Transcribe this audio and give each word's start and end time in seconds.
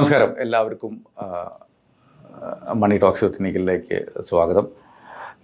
നമസ്കാരം. 0.00 0.30
എല്ലാവർക്കും 0.42 0.92
മണി 2.82 2.96
ടോക്സ് 3.02 3.26
ടെക്നിക്കലിലേക്ക് 3.32 3.96
സ്വാഗതം. 4.28 4.66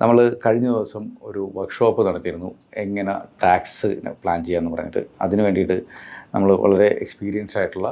നമ്മൾ 0.03 0.17
കഴിഞ്ഞ 0.45 0.67
ദിവസം 0.75 1.03
ഒരു 1.29 1.43
വർക്ക്ഷോപ്പ് 1.57 2.07
നടത്തിയിരുന്നു. 2.07 2.51
എങ്ങനെ 2.83 3.15
ടാക്സ് 3.43 3.89
പ്ലാൻ 4.23 4.39
ചെയ്യാമെന്ന് 4.47 4.73
പറഞ്ഞിട്ട്. 4.75 5.03
അതിന് 5.25 5.43
വേണ്ടിയിട്ട് 5.47 5.77
നമ്മൾ 6.35 6.51
വളരെ 6.63 6.89
എക്സ്പീരിയൻസ് 7.05 7.59
ആയിട്ടുള്ള 7.63 7.91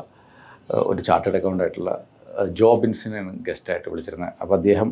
ഒരു 0.92 1.02
ചാർട്ടേഡ് 1.08 1.38
അക്കൗണ്ട് 1.40 1.64
ആയിട്ടുള്ള 1.64 1.92
ജോബിൻസിനെയാണ് 2.61 3.34
ഗസ്റ്റായിട്ട് 3.50 3.88
വിളിച്ചിരുന്നത്. 3.94 4.32
അപ്പോൾ 4.44 4.56
അദ്ദേഹം 4.60 4.90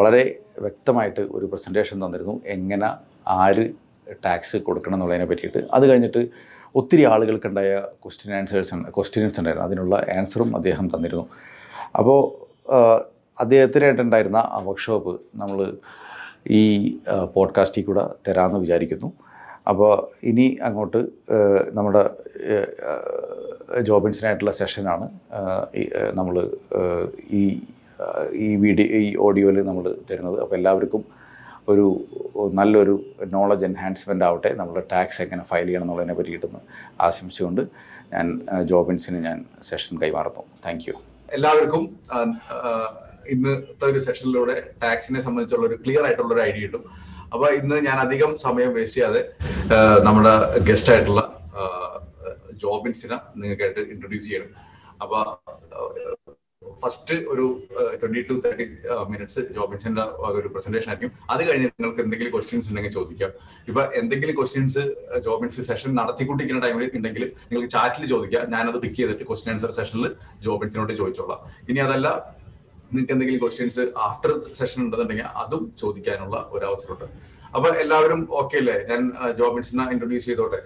വളരെ 0.00 0.24
വ്യക്തമായിട്ട് 0.66 1.24
ഒരു 1.38 1.48
പ്രസന്റേഷൻ 1.54 1.98
തന്നിരുന്നു. 2.06 2.36
എങ്ങനെ 2.56 2.90
ആര് 3.42 3.66
ടാക്സ് 4.26 4.56
കൊടുക്കണം 4.70 4.98
എന്നുള്ളതിനെ 4.98 5.28
പറ്റിയിട്ട്. 5.34 5.62
അത് 5.78 5.86
കഴിഞ്ഞിട്ട് 5.92 6.24
ഒത്തിരി 6.74 7.02
ആളുകൾക്കുണ്ടായ 7.04 7.72
ക്വസ്റ്റ്യൻ 8.04 8.32
ആൻസേഴ്സ് 8.36 8.74
ക്വസ്റ്റ്യൻസ് 8.96 9.38
ഉണ്ടായിരുന്നു. 9.40 9.68
അതിനുള്ള 9.68 10.06
ആൻസറും 10.16 10.56
അദ്ദേഹം 10.56 10.86
തന്നിരുന്നു. 10.94 11.26
അപ്പോൾ 11.98 12.20
അദ്ദേഹത്തിനായിട്ടുണ്ടായിരുന്ന 13.40 14.36
ആ 14.36 14.58
വർക്ക്ഷോപ്പ് 14.66 15.20
നമ്മൾ 15.34 15.72
ഈ 16.50 16.62
പോഡ്കാസ്റ്റിൽ 17.34 17.84
കൂടെ 17.84 18.04
തരാമെന്ന് 18.28 18.60
വിചാരിക്കുന്നു. 18.60 19.12
അപ്പോൾ 19.68 19.92
ഇനി 20.22 20.46
അങ്ങോട്ട് 20.62 21.00
നമ്മുടെ 21.72 22.02
ജോബിൻസിനായിട്ടുള്ള 23.80 24.52
സെഷനാണ് 24.52 25.06
നമ്മൾ 26.14 26.36
ഈ 27.30 27.44
ഈ 28.32 28.56
വീഡിയോ 28.56 28.86
ഈ 28.86 29.16
ഓഡിയോയിൽ 29.16 29.62
നമ്മൾ 29.62 29.84
തരുന്നത്. 30.10 30.40
അപ്പോൾ 30.40 30.54
എല്ലാവർക്കും 30.54 31.04
ഒരു 31.72 31.84
നല്ലൊരു 32.58 32.94
നോളജ് 33.34 33.64
എൻഹാൻസ്മെന്റ് 33.68 34.24
ആവട്ടെ. 34.28 34.50
നമ്മൾ 34.60 34.76
ടാക്സ് 34.92 35.20
എങ്ങനെ 35.24 35.42
ഫയൽ 35.50 35.66
ചെയ്യണം 35.68 35.84
എന്നുള്ളതിനെ 35.86 36.14
പറ്റിയിട്ടൊന്ന് 36.18 36.60
ആശംസിച്ചുകൊണ്ട് 37.06 37.62
ഞാൻ 38.14 38.26
ജോബിൻസിന് 38.70 39.18
ഞാൻ 39.28 39.38
സെഷൻ 39.68 39.94
കൈമാറുന്നു. 40.02 40.42
താങ്ക് 40.64 40.90
എല്ലാവർക്കും 41.36 41.84
ഇന്നത്തെ 43.34 43.86
ഒരു 43.90 44.00
സെഷനിലൂടെ 44.06 44.54
ടാക്സിനെ 44.82 45.20
സംബന്ധിച്ചുള്ള 45.26 45.66
ഒരു 45.70 45.76
ക്ലിയർ 45.84 46.02
ആയിട്ടുള്ള 46.06 46.32
ഒരു 46.34 46.42
ഐഡിയ 46.48 46.62
കിട്ടും. 46.66 46.84
അപ്പൊ 47.32 47.46
ഇന്ന് 47.60 47.76
ഞാൻ 47.86 47.98
അധികം 48.06 48.30
സമയം 48.46 48.70
വേസ്റ്റ് 48.76 48.98
ചെയ്യാതെ 48.98 49.22
നമ്മുടെ 50.06 50.34
ഗസ്റ്റ് 50.68 50.92
ആയിട്ടുള്ള 50.94 51.22
ജോബിൻസിനെ 52.62 53.16
നിങ്ങൾക്കായിട്ട് 53.40 53.82
ഇൻട്രൊഡ്യൂസ് 53.92 54.28
ചെയ്യണം. 54.30 54.50
അപ്പൊ 55.02 55.18
ഫസ്റ്റ് 56.84 57.16
ഒരു 57.32 57.46
ട്വന്റി 58.00 58.22
ടു 58.28 58.34
തേർട്ടി 58.44 58.66
മിനിറ്റ്സ് 59.12 59.42
ജോബിൻസിന്റെ 59.56 60.04
ഒരു 60.38 60.48
പ്രസന്റേഷൻ 60.54 60.88
ആയിരിക്കും. 60.92 61.12
അത് 61.32 61.42
കഴിഞ്ഞ് 61.48 61.68
നിങ്ങൾക്ക് 61.72 62.02
എന്തെങ്കിലും 62.04 62.32
ക്വസ്റ്റ്യൻസ് 62.36 62.68
ഉണ്ടെങ്കിൽ 62.72 62.92
ചോദിക്കാം. 62.98 63.32
ഇപ്പൊ 63.70 63.82
എന്തെങ്കിലും 64.00 64.36
ക്വസ്റ്റ്യൻസ് 64.40 64.84
ജോബിൻസ് 65.26 65.66
സെഷൻ 65.70 65.90
നടത്തിക്കൊണ്ടിരിക്കുന്ന 66.00 66.62
ടൈമിൽ 66.66 66.96
ഉണ്ടെങ്കിൽ 67.00 67.24
നിങ്ങൾക്ക് 67.50 67.70
ചാറ്റിൽ 67.76 68.06
ചോദിക്കാം. 68.14 68.44
ഞാനത് 68.54 68.78
പിക്ക് 68.84 68.98
ചെയ്തിട്ട് 69.00 69.26
ക്വസ്റ്റ്യൻ 69.30 69.52
ആൻസർ 69.54 69.72
സെഷനിൽ 69.78 70.08
ജോബിൻസിനോട് 70.46 70.92
ചോദിച്ചോളാം. 71.02 71.40
ഇനി 71.70 71.82
അതല്ല 71.86 72.08
നിങ്ങൾക്ക് 72.88 73.14
എന്തെങ്കിലും 73.14 73.40
ക്വസ്റ്റ്യൻസ് 73.44 73.84
ആഫ്റ്റർ 74.08 74.32
സെഷൻ 74.58 74.80
ഉണ്ടെന്നുണ്ടെങ്കിൽ 74.86 75.28
അതും 75.42 75.62
ചോദിക്കാനുള്ള 75.82 76.36
ഒരു 76.56 76.64
അവസരമുണ്ട് 76.70 77.06
അപ്പൊ 77.56 77.68
എല്ലാവരും 77.84 78.20
ഓക്കെ 78.40 78.56
അല്ലേ? 78.62 78.76
ഞാൻ 78.90 79.00
ജോബിൻസിനെ 79.40 79.84
ഇൻട്രൊഡ്യൂസ് 79.94 80.26
ചെയ്തോട്ടെ. 80.30 80.60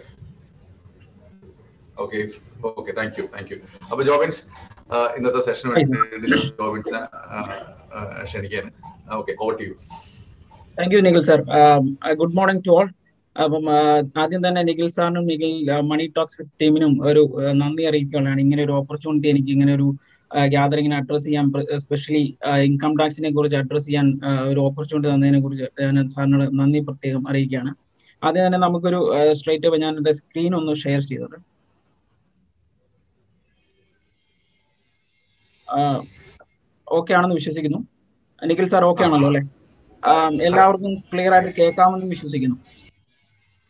Okay 2.03 2.19
okay 2.79 2.93
thank 2.99 3.17
you 3.21 3.25
thank 3.35 3.51
you 3.53 3.59
അപ്പൊ 3.91 4.03
ജോബിൻസ് 4.11 4.43
ഇന്നത്തെ 5.19 5.41
session 5.49 5.69
ക്ഷണിക്കാണ് 8.29 8.71
okay 9.19 9.33
over 9.43 9.55
to 9.59 9.65
you 9.69 9.75
thank 10.79 10.95
you 10.97 11.01
Nikhil 11.07 11.25
sir 11.31 11.41
good 12.21 12.37
morning 12.39 12.63
to 12.67 12.73
all 12.79 12.89
അപ്പം 13.37 13.65
ആദ്യം 14.23 14.43
തന്നെ 14.47 14.61
നിഖിൽ 14.69 14.89
സാറിനും 14.95 15.27
നിഖിൽ 15.31 15.53
മണി 15.91 16.07
ടോക്സ് 16.17 16.45
ടീമിനും 16.61 16.93
ഒരു 17.11 17.23
നന്ദി 17.63 17.85
അറിയിക്കുകയാണ് 17.91 18.41
ഇങ്ങനെ 18.45 18.63
ഒരു 18.67 18.75
ഓപ്പർച്യൂണിറ്റി 18.81 19.29
എനിക്ക് 19.35 19.51
ഇങ്ങനെ 19.57 19.73
ഒരു 19.79 19.89
ഗ്യാതറിങ്ങിനെ 20.55 20.97
അഡ്രസ് 21.01 21.27
ചെയ്യാൻ 21.29 21.47
സ്പെഷ്യലി 21.85 22.25
ഇൻകം 22.69 22.95
ടാക്സിനെ 23.01 23.31
കുറിച്ച് 23.37 23.59
അഡ്രസ് 23.61 23.87
ചെയ്യാൻ 23.91 24.09
ഒരു 24.51 24.61
ഓപ്പർച്യൂണിറ്റി 24.69 25.11
തന്നതിനെ 25.13 25.41
കുറിച്ച് 25.45 25.69
ഞാൻ 25.99 26.09
സാറിനോട് 26.15 26.47
നന്ദി 26.61 26.81
പ്രത്യേകം 26.89 27.23
അറിയിക്കുകയാണ്. 27.31 27.71
ആദ്യം 28.23 28.45
തന്നെ 28.47 28.61
നമുക്കൊരു 28.67 29.01
സ്ട്രേറ്റ് 29.41 29.79
ഞാൻ 29.85 29.93
എന്റെ 30.01 30.15
സ്ക്രീൻ 30.21 30.53
ഒന്ന് 30.61 30.75
ഷെയർ 30.85 31.01
ചെയ്തോട്ടെ. 31.11 31.39
ഓക്കെ 36.97 37.13
ആണെന്ന് 37.19 37.37
വിശ്വസിക്കുന്നു. 37.41 37.81
നിഖിൽ 38.51 38.67
സാർ 38.73 38.83
ഓക്കെ 38.91 39.03
ആണല്ലോ 39.07 39.29
അല്ലെ? 39.31 39.43
എല്ലാവർക്കും 40.49 40.93
ക്ലിയർ 41.11 41.33
ആയിട്ട് 41.37 41.53
കേൾക്കാമെന്ന് 41.61 42.09
വിശ്വസിക്കുന്നു. 42.15 42.57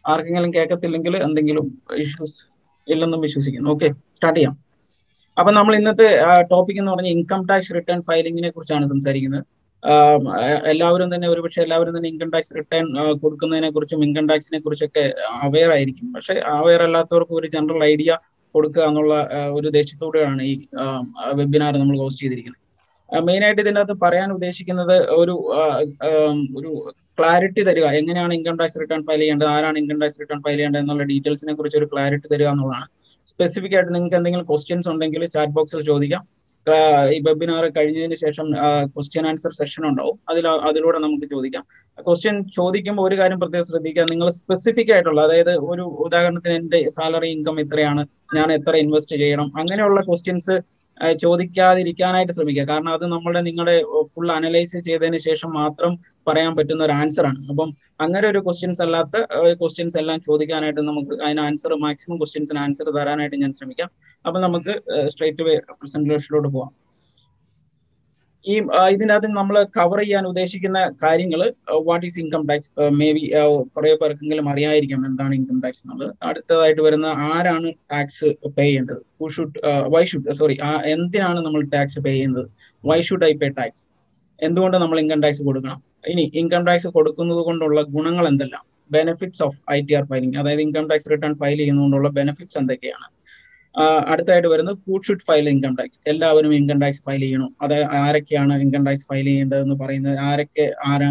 ആർക്കെങ്കിലും 0.04 0.50
കേൾക്കത്തില്ലെങ്കിൽ 0.56 1.14
എന്തെങ്കിലും 1.26 1.66
ഇഷ്യൂസ് 2.04 2.38
ഇല്ലെന്നും 2.88 3.20
വിശ്വസിക്കുന്നു. 3.26 3.68
ഓക്കെ 3.74 3.88
സ്റ്റാർട്ട് 4.16 4.38
ചെയ്യാം. 4.38 4.54
അപ്പൊ 5.36 5.50
നമ്മൾ 5.58 5.72
ഇന്നത്തെ 5.78 6.06
ടോപ്പിക് 6.52 6.78
എന്ന് 6.82 6.92
പറഞ്ഞാൽ 6.92 7.12
ഇൻകം 7.16 7.42
ടാക്സ് 7.50 7.74
റിട്ടേൺ 7.76 7.98
ഫയലിങ്ങിനെ 8.08 8.50
കുറിച്ചാണ് 8.54 8.86
സംസാരിക്കുന്നത്. 8.92 9.44
എല്ലാവരും 10.72 11.08
തന്നെ 11.14 11.26
ഒരുപക്ഷെ 11.32 11.60
എല്ലാവരും 11.64 11.92
തന്നെ 11.96 12.08
ഇൻകം 12.12 12.30
ടാക്സ് 12.34 12.54
റിട്ടേൺ 12.58 12.86
കൊടുക്കുന്നതിനെ 13.22 13.70
കുറിച്ചും 13.74 14.00
ഇൻകം 14.06 14.24
ടാക്സിനെ 14.30 14.58
കുറിച്ചൊക്കെ 14.64 15.04
അവെയർ 15.46 15.70
ആയിരിക്കും. 15.76 16.06
പക്ഷെ 16.16 16.34
അവെയർ 16.56 16.82
അല്ലാത്തവർക്ക് 16.86 17.34
ഒരു 17.40 17.48
ജനറൽ 17.54 17.82
ഐഡിയ 17.92 18.10
കൊടുക്കുക 18.54 18.82
എന്നുള്ള 18.90 19.14
ഒരു 19.56 19.66
ഉദ്ദേശത്തോടെയാണ് 19.70 20.42
ഈ 20.50 20.54
വെബിനാർ 21.40 21.74
നമ്മൾ 21.82 21.98
ഹോസ്റ്റ് 22.04 22.22
ചെയ്തിരിക്കുന്നത്. 22.24 22.62
മെയിൻ 23.28 23.42
ആയിട്ട് 23.46 23.60
ഇതിന്റെ 23.64 23.80
അകത്ത് 23.82 23.96
പറയാൻ 24.04 24.28
ഉദ്ദേശിക്കുന്നത് 24.36 24.96
ഒരു 25.20 25.34
ഒരു 26.58 26.70
ക്ലാരിറ്റി 27.18 27.62
തരിക. 27.68 27.86
എങ്ങനെയാണ് 28.00 28.32
ഇൻകം 28.38 28.56
ടാക്സ് 28.60 28.80
റിട്ടേൺ 28.82 29.00
ഫയൽ 29.06 29.20
ചെയ്യേണ്ടത്? 29.22 29.48
ആരാണ് 29.54 29.76
ഇൻകം 29.82 29.98
ടാക്സ് 30.02 30.20
റിട്ടേൺ 30.22 30.40
ഫയൽ 30.44 30.58
ചെയ്യേണ്ടത്? 30.58 30.80
എന്നുള്ള 30.82 31.04
ഡീറ്റെയിൽസിനെ 31.12 31.54
കുറിച്ച് 31.58 31.78
ഒരു 31.80 31.88
ക്ലാരിറ്റി 31.92 32.28
തരിക 32.32 32.48
എന്നുള്ളതാണ്. 32.54 32.86
സ്പെസിഫിക് 33.30 33.74
ആയിട്ട് 33.78 33.92
നിങ്ങൾക്ക് 33.94 34.16
എന്തെങ്കിലും 34.18 34.46
ക്വസ്റ്റ്യൻസ് 34.50 34.88
ഉണ്ടെങ്കിൽ 34.92 35.22
ചാറ്റ് 35.36 35.54
ബോക്സിൽ 35.56 35.80
ചോദിക്കാം. 35.90 36.22
ഈ 37.14 37.18
വെബിനാർ 37.26 37.64
കഴിഞ്ഞതിന് 37.76 38.16
ശേഷം 38.22 38.46
ക്വസ്റ്റ്യൻ 38.94 39.26
ആൻസർ 39.30 39.52
സെഷൻ 39.58 39.82
ഉണ്ടാവും. 39.90 40.16
അതിൽ 40.30 40.46
അതിലൂടെ 40.68 40.98
നമുക്ക് 41.04 41.26
ചോദിക്കാം. 41.34 41.64
ക്വസ്റ്റ്യൻ 42.06 42.36
ചോദിക്കുമ്പോൾ 42.58 43.04
ഒരു 43.08 43.16
കാര്യം 43.20 43.38
പ്രത്യേകം 43.42 43.66
ശ്രദ്ധിക്കുക. 43.70 44.04
നിങ്ങൾ 44.10 44.28
സ്പെസിഫിക് 44.38 44.92
ആയിട്ടുള്ള 44.94 45.20
അതായത് 45.28 45.52
ഒരു 45.70 45.84
ഉദാഹരണത്തിന് 46.06 46.56
എന്റെ 46.60 46.80
സാലറി 46.96 47.30
ഇൻകം 47.36 47.56
എത്രയാണ് 47.64 48.04
ഞാൻ 48.36 48.52
എത്ര 48.58 48.74
ഇൻവെസ്റ്റ് 48.84 49.16
ചെയ്യണം 49.22 49.48
അങ്ങനെയുള്ള 49.62 50.00
ക്വസ്റ്റ്യൻസ് 50.08 50.56
ചോദിക്കാതിരിക്കാനായിട്ട് 51.22 52.32
ശ്രമിക്കുക. 52.32 52.64
കാരണം 52.70 52.92
അത് 52.98 53.04
നമ്മുടെ 53.14 53.40
നിങ്ങളുടെ 53.48 53.74
ഫുൾ 54.12 54.30
അനലൈസ് 54.36 54.78
ചെയ്തതിന് 54.86 55.18
ശേഷം 55.26 55.50
മാത്രം 55.60 55.92
പറയാൻ 56.28 56.52
പറ്റുന്ന 56.56 56.82
ഒരു 56.84 56.92
ആൻസർ 56.92 57.26
ആണ്. 57.26 57.40
അപ്പം 57.50 57.68
അങ്ങനെ 58.04 58.26
ഒരു 58.28 58.40
ക്വസ്റ്റ്യൻസ് 58.46 58.82
അല്ലാത്ത 58.82 59.16
ക്വസ്റ്റ്യൻസ് 59.60 59.96
എല്ലാം 60.00 60.18
ചോദിക്കാനായിട്ട് 60.26 60.82
നമുക്ക് 60.88 61.14
അതിന് 61.24 61.40
ആൻസർ 61.40 61.72
മാക്സിമം 61.84 62.16
ക്വസ്റ്റ്യൻസിന് 62.18 62.60
ആൻസർ 62.64 62.88
തരാനായിട്ട് 62.98 63.38
ഞാൻ 63.42 63.52
ശ്രമിക്കാം. 63.58 63.90
അപ്പൊ 64.26 64.38
നമുക്ക് 64.46 64.74
സ്ട്രേറ്റ് 65.12 65.42
വേ 65.48 65.54
പ്രസന്റേഷനിലോട്ട് 65.80 66.47
പോവാം. 66.56 66.72
ഈ 68.44 68.54
ഇതിനകത്ത് 68.94 69.28
നമ്മൾ 69.38 69.56
കവർ 69.76 69.98
ചെയ്യാൻ 70.02 70.24
ഉദ്ദേശിക്കുന്ന 70.28 70.78
കാര്യങ്ങൾ 71.02 71.40
what 71.88 72.04
is 72.08 72.18
income 72.22 72.42
tax 72.50 72.70
may 73.00 73.08
be 73.16 73.22
കുറെ 73.74 73.90
പേർക്കെങ്കിലും 74.00 74.46
അറിയായിരിക്കാം 74.52 75.00
എന്താണ് 75.08 75.32
ഇൻകം 75.38 75.58
ടാക്സ് 75.64 75.82
എന്നുള്ളത്. 75.84 76.12
അടുത്തതായിട്ട് 76.28 76.82
വരുന്ന 76.86 77.08
ആരാണ് 77.32 77.68
ടാക്സ് 77.92 78.28
പേ 78.56 78.64
ചെയ്യേണ്ടത്? 78.68 79.02
Who 79.20 79.28
should 79.36 79.60
why 79.94 80.02
should 80.12 80.36
sorry 80.40 80.56
എന്തിനാണ് 80.94 81.42
നമ്മൾ 81.46 81.62
ടാക്സ് 81.74 82.00
പേ 82.06 82.12
ചെയ്യുന്നത്? 82.16 82.46
Why 82.84 83.00
should 83.08 83.26
I 83.30 83.32
pay 83.42 83.50
tax 83.60 83.84
എന്തുകൊണ്ട് 84.48 84.78
നമ്മൾ 84.84 84.98
ഇൻകം 85.04 85.20
ടാക്സ് 85.26 85.44
കൊടുക്കണം? 85.50 85.78
ഇനി 86.12 86.24
ഇൻകം 86.42 86.64
ടാക്സ് 86.70 86.88
കൊടുക്കുന്നത് 86.96 87.42
കൊണ്ടുള്ള 87.50 87.80
ഗുണങ്ങൾ 87.94 88.24
എന്തെല്ലാം? 88.32 88.64
Benefits 88.96 89.42
of 89.46 89.58
I 89.76 89.78
T 89.86 89.94
R 89.96 90.04
filing 90.10 90.36
അതായത് 90.40 90.62
ഇൻകം 90.66 90.84
ടാക്സ് 90.90 91.08
റിട്ടേൺ 91.12 91.32
ഫയൽ 91.40 91.58
ചെയ്യുന്നതുകൊണ്ടുള്ള 91.62 92.08
ബെനിഫിറ്റ്സ് 92.18 92.58
എന്തൊക്കെയാണ്? 92.60 93.06
അടുത്തായിട്ട് 94.12 94.48
വരുന്നത് 94.48 94.78
ഹൂ 94.86 94.96
ഫയൽ 95.28 95.48
ഇൻകം 95.48 95.74
ടാക്സ് 95.74 95.98
എല്ലാവരും 96.06 96.52
ഇൻകം 96.54 96.78
ടാക്സ് 96.82 97.02
ഫയൽ 97.06 97.20
ചെയ്യണം. 97.20 97.50
അത് 97.62 97.76
ആരൊക്കെയാണ് 98.02 98.54
ഇൻകം 98.64 98.84
ടാക്സ് 98.86 99.06
ഫയൽ 99.10 99.26
ചെയ്യേണ്ടതെന്ന് 99.26 99.74
പറയുന്നത് 99.74 100.18
ആരൊക്കെ 100.18 100.66
ആരാ 100.86 101.10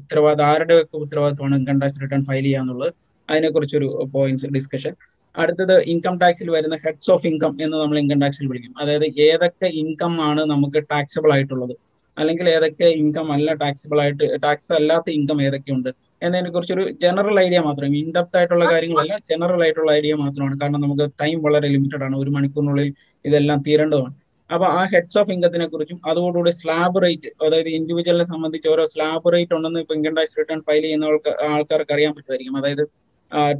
ഉത്തരവാദിത്തം 0.00 0.44
ആരുടെയൊക്കെ 0.44 0.96
ഉത്തരവാദിത്തമാണ് 0.96 1.56
ഇൻകം 1.56 1.78
ടാക്സ് 1.80 2.00
റിട്ടേൺ 2.02 2.22
ഫയൽ 2.24 2.44
ചെയ്യാന്നുള്ളത് 2.44 2.92
അതിനെക്കുറിച്ചൊരു 3.28 4.08
പോയിന്റ്സ് 4.14 4.46
ഡിസ്കഷൻ 4.46 4.94
അടുത്തത് 5.36 5.74
ഇൻകം 5.92 6.18
ടാക്സിൽ 6.18 6.50
വരുന്ന 6.50 6.76
ഹെഡ്സ് 6.84 7.10
ഓഫ് 7.10 7.26
ഇൻകം 7.26 7.52
എന്ന് 7.60 7.76
നമ്മൾ 7.76 7.98
ഇൻകം 7.98 8.20
ടാക്സിൽ 8.20 8.46
വിളിക്കും. 8.46 8.74
അതായത് 8.80 9.06
ഏതൊക്കെ 9.28 9.66
ഇൻകം 9.82 10.20
ആണ് 10.28 10.40
നമുക്ക് 10.52 10.80
ടാക്സബിൾ 10.92 11.32
ആയിട്ടുള്ളത്. 11.32 11.74
അല്ലെങ്കിൽ 12.16 12.46
ഏതൊക്കെ 12.54 12.88
ഇൻകം 13.02 13.28
അല്ല 13.36 13.54
ടാക്സിബിൾ 13.62 13.98
ആയിട്ട് 14.02 14.26
ടാക്സ് 14.44 14.72
അല്ലാത്ത 14.78 15.08
ഇൻകം 15.18 15.38
ഏതൊക്കെയുണ്ട് 15.46 15.88
എന്നതിനെ 16.22 16.50
കുറിച്ചൊരു 16.56 16.84
ജനറൽ 17.04 17.36
ഐഡിയ 17.46 17.60
മാത്രം 17.68 17.96
ഇൻഡെപ്ത് 18.02 18.36
ആയിട്ടുള്ള 18.40 18.66
കാര്യങ്ങളല്ല 18.74 19.14
ജനറൽ 19.30 19.62
ആയിട്ടുള്ള 19.64 19.90
ഐഡിയ 19.98 20.14
മാത്രമാണ്. 20.24 20.54
കാരണം 20.62 20.80
നമുക്ക് 20.84 21.06
ടൈം 21.22 21.38
വളരെ 21.46 21.70
ലിമിറ്റഡ് 21.74 22.04
ആണ്. 22.08 22.16
ഒരു 22.22 22.30
മണിക്കൂറിനുള്ളിൽ 22.36 22.90
ഇതെല്ലാം 23.24 23.58
തീരേണ്ടതാണ്. 23.68 24.14
അപ്പൊ 24.50 24.66
ആ 24.78 24.80
ഹെഡ്സ് 24.92 25.16
ഓഫ് 25.20 25.30
ഇൻകത്തിനെ 25.34 25.66
കുറിച്ചും 25.72 25.98
അതോടുകൂടി 26.10 26.50
സ്ലാബ് 26.60 26.98
റേറ്റ് 27.04 27.30
അതായത് 27.46 27.70
ഇൻഡിവിജ്വലിനെ 27.78 28.26
സംബന്ധിച്ച് 28.32 28.68
ഓരോ 28.72 28.84
സ്ലാബ് 28.92 29.32
റേറ്റ് 29.34 29.54
ഉണ്ടെന്ന് 29.56 29.80
ഇപ്പൊ 29.84 29.94
ഇൻകം 29.98 30.14
ടാക്സ് 30.18 30.36
റിട്ടേൺ 30.40 30.60
ഫയൽ 30.66 30.82
ചെയ്യുന്ന 30.86 31.10
ആൾക്ക് 31.10 31.32
ആൾക്കാർക്ക് 31.54 31.94
അറിയാൻ 31.96 32.12
പറ്റുമായിരിക്കും. 32.16 32.56
അതായത് 32.60 32.84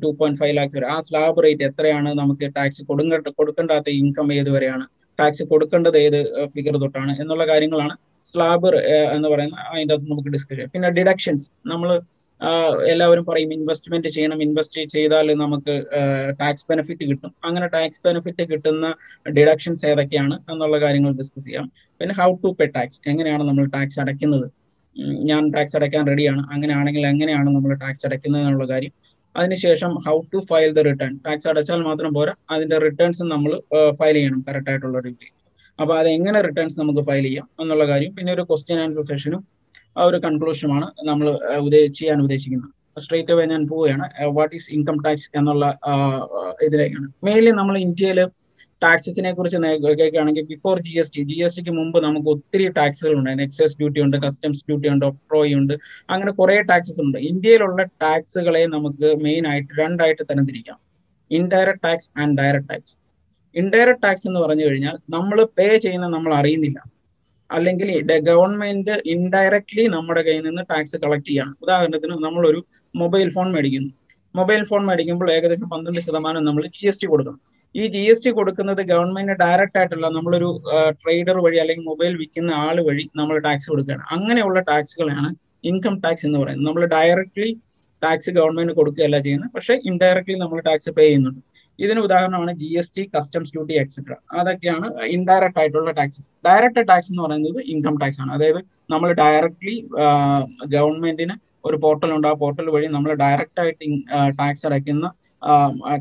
ടു 0.03 0.09
പോയിന്റ് 0.19 0.39
ഫൈവ് 0.41 0.55
ലാക്സ് 0.59 0.77
വരെ. 0.79 0.89
ആ 0.95 0.97
സ്ലാബ് 1.06 1.43
റേറ്റ് 1.45 1.65
എത്രയാണ് 1.69 2.11
നമുക്ക് 2.21 2.47
ടാക്സ് 2.59 2.83
കൊടുക്കേണ്ട 2.91 3.31
കൊടുക്കേണ്ടാത്ത 3.41 3.89
ഇൻകം 4.03 4.29
ഏത് 4.39 4.51
വരെയാണ് 4.56 4.85
ടാക്സ് 5.19 5.45
കൊടുക്കേണ്ടത് 5.53 5.99
ഏത് 6.06 6.19
ഫിഗർ 6.55 6.75
തൊട്ടാണ്? 6.85 7.12
എന്നുള്ള 7.23 7.45
കാര്യങ്ങളാണ് 7.53 7.95
സ്ലാബ് 8.31 8.71
എന്ന് 9.17 9.29
പറയുന്ന 9.32 9.56
അതിന്റെ 9.71 9.94
അകത്ത് 9.94 10.11
നമുക്ക് 10.12 10.31
ഡിസ്കസ് 10.35 10.55
ചെയ്യാം. 10.55 10.71
പിന്നെ 10.75 10.88
ഡിഡക്ഷൻസ് 10.99 11.47
നമ്മൾ 11.73 11.91
എല്ലാവരും 12.93 13.25
പറയും 13.29 13.50
ഇൻവെസ്റ്റ്മെന്റ് 13.56 14.09
ചെയ്യണം 14.15 14.38
ഇൻവെസ്റ്റ് 14.47 14.81
ചെയ്താൽ 14.94 15.29
നമുക്ക് 15.43 15.75
ടാക്സ് 16.41 16.67
ബെനിഫിറ്റ് 16.71 17.05
കിട്ടും. 17.11 17.31
അങ്ങനെ 17.47 17.67
ടാക്സ് 17.75 18.03
ബെനിഫിറ്റ് 18.06 18.44
കിട്ടുന്ന 18.53 18.87
ഡിഡക്ഷൻസ് 19.38 19.85
ഏതൊക്കെയാണ് 19.91 20.37
എന്നുള്ള 20.53 20.79
കാര്യങ്ങൾ 20.85 21.12
ഡിസ്കസ് 21.21 21.47
ചെയ്യാം. 21.49 21.67
പിന്നെ 22.00 22.15
ഹൗ 22.21 22.31
ടു 22.44 22.50
പേ 22.59 22.67
ടാക്സ് 22.76 23.00
എങ്ങനെയാണ് 23.12 23.44
നമ്മൾ 23.50 23.67
ടാക്സ് 23.76 24.00
അടയ്ക്കുന്നത്? 24.05 24.47
ഞാൻ 25.31 25.43
ടാക്സ് 25.55 25.77
അടയ്ക്കാൻ 25.79 26.03
റെഡിയാണ് 26.12 26.43
അങ്ങനെയാണെങ്കിൽ 26.55 27.05
എങ്ങനെയാണ് 27.12 27.49
നമ്മൾ 27.56 27.73
ടാക്സ് 27.85 28.06
അടയ്ക്കുന്നത് 28.09 28.43
എന്നുള്ള 28.43 28.67
കാര്യം. 28.75 28.93
അതിനുശേഷം 29.37 29.93
how 30.06 30.17
to 30.32 30.41
file 30.50 30.70
the 30.79 30.82
return 30.88 31.15
tax 31.27 31.49
അടച്ചാൽ 31.53 31.81
മാത്രം 31.88 32.11
പോരാ. 32.19 32.35
അതിന്റെ 32.55 32.77
റിട്ടേൺസ് 32.87 33.23
നമ്മൾ 33.35 33.53
ഫയൽ 34.00 34.17
ചെയ്യണം. 34.19 34.43
കറക്റ്റ് 34.49 34.70
ആയിട്ടുള്ള 34.73 34.99
രീതിയിൽ. 35.09 35.33
അപ്പോൾ 35.79 35.94
അത് 36.00 36.09
എങ്ങനെ 36.17 36.38
റിട്ടേൺസ് 36.47 36.81
നമുക്ക് 36.81 37.03
ഫയൽ 37.09 37.25
ചെയ്യാം 37.29 37.47
എന്നുള്ള 37.62 37.85
കാര്യം 37.93 38.12
പിന്നെ 38.17 38.31
ഒരു 38.37 38.43
ക്വസ്റ്റ്യൻ 38.50 38.79
ആൻസർ 38.85 39.05
സെഷനും 39.11 39.43
ആ 39.99 40.05
ഒരു 40.11 40.19
കൺക്ലൂഷനുമാണ് 40.25 40.87
നമ്മൾ 41.09 41.26
ചെയ്യാൻ 41.99 42.19
ഉദ്ദേശിക്കുന്നത്. 42.25 42.73
സ്ട്രേറ്റ് 43.05 43.32
അവേ 43.35 43.44
ഞാൻ 43.53 43.62
പോവുകയാണ്. 43.71 44.06
വാട്ട് 44.38 44.55
ഈസ് 44.59 44.69
ഇൻകം 44.76 44.97
ടാക്സ് 45.05 45.29
എന്നുള്ള 45.38 45.65
ഇതിലേക്കാണ്. 46.67 47.09
മെയിൻലി 47.29 47.53
നമ്മൾ 47.61 47.76
ഇന്ത്യയിൽ 47.87 48.21
ടാക്സസിനെ 48.85 49.31
കുറിച്ച് 49.37 49.59
കേൾക്കുകയാണെങ്കിൽ 49.99 50.44
before 50.53 50.76
G 50.87 50.93
S 51.00 51.12
T 51.17 51.23
G 51.31 51.37
S 51.47 51.56
tick 51.56 51.73
മുമ്പ് 51.79 51.99
നമുക്ക് 52.06 52.29
ഒത്തിരി 52.35 52.67
ടാക്സുകൾ 52.79 53.15
ഉണ്ടായിരുന്നു. 53.19 53.47
എക്സൈസ് 53.49 53.77
ഡ്യൂട്ടി 53.81 54.00
ഉണ്ട് 54.06 54.17
കസ്റ്റംസ് 54.25 54.62
ഡ്യൂട്ടി 54.69 54.88
ഉണ്ട് 54.94 55.05
ഒക്ട്രോയി 55.11 55.53
ഉണ്ട്. 55.61 55.75
അങ്ങനെ 56.12 56.32
കുറേ 56.41 56.56
ടാക്സസ് 56.70 57.00
ഉണ്ട്. 57.06 57.19
ഇന്ത്യയിലുള്ള 57.31 57.82
ടാക്സുകളെ 58.05 58.62
നമുക്ക് 58.75 59.11
മെയിൻ 59.27 59.47
ആയിട്ട് 59.53 59.70
രണ്ടായിട്ട് 59.82 60.23
തരംതിരിക്കാം. 60.31 60.79
Indirect 61.31 61.82
tax 61.87 62.11
and 62.23 62.37
direct 62.43 62.69
tax 62.73 62.94
indirect 63.61 64.03
tax 64.05 64.27
എന്ന് 64.31 64.41
പറഞ്ഞു 64.45 64.65
കഴിഞ്ഞാൽ 64.69 64.97
നമ്മൾ 65.15 65.39
പേ 65.59 65.67
ചെയ്യുന്ന 65.85 66.06
നമ്മൾ 66.17 66.33
അറിയുന്നില്ല. 66.41 66.79
അല്ലെങ്കിൽ 67.51 67.89
ഗവൺമെന്റ് 68.29 68.95
ഇൻഡയറക്ട്ലി 69.15 69.85
നമ്മുടെ 69.97 70.23
കയ്യിൽ 70.27 70.45
നിന്ന് 70.49 70.62
ടാക്സ് 70.71 70.97
കളക്ട് 71.03 71.29
ചെയ്യണം. 71.29 71.55
ഉദാഹരണത്തിന് 71.65 72.15
നമ്മളൊരു 72.27 72.61
മൊബൈൽ 73.03 73.29
ഫോൺ 73.37 73.49
മേടിക്കുന്നു. 73.56 73.91
മൊബൈൽ 74.39 74.62
ഫോൺ 74.71 74.83
മേടിക്കുമ്പോൾ 74.89 75.29
ഏകദേശം 75.35 75.69
പന്ത്രണ്ട് 75.73 76.01
ശതമാനം 76.06 76.43
നമ്മൾ 76.47 76.62
ജി 76.77 76.85
എസ് 76.91 77.01
ടി 77.03 77.06
കൊടുക്കണം. 77.12 77.41
ഈ 77.75 77.83
ജി 77.95 78.03
എസ് 78.12 78.25
ടി 78.25 78.31
കൊടുക്കുന്നത് 78.39 78.81
ഗവൺമെന്റ് 78.93 79.35
ഡയറക്റ്റ് 79.43 79.79
ആയിട്ടല്ല 79.81 80.09
നമ്മളൊരു 80.17 80.49
ട്രേഡർ 81.03 81.37
വഴി 81.45 81.59
അല്ലെങ്കിൽ 81.62 81.85
മൊബൈൽ 81.91 82.12
വിൽക്കുന്ന 82.21 82.51
ആൾ 82.65 82.77
വഴി 82.89 83.05
നമ്മൾ 83.21 83.37
ടാക്സ് 83.47 83.69
കൊടുക്കുകയാണ്. 83.73 84.05
അങ്ങനെയുള്ള 84.17 84.61
ടാക്സുകളാണ് 84.71 85.31
ഇൻകം 85.71 85.95
ടാക്സ് 86.05 86.27
എന്ന് 86.29 86.39
പറയുന്നത്. 86.43 86.67
നമ്മൾ 86.69 86.85
ഡയറക്ട്ലി 86.97 87.51
ടാക്സ് 88.03 88.31
ഗവൺമെന്റ് 88.39 88.73
കൊടുക്കുകയല്ല 88.79 89.19
ചെയ്യുന്നത്. 89.27 89.53
പക്ഷേ 89.56 89.75
ഇൻഡയറക്ട്ലി 89.91 90.37
നമ്മൾ 90.45 90.59
ടാക്സ് 90.69 90.91
പേ 90.99 91.05
ചെയ്യുന്നുണ്ട്. 91.09 91.43
ഇതിന് 91.79 92.00
ഉദാഹരണമാണ് 92.06 92.53
G 92.61 92.69
S 92.81 92.93
T 92.97 93.03
customs 93.15 93.53
duty 93.55 93.75
etcetera 93.82 94.15
അതൊക്കെയാണ് 94.41 94.87
ഇൻഡയറക്റ്റ് 95.17 95.61
ആയിട്ടുള്ള 95.61 95.93
ടാക്സസ് 95.99 96.29
ഡയറക്റ്റ് 96.47 96.82
ടാക്സ് 96.91 97.11
എന്ന് 97.12 97.23
പറയുന്നത് 97.26 97.61
ഇൻകം 97.73 97.97
ടാക്സ് 98.03 98.21
ആണ്. 98.25 98.32
അതായത് 98.37 98.61
നമ്മൾ 98.93 99.09
ഡയറക്ട്ലി 99.23 99.75
ഗവൺമെന്റിന് 100.75 101.37
ഒരു 101.69 101.76
പോർട്ടൽ 101.85 102.11
ഉണ്ട്. 102.17 102.29
ആ 102.32 102.35
പോർട്ടൽ 102.43 102.69
വഴി 102.76 102.88
നമ്മൾ 102.97 103.12
ഡയറക്റ്റ് 103.25 103.61
ആയിട്ട് 103.65 103.87
ടാക്സ് 104.41 104.67
അടയ്ക്കുന്ന 104.71 105.06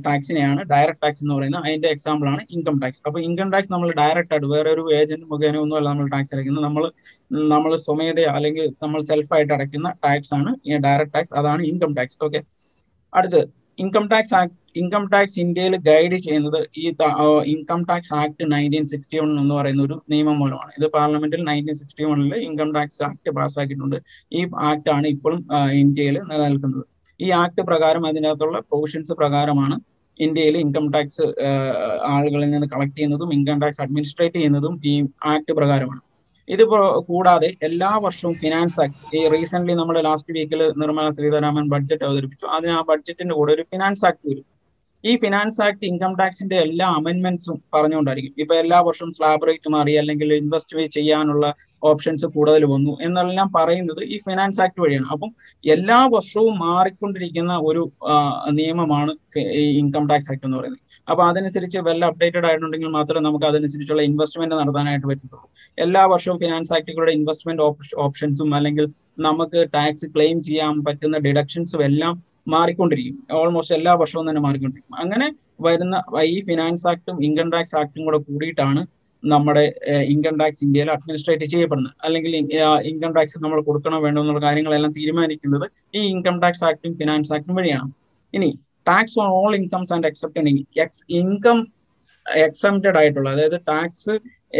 ടാക്സിനെയാണ് 0.06 0.62
ഡയറക്ട് 0.72 1.02
ടാക്സ് 1.04 1.22
എന്ന് 1.24 1.34
പറയുന്നത്. 1.38 1.64
അതിന്റെ 1.68 1.90
എക്സാമ്പിൾ 1.96 2.28
ആണ് 2.34 2.42
ഇൻകം 2.56 2.76
ടാക്സ് 2.84 3.02
അപ്പൊ 3.08 3.20
ഇൻകം 3.28 3.50
ടാക്സ് 3.54 3.72
നമ്മൾ 3.74 3.90
ഡയറക്റ്റ് 4.02 4.34
ആയിട്ട് 4.36 4.50
വേറെ 4.54 4.70
ഒരു 4.76 4.84
ഏജന്റ് 5.00 5.26
മുഖേന 5.32 5.58
ഒന്നുമല്ല 5.64 5.88
നമ്മൾ 5.94 6.08
ടാക്സ് 6.14 6.34
അടയ്ക്കുന്നത്. 6.36 6.66
നമ്മൾ 6.68 6.86
നമ്മൾ 7.56 7.74
സ്വമേധ 7.86 8.20
അല്ലെങ്കിൽ 8.38 8.68
നമ്മൾ 8.84 9.02
സെൽഫായിട്ട് 9.10 9.54
അടയ്ക്കുന്ന 9.58 9.92
ടാക്സ് 10.06 10.34
ആണ് 10.40 10.54
ഡയറക്റ്റ് 10.88 11.16
ടാക്സ് 11.18 11.36
അതാണ് 11.42 11.64
ഇൻകം 11.72 11.94
ടാക്സ് 12.00 12.20
ഓക്കെ 12.28 12.42
അടുത്ത് 13.14 13.42
income 13.82 14.06
tax 14.12 14.34
act 14.40 14.56
income 14.82 15.04
tax 15.14 15.38
ഇന്ത്യയിൽ 15.44 15.74
ഗൈഡ് 15.88 16.18
ചെയ്യുന്നത് 16.26 16.60
ഈ 16.82 16.86
income 17.54 17.82
tax 17.90 18.14
act 18.22 18.44
nineteen 18.54 18.86
sixty 18.94 19.18
one 19.22 19.32
എന്ന് 19.42 19.56
പറയുന്ന 19.60 19.82
ഒരു 19.88 19.96
നിയമം 20.12 20.38
മൂലമാണ്. 20.42 20.72
ഇത് 20.78 20.88
പാർലമെന്റിൽ 20.96 21.42
നയന്റീൻ 21.50 21.78
സിക്സ്റ്റി 21.82 22.06
വണ്ണിൽ 22.10 22.34
ഇൻകം 22.48 22.70
ടാക്സ് 22.78 23.02
ആക്ട് 23.10 23.32
പാസ്സാക്കിയിട്ടുണ്ട് 23.38 23.98
ഈ 24.38 24.42
ആക്ട് 24.70 24.92
ആണ് 24.96 25.08
ഇപ്പോഴും 25.16 25.42
ഇന്ത്യയിൽ 25.82 26.18
നിലനിൽക്കുന്നത്. 26.32 26.86
ഈ 27.20 27.30
ആക്ട് 27.44 27.62
പ്രകാരം 27.72 28.06
അതിനകത്തുള്ള 28.12 28.60
പ്രൊവിഷൻസ് 28.70 29.14
പ്രകാരമാണ് 29.22 29.78
ഇന്ത്യയിൽ 30.20 30.56
ഇൻകം 30.64 30.86
ടാക്സ് 30.94 31.26
ആളുകളിൽ 32.14 32.50
നിന്ന് 32.56 32.68
കളക്ട് 32.74 32.96
ചെയ്യുന്നതും 32.98 33.30
ഇൻകം 33.38 33.60
ടാക്സ് 33.64 33.82
അഡ്മിനിസ്ട്രേറ്റ് 33.86 34.38
ചെയ്യുന്നതും 34.40 34.74
ഈ 34.92 34.94
ആക്ട് 35.34 35.54
പ്രകാരമാണ്. 35.60 36.02
ഇത് 36.48 36.64
കൂടാതെ 37.10 37.50
എല്ലാ 37.64 37.92
വർഷവും 38.06 38.34
ഫിനാൻസ് 38.36 38.82
ആക്ട് 38.82 39.16
ഈ 39.18 39.28
റീസെന്റ് 39.28 39.74
നമ്മുടെ 39.74 40.02
ലാസ്റ്റ് 40.02 40.34
വീക്കിൽ 40.34 40.62
നിർമ്മല 40.82 41.10
സീതാരാമൻ 41.10 41.68
ബഡ്ജറ്റ് 41.74 42.04
അവതരിപ്പിച്ചു. 42.04 42.46
അതിന് 42.56 42.72
ആ 42.72 42.82
ബഡ്ജറ്റിന്റെ 42.90 43.36
കൂടെ 43.36 43.54
ഒരു 43.54 43.64
ഫിനാൻസ് 43.72 44.06
ആക്ട് 44.06 44.26
വരും. 44.30 44.46
ഈ 45.04 45.14
ഫിനാൻസ് 45.18 45.62
ആക്ട് 45.62 45.86
ഇൻകം 45.86 46.14
ടാക്സിന്റെ 46.20 46.58
എല്ലാ 46.66 46.88
അമെന്റ്മെന്റ്സും 47.00 47.58
പറഞ്ഞുകൊണ്ടായിരിക്കും. 47.74 48.36
ഇപ്പൊ 48.38 48.56
എല്ലാ 48.56 48.80
വർഷവും 48.80 49.12
സ്ലാബ് 49.12 49.48
റേറ്റ് 49.48 49.70
മാറി 49.70 49.94
അല്ലെങ്കിൽ 50.02 50.30
ഇൻവെസ്റ്റ് 50.34 50.86
ചെയ്യാനുള്ള 50.98 51.46
ഓപ്ഷൻസ് 51.90 52.26
കൂടുതൽ 52.36 52.64
വന്നു 52.74 52.92
എന്നെല്ലാം 53.06 53.48
പറയുന്നത് 53.56 54.02
ഈ 54.14 54.18
ഫിനാൻസ് 54.26 54.62
ആക്ട് 54.66 54.82
വഴിയാണ്. 54.84 55.08
അപ്പം 55.14 55.32
എല്ലാ 55.76 56.00
വർഷവും 56.16 56.54
മാറിക്കൊണ്ടിരിക്കുന്ന 56.66 57.54
ഒരു 57.70 57.84
നിയമമാണ് 58.60 59.14
ഈ 59.62 59.66
ഇൻകം 59.82 60.06
ടാക്സ് 60.12 60.32
ആക്ട് 60.34 60.46
എന്ന് 60.48 60.58
പറയുന്നത്. 60.58 60.82
അപ്പൊ 61.10 61.22
അതനുസരിച്ച് 61.30 61.80
വെൽ 61.88 62.06
അപ്ഡേറ്റഡ് 62.10 62.46
ആയിട്ടുണ്ടെങ്കിൽ 62.50 62.92
മാത്രമേ 62.98 63.24
നമുക്ക് 63.28 63.46
അതനുസരിച്ചുള്ള 63.46 64.02
ഇൻവെസ്റ്റ്മെന്റ് 64.10 64.56
നടത്താനായിട്ട് 64.56 65.08
പറ്റുള്ളൂ 65.08 65.40
എല്ലാ 65.78 66.04
വർഷവും 66.14 66.38
ഫിനാൻസ് 66.44 66.74
ആക്ടുകളുടെ 66.78 67.14
ഇൻവെസ്റ്റ്മെന്റ് 67.20 67.64
ഓപ്ഷൻസും 68.06 68.50
അല്ലെങ്കിൽ 68.56 68.86
നമുക്ക് 69.28 69.60
ടാക്സ് 69.74 70.08
ക്ലെയിം 70.16 70.38
ചെയ്യാൻ 70.42 70.74
പറ്റുന്ന 70.88 71.18
ഡിഡക്ഷൻസും 71.18 71.84
എല്ലാം 71.84 72.14
മാറിക്കൊണ്ടിരിക്കും. 72.48 73.18
ഓൾമോസ്റ്റ് 73.40 73.76
എല്ലാ 73.76 73.94
വർഷവും 74.02 74.26
തന്നെ 74.30 74.42
മാറിക്കൊണ്ടിരിക്കും. 74.42 74.96
അങ്ങനെ 75.04 75.28
വരുന്ന 75.68 75.96
ഈ 76.34 76.36
ഫിനാൻസ് 76.48 76.86
ആക്ടും 76.92 77.18
ഇൻകം 77.28 77.48
ടാക്സ് 77.54 77.76
ആക്ടും 77.82 78.02
കൂടെ 78.08 78.20
കൂടിയിട്ടാണ് 78.28 78.82
നമ്മുടെ 79.24 79.64
ഇൻകം 80.14 80.36
ടാക്സ് 80.42 80.62
ഇന്ത്യയിൽ 80.66 80.90
അഡ്മിനിസ്ട്രേറ്റ് 80.96 81.48
ചെയ്യപ്പെടുന്നത്. 81.54 81.96
അല്ലെങ്കിൽ 82.06 82.34
ഇൻകം 82.92 83.12
ടാക്സ് 83.18 83.44
നമ്മൾ 83.46 83.62
കൊടുക്കണം 83.70 84.02
വേണ്ടോ 84.06 84.22
എന്നുള്ള 84.24 84.42
കാര്യങ്ങളെല്ലാം 84.48 84.94
തീരുമാനിക്കുന്നത് 85.00 85.68
ഈ 85.98 86.02
ഇൻകം 86.14 86.38
ടാക്സ് 86.44 86.66
ആക്ടും 86.70 86.94
ഫിനാൻസ് 87.02 87.34
ആക്ടും 87.38 87.56
വഴിയാണ്. 87.60 87.90
ഇനി 88.34 88.50
tax 88.90 89.18
on 89.24 89.30
all 89.40 89.52
incomes 89.62 89.94
and 89.96 90.08
excepted 90.12 90.54
ex 90.86 91.04
income 91.22 91.60
exempted 92.26 92.98
ആയിട്ടുള്ള 93.02 93.30
അതായത് 93.36 93.60
ടാക്സ് 93.72 94.14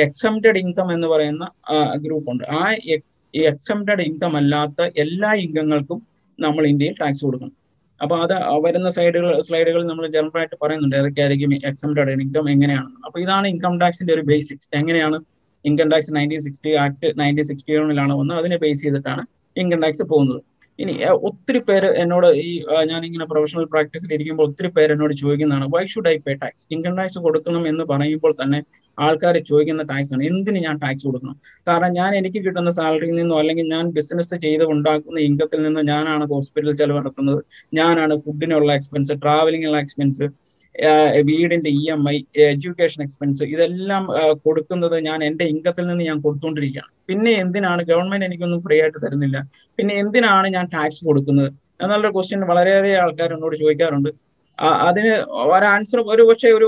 എക്സംറ്റഡ് 0.06 0.60
ഇൻകം 0.64 0.88
എന്ന് 0.94 1.08
പറയുന്ന 1.14 1.46
ഗ്രൂപ്പ് 2.06 2.30
ഉണ്ട്. 2.32 2.46
ആ 2.60 2.64
എക്സംറ്റഡ് 3.52 4.02
ഇൻകം 4.10 4.34
അല്ലാത്ത 4.40 4.82
എല്ലാ 5.04 5.30
ഇൻകങ്ങൾക്കും 5.44 6.00
നമ്മൾ 6.40 6.64
ഇന്ത്യയിൽ 6.72 6.96
ടാക്സ് 7.02 7.24
കൊടുക്കണം. 7.26 7.54
അപ്പൊ 8.04 8.16
അത് 8.24 8.34
വരുന്ന 8.66 8.90
സൈഡുകൾ 8.90 9.30
സ്ലൈഡുകളിൽ 9.48 9.86
നമ്മൾ 9.92 10.06
ജനറൽ 10.16 10.40
ആയിട്ട് 10.42 10.58
പറയുന്നുണ്ട് 10.64 10.96
ഏതൊക്കെയായിരിക്കും 11.00 11.54
എക്സംപ്റ്റഡ് 11.70 12.16
ഇൻകം 12.26 12.48
എങ്ങനെയാണ് 12.56 12.90
അപ്പൊ 13.06 13.18
ഇതാണ് 13.26 13.48
ഇൻകം 13.54 13.76
ടാക്സിന്റെ 13.84 14.14
ഒരു 14.18 14.24
ബേസിക്സ് 14.32 14.70
എങ്ങനെയാണ് 14.80 15.20
income 15.66 15.90
tax 15.92 16.12
nineteen 16.18 16.42
sixty 16.48 16.72
act 16.84 17.10
nineteen 17.20 17.46
sixty 17.50 17.74
വണ്ണിലാണ് 17.78 18.14
വന്നത്. 18.20 18.38
അതിനെ 18.42 18.58
ബേസ് 18.64 18.82
ചെയ്തിട്ടാണ് 18.82 19.24
ഇൻകം 19.56 19.80
ടാക്സ് 19.84 20.06
പോകുന്നത്. 20.12 20.42
ഇനി 20.80 20.94
ഒത്തിരി 21.28 21.60
പേര് 21.68 21.90
എന്നോട് 22.04 22.28
ഈ 22.46 22.50
ഞാൻ 22.92 23.02
ഇങ്ങനെ 23.06 23.26
പ്രൊഫഷണൽ 23.32 23.66
പ്രാക്ടീസിൽ 23.74 24.12
ഇരിക്കുമ്പോൾ 24.14 24.46
ഒത്തിരി 24.50 24.70
പേര് 24.78 24.92
എന്നോട് 24.96 25.14
ചോദിക്കുന്നതാണ് 25.14 25.66
why 25.76 25.84
should 25.94 26.10
I 26.14 26.16
pay 26.26 26.34
tax 26.34 26.66
income 26.76 26.96
tax 27.00 27.20
കൊടുക്കണം 27.26 27.64
എന്ന് 27.72 27.84
പറയുമ്പോൾ 27.92 28.34
തന്നെ 28.44 28.60
ആൾക്കാർ 28.98 29.36
ചോദിക്കുന്ന 29.50 29.84
ടാക്സ് 29.92 30.14
ആണ്. 30.16 30.24
എന്തിന് 30.32 30.60
ഞാൻ 30.66 30.76
ടാക്സ് 30.84 31.06
കൊടുക്കണം? 31.08 31.36
കാരണം 31.68 31.92
ഞാൻ 32.00 32.12
എനിക്ക് 32.20 32.40
കിട്ടുന്ന 32.46 32.72
സാലറിയിൽ 32.80 33.16
നിന്നോ 33.20 33.36
അല്ലെങ്കിൽ 33.42 33.68
ഞാൻ 33.76 33.86
ബിസിനസ് 33.98 34.36
ചെയ്ത് 34.46 34.64
ഉണ്ടാക്കുന്ന 34.74 35.20
ഇൻകത്തിൽ 35.30 35.62
നിന്നോ 35.68 35.84
ഞാനാണ് 35.94 36.26
ഹോസ്പിറ്റൽ 36.34 36.74
ചെലവ് 36.82 37.00
നടത്തുന്നത്. 37.02 37.42
ഞാനാണ് 37.80 38.16
ഫുഡിനുള്ള 38.26 38.72
എക്സ്പെൻസ് 38.80 39.16
ട്രാവലിംഗിനുള്ള 39.24 39.80
എക്സ്പെൻസ് 39.86 40.28
വീടിന്റെ 41.30 41.72
E 41.80 41.84
M 41.96 42.04
I 42.12 42.16
education 42.52 43.00
expense 43.06 43.44
ഇതെല്ലാം 43.54 44.04
കൊടുക്കുന്നത് 44.46 44.96
ഞാൻ 45.08 45.20
എന്റെ 45.28 45.46
ഇൻകത്തിൽ 45.54 45.86
നിന്ന് 45.90 46.04
ഞാൻ 46.10 46.18
കൊടുത്തുകൊണ്ടിരിക്കുകയാണ്. 46.26 46.90
പിന്നെ 47.10 47.32
എന്തിനാണ് 47.44 47.82
ഗവൺമെന്റ് 47.92 48.26
എനിക്കൊന്നും 48.30 48.62
ഫ്രീ 48.66 48.78
ആയിട്ട് 48.84 49.00
തരുന്നില്ല? 49.06 49.38
പിന്നെ 49.80 49.94
എന്തിനാണ് 50.04 50.48
ഞാൻ 50.56 50.66
ടാക്സ് 50.76 51.02
കൊടുക്കുന്നത്? 51.10 51.50
എന്നുള്ള 51.84 52.10
ക്വസ്റ്റ്യൻ 52.16 52.44
വളരെയധികം 52.52 53.02
ആൾക്കാർ 53.04 53.32
എന്നോട് 53.38 53.56
ചോദിക്കാറുണ്ട്. 53.64 54.10
അതിന് 54.60 55.12
ഒരു 55.54 55.66
ആൻസർ 55.66 56.00
ഒരു 56.14 56.24
പക്ഷേ 56.30 56.50
ഒരു 56.58 56.68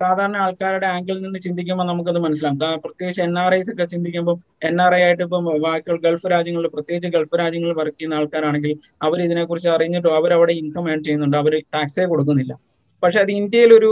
സാധാരണ 0.00 0.36
ആൾക്കാരുടെ 0.36 0.86
ആംഗിളിൽ 0.86 1.20
നിന്ന് 1.22 1.38
ചിന്തിക്കുമ്പോൾ 1.38 1.84
നമുക്കത് 1.84 2.18
മനസ്സിലാവും. 2.18 2.58
പ്രത്യേകിച്ച് 2.84 3.22
എൻ 3.26 3.34
ആർ 3.38 3.54
ഐസ് 3.54 3.70
ഒക്കെ 3.72 3.84
ചിന്തിക്കുമ്പോൾ 3.84 4.36
എൻ 4.68 4.76
ആർ 4.82 4.94
ഐ 4.94 5.00
ആയിട്ട് 5.06 5.22
ഇപ്പം 5.26 5.44
ബാക്കിയുള്ള 5.66 6.00
ഗൾഫ് 6.06 6.28
രാജ്യങ്ങളിൽ 6.34 6.70
പ്രത്യേകിച്ച് 6.76 7.10
ഗൾഫ് 7.16 7.36
രാജ്യങ്ങളിൽ 7.42 7.76
വർക്ക് 7.80 7.96
ചെയ്യുന്ന 7.98 8.18
ആൾക്കാരാണെങ്കിൽ 8.20 8.72
അവർ 9.02 9.20
ഇതിനെക്കുറിച്ച് 9.26 9.70
അറിഞ്ഞിട്ടും 9.76 10.16
അവരവിടെ 10.20 10.54
ഇൻകം 10.62 10.90
ഏൺ 10.94 11.02
ചെയ്യുന്നുണ്ട്. 11.08 11.36
അവർ 11.42 11.54
ടാക്സേ 11.76 12.06
കൊടുക്കുന്നില്ല. 12.14 12.52
പക്ഷെ 13.02 13.18
അത് 13.24 13.30
ഇന്ത്യയിൽ 13.32 13.70
ഒരു 13.78 13.90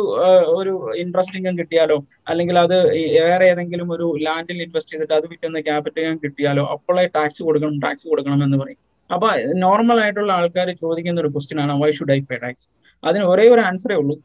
ഒരു 0.59 0.73
ഇൻട്രസ്റ്റ് 1.03 1.37
ഇൻകം 1.39 1.59
കിട്ടിയാലോ 1.61 1.97
അല്ലെങ്കിൽ 2.31 2.59
അത് 2.65 2.77
വേറെ 3.19 3.45
ഏതെങ്കിലും 3.53 3.93
ഒരു 3.97 4.07
ലാൻഡിൽ 4.27 4.59
ഇൻവെസ്റ്റ് 4.67 4.93
ചെയ്തിട്ട് 4.93 5.15
അത് 5.21 5.27
വിറ്റുന്ന 5.33 5.61
ക്യാപിറ്റൽ 5.69 6.19
കിട്ടിയാലോ 6.25 6.65
അപ്പോഴേ 6.75 7.05
ടാക്സ് 7.17 7.43
കൊടുക്കണം 7.49 7.79
ടാക്സ് 7.87 8.07
കൊടുക്കണം 8.13 8.43
എന്ന് 8.47 8.59
പറയും. 8.63 8.81
അപ്പൊ 9.11 9.29
നോർമൽ 9.57 9.99
ആയിട്ടുള്ള 10.01 10.33
ആൾക്കാർ 10.33 10.69
ചോദിക്കുന്ന 10.85 11.21
ഒരു 11.21 11.29
ക്വസ്റ്റ്യൻ 11.29 11.61
ആണ് 11.61 11.75
why 11.83 11.91
should 11.91 12.13
I 12.13 12.21
pay 12.31 12.37
tax 12.37 12.67
അതിന് 13.05 13.25
ഒരേ 13.25 13.47
ഒരു 13.49 13.61
ആൻസറേ 13.61 13.95
ഉള്ളൂ. 13.95 14.17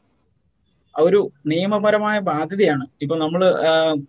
ഒരു 0.95 1.19
നിയമപരമായ 1.51 2.17
ബാധ്യതയാണ്. 2.29 2.85
ഇപ്പൊ 3.03 3.15
നമ്മൾ 3.21 3.41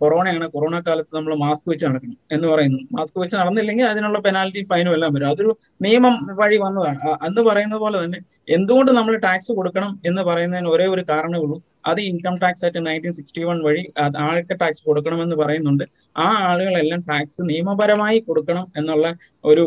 കൊറോണയാണ്. 0.00 0.47
കൊറോണ 0.55 0.76
കാലത്ത് 0.87 1.12
നമ്മൾ 1.17 1.33
മാസ്ക് 1.45 1.69
വെച്ച് 1.71 1.85
നടക്കണം 1.87 2.17
എന്ന് 2.37 2.47
പറയുന്നു. 2.49 2.81
മാസ്ക് 2.97 3.19
വെച്ച് 3.23 3.37
നടന്നില്ലെങ്കിൽ 3.41 3.87
അതിനുള്ള 3.93 4.19
പെനാൽറ്റി 4.26 4.62
ഫൈനും 4.71 4.93
എല്ലാം 4.97 5.12
വരും. 5.14 5.29
അതൊരു 5.33 5.53
നിയമം 5.87 6.17
വഴി 6.41 6.59
വന്നതാണ്. 6.64 7.00
അന്ന് 7.26 7.43
പറയുന്ന 7.49 7.76
പോലെ 7.85 7.97
തന്നെ 8.05 8.21
എന്തുകൊണ്ട് 8.57 8.93
നമ്മൾ 8.99 9.17
ടാക്സ് 9.26 9.53
കൊടുക്കണം 9.61 9.93
എന്ന് 10.11 10.25
പറയുന്നതിന് 10.31 10.71
ഒരേ 10.75 10.87
ഒരു 10.97 11.05
കാരണമേ 11.12 11.41
ഉള്ളൂ. 11.47 11.59
അത് 11.91 12.00
income 12.11 12.35
tax 12.43 12.64
act 12.67 12.81
nineteen 12.87 13.14
sixty 13.19 13.43
one 13.49 13.59
വഴി 13.69 13.83
ആൾക്ക് 14.26 14.55
ടാക്സ് 14.61 14.83
കൊടുക്കണമെന്ന് 14.88 15.37
പറയുന്നുണ്ട്. 15.37 15.85
ആ 16.25 16.29
ആളുകളെല്ലാം 16.50 17.00
ടാക്സ് 17.11 17.43
നിയമപരമായി 17.50 18.19
കൊടുക്കണം 18.29 18.67
എന്നുള്ള 18.76 19.07
ഒരു 19.45 19.64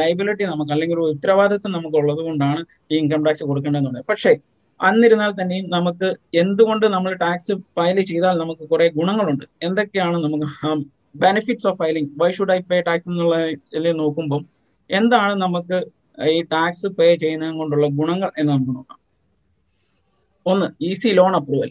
ലൈബിലിറ്റി 0.00 0.44
നമുക്ക് 0.52 0.72
അല്ലെങ്കിൽ 0.76 0.98
ഒരു 0.98 1.12
ഉത്തരവാദിത്വം 1.16 1.72
നമുക്ക് 1.76 1.96
ഉള്ളത് 2.02 2.22
കൊണ്ടാണ് 2.28 2.60
ഈ 2.92 2.98
ഇൻകം 3.02 3.22
ടാക്സ് 3.26 3.44
കൊടുക്കേണ്ടതെന്നുള്ളത് 3.50 4.06
പക്ഷേ 4.12 4.34
അന്നിരുന്നാൽ 4.80 5.32
തന്നെയും 5.40 5.66
നമുക്ക് 5.70 6.08
എന്തുകൊണ്ട് 6.42 6.86
നമ്മൾ 6.86 7.12
ടാക്സ് 7.22 7.54
ഫയൽ 7.76 7.98
ചെയ്താൽ 8.02 8.34
നമുക്ക് 8.42 8.64
കുറെ 8.72 8.86
ഗുണങ്ങളുണ്ട്? 8.98 9.44
എന്തൊക്കെയാണ് 9.62 10.16
നമുക്ക് 10.24 10.48
benefits 11.14 11.68
of 11.70 11.78
filing 11.82 12.10
why 12.20 12.30
should 12.32 12.52
I 12.52 12.58
pay 12.70 12.78
tax 12.88 13.08
എന്നുള്ള 13.10 13.36
നോക്കുമ്പോൾ 14.02 14.40
എന്താണ് 14.90 15.34
നമുക്ക് 15.44 15.76
ഈ 16.32 16.40
ടാക്സ് 16.52 16.88
പേ 16.98 17.06
ചെയ്യുന്നത് 17.22 17.54
കൊണ്ടുള്ള 17.60 17.86
ഗുണങ്ങൾ 18.00 18.30
എന്ന് 18.38 18.50
നമുക്ക് 18.52 18.74
നോക്കാം. 18.78 18.98
ഒന്ന് 20.46 20.66
ഈസി 20.88 21.10
ലോൺ 21.18 21.34
അപ്രൂവൽ 21.38 21.70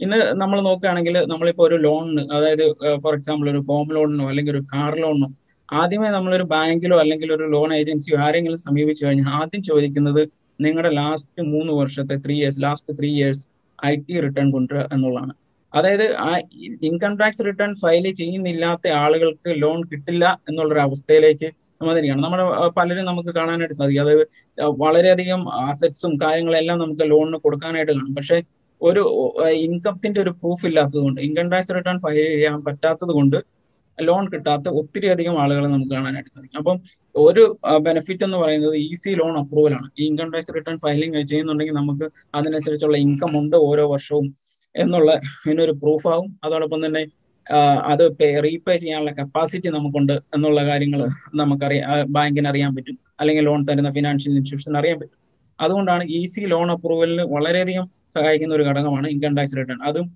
ഇന്ന് 0.00 0.18
നമ്മൾ 0.42 0.58
നോക്കുകയാണെങ്കിൽ 0.60 1.16
നമ്മളിപ്പോൾ 1.32 1.64
ഒരു 1.68 1.76
ലോണിന് 1.84 2.22
അതായത് 2.36 2.64
ഫോർ 3.02 3.14
എക്സാമ്പിൾ 3.14 3.46
ഒരു 3.50 3.60
ഹോം 3.68 3.88
ലോണിനോ 3.96 4.24
അല്ലെങ്കിൽ 4.30 4.52
ഒരു 4.54 4.62
കാർ 4.72 4.92
ലോണിനോ 5.04 5.28
ആദ്യമേ 5.68 6.08
നമ്മളൊരു 6.08 6.46
ബാങ്കിലോ 6.54 6.96
അല്ലെങ്കിൽ 7.02 7.28
ഒരു 7.32 7.44
ലോൺ 7.54 7.70
ഏജൻസിയോ 7.74 8.16
ആരെങ്കിലും 8.24 8.58
സമീപിച്ചു 8.58 9.02
കഴിഞ്ഞാൽ 9.06 9.30
ആദ്യം 9.40 9.62
ചോദിക്കുന്നത് 9.62 10.22
നിങ്ങളുടെ 10.58 10.90
ലാസ്റ്റ് 10.98 11.42
മൂന്ന് 11.52 11.72
വർഷത്തെ 11.72 12.16
three 12.24 12.34
years 12.40 12.60
last 12.62 12.92
three 12.98 13.10
years 13.16 13.44
I 13.78 13.94
T 14.06 14.14
return 14.24 14.48
കൊണ്ടുവരിക 14.52 14.86
എന്നുള്ളതാണ്. 14.94 15.32
അതായത് 15.72 16.04
ആ 16.24 16.28
ഇൻകം 16.88 17.12
ടാക്സ് 17.20 17.44
റിട്ടേൺ 17.46 17.70
ഫയൽ 17.74 18.04
ചെയ്യുന്നില്ലാത്ത 18.20 18.88
ആളുകൾക്ക് 19.00 19.50
ലോൺ 19.62 19.78
കിട്ടില്ല 19.90 20.24
എന്നുള്ളൊരു 20.48 20.82
അവസ്ഥയിലേക്ക് 20.86 21.48
നമ്മൾ 21.80 21.94
നമ്മുടെ 22.24 22.44
ആ, 22.58 22.66
പലരും 22.78 23.06
നമുക്ക് 23.10 23.32
കാണാനായിട്ട് 23.38 23.76
സാധിക്കും. 23.80 24.02
അതായത് 24.04 24.24
വളരെയധികം 24.82 25.40
അസറ്റ്സും 25.64 26.12
കാര്യങ്ങളെല്ലാം 26.24 26.78
നമുക്ക് 26.84 27.06
ലോണിന് 27.12 27.40
കൊടുക്കാനായിട്ട് 27.46 27.92
കാണും. 27.92 28.14
പക്ഷേ 28.18 28.38
ഒരു 28.80 29.02
ഇൻകത്തിന്റെ 29.66 30.18
ഒരു 30.24 30.32
പ്രൂഫ് 30.40 30.64
ഇല്ലാത്തത് 30.70 31.00
കൊണ്ട് 31.04 31.20
ഇൻകം 31.26 31.48
ടാക്സ് 31.52 31.74
റിട്ടേൺ 31.78 31.98
ഫയൽ 32.04 32.26
ചെയ്യാൻ 32.34 32.56
പറ്റാത്തത് 32.68 33.12
കൊണ്ട് 33.18 33.38
ലോൺ 34.02 34.24
കിട്ടാത്ത 34.28 34.68
ഒത്തിരി 34.68 35.06
അധികം 35.06 35.42
ആളുകളെ 35.42 35.68
നമുക്ക് 35.68 35.92
കാണാനായിട്ട് 35.92 36.30
സാധിക്കും. 36.30 36.58
അപ്പം 36.58 36.76
ഒരു 37.14 37.58
ബെനിഫിറ്റ് 37.78 38.24
എന്ന് 38.24 38.38
പറയുന്നത് 38.38 38.76
ഈസി 38.76 39.10
ലോൺ 39.10 39.38
അപ്രൂവൽ 39.38 39.74
ആണ്. 39.74 39.90
ഈ 39.98 40.06
ഇൻകം 40.06 40.32
ടാക്സ് 40.32 40.54
റിട്ടേൺ 40.54 40.78
ഫയലിംഗ് 40.78 41.26
ചെയ്യുന്നുണ്ടെങ്കിൽ 41.26 41.74
നമുക്ക് 41.74 42.08
അതിനനുസരിച്ചുള്ള 42.34 42.96
ഇൻകം 42.96 43.38
ഉണ്ട് 43.38 43.56
ഓരോ 43.56 43.84
വർഷവും 43.92 44.34
എന്നുള്ള 44.76 45.20
ഇതിനൊരു 45.46 45.72
പ്രൂഫ് 45.72 46.08
ആവും. 46.08 46.40
അതോടൊപ്പം 46.44 46.86
തന്നെ 46.86 47.04
അത് 47.92 48.04
റീപേ 48.44 48.76
ചെയ്യാനുള്ള 48.76 49.12
കപ്പാസിറ്റി 49.12 49.68
നമുക്കുണ്ട് 49.68 50.12
എന്നുള്ള 50.12 50.60
കാര്യങ്ങൾ 50.64 51.08
നമുക്കറിയാം 51.34 52.12
ബാങ്കിന് 52.12 52.48
അറിയാൻ 52.48 52.76
പറ്റും. 52.76 52.98
അല്ലെങ്കിൽ 53.20 53.44
ലോൺ 53.44 53.64
തരുന്ന 53.64 53.90
ഫിനാൻഷ്യൽ 53.90 54.32
ഇൻസ്റ്റിറ്റ്യൂഷൻ 54.32 54.78
അറിയാൻ 54.78 54.98
പറ്റും. 55.00 55.18
അതുകൊണ്ടാണ് 55.58 56.04
ഈസി 56.18 56.42
ലോൺ 56.52 56.68
അപ്രൂവലിന് 56.74 57.24
വളരെയധികം 57.34 57.86
സഹായിക്കുന്ന 58.14 58.54
ഒരു 58.58 58.64
ഘടകമാണ് 58.70 59.06
ഇൻകം 59.14 59.32
ടാക്സ് 59.38 59.56
റിട്ടേൺ 59.58 59.78
അതും 59.88 60.06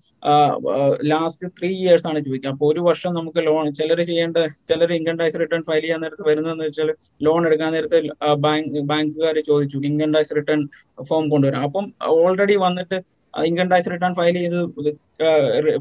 ലാസ്റ്റ് 1.12 1.46
ത്രീ 1.58 1.70
ഇയേഴ്സ് 1.82 2.06
ആണ് 2.10 2.18
ചോദിക്കുക. 2.26 2.50
അപ്പോൾ 2.54 2.66
ഒരു 2.72 2.80
വർഷം 2.88 3.12
നമുക്ക് 3.18 3.40
ലോൺ 3.48 3.66
ചിലർ 3.78 4.00
ചെയ്യേണ്ട 4.10 4.38
ചിലർ 4.70 4.92
ഇൻകം 4.98 5.18
ടാക്സ് 5.20 5.40
റിട്ടേൺ 5.42 5.62
ഫയൽ 5.68 5.82
ചെയ്യാൻ 5.86 6.00
നേരത്ത് 6.04 6.24
വരുന്നതെന്ന് 6.30 6.66
വെച്ചാൽ 6.68 6.90
ലോൺ 7.28 7.40
എടുക്കാൻ 7.50 7.72
നേരത്ത് 7.76 8.00
ബാങ്ക് 8.46 8.78
ബാങ്കുകാർ 8.92 9.38
ചോദിച്ചു 9.50 9.78
ഇൻകം 9.90 10.12
ടാക്സ് 10.16 10.36
റിട്ടേൺ 10.40 10.62
ഫോം 11.10 11.24
കൊണ്ടുവരാം 11.34 11.64
അപ്പം 11.68 11.86
ഓൾറെഡി 12.16 12.56
വന്നിട്ട് 12.66 12.98
ഇൻകം 13.34 13.68
ടാക്സ് 13.72 13.90
റിട്ടേൺ 13.94 14.12
ഫയൽ 14.20 14.36
ചെയ്ത് 14.42 14.60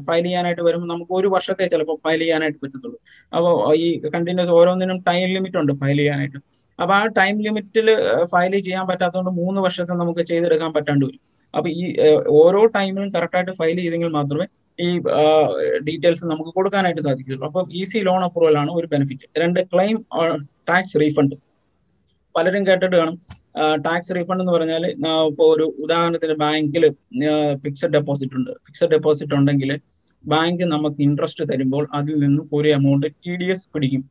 ഫയൽ 0.06 0.24
ചെയ്യാനായിട്ട് 0.26 0.62
വരുമ്പോൾ 0.68 0.88
നമുക്ക് 0.92 1.12
ഒരു 1.20 1.28
വർഷത്തെ 1.34 1.64
ചിലപ്പോൾ 1.72 1.96
ഫയൽ 2.04 2.20
ചെയ്യാനായിട്ട് 2.24 2.58
പറ്റത്തുള്ളൂ. 2.64 2.98
അപ്പോൾ 3.36 3.54
ഈ 3.82 3.86
കണ്ടിന്യൂസ് 4.14 4.52
ഓരോന്നിനും 4.58 4.98
ടൈം 5.08 5.26
ലിമിറ്റ് 5.36 5.58
ഉണ്ട് 5.62 5.72
ഫയൽ 5.82 5.98
ചെയ്യാനായിട്ട്. 6.02 6.40
അപ്പൊ 6.78 6.92
ആ 6.98 7.00
ടൈം 7.18 7.36
ലിമിറ്റിൽ 7.46 7.88
ഫയൽ 8.32 8.54
ചെയ്യാൻ 8.66 8.84
പറ്റാത്തതുകൊണ്ട് 8.90 9.32
മൂന്ന് 9.40 9.60
വർഷത്തെ 9.66 9.94
നമുക്ക് 10.02 10.22
ചെയ്തെടുക്കാൻ 10.30 10.70
പറ്റാണ്ട് 10.76 11.04
വരും 11.08 11.20
അപ്പൊ 11.54 11.68
ഈ 11.80 11.82
ഓരോ 12.40 12.60
ടൈമിലും 12.76 13.10
കറക്റ്റായിട്ട് 13.16 13.52
ഫയൽ 13.60 13.78
ചെയ്തെങ്കിൽ 13.82 14.10
മാത്രമേ 14.18 14.46
ഈ 14.78 14.88
ഡീറ്റെയിൽസ് 15.88 16.30
നമുക്ക് 16.32 16.52
കൊടുക്കാനായിട്ട് 16.58 17.02
സാധിക്കുള്ളൂ 17.08 17.46
അപ്പം 17.50 17.66
ഈസി 17.80 18.00
ലോൺ 18.08 18.22
അപ്രൂവൽ 18.28 18.56
ആണ് 18.62 18.72
ഒരു 18.78 18.88
ബെനിഫിറ്റ് 18.94 19.28
രണ്ട് 19.42 19.60
ക്ലെയിം 19.72 19.98
ടാക്സ് 20.70 20.98
റീഫണ്ട് 21.02 21.36
പലരും 22.34 22.62
കേട്ടിട്ട് 22.66 22.96
കാണും. 23.00 23.14
ടാക്സ് 23.84 24.14
റീഫണ്ട് 24.16 24.42
എന്ന് 24.42 24.52
പറഞ്ഞാൽ 24.56 24.84
ഇപ്പോൾ 25.30 25.46
ഒരു 25.54 25.64
ഉദാഹരണത്തിന് 25.84 26.34
ബാങ്കിൽ 26.42 26.84
ഫിക്സഡ് 27.62 27.94
ഡെപ്പോസിറ്റ് 27.96 28.36
ഉണ്ട്. 28.38 28.50
ഫിക്സഡ് 28.66 28.92
ഡെപ്പോസിറ്റ് 28.94 29.34
ഉണ്ടെങ്കിൽ 29.38 29.70
ബാങ്ക് 30.24 30.62
നമുക്ക് 30.74 31.00
ഇൻട്രസ്റ്റ് 31.06 31.44
തരുമ്പോൾ 31.50 31.84
അതിൽ 31.98 32.14
നിന്നും 32.24 32.46
ഒരു 32.58 32.68
എമൗണ്ട് 32.76 33.06
ടി 33.24 33.34
ഡി 33.40 33.46
എസ് 33.54 33.66
പിടിക്കും. 33.74 34.02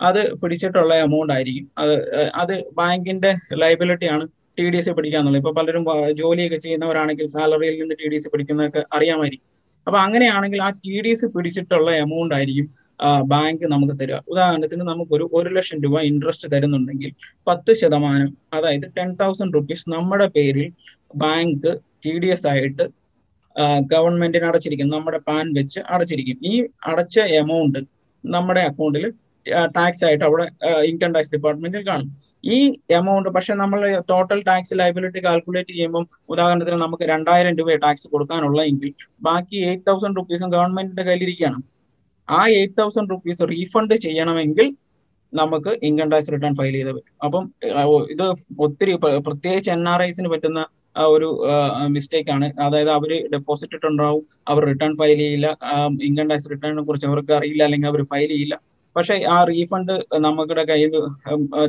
അത് 0.00 0.34
പിടിച്ചിട്ടുള്ള 0.42 0.94
എമൗണ്ട് 0.94 1.32
ആയിരിക്കും. 1.32 1.66
അത് 1.78 1.94
അത് 2.34 2.54
ബാങ്കിന്റെ 2.78 3.30
ലൈബിലിറ്റി 3.62 4.06
ആണ് 4.06 4.24
ടി 4.58 4.70
ഡി 4.70 4.76
എസ് 4.76 4.90
പിടിക്കാന്നുള്ളത്. 4.90 5.40
ഇപ്പൊ 5.42 5.52
പലരും 5.52 5.84
ജോലിയൊക്കെ 6.20 6.56
ചെയ്യുന്നവരാണെങ്കിൽ 6.56 7.26
സാലറിയിൽ 7.26 7.78
നിന്ന് 7.80 7.94
ടി 8.00 8.08
ഡി 8.08 8.16
എസ് 8.16 8.28
പിടിക്കുന്നതൊക്കെ 8.32 8.82
അറിയാമായിരിക്കും. 8.96 9.48
അപ്പൊ 9.86 9.98
അങ്ങനെയാണെങ്കിൽ 9.98 10.62
ആ 10.62 10.70
ടി 10.84 11.00
ഡി 11.04 11.08
എസ് 11.08 11.26
പിടിച്ചിട്ടുള്ള 11.26 11.90
എമൗണ്ട് 12.04 12.34
ആയിരിക്കും 12.34 12.66
ബാങ്ക് 13.26 13.64
നമുക്ക് 13.72 13.94
തരിക. 14.00 14.18
ഉദാഹരണത്തിന് 14.32 14.82
നമുക്കൊരു 14.82 15.30
ഒരു 15.32 15.48
ലക്ഷം 15.48 15.78
രൂപ 15.84 16.00
ഇൻട്രസ്റ്റ് 16.00 16.48
തരുന്നുണ്ടെങ്കിൽ 16.52 17.10
പത്ത് 17.48 17.72
ശതമാനം 17.74 18.30
അതായത് 18.54 18.86
ടെൻ 18.98 19.14
തൗസൻഡ് 19.22 19.54
റുപ്പീസ് 19.54 19.90
നമ്മുടെ 19.90 20.26
പേരിൽ 20.26 20.72
ബാങ്ക് 21.14 21.70
ടി 22.04 22.18
ഡി 22.18 22.26
എസ് 22.26 22.46
ആയിട്ട് 22.46 22.84
ഗവൺമെന്റിന് 23.92 24.44
അടച്ചിരിക്കും. 24.44 24.88
നമ്മുടെ 24.88 25.18
പാൻ 25.18 25.52
വെച്ച് 25.58 25.80
അടച്ചിരിക്കും. 25.94 26.38
ഈ 26.52 26.54
അടച്ച 26.86 27.18
എമൗണ്ട് 27.40 27.78
നമ്മുടെ 28.24 28.60
അക്കൗണ്ടിൽ 28.60 29.04
ടാക്സ് 29.50 30.04
ആയിട്ട് 30.04 30.24
അവിടെ 30.24 30.50
ഇൻകം 30.84 31.12
ടാക്സ് 31.12 31.30
ഡിപ്പാർട്ട്മെന്റിൽ 31.32 31.86
കാണും. 31.88 32.16
ഈ 32.44 32.76
എമൗണ്ട് 32.90 33.28
പക്ഷെ 33.28 33.54
നമ്മൾ 33.54 34.00
ടോട്ടൽ 34.10 34.42
ടാക്സ് 34.42 34.78
ലൈബിലിറ്റി 34.78 35.24
കാൽക്കുലേറ്റ് 35.24 35.70
ചെയ്യുമ്പോൾ 35.70 36.06
ഉദാഹരണത്തിന് 36.28 36.76
നമുക്ക് 36.76 37.02
രണ്ടായിരം 37.02 37.56
രൂപ 37.56 37.74
ടാക്സ് 37.74 38.08
കൊടുക്കാനുള്ള 38.08 38.62
എങ്കിൽ 38.62 38.94
ബാക്കി 39.22 39.56
എയ്റ്റ് 39.56 39.84
തൗസൻഡ് 39.88 40.16
റുപ്പീസും 40.16 40.50
ഗവൺമെന്റിന്റെ 40.50 41.02
കയ്യിലിരിക്കുകയാണ്. 41.02 41.62
ആ 42.30 42.48
എയ്റ്റ് 42.48 42.74
തൗസൻഡ് 42.78 43.10
റുപ്പീസ് 43.10 43.42
റീഫണ്ട് 43.42 43.94
ചെയ്യണമെങ്കിൽ 43.94 44.76
നമുക്ക് 45.34 45.78
ഇൻകം 45.82 46.10
ടാക്സ് 46.10 46.32
റിട്ടേൺ 46.32 46.54
ഫയൽ 46.54 46.72
ചെയ്ത് 46.72 46.92
പറ്റും. 46.92 47.24
അപ്പം 47.24 47.54
ഇത് 48.10 48.34
ഒത്തിരി 48.58 48.96
പ്ര- 48.96 49.22
പ്രത്യേകിച്ച് 49.22 49.70
എൻ 49.70 49.88
ആർ 49.88 50.02
ഐസിന് 50.02 50.28
പറ്റുന്ന 50.28 50.66
ഒരു 50.96 51.46
മിസ്റ്റേക്ക് 51.86 52.30
ആണ്. 52.30 52.52
അതായത് 52.60 52.90
അവർ 52.90 53.30
ഡെപ്പോസിറ്റ് 53.32 53.74
ഇട്ടുണ്ടാവും 53.74 54.26
അവർ 54.48 54.64
റിട്ടേൺ 54.64 54.96
ഫയൽ 54.96 55.18
ചെയ്യില്ല 55.18 55.56
ഇൻകം 56.02 56.28
ടാക്സ് 56.28 56.50
റിട്ടേണിനെ 56.50 56.82
കുറിച്ച് 56.82 57.06
അവർക്ക് 57.06 57.32
അറിയില്ല 57.32 57.62
അല്ലെങ്കിൽ 57.62 57.88
അവർ 57.88 58.02
ഫയൽ 58.04 58.28
ചെയ്യില്ല. 58.28 58.73
പക്ഷെ 58.96 59.14
ആ 59.34 59.36
റീഫണ്ട് 59.44 59.92
നമ്മുടെ 60.26 60.64
കയ്യിൽ 60.64 60.92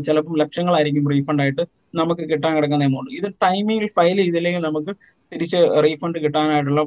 ചിലപ്പം 0.06 0.36
ലക്ഷങ്ങളായിരിക്കും 0.38 1.10
റീഫണ്ട് 1.14 1.42
ആയിട്ട് 1.44 1.64
നമുക്ക് 1.96 2.24
കിട്ടാൻ 2.32 2.52
കിടക്കുന്ന 2.56 2.84
എമൗണ്ട് 2.84 3.12
ഇത് 3.20 3.28
ടൈമിൽ 3.46 3.86
ഫയൽ 3.98 4.18
ചെയ്തില്ലെങ്കിൽ 4.24 4.64
നമുക്ക് 4.70 4.94
തിരിച്ച് 5.32 5.62
റീഫണ്ട് 5.86 6.20
കിട്ടാനായിട്ടുള്ള 6.20 6.84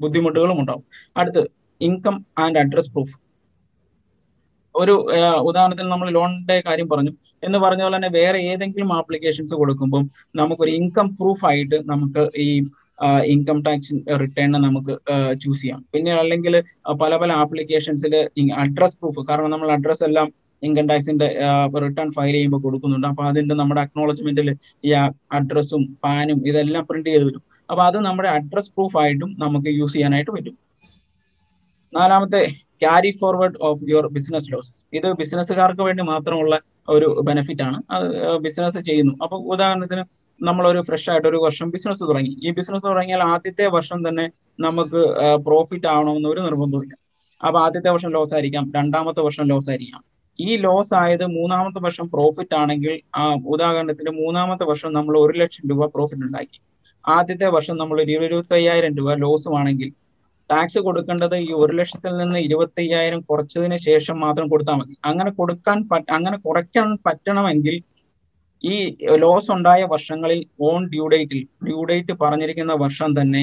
ബുദ്ധിമുട്ടുകളും 0.00 0.58
ഉണ്ടാവും. 0.60 0.84
അടുത്ത് 1.16 1.42
ഇൻകം 1.80 2.16
ആൻഡ് 2.38 2.58
അഡ്രസ് 2.58 2.92
പ്രൂഫ് 2.92 3.16
ഒരു 4.74 4.94
ഉദാഹരണത്തിന് 5.48 5.88
നമ്മൾ 5.92 6.08
ലോണിന്റെ 6.16 6.56
കാര്യം 6.66 6.88
പറഞ്ഞു. 6.88 7.12
എന്ന് 7.42 7.58
പറഞ്ഞ 7.58 7.82
പോലെ 7.82 7.96
തന്നെ 7.96 8.10
വേറെ 8.18 8.38
ഏതെങ്കിലും 8.50 8.90
ആപ്ലിക്കേഷൻസ് 8.98 9.54
കൊടുക്കുമ്പോൾ 9.54 10.02
നമുക്കൊരു 10.36 10.70
ഇൻകം 10.70 11.08
പ്രൂഫ് 11.16 11.44
ആയിട്ട് 11.46 11.78
നമുക്ക് 11.90 12.24
ഈ 12.46 12.48
ഇൻകം 13.32 13.58
ടാക്സ് 13.66 13.96
റിട്ടേൺ 14.20 14.50
നമുക്ക് 14.66 14.94
ചൂസ് 15.42 15.60
ചെയ്യാം. 15.62 15.80
പിന്നെ 15.94 16.12
അല്ലെങ്കിൽ 16.22 16.54
പല 17.02 17.12
പല 17.22 17.30
ആപ്ലിക്കേഷൻസിൽ 17.42 18.14
അഡ്രസ് 18.62 18.98
പ്രൂഫ് 19.00 19.22
കാരണം 19.30 19.50
നമ്മൾ 19.54 19.70
അഡ്രസ് 19.76 20.04
എല്ലാം 20.08 20.28
ഇൻകം 20.62 20.86
ടാക്സിന്റെ 20.90 21.28
റിട്ടേൺ 21.84 22.08
ഫയൽ 22.16 22.34
ചെയ്യുമ്പോൾ 22.38 22.62
കൊടുക്കുന്നുണ്ട്. 22.66 23.08
അപ്പൊ 23.12 23.24
അതിന്റെ 23.30 23.56
നമ്മുടെ 23.60 23.82
അക്നോളജ്മെന്റിൽ 23.86 24.50
ഈ 24.88 24.92
അഡ്രസ്സും 25.38 25.84
പാനും 26.06 26.40
ഇതെല്ലാം 26.52 26.84
പ്രിന്റ് 26.90 27.10
ചെയ്ത് 27.12 27.26
വരും. 27.28 27.42
അപ്പൊ 27.70 27.82
അത് 27.88 27.98
നമ്മുടെ 28.08 28.28
അഡ്രസ് 28.38 28.72
പ്രൂഫ് 28.76 28.98
ആയിട്ടും 29.02 29.30
നമുക്ക് 29.44 29.70
യൂസ് 29.80 29.94
ചെയ്യാനായിട്ട് 29.98 30.32
പറ്റും. 30.36 30.56
നാലാമത്തെ 31.92 32.40
carry 32.82 33.10
forward 33.20 33.58
of 33.68 33.80
your 33.90 34.06
business 34.16 34.48
losses 34.52 34.82
ഇത് 34.98 35.06
ബിസിനസ്സുകാർക്ക് 35.20 35.82
വേണ്ടി 35.88 36.02
മാത്രമുള്ള 36.10 36.54
ഒരു 36.94 37.08
ബെനിഫിറ്റ് 37.28 37.62
ആണ്. 37.62 37.78
ബിസിനസ് 38.44 38.80
ചെയ്യുന്നു. 38.88 39.14
അപ്പൊ 39.24 39.36
ഉദാഹരണത്തിന് 39.52 40.02
നമ്മൾ 40.40 40.64
ഒരു 40.72 40.80
ഫ്രഷ് 40.88 41.08
ആയിട്ട് 41.12 41.28
ഒരു 41.32 41.40
വർഷം 41.46 41.70
ബിസിനസ് 41.74 42.02
തുടങ്ങി. 42.10 42.32
ഈ 42.46 42.50
ബിസിനസ് 42.58 42.86
തുടങ്ങിയാൽ 42.90 43.22
ആദ്യത്തെ 43.32 43.66
വർഷം 43.76 44.08
തന്നെ 44.08 44.26
നമുക്ക് 44.66 45.00
പ്രോഫിറ്റ് 45.46 45.88
ആവണമെന്ന് 45.94 46.30
ഒരു 46.34 46.40
നിർബന്ധമില്ല 46.46 46.94
അപ്പൊ 47.40 47.58
ആദ്യത്തെ 47.64 47.90
വർഷം 47.94 48.10
ലോസ് 48.16 48.34
ആയിരിക്കാം. 48.34 48.64
രണ്ടാമത്തെ 48.76 49.22
വർഷം 49.26 49.44
ലോസ് 49.52 49.70
ആയിരിക്കാം. 49.72 50.02
ഈ 50.38 50.50
ലോസ് 50.64 50.94
ആയത് 50.94 51.24
മൂന്നാമത്തെ 51.36 51.80
വർഷം 51.86 52.06
പ്രോഫിറ്റ് 52.14 52.54
ആണെങ്കിൽ 52.54 52.94
ഉദാഹരണത്തിന് 53.54 54.10
മൂന്നാമത്തെ 54.22 54.64
വർഷം 54.64 54.90
നമ്മൾ 54.98 55.14
ഒരു 55.18 55.34
ലക്ഷം 55.38 55.64
രൂപ 55.70 55.86
പ്രോഫിറ്റ് 55.94 56.24
ഉണ്ടാക്കി. 56.28 56.58
ആദ്യത്തെ 57.04 57.48
വർഷം 57.56 57.76
നമ്മൾ 57.76 57.96
ഇരുപത്തി 58.02 58.54
അയ്യായിരം 58.58 58.92
രൂപ 58.98 59.14
ലോസും 59.24 59.54
ആണെങ്കിൽ 59.60 59.90
ടാക്സ് 60.50 60.80
കൊടുക്കേണ്ടത് 60.86 61.36
ഈ 61.46 61.48
ഒരു 61.62 61.72
ലക്ഷത്തിൽ 61.80 62.12
നിന്ന് 62.20 62.38
ഇരുപത്തി 62.46 62.80
അയ്യായിരം 62.84 63.20
കുറച്ചതിന് 63.30 63.78
ശേഷം 63.88 64.16
മാത്രം 64.24 64.46
കൊടുത്താൽ 64.52 64.76
മതി. 64.80 64.94
അങ്ങനെ 65.10 65.30
കൊടുക്കാൻ 65.40 65.78
അങ്ങനെ 66.16 66.38
കുറയ്ക്കാൻ 66.46 66.88
പറ്റണമെങ്കിൽ 67.06 67.76
ഈ 68.64 68.74
ലോസ് 69.22 69.50
ഉണ്ടായ 69.56 69.82
വർഷങ്ങളിൽ 69.94 70.40
on 70.68 70.80
due 70.92 71.04
due date 71.10 71.40
due 71.66 71.80
date 71.90 72.14
പറഞ്ഞിരിക്കുന്ന 72.22 72.72
വർഷം 72.84 73.10
തന്നെ 73.18 73.42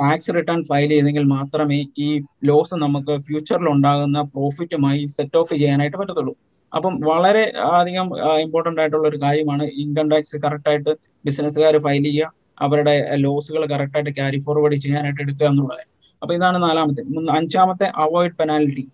ടാക്സ് 0.00 0.32
റിട്ടേൺ 0.36 0.60
ഫയൽ 0.68 0.90
ചെയ്തെങ്കിൽ 0.94 1.24
മാത്രമേ 1.36 1.78
ഈ 2.04 2.08
ലോസ് 2.48 2.76
നമുക്ക് 2.84 3.14
ഫ്യൂച്ചറിൽ 3.26 3.68
ഉണ്ടാകുന്ന 3.72 4.18
പ്രോഫിറ്റുമായി 4.34 5.00
സെറ്റ് 5.16 5.38
ഓഫ് 5.40 5.52
ചെയ്യാനായിട്ട് 5.62 5.96
പറ്റത്തുള്ളൂ. 6.00 6.34
അപ്പം 6.72 6.94
വളരെ 7.08 7.42
അധികം 7.80 8.06
ഇമ്പോർട്ടന്റ് 8.44 8.80
ആയിട്ടുള്ള 8.82 9.06
ഒരു 9.12 9.18
കാര്യമാണ് 9.24 9.66
ഇൻകം 9.84 10.06
ടാക്സ് 10.12 10.38
കറക്റ്റായിട്ട് 10.44 10.92
ബിസിനസ്സുകാർ 11.28 11.76
ഫയൽ 11.86 12.06
ചെയ്യുക 12.10 12.30
അവരുടെ 12.66 12.94
ലോസുകൾ 13.24 13.64
കറക്റ്റായിട്ട് 13.74 14.14
ക്യാരി 14.20 14.40
ഫോർവേഡ് 14.46 14.78
ചെയ്യാനായിട്ട് 14.86 15.22
എടുക്കുക 15.26 15.46
എന്നുള്ളത്. 15.52 15.84
അപ്പൊ 16.22 16.34
ഇതാണ് 16.34 16.62
നാലാമത്തെ. 16.62 17.02
അഞ്ചാമത്തെ 17.30 17.92
അവോയ്ഡ് 17.96 18.36
പെനാൽറ്റി. 18.40 18.84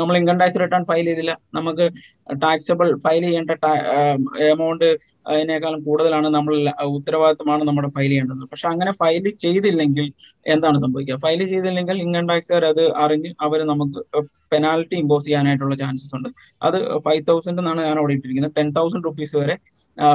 നമ്മൾ 0.00 0.14
ഇൻകം 0.18 0.36
ടാക്സ് 0.40 0.60
റിട്ടേൺ 0.62 0.82
ഫയൽ 0.90 1.06
ചെയ്തില്ല. 1.10 1.32
നമുക്ക് 1.58 1.84
ടാക്സബിൾ 2.44 2.88
ഫയൽ 3.04 3.22
ചെയ്യേണ്ട 3.26 3.50
എമൗണ്ട് 4.50 4.86
അതിനേക്കാളും 5.30 5.80
കൂടുതലാണ് 5.88 6.28
നമ്മൾ 6.36 6.54
ഉത്തരവാദിത്തമാണ് 6.98 7.62
നമ്മുടെ 7.68 7.90
ഫയൽ 7.96 8.10
ചെയ്യേണ്ടത്. 8.12 8.42
പക്ഷെ 8.52 8.66
അങ്ങനെ 8.72 8.92
ഫയൽ 9.00 9.26
ചെയ്തില്ലെങ്കിൽ 9.44 10.06
എന്താണ് 10.54 10.78
സംഭവിക്കുക? 10.84 11.16
ഫയൽ 11.24 11.40
ചെയ്തില്ലെങ്കിൽ 11.52 11.96
ഇൻകം 12.04 12.26
ടാക്സുകാർ 12.30 12.64
അത് 12.72 12.84
അറിഞ്ഞ് 13.04 13.32
അവർ 13.46 13.60
നമുക്ക് 13.72 14.00
പെനാൽറ്റി 14.52 14.96
ഇമ്പോസ് 15.02 15.26
ചെയ്യാനായിട്ടുള്ള 15.26 15.74
ചാൻസസ് 15.82 16.14
ഉണ്ട്. 16.16 16.28
അത് 16.66 16.78
ഫൈവ് 17.04 17.22
തൗസൻഡ് 17.30 17.60
എന്നാണ് 17.62 17.80
ഞാൻ 17.88 17.96
അവിടെ 18.00 18.14
ഇട്ടിരിക്കുന്നത്. 18.16 18.54
ടെൻ 18.58 18.68
തൗസൻഡ് 18.78 19.04
റുപ്പീസ് 19.08 19.36
വരെ 19.42 19.54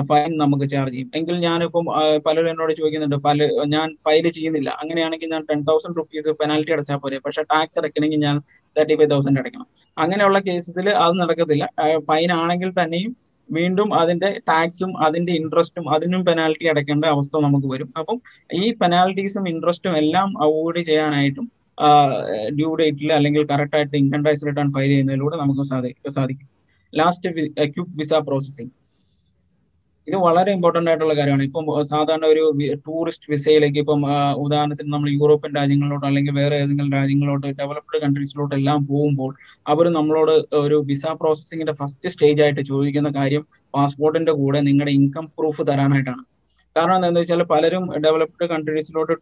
ഫൈൻ 0.10 0.32
നമുക്ക് 0.44 0.66
ചാർജ് 0.74 0.94
ചെയ്യും. 0.96 1.10
എങ്കിൽ 1.18 1.36
ഞാനിപ്പം 1.48 1.86
പലരും 2.28 2.50
എന്നോട് 2.54 2.74
ചോദിക്കുന്നുണ്ട് 2.80 3.18
ഫയൽ 3.26 3.42
ഞാൻ 3.76 3.88
ഫയൽ 4.06 4.28
ചെയ്യുന്നില്ല. 4.38 4.70
അങ്ങനെയാണെങ്കിൽ 4.82 5.32
ഞാൻ 5.36 5.44
ടെൻ 5.50 5.62
തൗസൻഡ് 5.70 5.98
റുപ്പീസ് 6.02 6.30
പെനാൽറ്റി 6.42 6.74
അടച്ചാൽ 6.78 7.00
പോരെ. 7.06 7.20
പക്ഷെ 7.26 7.44
ടാക്സ് 7.54 7.80
അടയ്ക്കണമെങ്കിൽ 7.82 8.22
ഞാൻ 8.28 8.38
തേർട്ടി 8.76 8.96
ഫൈവ് 9.02 9.12
തൗസൻഡ് 9.16 9.40
അടയ്ക്കണം. 9.44 9.67
അങ്ങനെയുള്ള 9.98 10.40
കേസസിൽ 10.48 10.88
അത് 11.04 11.14
നടക്കത്തില്ല. 11.22 11.66
ഫൈൻ 12.10 12.30
ആണെങ്കിൽ 12.42 12.70
തന്നെയും 12.80 13.12
വീണ്ടും 13.50 13.90
അതിന്റെ 14.00 14.30
ടാക്സും 14.50 14.92
അതിന്റെ 15.06 15.32
ഇൻട്രസ്റ്റും 15.40 15.86
അതിനും 15.96 16.22
പെനാൽറ്റി 16.26 16.66
അടയ്ക്കേണ്ട 16.72 17.06
അവസ്ഥ 17.16 17.42
നമുക്ക് 17.46 17.68
വരും. 17.74 17.90
അപ്പം 18.00 18.18
ഈ 18.62 18.64
പെനാൽറ്റീസും 18.82 19.46
ഇൻട്രസ്റ്റും 19.54 19.96
എല്ലാം 20.02 20.30
അവോയ്ഡ് 20.46 20.84
ചെയ്യാനായിട്ടും 20.90 21.48
ഡ്യൂ 22.58 22.70
ഡേറ്റിൽ 22.80 23.10
അല്ലെങ്കിൽ 23.18 23.44
കറക്റ്റ് 23.52 23.78
ആയിട്ട് 23.78 23.96
ഇൻകം 24.02 24.22
ടാക്സ് 24.26 24.46
റിട്ടേൺ 24.48 24.70
ഫയൽ 24.76 24.92
ചെയ്യുന്നതിലൂടെ 24.94 25.36
നമുക്ക് 25.44 25.64
സാധിക്കും. 26.18 26.48
ലാസ്റ്റ് 26.94 27.30
ക്യുക്ക് 27.76 27.92
വിസ 28.00 28.14
പ്രോസസ്സിംഗ് 28.28 28.72
ഇത് 30.08 30.16
വളരെ 30.26 30.50
ഇമ്പോർട്ടന്റ് 30.56 30.90
ആയിട്ടുള്ള 30.90 31.14
കാര്യമാണ്. 31.20 31.44
ഇപ്പം 31.48 31.66
സാധാരണ 31.92 32.26
ഒരു 32.34 32.44
ടൂറിസ്റ്റ് 32.86 33.28
വിസയിലേക്ക് 33.34 33.80
ഇപ്പം 33.84 34.02
ഉദാഹരണത്തിന് 34.44 34.90
നമ്മൾ 34.94 35.10
യൂറോപ്യൻ 35.18 35.52
രാജ്യങ്ങളിലോട്ട് 35.60 36.06
അല്ലെങ്കിൽ 36.10 36.36
വേറെ 36.40 36.56
ഏതെങ്കിലും 36.64 36.92
രാജ്യങ്ങളിലോട്ട് 37.00 37.48
ഡെവലപ്ഡ് 37.62 38.02
കൺട്രീസിലോട്ട് 38.06 38.54
എല്ലാം 38.60 38.80
പോകുമ്പോൾ 38.92 39.32
അവർ 39.66 39.88
നമ്മളോട് 39.98 40.34
ഒരു 40.64 40.78
വിസ 40.92 41.06
പ്രോസസ്സിങ്ങിന്റെ 41.22 41.76
ഫസ്റ്റ് 41.82 42.12
സ്റ്റേജ് 42.16 42.44
ആയിട്ട് 42.46 42.64
ചോദിക്കുന്ന 42.72 43.12
കാര്യം 43.20 43.44
പാസ്പോർട്ടിന്റെ 43.74 44.36
കൂടെ 44.42 44.62
നിങ്ങളുടെ 44.70 44.96
ഇൻകം 45.00 45.28
പ്രൂഫ് 45.40 45.64
തരാനായിട്ടാണ്. 45.72 46.24
കാരണം 46.78 46.96
എന്താണെന്ന് 46.98 47.22
വെച്ചാൽ 47.22 47.42
പലരും 47.54 47.84
ഡെവലപ്ഡ് 48.06 48.46
കൺട്രീസിലോട്ട് 48.54 49.14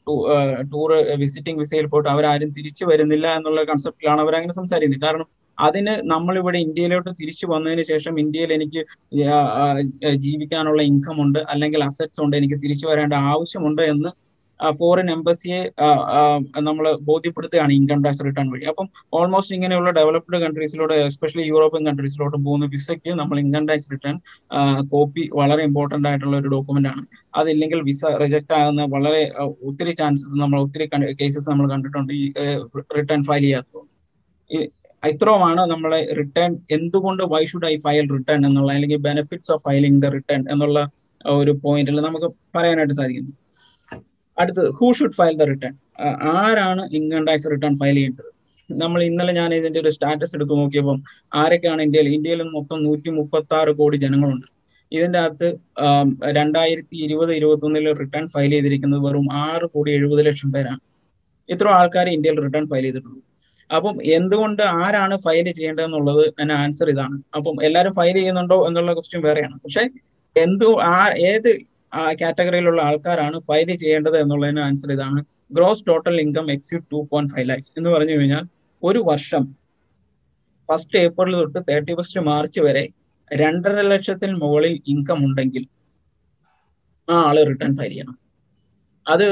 ടൂർ 0.73 0.91
വിസിറ്റിംഗ് 1.23 1.59
വിസയിൽ 1.63 1.87
പോയിട്ട് 1.93 2.09
അവരാരും 2.13 2.51
തിരിച്ചു 2.57 2.85
വരുന്നില്ല 2.91 3.27
എന്നുള്ള 3.37 3.61
കൺസെപ്റ്റിലാണ് 3.71 4.21
അവർ 4.25 4.35
അങ്ങനെ 4.39 4.55
സംസാരിക്കുന്നത്. 4.59 5.05
കാരണം 5.07 5.27
അതിന് 5.57 5.93
നമ്മളിവിടെ 6.13 6.59
ഇന്ത്യയിലോട്ട് 6.65 7.11
തിരിച്ചു 7.19 7.45
വന്നതിന് 7.51 7.83
ശേഷം 7.91 8.13
ഇന്ത്യയിൽ 8.23 8.51
എനിക്ക് 8.57 8.81
ജീവിക്കാനുള്ള 10.25 10.81
ഇൻകം 10.91 11.17
ഉണ്ട് 11.25 11.39
അല്ലെങ്കിൽ 11.53 11.81
അസറ്റ്സ് 11.87 12.21
ഉണ്ട് 12.25 12.35
എനിക്ക് 12.39 12.57
തിരിച്ചു 12.63 12.85
വരേണ്ട 12.89 13.15
ആവശ്യമുണ്ട് 13.33 13.83
എന്ന് 13.93 14.09
ഫോറിൻ 14.79 15.07
എംബസിയെ 15.15 15.59
നമ്മൾ 16.67 16.85
ബോധ്യപ്പെടുത്തുകയാണ് 17.09 17.71
ഇൻകം 17.77 17.99
ടാക്സ് 18.05 18.25
റിട്ടേൺ 18.27 18.47
വഴി. 18.53 18.65
അപ്പം 18.71 18.87
ഓൾമോസ്റ്റ് 19.17 19.55
ഇങ്ങനെയുള്ള 19.57 19.91
ഡെവലപ്ഡ് 19.99 20.39
കൺട്രീസിലൂടെ 20.45 20.95
എസ്പെഷ്യലി 21.09 21.45
യൂറോപ്യൻ 21.53 21.83
കൺട്രീസിലോട്ട് 21.89 22.37
പോകുന്ന 22.45 22.67
വിസയ്ക്ക് 22.75 23.13
നമ്മൾ 23.21 23.39
ഇൻകം 23.43 23.65
ടാക്സ് 23.69 23.91
റിട്ടേൺ 23.93 24.17
കോപ്പി 24.93 25.25
വളരെ 25.39 25.63
ഇമ്പോർട്ടന്റ് 25.69 26.09
ആയിട്ടുള്ള 26.11 26.37
ഒരു 26.41 26.51
ഡോക്യുമെന്റ് 26.55 26.91
ആണ്. 26.93 27.03
അതില്ലെങ്കിൽ 27.41 27.81
വിസ 27.89 28.05
റിജക്ട് 28.23 28.55
ആകുന്ന 28.61 28.85
വളരെ 28.95 29.21
ഒത്തിരി 29.69 29.93
ചാൻസസ് 30.01 30.39
നമ്മൾ 30.43 30.57
ഒത്തിരി 30.65 30.87
കേസസ് 31.21 31.47
നമ്മൾ 31.53 31.67
കണ്ടിട്ടുണ്ട് 31.73 32.13
ഈ 32.21 32.25
റിട്ടേൺ 32.99 33.21
ഫയൽ 33.29 33.45
ചെയ്യാത്തത്. 33.47 33.83
ഇത്രയുമാണ് 35.03 35.61
നമ്മളെ 35.71 35.99
റിട്ടേൺ 36.19 36.51
എന്തുകൊണ്ട് 36.75 37.21
why 37.31 37.41
should 37.49 37.67
I 37.71 37.73
file 37.83 38.05
return 38.13 38.39
എന്നുള്ള 38.47 38.69
അല്ലെങ്കിൽ 38.75 38.99
benefits 39.07 39.51
of 39.55 39.61
filing 39.67 39.99
the 40.03 40.09
return 40.15 40.41
എന്നുള്ള 40.53 40.79
ഒരു 41.39 41.53
പോയിന്റിൽ 41.65 41.99
നമുക്ക് 42.07 42.29
പറയാനായിട്ട് 42.55 42.95
സാധിക്കുന്നു. 42.99 43.33
അടുത്തത് 44.37 44.69
who 44.79 44.87
should 44.99 45.17
file 45.19 45.35
the 45.41 45.45
return 45.51 45.73
ആരാണ് 46.37 46.83
ഇൻകം 46.97 47.25
ടാക്സ് 47.27 47.51
റിട്ടേൺ 47.53 47.73
ഫയൽ 47.81 47.95
ചെയ്യേണ്ടത്? 47.99 48.29
നമ്മൾ 48.69 48.99
ഇന്നലെ 49.09 49.33
ഞാൻ 49.39 49.49
ഇതിന്റെ 49.59 49.79
ഒരു 49.83 49.91
സ്റ്റാറ്റസ് 49.95 50.33
എടുത്ത് 50.37 50.53
നോക്കിയപ്പോൾ 50.61 50.97
ആരൊക്കെയാണ് 51.41 51.81
ഇന്ത്യയിൽ 51.87 52.07
ഇന്ത്യയിൽ 52.15 52.41
മൊത്തം 52.57 52.77
നൂറ്റി 52.87 53.09
മുപ്പത്തി 53.17 53.55
ആറ് 53.59 53.71
കോടി 53.79 53.97
ജനങ്ങളുണ്ട്. 54.05 54.47
ഇതിന്റെ 54.91 55.19
അകത്ത് 55.25 55.47
രണ്ടായിരത്തി 56.37 56.97
ഇരുപത് 57.05 57.31
ഇരുപത്തി 57.39 57.65
ഒന്നിൽ 57.67 57.87
റിട്ടേൺ 58.01 58.25
ഫയൽ 58.33 58.51
ചെയ്തിരിക്കുന്നത് 58.55 59.01
വെറും 59.05 59.27
ആറ് 59.45 59.67
കോടി 59.73 59.91
എഴുപത് 59.97 60.21
ലക്ഷം 60.27 60.49
പേരാണ്. 60.55 60.81
ഇത്ര 61.49 61.67
ആൾക്കാർ 61.79 62.07
ഇന്ത്യയിൽ 62.15 62.37
റിട്ടേൺ 62.45 62.65
ഫയൽ 62.71 62.85
ചെയ്തിട്ടുള്ളൂ. 62.87 63.21
അപ്പം 63.69 63.95
എന്തുകൊണ്ട് 64.17 64.63
ആരാണ് 64.83 65.15
ഫയൽ 65.25 65.47
ചെയ്യേണ്ടതെന്നുള്ളത് 65.57 66.23
എന്നെ 66.41 66.55
ആൻസർ 66.63 66.89
ഇതാണ്. 66.93 67.17
അപ്പം 67.37 67.55
എല്ലാവരും 67.67 67.93
ഫയൽ 67.99 68.17
ചെയ്യുന്നുണ്ടോ 68.19 68.57
എന്നുള്ള 68.67 68.91
ക്വസ്റ്റ്യൻ 68.97 69.21
വേറെയാണ്. 69.27 69.55
പക്ഷെ 69.63 69.83
എന്തു 70.35 70.69
ആ 70.93 70.97
ഏത് 71.31 71.51
കാറ്റഗറിയിലുള്ള 72.21 72.81
ആൾക്കാരാണ് 72.81 73.39
ഫയൽ 73.39 73.75
ചെയ്യേണ്ടത് 73.75 74.17
എന്നുള്ളതിന് 74.17 74.61
ആൻസർ 74.61 74.91
ഇതാണ് 74.91 75.19
gross 75.51 75.87
total 75.87 76.21
income 76.21 76.51
exceed 76.51 76.85
two 76.91 77.07
point 77.11 77.33
five 77.33 77.49
lakhs 77.49 77.73
എന്ന് 77.77 77.89
പറഞ്ഞു 77.89 78.11
കഴിഞ്ഞാൽ 78.11 78.43
ഒരു 78.83 78.99
വർഷം 78.99 79.43
ഫസ്റ്റ് 80.69 80.99
ഏപ്രിൽ 80.99 81.33
തൊട്ട് 81.35 81.59
തേർട്ടി 81.67 81.93
ഫസ്റ്റ് 81.93 82.21
മാർച്ച് 82.21 82.61
വരെ 82.61 82.83
രണ്ടര 83.31 83.79
ലക്ഷത്തിന് 83.87 84.35
മുകളിൽ 84.35 84.81
ഇൻകം 84.87 85.19
ഉണ്ടെങ്കിൽ 85.25 85.63
ആ 87.07 87.15
ആൾ 87.21 87.37
റിട്ടേൺ 87.49 87.73
ഫയൽ 87.75 87.89
ചെയ്യണം. 87.89 88.15
അത് 89.07 89.23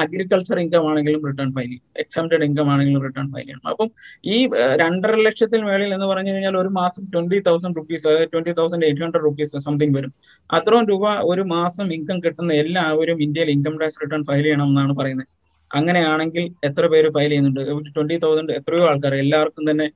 അഗ്രികൾച്ചർ 0.00 0.56
ഇൻകം 0.62 0.84
ആണെങ്കിലും 0.90 1.20
റിട്ടേൺ 1.28 1.48
ഫയൽ 1.56 1.70
ചെയ്യും. 1.70 1.84
എക്സംറ്റഡ് 2.02 2.44
ഇൻകം 2.48 2.68
ആണെങ്കിലും 2.72 3.02
റിട്ടേൺ 3.06 3.26
ഫയൽ 3.32 3.46
ചെയ്യണം. 3.46 3.64
അപ്പം 3.72 3.88
ഈ 4.34 4.36
രണ്ടര 4.82 5.14
ലക്ഷത്തിൽ 5.26 5.60
മേളിൽ 5.68 5.90
എന്ന് 5.96 6.08
പറഞ്ഞു 6.12 6.32
കഴിഞ്ഞാൽ 6.34 6.56
ഒരു 6.62 6.70
മാസം 6.80 7.02
ട്വന്റി 7.14 7.40
തൗസൻഡ് 7.48 7.76
റുപ്പീസ് 7.80 8.06
അതായത് 8.10 8.32
twenty 8.34 8.54
thousand 8.60 8.86
eight 8.88 9.04
hundred 9.06 9.26
rupees 9.28 9.64
something 9.66 9.96
വരും. 9.98 10.12
അത്രയും 10.50 10.86
രൂപ 10.92 11.04
ഒരു 11.32 11.44
മാസം 11.56 11.86
ഇൻകം 11.98 12.20
കിട്ടുന്ന 12.26 12.52
എല്ലാവരും 12.64 13.18
ഇന്ത്യയിൽ 13.26 13.50
ഇൻകം 13.56 13.76
ടാക്സ് 13.82 14.00
റിട്ടേൺ 14.04 14.24
ഫയൽ 14.30 14.44
ചെയ്യണം 14.48 14.68
എന്നാണ് 14.72 14.94
പറയുന്നത്. 15.00 15.28
അങ്ങനെയാണെങ്കിൽ 15.70 16.44
എത്ര 16.68 16.84
പേര് 16.92 17.08
ഫയൽ 17.16 17.30
ചെയ്യുന്നുണ്ട്? 17.32 17.60
ട്വന്റി 17.96 18.16
തൗസൻഡ് 18.24 18.52
എത്രയോ 18.58 18.84
ആൾക്കാർ. 18.90 19.14
എല്ലാവർക്കും 19.24 19.64
തന്നെ 19.70 19.86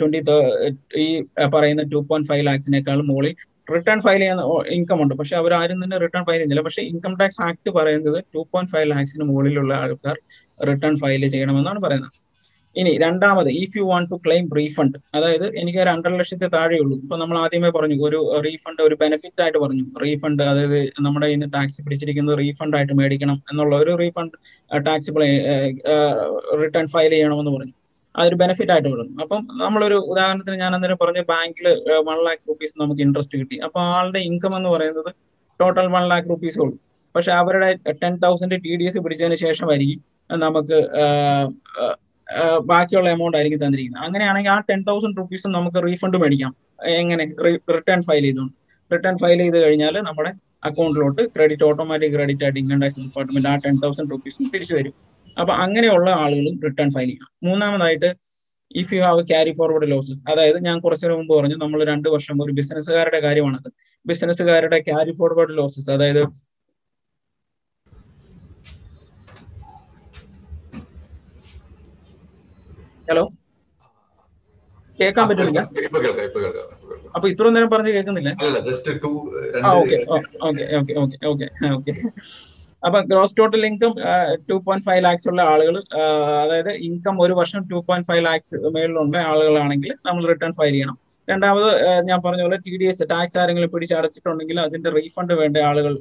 ട്വന്റി 0.00 0.20
ഈ 1.04 1.06
പറയുന്ന 1.54 1.82
ടു 1.92 1.98
പോയിന്റ് 2.10 2.28
ഫൈവ് 2.30 2.44
ലാക്സിനേക്കാളും 2.48 3.06
മുകളിൽ 3.10 3.34
റിട്ടേൺ 3.74 3.98
ഫയൽ 4.06 4.22
ചെയ്യുന്ന 4.24 4.44
ഇൻകം 4.76 5.00
ഉണ്ട്. 5.02 5.14
പക്ഷെ 5.20 5.34
അവർ 5.40 5.52
ആരും 5.60 5.78
തന്നെ 5.84 5.96
റിട്ടേൺ 6.04 6.22
ഫയൽ 6.28 6.38
ചെയ്യുന്നില്ല. 6.38 6.64
പക്ഷെ 6.68 6.82
ഇൻകം 6.92 7.14
ടാക്സ് 7.20 7.42
ആക്ട് 7.48 7.70
പറയുന്നത് 7.78 8.18
ടു 8.34 8.42
പോയിന്റ് 8.52 8.72
ഫൈവ് 8.74 8.88
ലാക്സിന് 8.94 9.26
മുകളിലുള്ള 9.30 9.72
ആൾക്കാർ 9.84 10.16
റിട്ടേൺ 10.70 10.94
ഫയൽ 11.02 11.24
ചെയ്യണമെന്നാണ് 11.34 11.80
പറയുന്നത്. 11.86 12.14
ഇനി 12.80 12.90
രണ്ടാമത് 13.02 13.48
if 13.62 13.76
you 13.78 13.84
want 13.90 14.08
to 14.10 14.16
claim 14.24 14.44
refund 14.58 14.98
അതായത് 15.18 15.46
എനിക്ക് 15.60 15.80
രണ്ടര 15.88 16.12
ലക്ഷത്തെ 16.20 16.48
താഴെയുള്ളൂ 16.54 16.96
ഇപ്പൊ 17.02 17.16
നമ്മൾ 17.22 17.36
ആദ്യമേ 17.44 17.70
പറഞ്ഞു 17.76 17.96
ഒരു 18.08 18.18
റീഫണ്ട് 18.46 18.80
ഒരു 18.86 18.96
ബെനിഫിറ്റ് 19.02 19.42
ആയിട്ട് 19.44 19.58
പറഞ്ഞു. 19.64 19.84
റീഫണ്ട് 20.04 20.42
അതായത് 20.50 20.78
നമ്മുടെ 21.06 21.28
ഇന്ന് 21.36 21.48
ടാക്സ് 21.56 21.82
പിടിച്ചിരിക്കുന്നത് 21.86 22.38
റീഫണ്ട് 22.42 22.76
ആയിട്ട് 22.78 22.96
മേടിക്കണം 23.00 23.38
എന്നുള്ള 23.52 23.74
ഒരു 23.84 23.94
റീഫണ്ട് 24.02 24.36
ടാക്സ് 24.88 25.12
റിട്ടേൺ 26.62 26.86
ഫയൽ 26.94 27.12
ചെയ്യണമെന്ന് 27.16 27.54
പറഞ്ഞു. 27.56 27.74
അതൊരു 28.14 28.34
ബെനിഫിറ്റ് 28.34 28.72
ആയിട്ട് 28.72 28.88
വിടും 28.88 29.08
അപ്പം 29.22 29.40
നമ്മളൊരു 29.62 29.96
ഉദാഹരണത്തിന് 30.12 30.56
ഞാൻ 30.62 30.74
അന്നേരം 30.74 30.98
പറഞ്ഞ 31.02 31.20
ബാങ്കിൽ 31.32 31.66
വൺ 32.08 32.18
ലാക്ക് 32.26 32.42
റുപ്പീസ് 32.48 32.74
നമുക്ക് 32.82 33.02
ഇൻട്രസ്റ്റ് 33.06 33.38
കിട്ടി. 33.38 33.56
അപ്പൊ 33.66 33.80
ആളുടെ 33.96 34.20
ഇൻകം 34.28 34.54
എന്ന് 34.56 34.70
പറയുന്നത് 34.70 35.10
ടോട്ടൽ 35.60 35.86
വൺ 35.86 36.04
ലാക്ക് 36.08 36.28
റുപ്പീസ് 36.30 36.58
ഉള്ളൂ. 36.58 36.76
പക്ഷെ 37.14 37.32
അവരുടെ 37.32 37.68
ten 38.02 38.14
thousand 38.24 38.58
T 38.64 38.72
D 38.80 38.84
S 38.84 38.98
പിടിച്ചതിന് 39.04 39.34
ശേഷമായിരിക്കും 39.34 40.00
നമുക്ക് 40.44 40.78
ബാക്കിയുള്ള 42.70 43.08
എമൗണ്ട് 43.10 43.36
ആയിരിക്കും 43.36 43.60
തന്നിരിക്കുന്നത്. 43.62 44.02
അങ്ങനെയാണെങ്കിൽ 44.06 44.50
ആ 44.50 44.58
ടെൻ 44.68 44.80
തൗസൻഡ് 44.88 45.16
റുപ്പീസും 45.20 45.52
നമുക്ക് 45.52 45.78
റീഫണ്ട് 45.86 46.16
മേടിക്കാം. 46.22 46.52
എങ്ങനെ? 47.00 47.24
റിട്ടേൺ 47.76 48.02
ഫയൽ 48.08 48.24
ചെയ്തുകൊണ്ട്. 48.26 48.54
റിട്ടേൺ 48.92 49.16
ഫയൽ 49.22 49.38
ചെയ്ത് 49.44 49.58
കഴിഞ്ഞാൽ 49.64 49.94
നമ്മുടെ 50.08 50.32
അക്കൗണ്ടിലോട്ട് 50.68 51.22
ക്രെഡിറ്റ് 51.34 51.64
ഓട്ടോമാറ്റിക് 51.68 52.12
ക്രെഡിറ്റ് 52.14 52.44
ആയിട്ട് 52.44 52.60
ഇൻകം 52.62 52.80
ടാക്സ് 52.80 53.00
ഡിപ്പാർട്ട്മെന്റ് 53.00 53.48
ആ 53.48 53.54
ടെൻ 53.64 53.76
തൗസൻഡ് 53.84 54.10
റുപ്പീസും 54.14 54.50
തിരിച്ചു 54.54 54.74
തരും. 54.74 54.94
അപ്പൊ 55.36 55.52
അങ്ങനെയുള്ള 55.64 56.08
ആളുകളും 56.22 56.56
റിട്ടേൺ 56.66 56.88
ഫയൽ 56.94 57.08
ചെയ്യണം 57.10 57.30
മൂന്നാമതായിട്ട് 57.46 58.10
if 58.70 58.92
you 58.94 59.02
have 59.02 59.22
carry 59.30 59.52
forward 59.58 59.88
losses 59.92 60.22
അതായത് 60.32 60.58
ഞാൻ 60.66 60.76
കുറച്ചു 60.84 61.06
മുമ്പ് 61.12 61.32
പറഞ്ഞു 61.36 61.56
നമ്മൾ 61.62 61.80
രണ്ട് 61.90 62.08
വർഷം 62.14 62.36
ഒരു 62.44 62.52
ബിസിനസ്സുകാരുടെ 62.58 63.20
കാര്യമാണത്. 63.26 63.68
ബിസിനസ്സുകാരുടെ 64.06 64.78
ക്യാരി 64.88 65.12
ഫോർവേഡ് 65.18 65.56
ലോസസ് 65.58 65.90
അതായത് 65.96 66.22
ഹലോ 73.08 73.24
കേൾക്കാൻ 74.98 75.24
കേൾക്കാം 75.40 75.68
അപ്പൊ 77.16 77.26
ഇത്രയും 77.32 77.54
നേരം 77.56 77.70
പറഞ്ഞ് 77.72 77.92
കേൾക്കുന്നില്ല? 77.94 78.30
Okay 79.72 79.96
okay 80.48 80.64
okay 80.76 80.94
okay 81.02 81.16
okay 81.30 81.46
okay 81.70 81.94
അപ്പൊ 82.82 82.98
gross 83.10 83.34
total 83.38 83.62
income 83.68 83.92
two 84.48 84.56
point 84.66 84.86
five 84.88 85.02
lakhs 85.06 85.28
ഉള്ള 85.30 85.40
ആളുകൾ 85.52 85.76
അതായത് 86.42 86.72
ഇൻകം 86.88 87.16
ഒരു 87.24 87.34
വർഷം 87.40 87.60
ടു 87.70 87.78
പോയിന്റ് 87.88 88.08
ഫൈവ് 88.10 88.22
ലാക്സ് 88.28 88.56
മേളിലുള്ള 88.76 89.18
ആളുകളാണെങ്കിൽ 89.32 89.92
നമ്മൾ 90.08 90.22
റിട്ടേൺ 90.32 90.52
ഫയൽ 90.58 90.74
ചെയ്യണം. 90.76 90.96
രണ്ടാമത് 91.28 91.70
ഞാൻ 92.08 92.18
പറഞ്ഞ 92.26 92.42
പോലെ 92.46 92.58
ടി 92.66 92.74
ഡി 92.80 92.86
എസ് 92.92 93.04
ടാക്സ് 93.12 93.36
ആരെങ്കിലും 93.40 93.70
പിടിച്ചടച്ചിട്ടുണ്ടെങ്കിൽ 93.74 94.58
അതിന്റെ 94.66 94.90
റീഫണ്ട് 94.98 95.34
വേണ്ട 95.40 95.56
ആളുകൾ 95.70 95.94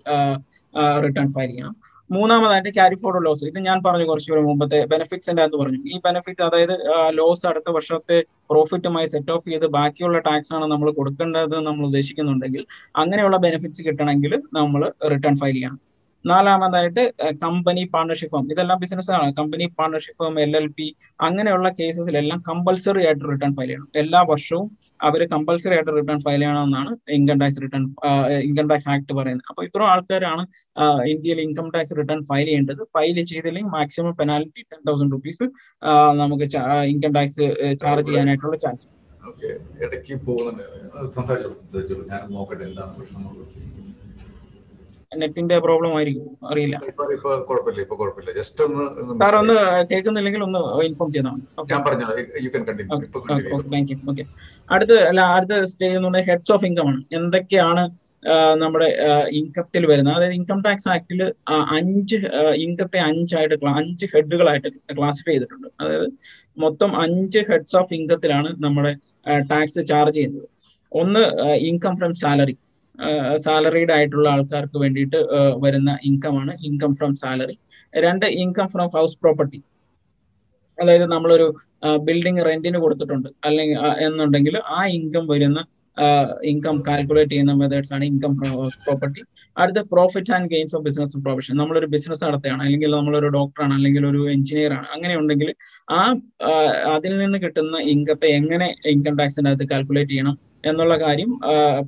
റിട്ടേൺ 1.06 1.28
ഫയൽ 1.36 1.52
ചെയ്യണം. 1.54 1.76
മൂന്നാമതായിട്ട് 2.10 2.72
ക്യാരി 2.78 2.96
ഫോർവേഡ് 3.02 3.26
ലോസ് 3.26 3.44
ഇത് 3.50 3.60
ഞാൻ 3.68 3.78
പറഞ്ഞു 3.88 4.06
കുറച്ചുകൂടി 4.12 4.42
മുമ്പത്തെ 4.48 4.78
ബെനിഫിറ്റ്സിന്റെ 4.94 5.42
അത് 5.48 5.56
പറഞ്ഞു. 5.62 5.80
ഈ 5.92 5.96
ബെനിഫിറ്റ് 6.06 6.44
അതായത് 6.48 6.74
ലോസ് 7.20 7.46
അടുത്ത 7.50 7.70
വർഷത്തെ 7.78 8.18
പ്രോഫിറ്റുമായി 8.52 9.10
സെറ്റ് 9.13 9.34
ഓഫ് 9.36 9.46
ചെയ്ത് 9.52 9.68
ബാക്കിയുള്ള 9.78 10.20
ടാക്സ് 10.30 10.54
ആണ് 10.58 10.68
നമ്മൾ 10.74 10.89
കൊടുക്കേണ്ടത് 11.00 11.58
നമ്മൾ 11.68 11.84
ഉദ്ദേശിക്കുന്നുണ്ടെങ്കിൽ 11.89 12.63
അങ്ങനെയുള്ള 13.04 13.39
ബെനിഫിറ്റ്സ് 13.46 13.86
കിട്ടണമെങ്കിൽ 13.89 14.34
നമ്മൾ 14.60 14.84
റിട്ടേൺ 15.13 15.38
ഫയൽ 15.44 15.56
ചെയ്യണം. 15.60 15.80
നാലാമതായിട്ട് 16.26 17.04
കമ്പനി 17.44 17.84
പാർട്ണർഷിപ്പ് 17.94 18.32
ഫോം 18.34 18.46
ഇതെല്ലാം 18.54 18.78
ബിസിനസ്സാണ് 18.84 19.28
company 19.38 19.66
partnership 19.80 20.18
firm 20.20 20.36
L 20.44 20.52
L 20.60 20.68
P 20.78 20.88
അങ്ങനെയുള്ള 21.28 21.70
കേസസിലെല്ലാം 21.80 22.40
കമ്പൽസറി 22.50 23.04
ആയിട്ട് 23.10 23.24
റിട്ടേൺ 23.32 23.54
ഫയൽ 23.58 23.70
ചെയ്യണം. 23.70 23.88
എല്ലാ 24.02 24.22
വർഷവും 24.32 24.68
അവർ 25.08 25.22
കമ്പൽസറി 25.34 25.76
ആയിട്ട് 25.78 25.94
റിട്ടേൺ 26.00 26.20
ഫയൽ 26.26 26.42
ചെയ്യണമെന്നാണ് 26.44 26.92
income 27.18 27.40
tax 27.44 27.62
return 27.66 27.86
income 28.50 28.68
tax 28.72 28.90
act 28.96 29.16
പറയുന്നത്. 29.20 29.48
അപ്പോൾ 29.52 29.66
ഇത്ര 29.70 29.82
ആൾക്കാരാണ് 29.94 30.46
ഇന്ത്യയിൽ 31.14 31.42
ഇൻകം 31.48 31.70
ടാക്സ് 31.76 31.98
റിട്ടേൺ 32.02 32.22
ഫയൽ 32.32 32.48
ചെയ്യേണ്ടത്. 32.52 32.84
ഫയൽ 32.98 33.18
ചെയ്തില്ലെങ്കിൽ 33.32 33.74
maximum 33.78 34.16
penalty 34.22 34.64
ten 34.72 34.82
thousand 34.90 35.12
rupees 35.18 35.48
നമുക്ക് 36.22 36.48
ഇൻകം 36.94 37.14
ടാക്സ് 37.20 37.48
ചാർജ് 37.84 38.08
ചെയ്യാനായിട്ടുള്ള 38.10 38.58
ചാൻസ് 38.66 38.88
ഇടയ്ക്ക് 39.86 40.16
പോകുന്നുണ്ട്. 40.28 40.64
സംസാരിച്ചോളൂ. 41.16 42.04
ഞാൻ 42.12 42.22
നോക്കട്ടെ 42.36 42.64
എന്താണ് 42.70 42.94
പ്രശ്നം 43.00 43.26
നെറ്റിന്റെ 45.17 45.60
പ്രോബ്ലം 45.60 45.98
ആയിരിക്കും. 45.98 46.38
അറിയില്ല. 46.52 46.82
സാർ 49.22 49.36
ഒന്ന് 49.36 49.54
കേൾക്കുന്നില്ലെങ്കിൽ 49.91 50.43
ഒന്ന് 50.43 50.60
ഇൻഫോം 50.84 51.12
ചെയ്താൽ 51.12 51.38
അടുത്ത 54.72 54.91
അല്ല 54.91 55.22
അടുത്ത 55.22 55.63
സ്റ്റേജ് 55.63 55.95
എന്ന് 55.95 56.08
പറഞ്ഞാൽ 56.08 56.26
ഹെഡ്സ് 56.30 56.52
ഓഫ് 56.52 56.65
ഇൻകം 56.65 56.88
ആണ്. 56.88 57.04
എന്തൊക്കെയാണ് 57.13 57.84
നമ്മുടെ 58.56 58.89
ഇൻകത്തിൽ 59.32 59.86
വരുന്നത്? 59.86 60.15
അതായത് 60.15 60.34
ഇൻകം 60.34 60.62
ടാക്സ് 60.62 60.89
ആക്ടിൽ 60.89 61.34
അഞ്ച് 61.52 62.15
ഇൻകത്തെ 62.65 63.00
അഞ്ചായിട്ട് 63.00 63.65
അഞ്ച് 63.65 64.06
ഹെഡുകളായിട്ട് 64.15 64.67
ക്ലാസിഫൈ 64.98 65.32
ചെയ്തിട്ടുണ്ട്. 65.32 65.67
അതായത് 65.82 66.08
മൊത്തം 66.58 67.02
അഞ്ച് 67.02 67.39
ഹെഡ്സ് 67.39 67.78
ഓഫ് 67.78 67.93
ഇൻകത്തിലാണ് 67.93 68.63
നമ്മുടെ 68.63 68.95
ടാക്സ് 69.52 69.88
ചാർജ് 69.88 70.15
ചെയ്യുന്നത്. 70.15 70.48
ഒന്ന് 70.91 71.19
ഇൻകം 71.54 71.98
ഫ്രം 71.98 72.13
സാലറി 72.13 72.58
സാലറീഡ് 73.46 73.92
ആയിട്ടുള്ള 73.92 74.28
ആൾക്കാർക്ക് 74.30 74.78
വേണ്ടിയിട്ട് 74.84 75.20
വരുന്ന 75.66 75.98
ഇൻകം 76.10 76.36
ആണ്. 76.42 76.54
ഇൻകം 76.70 76.94
ഫ്രം 77.00 77.16
സാലറി 77.16 77.58
രണ്ട് 78.06 78.26
ഇൻകം 78.44 78.68
ഫ്രം 78.68 78.88
ഹൗസ് 78.96 79.18
പ്രോപ്പർട്ടി 79.24 79.60
അതായത് 80.78 81.06
നമ്മളൊരു 81.14 81.48
ബിൽഡിംഗ് 82.08 82.46
റെന്റിന് 82.46 82.80
കൊടുത്തിട്ടുണ്ട്. 82.84 83.30
അല്ലെങ്കിൽ 83.46 83.80
എന്നുണ്ടെങ്കിൽ 84.08 84.56
ആ 84.78 84.82
ഇൻകം 84.98 85.28
വരുന്ന 85.28 85.60
ഇൻകം 86.44 86.76
കാൽക്കുലേറ്റ് 86.88 87.32
ചെയ്യുന്ന 87.32 87.54
മെത്തേഡ്സ് 87.62 87.94
ആണ് 87.96 88.04
ഇൻകം 88.12 88.34
പ്രോപ്പർട്ടി 88.84 89.22
അടുത്ത 89.62 89.80
profit 89.94 90.32
and 90.36 90.50
gains 90.50 90.76
of 90.76 90.84
business 90.86 91.18
profession 91.26 91.54
നമ്മളൊരു 91.58 91.88
ബിസിനസ് 91.96 92.24
നടത്തുകയാണ്. 92.26 92.62
അല്ലെങ്കിൽ 92.66 92.92
നമ്മളൊരു 92.98 93.30
ഡോക്ടറാണ് 93.38 93.74
അല്ലെങ്കിൽ 93.78 94.04
ഒരു 94.12 94.22
എഞ്ചിനീയർ 94.36 94.74
ആണ്. 94.78 94.88
അങ്ങനെ 94.96 95.14
ഉണ്ടെങ്കിൽ 95.22 95.50
ആ 95.98 96.02
അതിൽ 96.96 97.14
നിന്ന് 97.24 97.38
കിട്ടുന്ന 97.46 97.78
ഇൻകത്തെ 97.94 98.30
എങ്ങനെ 98.40 98.70
ഇൻകം 98.94 99.18
ടാക്സിന്റെ 99.22 99.52
അകത്ത് 99.52 99.68
കാൽക്കുലേറ്റ് 99.74 100.12
ചെയ്യണം? 100.12 100.38
എന്നുള്ള 100.63 100.95
കാര്യം 100.98 101.32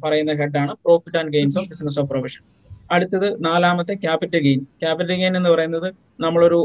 പറയുന്ന 0.03 0.33
ഹെഡാണ് 0.33 0.73
profit 0.85 1.17
and 1.17 1.33
gains 1.37 1.59
of 1.59 1.69
business 1.69 1.99
of 1.99 2.09
profession 2.09 2.43
അടുത്തത് 2.95 3.45
നാലാമത്തെ 3.45 3.93
ക്യാപിറ്റൽ 3.93 4.39
ഗെയിൻ 4.45 4.61
ക്യാപിറ്റൽ 4.81 5.15
ഗെയിൻ 5.19 5.37
എന്ന് 5.37 5.49
പറയുന്നത് 5.49 5.87
നമ്മളൊരു 6.23 6.57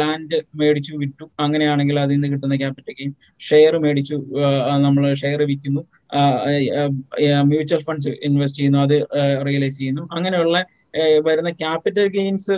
ലാൻഡ് 0.00 0.38
മേടിച്ചു 0.60 0.92
വിറ്റു. 0.96 1.24
അങ്ങനെയാണെങ്കിൽ 1.44 1.96
അതിൽ 2.00 2.14
നിന്ന് 2.14 2.28
കിട്ടുന്ന 2.32 2.56
ക്യാപിറ്റൽ 2.56 2.94
ഗെയിൻ 2.98 3.12
ഷെയർ 3.48 3.78
മേടിച്ചു 3.84 4.16
നമ്മൾ 4.84 5.14
ഷെയർ 5.22 5.42
വിൽക്കുന്നു. 5.50 5.82
മ്യൂച്വൽ 7.50 7.82
ഫണ്ട്സ് 7.88 8.12
ഇൻവെസ്റ്റ് 8.28 8.58
ചെയ്യുന്നു 8.58 8.80
അത് 8.86 8.96
റിയലൈസ് 9.48 9.78
ചെയ്യുന്നു. 9.78 10.04
അങ്ങനെയുള്ള 10.16 10.58
വരുന്ന 11.28 11.50
ക്യാപിറ്റൽ 11.62 12.06
ഗെയിൻസ് 12.18 12.56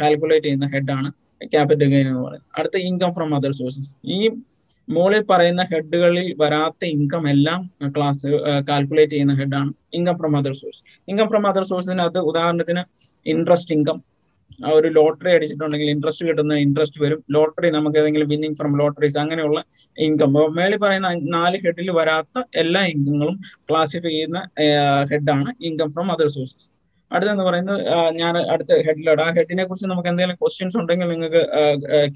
കാൽക്കുലേറ്റ് 0.00 0.46
ചെയ്യുന്ന 0.46 0.68
ഹെഡാണ് 0.74 1.10
ക്യാപിറ്റൽ 1.54 1.88
ഗെയിൻ 1.94 2.06
എന്ന് 2.10 2.22
പറയുന്നത്. 2.26 2.50
അടുത്ത 2.58 2.76
ഇൻകം 2.90 3.12
ഫ്രം 3.18 3.34
അതർ 3.38 3.54
സോഴ്സസ് 3.60 3.90
ഈ 4.16 4.20
മുകളിൽ 4.88 5.22
പറയുന്ന 5.30 5.62
ഹെഡുകളിൽ 5.70 6.26
വരാത്ത 6.40 6.84
ഇൻകം 6.94 7.24
എല്ലാം 7.28 7.60
ക്ലാസ് 7.94 8.30
കാൽക്കുലേറ്റ് 8.68 9.14
ചെയ്യുന്ന 9.14 9.34
ഹെഡാണ് 9.34 9.70
income 9.92 10.16
from 10.16 10.34
other 10.36 10.54
source 10.54 10.80
income 11.08 11.28
from 11.28 11.46
other 11.46 11.64
സോഴ്സിനകത്ത് 11.64 12.22
ഉദാഹരണത്തിന് 12.30 12.82
ഇൻട്രസ്റ്റ് 13.26 13.74
ഇൻകം 13.76 13.98
ഒരു 14.70 14.88
ലോട്ടറി 14.96 15.30
അടിച്ചിട്ടുണ്ടെങ്കിൽ 15.36 15.88
ഇൻട്രസ്റ്റ് 15.92 16.24
കിട്ടുന്ന 16.28 16.54
ഇൻട്രസ്റ്റ് 16.64 17.00
വരും. 17.04 17.20
ലോട്ടറി 17.34 17.68
നമുക്ക് 17.76 17.96
ഏതെങ്കിലും 18.00 18.28
വിന്നിങ് 18.32 18.56
ഫ്രം 18.56 18.72
ലോട്ടറീസ് 18.80 19.18
അങ്ങനെയുള്ള 19.22 19.58
ഇൻകം 19.96 20.30
മേളിൽ 20.56 20.78
പറയുന്ന 20.78 21.08
നാല് 21.34 21.58
ഹെഡിൽ 21.64 21.90
വരാത്ത 21.98 22.44
എല്ലാ 22.62 22.82
ഇൻകങ്ങളും 22.92 23.36
ക്ലാസിഫൈ 23.68 24.10
ചെയ്യുന്ന 24.10 24.40
ഹെഡാണ് 25.12 25.50
ഇൻകം 25.68 25.90
ഫ്രം 25.94 26.08
അതർ 26.14 26.28
സോഴ്സസ് 26.28 26.68
അടുത്തെന്ന് 27.12 27.44
പറയുന്നത്? 27.44 27.80
ഞാൻ 28.20 28.36
അടുത്ത 28.52 28.72
ഹെഡിലിടാം 28.86 29.26
ആ 29.28 29.30
ഹെഡിനെ 29.38 29.64
കുറിച്ച് 29.64 29.86
നമുക്ക് 29.86 30.08
എന്തെങ്കിലും 30.08 30.36
ക്വസ്റ്റ്യൻസ് 30.42 30.76
ഉണ്ടെങ്കിൽ 30.78 31.08
നിങ്ങൾക്ക് 31.08 31.42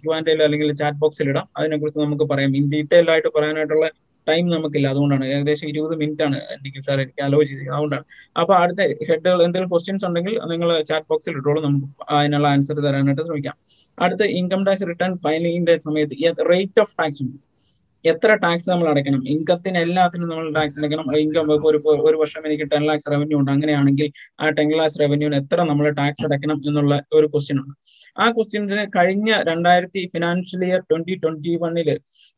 ക്യൂ 0.00 0.10
ആൻഡ് 0.16 0.42
അല്ലെങ്കിൽ 0.46 0.74
ചാറ്റ് 0.74 0.98
ബോക്സിൽ 0.98 1.28
ഇടാം. 1.32 1.48
അതിനെ 1.56 1.78
കുറിച്ച് 1.78 2.00
നമുക്ക് 2.04 2.26
പറയാം. 2.32 2.56
ഇൻ 2.56 2.66
ഡീറ്റെയിൽ 2.74 3.10
ആയിട്ട് 3.10 3.28
പറയാനായിട്ടുള്ള 3.38 3.88
ടൈം 4.28 4.48
നമുക്കില്ല. 4.48 4.86
അതുകൊണ്ടാണ് 4.88 5.24
ഏകദേശം 5.34 5.68
ഇരുപത് 5.68 5.96
മിനിറ്റ് 6.00 6.22
ആണ് 6.22 6.38
എനിക്ക് 6.54 6.80
സാർ 6.86 7.00
എനിക്ക് 7.00 7.22
അലോ 7.26 7.42
ചെയ്തത് 7.42 7.70
അതുകൊണ്ടാണ്. 7.74 8.04
അപ്പൊ 8.40 8.54
അടുത്ത 8.54 8.80
ഹെഡുകൾ 9.08 9.38
എന്തെങ്കിലും 9.44 9.70
ക്വസ്റ്റ്യൻസ് 9.74 10.04
ഉണ്ടെങ്കിൽ 10.08 10.40
നിങ്ങൾ 10.52 10.82
ചാറ്റ് 10.90 11.06
ബോക്സിൽ 11.10 11.36
ഇട്ടോളൂ. 11.40 11.60
നമുക്ക് 11.66 11.86
അതിനുള്ള 12.18 12.48
ആൻസർ 12.48 12.78
തരാനായിട്ട് 12.86 13.22
ശ്രമിക്കാം. 13.22 13.56
അടുത്ത 14.04 14.22
ഇൻകം 14.40 14.64
ടാക്സ് 14.64 14.88
റിട്ടേൺ 14.90 15.16
ഫയലിംഗിന്റെ 15.26 15.78
സമയത്ത് 15.86 16.48
റേറ്റ് 16.50 16.80
ഓഫ് 16.80 16.94
ടാക്സ് 17.00 17.22
ഉണ്ട്. 17.22 17.38
എത്ര 18.04 18.34
ടാക്സ് 18.34 18.70
നമ്മൾ 18.70 18.88
അടയ്ക്കണം? 18.88 19.28
ഇൻകത്തിന് 19.28 19.78
എല്ലാത്തിനും 19.78 20.28
നമ്മൾ 20.28 20.52
ടാക്സ് 20.52 20.78
അടയ്ക്കണം. 20.78 21.16
ഇൻകം 21.16 21.52
ഒരു 21.52 21.78
ഒരു 22.08 22.16
വർഷം 22.16 22.46
എനിക്ക് 22.46 22.70
ടെൻ 22.70 22.86
ലാക്സ് 22.86 23.10
റവന്യൂ 23.12 23.38
ഉണ്ട്. 23.38 23.50
അങ്ങനെയാണെങ്കിൽ 23.50 24.10
ആ 24.40 24.48
ടെൻ 24.48 24.70
ലാക്സ് 24.78 25.00
റവന്യൂവിന് 25.00 25.36
എത്ര 25.36 25.62
നമ്മൾ 25.62 25.90
ടാക്സ് 25.90 26.26
അടയ്ക്കണം 26.26 26.62
എന്നുള്ള 26.66 27.02
ഒരു 27.12 27.26
ക്വസ്റ്റ്യൻ 27.26 27.58
ഉണ്ട്. 27.60 27.74
ആ 28.18 28.26
ക്വസ്റ്റ്യൻസിന് 28.30 28.84
കഴിഞ്ഞ 28.96 29.30
രണ്ടായിരത്തി 29.48 30.02
ഫിനാൻഷ്യൽ 30.14 30.62
ഇയർ 30.68 30.80
ട്വന്റി 30.90 31.14
ട്വന്റി 31.22 31.52
വണ്ണിൽ 31.62 31.88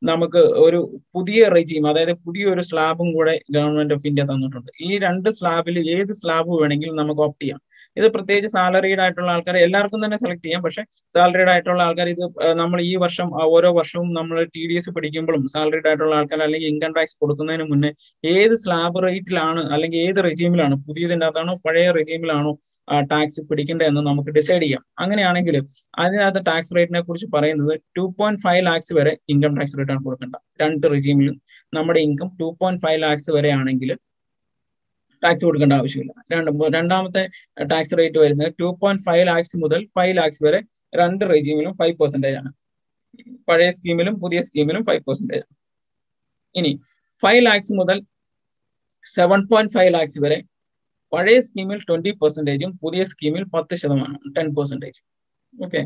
നമുക്ക് 0.03 0.43
ഒരു 0.64 0.81
പുതിയ 1.14 1.49
റെജീം 1.57 1.87
അതായത് 1.90 2.14
പുതിയൊരു 2.27 2.64
സ്ലാബും 2.71 3.09
കൂടെ 3.12 3.35
ഗവൺമെന്റ് 3.57 3.95
ഓഫ് 3.95 4.07
ഇന്ത്യ 4.11 4.25
തന്നിട്ടുണ്ട്. 4.33 4.71
ഈ 4.88 4.90
രണ്ട് 5.07 5.31
സ്ലാബിൽ 5.38 5.79
ഏത് 5.97 6.14
സ്ലാബ് 6.23 6.53
വേണമെങ്കിലും 6.62 6.97
നമുക്ക് 6.97 7.23
ഓപ്റ്റ് 7.27 7.45
ചെയ്യാം. 7.45 7.61
ഇത് 7.97 8.07
പ്രത്യേകിച്ച് 8.14 8.51
സാലറീഡ് 8.57 9.03
ആയിട്ടുള്ള 9.05 9.31
ആൾക്കാർ 9.31 9.57
എല്ലാവർക്കും 9.59 10.01
തന്നെ 10.05 10.19
സെലക്ട് 10.23 10.45
ചെയ്യാം. 10.45 10.62
പക്ഷെ 10.66 10.83
സാലറീഡ് 11.14 11.51
ആയിട്ടുള്ള 11.53 11.81
ആൾക്കാർ 11.83 12.09
ഇത് 12.09 12.23
നമ്മൾ 12.55 12.79
ഈ 12.83 12.93
വർഷം 13.05 13.29
ഓരോ 13.55 13.71
വർഷവും 13.79 14.09
നമ്മൾ 14.12 14.37
ടി 14.55 14.62
ഡി 14.71 14.75
എസ് 14.75 14.90
പഠിക്കുമ്പോഴും 14.90 15.43
സാലറീഡ് 15.55 15.88
ആയിട്ടുള്ള 15.88 16.14
ആൾക്കാർ 16.14 16.40
അല്ലെങ്കിൽ 16.43 16.69
ഇൻകം 16.69 16.93
ടാക്സ് 16.99 17.16
കൊടുക്കുന്നതിന് 17.21 17.66
മുന്നേ 17.73 17.90
ഏത് 18.25 18.55
സ്ലാബ് 18.64 19.03
റേറ്റിലാണ് 19.07 19.62
അല്ലെങ്കിൽ 19.75 20.01
ഏത് 20.09 20.21
റെജീമിലാണ് 20.29 20.77
പുതിയതിന്റെ 20.87 21.27
അകത്താണോ 21.27 21.55
പഴയ 21.66 21.88
റെജീമിലാണോ 21.93 22.53
ടാക്സ് 23.11 23.40
പിടിക്കേണ്ടത് 23.40 23.88
എന്ന് 23.88 24.00
നമുക്ക് 24.00 24.31
ഡിസൈഡ് 24.31 24.62
ചെയ്യാം. 24.62 24.85
അങ്ങനെയാണെങ്കിൽ 24.98 25.57
അതിനകത്ത് 25.98 26.46
ടാക്സ് 26.46 26.76
റേറ്റിനെ 26.76 27.00
കുറിച്ച് 27.00 27.26
പറയുന്നത് 27.35 27.81
ടു 27.96 28.14
പോയിന്റ് 28.18 28.40
ഫൈവ് 28.40 28.66
ലാക്സ് 28.66 28.92
വരെ 28.92 29.18
ഇൻകം 29.29 29.59
ടാക്സ് 29.59 29.79
റിട്ടേൺ 29.79 30.03
കൊടുക്കേണ്ട. 30.03 30.37
രണ്ട് 30.61 30.87
റിജീമിലും 30.92 31.42
നമ്മുടെ 31.74 32.00
income 32.00 32.37
two 32.40 32.57
point 32.61 32.83
five 32.83 33.03
lakhs 33.03 33.31
വരെ 33.31 33.50
ആണെങ്കിൽ 33.50 33.98
ടാക്സ് 35.24 35.44
കൊടുക്കേണ്ട 35.44 35.72
ആവശ്യമില്ല. 35.72 36.12
രണ്ട് 36.33 36.50
രണ്ടാമത്തെ 36.76 37.29
ടാക്സ് 37.64 37.98
റേറ്റ് 37.98 38.18
വരുന്നത് 38.18 38.53
ടു 38.61 38.79
പോയിന്റ് 38.83 39.03
ഫൈവ് 39.03 39.26
ലാക്സ് 39.26 39.57
മുതൽ 39.57 39.88
ഫൈവ് 39.98 40.16
ലാക്സ് 40.16 40.44
വരെ 40.44 40.61
രണ്ട് 40.98 41.24
റെജീമിലും 41.24 41.72
ഫൈവ് 41.72 41.98
പെർസെന്റേജ് 41.98 42.37
ആണ്. 42.37 42.53
പഴയ 43.48 43.70
സ്കീമിലും 43.70 44.20
പുതിയ 44.20 44.40
സ്കീമിലും 44.40 44.85
ഫൈവ് 44.85 45.03
പെർസെന്റേജ് 45.09 45.42
ആണ്. 45.42 45.57
ഇനി 46.55 46.81
ഫൈവ് 47.22 47.46
ലാക്സ് 47.46 47.72
മുതൽ 47.72 48.07
സെവൻ 49.14 49.46
പോയിന്റ് 49.46 49.72
ഫൈവ് 49.72 49.94
ലാക്സ് 49.94 50.20
വരെ 50.20 50.38
പഴയ 51.12 51.38
സ്കീമിൽ 51.40 51.79
ട്വന്റി 51.88 52.11
പെർസെന്റേജും 52.23 52.70
പുതിയ 52.83 53.05
സ്കീമിൽ 53.05 53.44
പത്ത് 53.55 53.75
ശതമാനം 53.75 54.20
ten 54.37 54.49
percentage 54.57 55.01
okay 55.55 55.81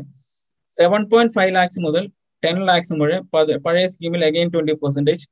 seven 0.75 1.03
point 1.05 1.33
five 1.33 1.53
lakhs 1.55 1.79
മുതൽ 1.79 2.03
ടെൻ 2.43 2.57
ലാക്സ് 2.65 2.97
വരെ 3.01 3.17
പഴയ 3.65 3.85
സ്കീമിൽ 3.87 4.23
അഗെയിൻ 4.25 4.49
ട്വന്റി 4.53 4.73
പെർസെന്റേജ് 4.83 5.25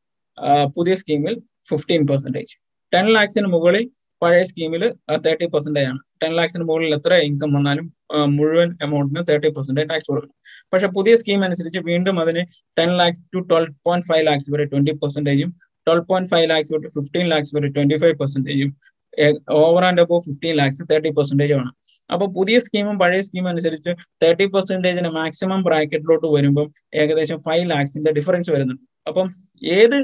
പുതിയ 0.76 0.94
സ്കീമിൽ 0.96 1.36
ഫിഫ്റ്റീൻ 1.70 2.02
പെർസെന്റേജ് 2.08 2.54
ടെൻ 2.94 3.08
ലാക്സിന് 3.14 3.48
മുകളിൽ 3.48 3.84
പഴയ 4.22 4.44
സ്കീമിൽ 4.44 4.84
തേർട്ടി 5.26 5.46
പെർസെന്റേജ് 5.54 5.88
ആണ്. 5.92 6.00
ടെൻ 6.22 6.32
ലാക്സിന് 6.36 6.66
മുകളിൽ 6.70 6.92
എത്ര 6.98 7.14
ഇൻകം 7.28 7.50
വന്നാലും 7.54 7.86
മുഴുവൻ 8.28 8.70
എമൗണ്ടിന് 8.86 9.22
തേർട്ടി 9.30 9.50
പെർസെന്റേജ് 9.50 9.90
ടാക്സ് 9.90 10.08
കൊടുക്കണം. 10.12 10.36
പക്ഷെ 10.74 10.88
പുതിയ 10.98 11.14
സ്കീം 11.16 11.42
അനുസരിച്ച് 11.44 11.80
വീണ്ടും 11.90 12.18
അതിന് 12.22 12.44
ten 12.78 12.92
lakhs 13.00 13.22
to 13.34 13.40
twelve 13.50 13.74
point 13.86 14.08
five 14.08 14.24
lakhs 14.28 14.52
വരെ 14.54 14.66
ട്വന്റി 14.66 14.94
പെർസെന്റേജും 15.04 15.50
ട്വൽവ് 15.88 16.06
പോയിന്റ് 16.10 16.30
ഫൈവ് 16.30 16.48
ലാക്സ് 16.50 16.72
തൊട്ട് 16.74 16.88
ഫിഫ്റ്റീൻ 16.88 17.26
ലാക്സ് 17.28 17.54
വരെ 17.56 17.70
twenty 17.78 17.98
five 17.98 18.16
പെർസെന്റേജും 18.20 18.70
over 19.62 19.84
and 19.90 20.04
above 20.06 20.18
fifteen 20.28 20.56
lakhs 20.62 20.84
thirty 20.92 21.10
percentage 21.18 21.56
ആണ്. 21.60 21.72
അപ്പൊ 22.10 22.26
പുതിയ 22.38 22.58
സ്കീമും 22.66 22.96
പഴയ 23.02 23.22
സ്കീമും 23.28 23.50
അനുസരിച്ച് 23.54 23.92
തേർട്ടി 24.24 24.46
പെർസെന്റേജിന് 24.56 25.10
മാക്സിമം 25.20 25.62
ബ്രാക്കറ്റിലോട്ട് 25.68 26.28
വരുമ്പോൾ 26.36 26.68
ഏകദേശം 27.02 27.40
ഫൈവ് 27.48 27.66
ലാക്സിന്റെ 27.74 28.12
ഡിഫറൻസ് 28.20 28.52
വരുന്നുണ്ട്. 28.56 28.84
അപ്പം 29.10 29.28
ഏത് 29.78 29.98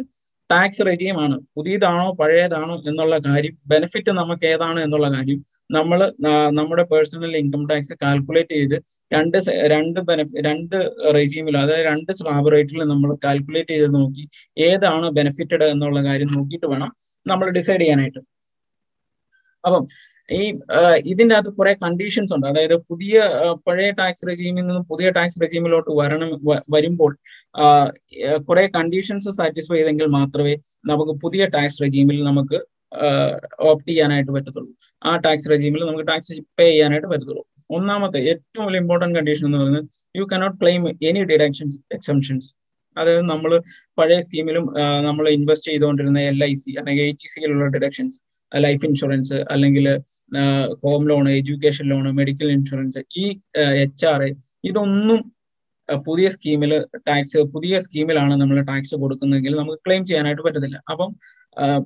ടാക്സ് 0.49 0.83
റെജീമാണ് 0.87 1.35
പുതിയതാണോ 1.55 2.05
പഴയതാണോ 2.19 2.75
എന്നുള്ള 2.89 3.15
കാര്യം 3.27 3.55
ബെനിഫിറ്റ് 3.71 4.11
നമുക്ക് 4.19 4.45
ഏതാണ് 4.53 4.79
എന്നുള്ള 4.85 5.07
കാര്യം 5.15 5.39
നമ്മൾ 5.77 5.99
നമ്മുടെ 6.59 6.83
പേഴ്സണൽ 6.91 7.33
ഇൻകം 7.41 7.63
ടാക്സ് 7.71 7.95
കാൽക്കുലേറ്റ് 8.03 8.55
ചെയ്ത് 8.59 8.77
രണ്ട് 9.15 9.37
രണ്ട് 9.73 9.99
ബെനഫി 10.09 10.41
രണ്ട് 10.47 10.75
റെജീമിൽ 11.17 11.57
അതായത് 11.63 11.85
രണ്ട് 11.91 12.11
സ്ലാബ് 12.19 12.51
റേറ്റിൽ 12.55 12.81
നമ്മൾ 12.93 13.11
കാൽക്കുലേറ്റ് 13.27 13.73
ചെയ്ത് 13.75 13.89
നോക്കി 13.99 14.25
ഏതാണ് 14.69 15.09
ബെനിഫിറ്റഡ് 15.19 15.67
എന്നുള്ള 15.75 16.01
കാര്യം 16.09 16.31
നോക്കിയിട്ട് 16.37 16.67
വേണം 16.73 16.91
നമ്മൾ 17.25 17.47
ഡിസൈഡ് 17.59 17.81
ചെയ്യാനായിട്ട്. 17.83 18.21
അപ്പം 19.65 19.83
ഈ 20.29 20.41
ഇതിന്റെ 21.11 21.35
അകത്ത് 21.35 21.51
കുറെ 21.59 21.71
കണ്ടീഷൻസ് 21.83 22.33
ഉണ്ട്. 22.35 22.47
അതായത് 22.47 22.75
പുതിയ 22.89 23.13
പഴയ 23.67 23.89
ടാക്സ് 23.99 24.27
റെജീമിൽ 24.29 24.61
നിന്ന് 24.61 24.81
പുതിയ 24.91 25.07
ടാക്സ് 25.11 25.41
റെജീമിലോട്ട് 25.43 25.91
വരണം 26.01 26.29
വരുമ്പോൾ 26.75 27.11
കുറെ 28.49 28.65
കണ്ടീഷൻസ് 28.77 29.29
സാറ്റിസ്ഫൈ 29.29 29.77
ചെയ്തെങ്കിൽ 29.77 30.05
മാത്രമേ 30.19 30.53
നമുക്ക് 30.85 31.15
പുതിയ 31.23 31.45
ടാക്സ് 31.45 31.81
റെജീമിൽ 31.83 32.23
നമുക്ക് 32.23 32.59
ഓപ്റ്റ് 33.69 33.89
ചെയ്യാനായിട്ട് 33.89 34.31
പറ്റത്തുള്ളൂ. 34.31 34.71
ആ 35.05 35.11
ടാക്സ് 35.15 35.49
റെജീമിൽ 35.49 35.81
നമുക്ക് 35.85 36.07
ടാക്സ് 36.07 36.33
പേ 36.59 36.65
ചെയ്യാനായിട്ട് 36.71 37.07
പറ്റത്തുള്ളൂ. 37.07 37.43
ഒന്നാമത്തെ 37.77 38.19
ഏറ്റവും 38.29 38.65
വലിയ 38.67 38.79
ഇമ്പോർട്ടന്റ് 38.79 39.15
കണ്ടീഷൻ 39.19 39.45
എന്ന് 39.45 39.57
പറയുന്നത് 39.57 39.83
you 40.17 40.23
cannot 40.33 40.57
claim 40.61 40.83
any 41.09 41.21
deductions 41.23 41.77
exemptions 41.93 42.49
അതായത് 42.97 43.25
നമ്മൾ 43.29 43.51
പഴയ 43.97 44.19
സ്കീമിലും 44.21 44.63
നമ്മൾ 45.07 45.29
ഇൻവെസ്റ്റ് 45.29 45.71
ചെയ്തുകൊണ്ടിരുന്ന 45.71 46.19
എൽ 46.31 46.39
ഐ 46.43 46.53
സി 46.53 46.71
അല്ലെങ്കിൽ 46.79 47.03
എ 47.03 47.11
ടി 47.11 47.27
സിയിലുള്ള 47.33 47.65
ഡിഡക്ഷൻസ് 47.65 48.17
ലൈഫ് 48.51 48.85
ഇൻഷുറൻസ് 48.85 49.33
അല്ലെങ്കിൽ 49.33 49.85
home 50.83 51.07
loan 51.07 51.29
education 51.29 51.85
loan 51.87 52.05
medical 52.11 52.51
insurance 52.51 53.01
ഈ 53.17 53.25
എച്ച് 53.83 54.05
ആർ 54.05 54.21
ഇതൊന്നും 54.63 55.19
പുതിയ 55.89 56.29
സ്കീമിൽ 56.29 56.71
ടാക്സ് 57.07 57.37
പുതിയ 57.53 57.79
സ്കീമിലാണ് 57.79 58.33
നമ്മൾ 58.41 58.57
ടാക്സ് 58.61 58.95
കൊടുക്കുന്നതെങ്കിൽ 58.95 59.53
നമുക്ക് 59.55 59.79
ക്ലെയിം 59.85 60.05
ചെയ്യാനായിട്ട് 60.05 60.43
പറ്റത്തില്ല. 60.47 60.77
അപ്പം 60.91 61.09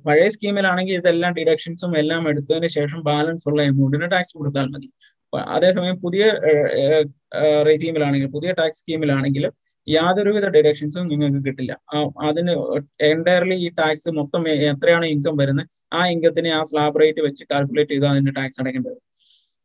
പഴയ 0.06 0.28
സ്കീമിലാണെങ്കിൽ 0.30 0.94
ഇതെല്ലാം 0.94 1.34
ഡിഡക്ഷൻസും 1.34 1.98
എല്ലാം 1.98 2.30
എടുത്തതിന് 2.30 2.68
ശേഷം 2.68 3.00
ബാലൻസ് 3.04 3.50
ഉള്ള 3.50 3.62
എമൗണ്ടിന് 3.64 4.12
ടാക്സ് 4.12 4.38
കൊടുത്താൽ 4.38 4.68
മതി. 4.74 4.90
അതേസമയം 5.56 5.96
പുതിയ 6.02 6.24
റെജീമിലാണെങ്കിൽ 7.70 8.28
പുതിയ 8.28 8.52
ടാക്സ് 8.52 8.82
സ്കീമിലാണെങ്കിൽ 8.82 9.46
യാതൊരുവിധ 9.88 10.46
ഡിഡക്ഷൻസും 10.56 11.08
നിങ്ങൾക്ക് 11.12 11.40
കിട്ടില്ല. 11.48 11.72
അതിന് 12.30 12.54
എന്റയർലി 13.12 13.58
ഈ 13.66 13.70
ടാക്സ് 13.80 14.10
മൊത്തം 14.20 14.44
എത്രയാണ് 14.72 15.08
ഇൻകം 15.16 15.36
വരുന്നത്? 15.42 15.68
ആ 15.98 16.02
ഇൻകത്തിനെ 16.14 16.52
ആ 16.60 16.62
സ്ലാബ് 16.70 17.00
റേറ്റ് 17.02 17.22
വെച്ച് 17.28 17.44
കാൽക്കുലേറ്റ് 17.52 17.94
ചെയ്ത് 17.96 18.08
അതിന്റെ 18.12 18.34
ടാക്സ് 18.40 18.60
അടയ്ക്കേണ്ടത് 18.64 18.98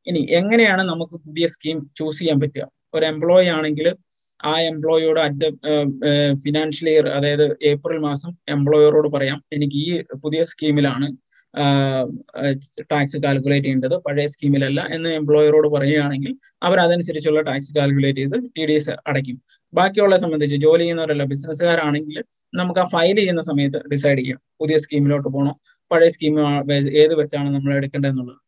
ഇനി 0.07 0.21
എങ്ങനെയാണ് 0.41 0.83
നമുക്ക് 0.91 1.17
പുതിയ 1.27 1.47
സ്കീം 1.55 1.79
ചൂസ് 1.99 2.19
ചെയ്യാൻ 2.21 2.39
പറ്റുക? 2.43 2.65
ഒരു 2.97 3.05
എംപ്ലോയി 3.13 3.49
ആണെങ്കിൽ 3.57 3.87
ആ 4.41 4.53
എംപ്ലോയിയോട് 4.73 5.21
അറ്റ് 5.27 5.47
ഫിനാൻഷ്യൽ 6.43 6.89
ഇയർ 6.93 7.07
അതായത് 7.17 7.47
ഏപ്രിൽ 7.71 7.99
മാസം 8.09 8.31
എംപ്ലോയറോട് 8.55 9.09
പറയാം 9.17 9.39
എനിക്ക് 9.57 9.79
ഈ 9.87 9.91
പുതിയ 10.25 10.43
സ്കീമിലാണ് 10.53 11.09
ടാക്സ് 12.91 13.19
കാൽക്കുലേറ്റ് 13.25 13.67
ചെയ്യേണ്ടത് 13.67 13.95
പഴയ 14.07 14.27
സ്കീമിലല്ല 14.27 14.81
എന്ന് 14.97 15.11
എംപ്ലോയറോട് 15.11 15.69
പറയുകയാണെങ്കിൽ 15.69 16.33
അവർ 16.63 16.79
അതനുസരിച്ചുള്ള 16.81 17.41
ടാക്സ് 17.49 17.73
കാൽക്കുലേറ്റ് 17.79 18.21
ചെയ്ത് 18.23 18.37
ടി 18.57 18.65
ഡി 18.71 18.75
എസ് 18.81 18.95
അടയ്ക്കും. 19.11 19.39
ബാക്കിയുള്ള 19.73 20.17
സംബന്ധിച്ച് 20.25 20.57
ജോലി 20.67 20.83
ചെയ്യുന്നവരല്ല 20.83 21.25
ബിസിനസ്സുകാരാണെങ്കിൽ 21.33 22.19
നമുക്ക് 22.53 22.81
ആ 22.81 22.87
ഫയൽ 22.95 23.17
ചെയ്യുന്ന 23.23 23.43
സമയത്ത് 23.51 23.81
ഡിസൈഡ് 23.93 24.21
ചെയ്യാം. 24.21 24.41
പുതിയ 24.61 24.79
സ്കീമിലോട്ട് 24.85 25.29
പോകണോ 25.29 25.55
പഴയ 25.91 26.11
സ്കീം 26.17 26.35
ഏത് 27.03 27.15
വെച്ചാണ് 27.21 27.49
നമ്മൾ 27.57 27.73
എടുക്കേണ്ടതെന്നുള്ളത് 27.79 28.41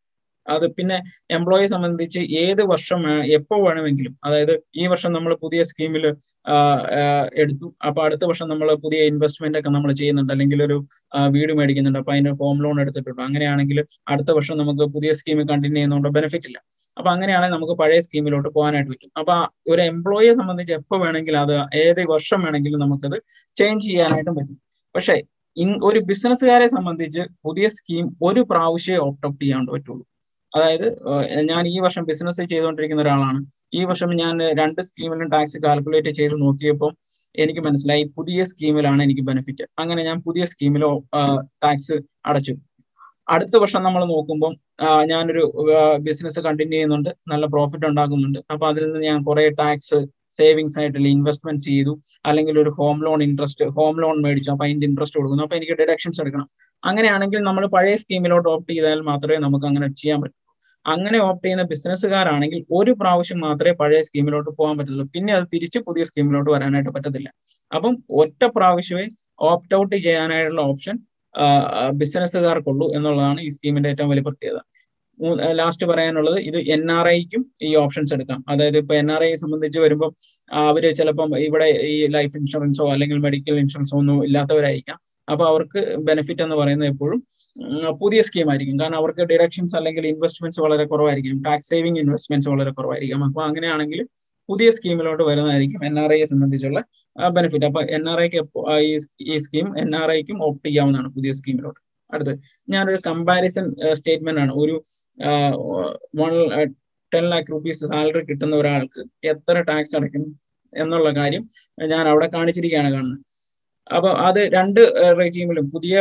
അത് 0.46 0.66
പിന്നെ 0.76 0.96
എംപ്ലോയെ 1.36 1.66
സംബന്ധിച്ച് 1.72 2.20
ഏത് 2.42 2.62
വർഷം 2.72 3.00
എപ്പോ 3.36 3.56
വേണമെങ്കിലും 3.66 4.14
അതായത് 4.26 4.52
ഈ 4.82 4.84
വർഷം 4.92 5.10
നമ്മൾ 5.16 5.32
പുതിയ 5.44 5.60
സ്കീമിൽ 5.70 6.04
എടുത്തു. 7.42 7.66
അപ്പൊ 7.88 8.00
അടുത്ത 8.06 8.24
വർഷം 8.30 8.48
നമ്മൾ 8.52 8.68
പുതിയ 8.84 9.00
ഇൻവെസ്റ്റ്മെന്റ് 9.10 9.58
ഒക്കെ 9.60 9.70
നമ്മൾ 9.76 9.90
ചെയ്യുന്നുണ്ട്. 10.00 10.32
അല്ലെങ്കിൽ 10.34 10.60
ഒരു 10.68 10.76
വീട് 11.36 11.52
മേടിക്കുന്നുണ്ട്. 11.58 12.00
അപ്പൊ 12.02 12.12
അതിന് 12.16 12.32
ഹോം 12.42 12.58
ലോൺ 12.66 12.76
എടുത്തിട്ടുണ്ട്. 12.84 13.22
അങ്ങനെയാണെങ്കിൽ 13.28 13.80
അടുത്ത 14.12 14.30
വർഷം 14.38 14.56
നമുക്ക് 14.62 14.86
പുതിയ 14.96 15.12
സ്കീം 15.20 15.40
കണ്ടിന്യൂ 15.52 15.78
ചെയ്യുന്നതുകൊണ്ട് 15.78 16.10
ബെനിഫിറ്റ് 16.18 16.48
ഇല്ല. 16.52 16.58
അപ്പൊ 16.96 17.10
അങ്ങനെയാണെങ്കിൽ 17.14 17.56
നമുക്ക് 17.56 17.76
പഴയ 17.82 18.00
സ്കീമിലോട്ട് 18.06 18.48
പോകാനായിട്ട് 18.56 18.90
പറ്റും. 18.92 19.10
അപ്പൊ 19.20 19.34
ഒരു 19.72 19.82
എംപ്ലോയിയെ 19.92 20.32
സംബന്ധിച്ച് 20.40 20.72
എപ്പോ 20.80 20.96
വേണമെങ്കിലും 21.04 21.40
അത് 21.44 21.54
ഏത് 21.84 22.02
വർഷം 22.14 22.40
വേണമെങ്കിലും 22.46 22.80
നമുക്കത് 22.84 23.18
ചേഞ്ച് 23.56 23.86
ചെയ്യാനായിട്ടും 23.90 24.34
പറ്റും. 24.40 24.56
പക്ഷേ 24.94 25.16
ഒരു 25.88 25.98
ബിസിനസ്സുകാരെ 26.08 26.66
സംബന്ധിച്ച് 26.74 27.22
പുതിയ 27.46 27.66
സ്കീം 27.76 28.06
ഒരു 28.28 28.40
പ്രാവശ്യം 28.50 29.00
ഓപ്റ്റ് 29.06 29.26
ഔട്ട് 29.28 29.40
ചെയ്യാണ്ട് 29.42 29.70
പറ്റുള്ളൂ. 29.74 30.04
അതായത് 30.54 30.86
ഞാൻ 31.50 31.62
ഈ 31.74 31.76
വർഷം 31.86 32.04
ബിസിനസ് 32.10 32.42
ചെയ്തുകൊണ്ടിരിക്കുന്ന 32.52 33.02
ഒരാളാണ്. 33.06 33.40
ഈ 33.78 33.82
വർഷം 33.90 34.10
ഞാൻ 34.22 34.36
രണ്ട് 34.60 34.80
സ്കീമിലും 34.88 35.28
ടാക്സ് 35.34 35.58
കാൽക്കുലേറ്റ് 35.66 36.12
ചെയ്ത് 36.20 36.36
നോക്കിയപ്പോൾ 36.44 36.92
എനിക്ക് 37.34 37.60
മനസ്സിലായി 37.60 38.04
പുതിയ 38.16 38.44
സ്കീമിലാണ് 38.50 39.00
എനിക്ക് 39.06 39.24
ബെനിഫിറ്റ് 39.30 39.64
അങ്ങനെ 39.78 40.02
ഞാൻ 40.08 40.18
പുതിയ 40.26 40.44
സ്കീമിലോ 40.52 40.90
ടാക്സ് 41.64 41.96
അടച്ചു. 42.30 42.54
അടുത്ത 43.34 43.56
വർഷം 43.62 43.82
നമ്മൾ 43.86 44.02
നോക്കുമ്പോൾ 44.12 44.52
ഞാനൊരു 45.10 45.42
ബിസിനസ് 46.06 46.40
കണ്ടിന്യൂ 46.46 46.76
ചെയ്യുന്നുണ്ട്. 46.76 47.10
നല്ല 47.32 47.46
പ്രോഫിറ്റ് 47.46 47.86
ഉണ്ടാക്കുന്നുണ്ട്. 47.90 48.38
അപ്പൊ 48.52 48.64
അതിൽ 48.70 48.84
നിന്ന് 48.86 49.00
ഞാൻ 49.08 49.18
കുറെ 49.28 49.44
ടാക്സ് 49.60 49.98
സേവിങ്സ് 50.38 50.78
ആയിട്ട് 50.80 50.98
ഇൻവെസ്റ്റ്മെന്റ് 51.14 51.64
ചെയ്തു. 51.68 51.92
അല്ലെങ്കിൽ 52.28 52.56
ഒരു 52.62 52.70
home 52.78 52.98
loan 53.06 53.22
interest 53.28 53.64
home 53.76 53.94
loan 54.04 54.16
മേടിച്ചു. 54.26 54.50
അപ്പൊ 54.54 54.64
അതിന്റെ 54.66 54.86
ഇൻട്രസ്റ്റ് 54.90 55.18
കൊടുക്കുന്നു. 55.18 55.44
അപ്പൊ 55.46 55.56
എനിക്ക് 55.56 55.76
ഡിഡക്ഷൻസ് 55.82 56.20
എടുക്കണം. 56.24 56.48
അങ്ങനെയാണെങ്കിൽ 56.82 57.40
നമ്മൾ 57.48 57.64
പഴയ 57.76 57.96
സ്കീമിലോട്ട് 58.02 58.48
ഓപ്റ്റ് 58.48 58.72
ചെയ്താൽ 58.74 59.00
മാത്രമേ 59.10 59.38
നമുക്ക് 59.46 59.66
അങ്ങനെ 59.70 59.88
ചെയ്യാൻ 60.02 60.20
പറ്റൂ. 60.22 60.39
അങ്ങനെ 60.86 61.18
ഓപ്റ്റ് 61.18 61.44
ചെയ്യുന്ന 61.46 61.64
ബിസിനസ്സുകാരാണെങ്കിൽ 61.72 62.64
ഒരു 62.70 62.92
പ്രാവശ്യം 63.00 63.38
മാത്രമേ 63.40 63.74
പഴയ 63.80 64.02
സ്കീമിലോട്ട് 64.02 64.50
പോകാൻ 64.58 64.78
പറ്റുള്ളൂ 64.78 65.04
പിന്നെ 65.14 65.32
അത് 65.34 65.46
തിരിച്ച് 65.54 65.78
പുതിയ 65.88 66.04
സ്കീമിലോട്ട് 66.04 66.50
വരാനായിട്ട് 66.50 66.90
പറ്റത്തില്ല. 66.90 67.28
അപ്പം 67.72 67.94
ഒറ്റ 68.22 68.44
പ്രാവശ്യമേ 68.56 69.06
ഓപ്റ്റ് 69.50 69.76
ഔട്ട് 69.80 69.96
ചെയ്യാനായിട്ടുള്ള 69.96 70.60
ഓപ്ഷൻ 70.72 70.96
ബിസിനസ്സുകാർക്കുള്ളൂ 71.92 72.86
എന്നുള്ളതാണ് 72.96 73.40
ഈ 73.40 73.48
സ്കീമിന്റെ 73.48 73.90
ഏറ്റവും 73.92 74.10
വലിയ 74.10 74.24
പ്രത്യേകത. 74.28 74.60
ലാസ്റ്റ് 75.60 75.86
പറയാനുള്ളത് 75.86 76.38
ഇത് 76.48 76.58
എൻ 76.74 76.92
ആർ 76.92 77.06
ഐക്കും 77.08 77.42
ഈ 77.62 77.70
ഓപ്ഷൻസ് 77.76 78.14
എടുക്കാം. 78.16 78.44
അതായത് 78.48 78.78
ഇപ്പൊ 78.78 78.94
എൻ 78.94 79.12
ആർ 79.12 79.22
ഐയെ 79.24 79.34
സംബന്ധിച്ച് 79.34 79.78
വരുമ്പോൾ 79.78 80.10
അവർ 80.50 80.84
ചിലപ്പം 81.00 81.38
ഇവിടെ 81.38 81.66
ഈ 81.92 82.06
ലൈഫ് 82.16 82.36
ഇൻഷുറൻസോ 82.40 82.86
അല്ലെങ്കിൽ 82.92 83.18
മെഡിക്കൽ 83.26 83.58
ഇൻഷുറൻസോ 83.64 83.96
ഒന്നും 83.98 84.24
ഇല്ലാത്തവരായിരിക്കാം. 84.28 84.98
അപ്പൊ 85.28 85.44
അവർക്ക് 85.46 85.80
ബെനിഫിറ്റ് 86.08 86.42
എന്ന് 86.42 86.56
പറയുന്നത് 86.56 86.88
എപ്പോഴും 86.88 87.20
പുതിയ 88.00 88.22
സ്കീം 88.22 88.50
ആയിരിക്കും. 88.50 88.76
കാരണം 88.80 88.96
അവർക്ക് 88.96 89.22
ഡിഡക്ഷൻസ് 89.32 89.76
അല്ലെങ്കിൽ 89.76 90.06
ഇൻവെസ്റ്റ്മെന്റ്സ് 90.06 90.60
വളരെ 90.60 90.84
കുറവായിരിക്കും. 90.84 91.42
ടാക്സ് 91.42 91.68
സേവിംഗ് 91.68 92.00
ഇൻവെസ്റ്റ്മെന്റ്സ് 92.00 92.48
വളരെ 92.48 92.70
കുറവായിരിക്കും. 92.70 93.24
അപ്പൊ 93.24 93.42
അങ്ങനെയാണെങ്കിൽ 93.42 94.00
പുതിയ 94.48 94.70
സ്കീമിലോട്ട് 94.70 95.22
വരുന്നതായിരിക്കും 95.22 95.80
എൻ 95.88 96.00
ആർ 96.00 96.12
ഐയെ 96.12 96.24
സംബന്ധിച്ചുള്ള 96.24 96.80
ബെനിഫിറ്റ് 97.16 97.66
അപ്പൊ 97.66 97.80
എൻ 97.96 98.04
ആർ 98.08 98.20
ഐക്ക് 98.20 98.40
ഈ 99.32 99.36
സ്കീം 99.38 99.78
എൻ 99.78 99.90
ആർ 99.96 100.10
ഐക്കും 100.10 100.44
ഓപ്റ്റ് 100.44 100.66
ചെയ്യാവുന്നതാണ് 100.68 101.10
പുതിയ 101.16 101.32
സ്കീമിലോട്ട് 101.32 101.80
അടുത്ത് 102.14 102.32
ഞാനൊരു 102.68 103.00
കമ്പാരിസൺ 103.06 103.66
സ്റ്റേറ്റ്മെന്റ് 103.92 104.40
ആണ്. 104.40 104.52
ഒരു 104.52 104.76
one 106.20 106.32
ten 107.12 107.24
lakh 107.30 107.52
rupees 107.52 107.84
salary 107.92 108.22
കിട്ടുന്ന 108.24 108.54
ഒരാൾക്ക് 108.56 109.00
എത്ര 109.32 109.60
ടാക്സ് 109.60 109.96
അടയ്ക്കും 109.96 110.24
എന്നുള്ള 110.72 111.10
കാര്യം 111.10 111.44
ഞാൻ 111.92 112.08
അവിടെ 112.08 112.26
കാണിച്ചിരിക്കുകയാണ് 112.34 112.90
കാണുന്നത്. 112.92 113.20
അപ്പൊ 113.96 114.10
അത് 114.26 114.38
രണ്ട് 114.54 114.80
റെജീമിലും 115.20 115.64
പുതിയ 115.74 115.96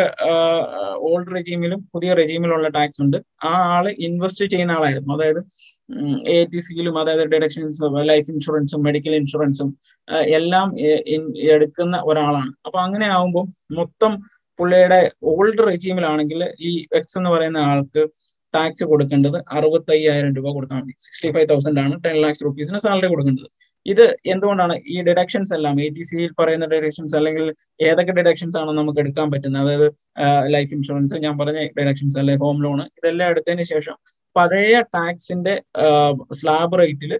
ഓൾഡ് 1.09 1.31
റെജീമിലും 1.35 1.79
പുതിയ 1.93 2.09
റെജീമിലുള്ള 2.19 2.67
ടാക്സ് 2.77 3.01
ഉണ്ട്. 3.05 3.17
ആ 3.49 3.53
ആൾ 3.75 3.85
ഇൻവെസ്റ്റ് 4.07 4.45
ചെയ്യുന്ന 4.53 4.77
ആളായിരുന്നു. 4.77 5.11
അതായത് 5.17 5.41
എ 6.35 6.37
ടി 6.51 6.59
സിയിലും 6.65 6.95
അതായത് 7.01 7.25
ഡിഡക്ഷൻസും 7.33 7.95
ലൈഫ് 8.11 8.27
ഇൻഷുറൻസും 8.33 8.81
മെഡിക്കൽ 8.87 9.15
ഇൻഷുറൻസും 9.21 9.69
എല്ലാം 10.37 10.67
എടുക്കുന്ന 11.55 11.97
ഒരാളാണ്. 12.11 12.51
അപ്പൊ 12.65 12.79
അങ്ങനെ 12.85 13.07
ആവുമ്പോൾ 13.15 13.45
മൊത്തം 13.79 14.13
പുള്ളിയുടെ 14.59 15.01
ഓൾഡ് 15.31 15.61
റെജീമിലാണെങ്കിൽ 15.71 16.41
ഈ 16.69 16.71
എക്സ് 16.99 17.17
എന്ന് 17.19 17.29
പറയുന്ന 17.35 17.59
ആൾക്ക് 17.71 18.03
ടാക്സ് 18.53 18.83
കൊടുക്കേണ്ടത് 18.91 19.37
അറുപത്തയ്യായിരം 19.57 20.31
രൂപ 20.37 20.47
കൊടുത്താൽ 20.53 20.79
മതി. 20.81 20.93
സിക്സ്റ്റി 21.05 21.29
ഫൈവ് 21.35 21.47
തൗസൻഡ് 21.49 21.79
ആണ് 21.85 21.95
ടെൻ 22.05 22.15
ലാക്സ് 22.23 22.43
റുപ്പീസിന് 22.45 22.79
സാലറി 22.85 23.09
കൊടുക്കേണ്ടത്. 23.13 23.49
ഇത് 23.85 24.03
എന്തുകൊണ്ടാണ് 24.25 24.75
ഈ 24.93 24.95
ഡിഡക്ഷൻസ് 25.07 25.53
എല്ലാം 25.57 25.75
എ 25.81 25.87
ടി 25.89 26.03
സിയിൽ 26.09 26.31
പറയുന്ന 26.39 26.65
ഡിഡക്ഷൻസ് 26.65 27.15
അല്ലെങ്കിൽ 27.19 27.45
ഏതൊക്കെ 27.87 28.13
ഡിഡക്ഷൻസ് 28.19 28.57
ആണ് 28.61 28.71
നമുക്ക് 28.79 28.99
എടുക്കാൻ 28.99 29.31
പറ്റുന്നത്? 29.31 29.61
അതായത് 29.65 29.87
ലൈഫ് 30.55 30.73
ഇൻഷുറൻസ് 30.77 31.15
ഞാൻ 31.25 31.35
പറഞ്ഞ 31.41 31.59
ഡിഡക്ഷൻസ് 31.79 32.17
അല്ലെങ്കിൽ 32.21 32.43
ഹോം 32.45 32.57
ലോൺ 32.65 32.81
ഇതെല്ലാം 32.99 33.29
എടുത്തതിന് 33.33 33.65
ശേഷം 33.73 33.95
പഴയ 34.35 34.75
ടാക്സിന്റെ 34.95 35.55
സ്ലാബ് 36.39 36.77
റേറ്റിൽ 36.81 37.13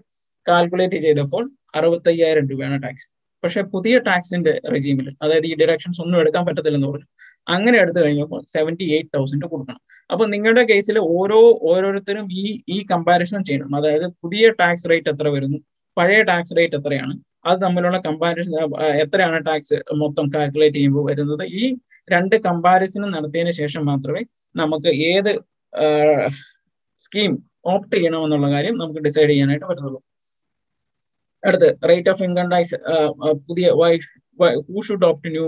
കാൽക്കുലേറ്റ് 0.46 0.98
ചെയ്തപ്പോൾ 1.06 1.44
അറുപത്തയ്യായിരം 1.74 2.44
രൂപയാണ് 2.50 2.82
ടാക്സ് 2.84 3.08
പക്ഷെ 3.42 3.60
പുതിയ 3.74 3.98
ടാക്സിന്റെ 4.08 4.52
റെജീമിൽ 4.74 5.06
അതായത് 5.24 5.46
ഈ 5.50 5.54
ഡിഡക്ഷൻസ് 5.60 6.00
ഒന്നും 6.04 6.18
എടുക്കാൻ 6.22 6.42
പറ്റത്തില്ലെന്ന് 6.46 6.88
പറഞ്ഞു. 6.88 7.08
അങ്ങനെ 7.48 7.76
എടുത്തു 7.82 8.00
കഴിഞ്ഞപ്പോൾ 8.04 8.40
സെവന്റി 8.54 8.86
എയ്റ്റ് 8.96 9.12
തൗസൻഡ് 9.16 9.46
കൊടുക്കണം. 9.52 9.80
അപ്പൊ 10.10 10.24
നിങ്ങളുടെ 10.34 10.62
കേസിൽ 10.70 10.96
ഓരോ 11.18 11.38
ഓരോരുത്തരും 11.70 12.26
ഈ 12.42 12.44
ഈ 12.74 12.78
കമ്പാരിസൺ 12.92 13.40
ചെയ്യണം. 13.48 13.70
അതായത് 13.78 14.06
പുതിയ 14.22 14.50
ടാക്സ് 14.60 14.88
റേറ്റ് 14.92 15.10
എത്ര 15.14 15.28
വരുന്നു? 15.36 15.58
പഴയ 16.00 16.20
ടാക്സ് 16.30 16.56
റേറ്റ് 16.58 16.76
എത്രയാണ്? 16.80 17.14
അത് 17.46 17.58
തമ്മിലുള്ള 17.64 17.98
കമ്പാരിസൺ 18.06 18.54
എത്രയാണ് 19.04 19.38
ടാക്സ് 19.46 19.76
മൊത്തം 20.02 20.26
കാൽക്കുലേറ്റ് 20.34 20.78
ചെയ്യുമ്പോൾ 20.78 21.04
വരുന്നത്? 21.10 21.44
ഈ 21.60 21.64
രണ്ട് 22.08 22.36
കമ്പാരിസൺ 22.48 23.02
നടത്തിയതിന് 23.16 23.54
ശേഷം 23.60 23.82
മാത്രമേ 23.90 24.22
നമുക്ക് 24.54 24.90
ഏത് 25.12 25.32
സ്കീം 27.00 27.32
ഓപ്റ്റ് 27.72 27.94
ചെയ്യണമെന്നുള്ള 27.96 28.48
കാര്യം 28.54 28.74
നമുക്ക് 28.82 29.00
ഡിസൈഡ് 29.06 29.30
ചെയ്യാനായിട്ട് 29.32 29.66
പറ്റുള്ളൂ 29.70 30.00
അടുത്ത് 31.42 31.68
റേറ്റ് 31.90 32.10
ഓഫ് 32.12 32.22
ഇൻകം 32.22 32.48
ടാക്സ് 32.52 32.78
പുതിയ 33.48 33.66
who 34.70 34.80
should 34.88 35.06
opt 35.10 35.30
new 35.36 35.46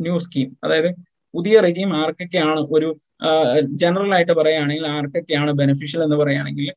new 0.00 0.14
scheme 0.26 0.48
അതായത് 0.64 0.90
പുതിയ 1.34 1.56
റെജീം 1.60 1.90
ആർക്കൊക്കെയാണ് 2.00 2.60
ഒരു 2.76 2.88
ജനറൽ 3.82 4.12
ആയിട്ട് 4.14 4.34
പറയുകയാണെങ്കിൽ 4.40 4.86
ആർക്കൊക്കെയാണ് 4.96 5.50
ബെനിഫിഷ്യൽ 5.62 6.02
എന്ന് 6.04 6.16
പറയുകയാണെങ്കിൽ 6.16 6.68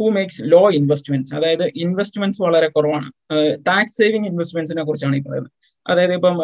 ഹൂ 0.00 0.10
മേക്സ് 0.10 0.42
ലോ 0.52 0.60
ഇൻവെസ്റ്റ്മെന്റ്സ് 0.78 1.34
അതായത് 1.34 1.64
ഇൻവെസ്റ്റ്മെന്റ്സ് 1.84 2.42
വളരെ 2.42 2.68
കുറവാണ്. 2.76 3.08
ടാക്സ് 3.68 3.96
സേവിങ് 4.00 4.26
ഇൻവെസ്റ്റ്മെന്റ്സിനെ 4.30 4.82
കുറിച്ചാണ് 4.82 5.16
ഈ 5.16 5.22
പറയുന്നത്. 5.26 5.50
അതായത് 5.86 6.14
ഇപ്പം 6.18 6.36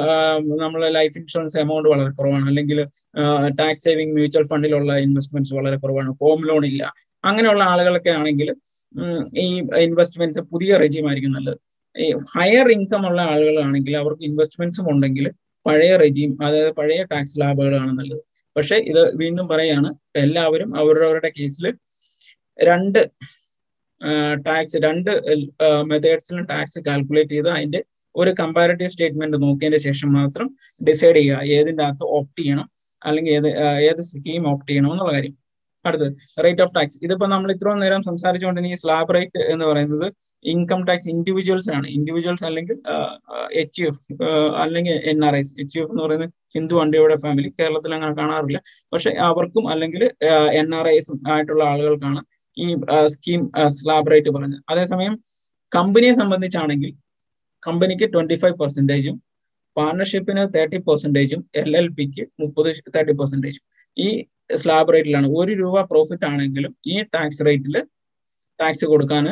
നമ്മൾ 0.63 0.81
ലൈഫ് 0.99 1.19
ഇൻഷുറൻസ് 1.19 1.59
എമൗണ്ട് 1.59 1.89
വളരെ 1.89 2.11
കുറവാണ്. 2.19 2.47
അല്ലെങ്കിൽ 2.51 2.79
ടാക്സ് 3.61 3.85
സേവിങ് 3.85 4.15
മ്യൂച്വൽ 4.19 4.45
ഫണ്ടിലുള്ള 4.53 4.99
ഇൻവെസ്റ്റ്മെന്റ്സ് 5.07 5.55
വളരെ 5.55 5.77
കുറവാണ്. 5.77 6.11
ഹോം 6.23 6.41
ലോൺ 6.51 6.65
ഇല്ല. 6.67 6.83
അങ്ങനെയുള്ള 7.25 7.63
ആളുകളൊക്കെ 7.73 8.11
ആണെങ്കിൽ 8.11 8.49
ഈ 9.45 9.47
ഇൻവെസ്റ്റ്മെന്റ്സ് 9.87 10.41
പുതിയ 10.53 10.77
റെജീം 10.77 11.07
ആയിരിക്കും 11.09 11.33
നല്ലത്. 11.33 11.59
ഹയർ 12.35 12.69
ഇൻകം 12.77 13.03
ഉള്ള 13.09 13.21
ആളുകളാണെങ്കിൽ 13.33 13.95
അവർക്ക് 13.97 14.23
ഇൻവെസ്റ്റ്മെന്റ്സും 14.23 14.87
ഉണ്ടെങ്കിൽ 14.93 15.27
പഴയ 15.67 15.93
റെജീം 15.97 16.31
അതായത് 16.47 16.71
പഴയ 16.79 17.01
ടാക്സ് 17.13 17.41
ലാഭങ്ങളാണ് 17.41 17.93
നല്ലത്. 18.01 18.23
പക്ഷെ 18.57 18.77
ഇത് 18.91 19.03
വീണ്ടും 19.21 19.47
പറയാണ് 19.49 19.91
എല്ലാവരും 20.17 20.71
അവരവരുടെ 20.81 21.31
കേസിൽ 21.39 21.67
രണ്ട് 22.59 23.01
ടാക്സ് 24.47 24.79
രണ്ട് 24.87 25.11
മെത്തേഡ്സിലും 25.91 26.45
ടാക്സ് 26.53 26.81
കാൽക്കുലേറ്റ് 26.89 27.35
ചെയ്ത് 27.37 27.51
അതിന്റെ 27.57 27.81
ഒരു 28.15 28.31
കമ്പാരിറ്റീവ് 28.41 28.93
സ്റ്റേറ്റ്മെന്റ് 28.95 29.39
നോക്കിയതിന് 29.47 29.81
ശേഷം 29.89 30.09
മാത്രം 30.21 30.47
ഡിസൈഡ് 30.89 31.19
ചെയ്യുക 31.21 31.53
ഏതിന്റെ 31.57 31.85
അകത്ത് 31.89 32.07
ഓപ്റ്റ് 32.19 32.41
ചെയ്യണം 32.43 32.67
അല്ലെങ്കിൽ 33.03 33.33
ഏത് 33.39 33.49
ഏത് 33.91 34.03
സ്കീം 34.11 34.43
ഓപ്റ്റ് 34.53 34.71
ചെയ്യണം 34.71 34.91
എന്നുള്ള 34.95 35.13
കാര്യം. 35.13 35.35
അടുത്തത് 35.85 36.15
റേറ്റ് 36.45 36.63
ഓഫ് 36.65 36.75
ടാക്സ് 36.77 36.99
ഇതിപ്പോ 37.05 37.27
നമ്മൾ 37.35 37.49
ഇത്രയും 37.55 37.79
നേരം 37.83 38.03
സംസാരിച്ചുകൊണ്ടിരുന്ന 38.09 38.73
ഈ 38.75 38.79
സ്ലാബ് 38.83 39.15
റേറ്റ് 39.17 39.41
എന്ന് 39.53 39.65
പറയുന്നത് 39.71 40.07
ഇൻകം 40.45 40.81
ടാക്സ് 40.89 41.09
ഇൻഡിവിജ്വൽസ് 41.13 41.71
ആണ്. 41.77 41.87
ഇൻഡിവിജ്വൽസ് 41.97 42.45
അല്ലെങ്കിൽ 42.49 42.77
എച്ച് 43.63 43.83
എഫ് 43.89 44.03
അല്ലെങ്കിൽ 44.63 44.97
N 45.13 45.19
R 45.29 45.35
Is 45.41 45.53
H 45.63 45.79
F 45.81 45.91
എന്ന് 45.93 46.03
പറയുന്നത് 46.05 46.33
ഹിന്ദു 46.57 46.77
അണ്ടിയുടെ 46.83 47.17
ഫാമിലി 47.25 47.49
കേരളത്തിൽ 47.61 47.95
അങ്ങനെ 47.99 48.15
കാണാറില്ല. 48.21 48.61
പക്ഷെ 48.93 49.11
അവർക്കും 49.29 49.65
അല്ലെങ്കിൽ 49.75 50.05
എൻ 50.61 50.69
ആർ 50.81 50.89
ഐസും 50.97 51.19
ആയിട്ടുള്ള 51.33 51.65
ആളുകൾക്കാണ് 51.73 52.23
ഈ 52.57 52.67
സ്കീം 53.15 53.43
സ്ലാബ് 53.79 54.11
റേറ്റ് 54.13 54.31
പറഞ്ഞത് 54.37 54.63
അതേസമയം 54.73 55.15
കമ്പനിയെ 55.73 56.15
സംബന്ധിച്ചാണെങ്കിൽ 56.15 56.93
കമ്പനിക്ക് 57.63 58.07
ട്വന്റി 58.15 58.37
ഫൈവ് 58.43 58.57
പെർസെന്റേജും 58.61 59.17
പാർട്ണർഷിപ്പിന് 59.77 60.43
തേർട്ടി 60.55 60.79
പെർസെന്റേജും 60.89 61.41
എൽ 61.63 61.71
എൽ 61.81 61.89
പിക്ക് 61.99 62.25
മുപ്പത് 62.41 62.69
തേർട്ടി 62.97 63.15
പെർസെന്റേജും 63.21 63.65
ഈ 63.97 64.09
സ്ലാബ് 64.57 64.93
റേറ്റിലാണ് 64.95 65.29
ഒരു 65.41 65.53
രൂപ 65.63 65.83
പ്രോഫിറ്റ് 65.93 66.27
ആണെങ്കിലും 66.33 66.73
ഈ 66.93 66.97
ടാക്സ് 67.15 67.45
റേറ്റിൽ 67.49 67.77
ടാക്സ് 68.59 68.87
കൊടുക്കാൻ 68.93 69.25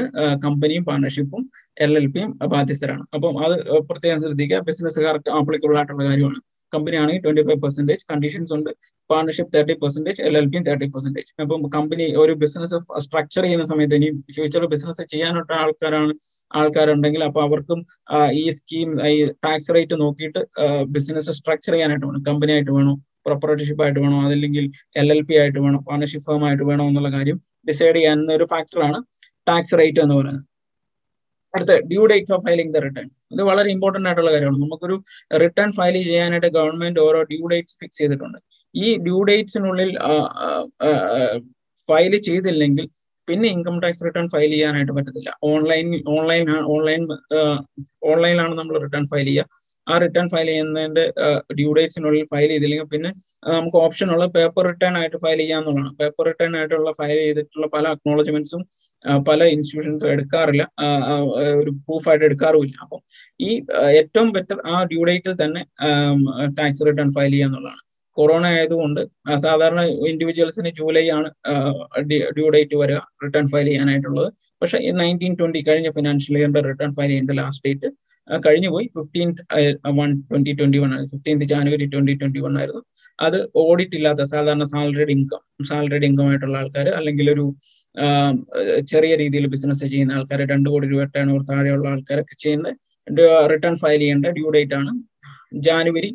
കമ്പനിയും 0.44 0.84
പാർട്ണർഷിപ്പും 0.88 1.42
എൽ 1.84 1.92
എൽ 2.00 2.06
പിയും 2.14 2.30
ബാധ്യസ്ഥരാണ്. 2.54 3.04
അപ്പം 3.14 3.34
അത് 3.44 3.54
പ്രത്യേകം 3.90 4.20
ശ്രദ്ധിക്കുക. 4.24 4.60
ബിസിനസ്സുകാർക്ക് 4.68 5.30
ആപ്ലിക്കബിൾ 5.38 5.76
ആയിട്ടുള്ള 5.80 6.04
കാര്യമാണ്. 6.10 6.38
കമ്പനി 6.74 6.96
ആണെങ്കിൽ 7.02 7.22
ട്വന്റി 7.24 7.42
ഫൈവ് 7.48 7.60
പെർസെന്റേജ് 7.64 8.02
കണ്ടീഷൻസ് 8.12 8.52
ഉണ്ട്. 8.56 8.70
Partnership 9.10 9.52
thirty 9.54 9.74
percentage 9.82 10.20
L 10.28 10.34
L 10.40 10.46
പിയും 10.52 10.64
തേർട്ടി 10.68 10.86
പെർസെന്റേജ് 10.94 11.30
അപ്പം 11.44 11.62
കമ്പനി 11.76 12.06
ഒരു 12.22 12.32
ബിസിനസ് 12.42 12.78
സ്ട്രക്ചർ 13.06 13.42
ചെയ്യുന്ന 13.46 13.66
സമയത്ത് 13.72 13.96
ഇനി 14.00 14.08
ഫ്യൂച്ചർ 14.36 14.64
ബിസിനസ് 14.74 15.04
ചെയ്യാനുള്ള 15.14 15.52
ആൾക്കാരാണ് 15.64 16.14
ആൾക്കാരുണ്ടെങ്കിൽ 16.50 17.24
അപ്പൊ 17.28 17.42
അവർക്കും 17.48 17.80
ഈ 18.42 18.44
സ്കീം 18.58 18.90
ഈ 19.12 19.18
ടാക്സ് 19.46 19.74
റേറ്റ് 19.76 19.98
നോക്കിയിട്ട് 20.04 20.42
ബിസിനസ് 20.96 21.34
സ്ട്രക്ചർ 21.40 21.74
ചെയ്യാനായിട്ട് 21.76 22.06
വേണം. 22.08 22.22
കമ്പനി 22.30 22.52
ആയിട്ട് 22.56 22.72
വേണോ 22.78 22.94
പ്രൊപ്പറേറ്റർഷിപ്പ് 23.26 23.82
ആയിട്ട് 23.84 24.00
വേണോ 24.04 24.18
അതല്ലെങ്കിൽ 24.26 24.64
എൽ 25.00 25.08
എൽ 25.14 25.20
പി 25.28 25.34
ആയിട്ട് 25.40 25.60
വേണോ 25.66 25.78
പാർട്ണർഷിപ്പ് 25.88 26.26
ഫേം 26.28 26.44
ആയിട്ട് 26.48 26.64
വേണോ 26.70 26.84
എന്നുള്ള 26.90 27.10
കാര്യം 27.16 27.38
ഡിസൈഡ് 27.68 27.96
ചെയ്യാവുന്ന 27.98 28.32
ഒരു 28.38 28.46
ഫാക്ടറാണ് 28.52 28.98
ടാക്സ് 29.46 29.76
റേറ്റ് 29.80 30.00
എന്ന് 30.04 30.14
പറയുന്നത്. 30.18 30.44
അടുത്ത 31.54 31.72
due 31.90 32.02
date 32.12 32.32
of 32.36 32.42
filing 32.46 32.72
the 32.74 32.80
return 32.86 33.08
ഇത് 33.34 33.42
വളരെ 33.50 33.68
ഇമ്പോർട്ടന്റ് 33.76 34.08
ആയിട്ടുള്ള 34.08 34.30
കാര്യമാണ്. 34.34 34.60
നമുക്കൊരു 34.64 34.96
റിട്ടേൺ 35.42 35.70
ഫയൽ 35.78 35.96
ചെയ്യാനായിട്ട് 36.08 36.50
ഗവൺമെന്റ് 36.58 37.00
ഓരോ 37.06 37.20
ഡ്യൂ 37.32 37.42
ഡേറ്റ്സ് 37.52 37.76
ഫിക്സ് 37.80 38.00
ചെയ്തിട്ടുണ്ട്. 38.02 38.38
ഈ 38.74 38.86
ഡ്യൂ 39.06 39.18
ഡേറ്റ്സിനുള്ളിൽ 39.30 39.90
ഫയൽ 41.88 42.14
ചെയ്തില്ലെങ്കിൽ 42.28 42.86
പിന്നെ 43.28 43.46
ഇൻകം 43.54 43.76
ടാക്സ് 43.82 44.04
റിട്ടേൺ 44.06 44.26
ഫയൽ 44.34 44.50
ചെയ്യാനായിട്ട് 44.56 44.92
പറ്റത്തില്ല. 44.98 45.30
ഓൺലൈൻ 45.52 45.88
ഓൺലൈൻ 46.16 46.44
ഓൺലൈൻ 46.74 47.02
ഓൺലൈനിലാണ് 48.10 48.54
നമ്മൾ 48.60 48.74
റിട്ടേൺ 48.84 49.04
ഫയൽ 49.12 49.26
ചെയ്യുക. 49.30 49.46
ആ 49.88 49.96
റിട്ടേൺ 49.98 50.26
ഫയൽ 50.28 50.48
ചെയ്യുന്നതിന്റെ 50.48 51.04
ഡ്യൂ 51.58 51.70
ഡേറ്റ്സിനുള്ളിൽ 51.78 52.24
ഫയൽ 52.32 52.48
ചെയ്തില്ലെങ്കിൽ 52.48 52.88
പിന്നെ 52.94 53.10
നമുക്ക് 53.54 53.76
ഓപ്ഷൻ 53.76 54.08
ഉള്ള 54.14 54.24
പേപ്പർ 54.36 54.64
റിട്ടേൺ 54.70 54.94
ആയിട്ട് 54.98 55.18
ഫയൽ 55.24 55.38
ചെയ്യാന്നുള്ളതാണ് 55.38 55.90
പേപ്പർ 56.00 56.26
റിട്ടേൺ 56.28 56.52
ആയിട്ടുള്ള 56.58 56.92
ഫയൽ 57.00 57.18
ചെയ്തിട്ടുള്ള 57.22 57.68
പല 57.76 57.84
അക്നോളജ്മെന്റ്സും 57.88 58.62
പല 59.28 59.40
ഇൻസ്റ്റിറ്റ്യൂഷൻസും 59.54 60.10
എടുക്കാറില്ല. 60.14 60.64
ഒരു 61.60 61.70
പ്രൂഫായിട്ട് 61.84 62.24
എടുക്കാറുമില്ല. 62.24 62.76
അപ്പം 62.84 63.00
ഈ 63.40 63.50
ഏറ്റവും 64.00 64.30
ബെറ്റർ 64.36 64.58
ആ 64.74 64.78
ഡ്യൂ 64.92 65.02
ഡേറ്റിൽ 65.10 65.36
തന്നെ 65.44 65.62
ടാക്സ് 66.58 66.86
റിട്ടേൺ 66.90 67.10
ഫയൽ 67.18 67.32
ചെയ്യാന്നുള്ളതാണ് 67.36 67.82
കൊറോണ 68.18 68.44
ആയതുകൊണ്ട് 68.54 69.00
സാധാരണ 69.44 69.80
ഇൻഡിവിജ്വൽസിന് 70.10 70.70
ജൂലൈ 70.78 71.04
ആണ് 71.16 71.28
ഡ്യൂ 72.38 72.46
ഡേറ്റ് 72.56 72.76
വരിക 72.82 73.00
റിട്ടേൺ 73.24 73.46
ഫയൽ 73.52 73.68
ചെയ്യാനായിട്ടുള്ളത്. 73.70 74.28
പക്ഷേ 74.62 74.78
നയന്റീൻ 75.00 75.34
ട്വന്റി 75.40 75.60
കഴിഞ്ഞ 75.68 75.88
ഫിനാൻഷ്യൽ 75.96 76.36
ഇയറിന്റെ 76.38 76.62
റിട്ടേൺ 76.68 76.92
ഫയൽ 76.96 77.10
ചെയ്യേണ്ട 77.10 77.34
ലാസ്റ്റ് 77.40 77.64
ഡേറ്റ് 77.66 77.88
കഴിഞ്ഞു 78.46 78.70
പോയി. 78.74 78.86
Fifteen 78.96 79.28
one 79.98 80.10
twenty 80.30 80.52
twenty 80.58 80.78
one 80.82 80.90
ആയിരുന്നു 80.94 81.12
fifteenth 81.12 81.44
January 81.52 81.86
twenty 81.92 82.14
twenty 82.22 82.40
one 82.46 82.54
ആയിരുന്നു. 82.60 82.82
അത് 83.26 83.38
ഓഡിറ്റ് 83.62 83.96
ഇല്ലാത്ത 83.98 84.22
സാധാരണ 84.32 84.64
സാലറിഡ് 84.72 85.12
ഇൻകം 85.16 85.42
സാലറിഡ് 85.70 86.06
ഇൻകം 86.08 86.26
ആയിട്ടുള്ള 86.30 86.56
ആൾക്കാർ 86.62 86.88
അല്ലെങ്കിൽ 86.98 87.28
ഒരു 87.34 87.44
ചെറിയ 88.92 89.12
രീതിയിൽ 89.22 89.44
ബിസിനസ് 89.54 89.84
ചെയ്യുന്ന 89.92 90.18
ആൾക്കാർ 90.18 90.40
രണ്ട് 90.52 90.68
കോടി 90.72 90.86
രൂപ 90.92 91.04
ടേൺ 91.14 91.28
ഓവർ 91.34 91.42
താഴെയുള്ള 91.50 91.86
ആൾക്കാരൊക്കെ 91.94 92.34
ചെയ്യുന്ന 92.44 92.68
റിട്ടേൺ 93.52 93.76
ഫയൽ 93.82 94.00
ചെയ്യേണ്ട 94.02 94.26
ഡ്യൂ 94.38 94.48
ഡേറ്റ് 94.56 94.76
ആണ്. 94.80 94.92
January 95.66 96.10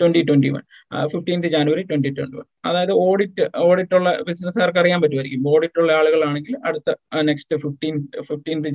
twenty 0.00 0.20
twenty 0.28 0.50
one 0.54 0.64
fifteenth 1.12 1.46
January 1.54 1.82
twenty 1.90 2.10
twenty 2.18 2.36
one 2.40 2.46
അതായത് 2.68 2.94
ഓഡിറ്റ് 3.06 3.44
ഓഡിറ്റ് 3.68 3.96
ഉള്ള 3.98 4.10
ബിസിനസ്സുകാർക്ക് 4.28 4.80
അറിയാൻ 4.82 4.98
പറ്റുമായിരിക്കും. 5.02 5.48
ഓഡിറ്റ് 5.52 5.80
ഉള്ള 5.82 5.92
ആളുകളാണെങ്കിൽ 5.92 6.56
അടുത്ത 6.68 6.90
next 7.30 7.56
fifteen 7.64 7.96
fifteenth 8.28 8.68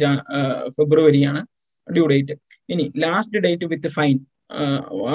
ഫെബ്രുവരിയാണ് 0.77 1.41
due 1.87 2.05
date 2.13 2.35
ഇനി 2.73 2.85
ലാസ്റ്റ് 3.05 3.41
ഡേറ്റ് 3.47 3.65
വിത്ത് 3.73 3.91
ഫൈൻ 3.97 4.17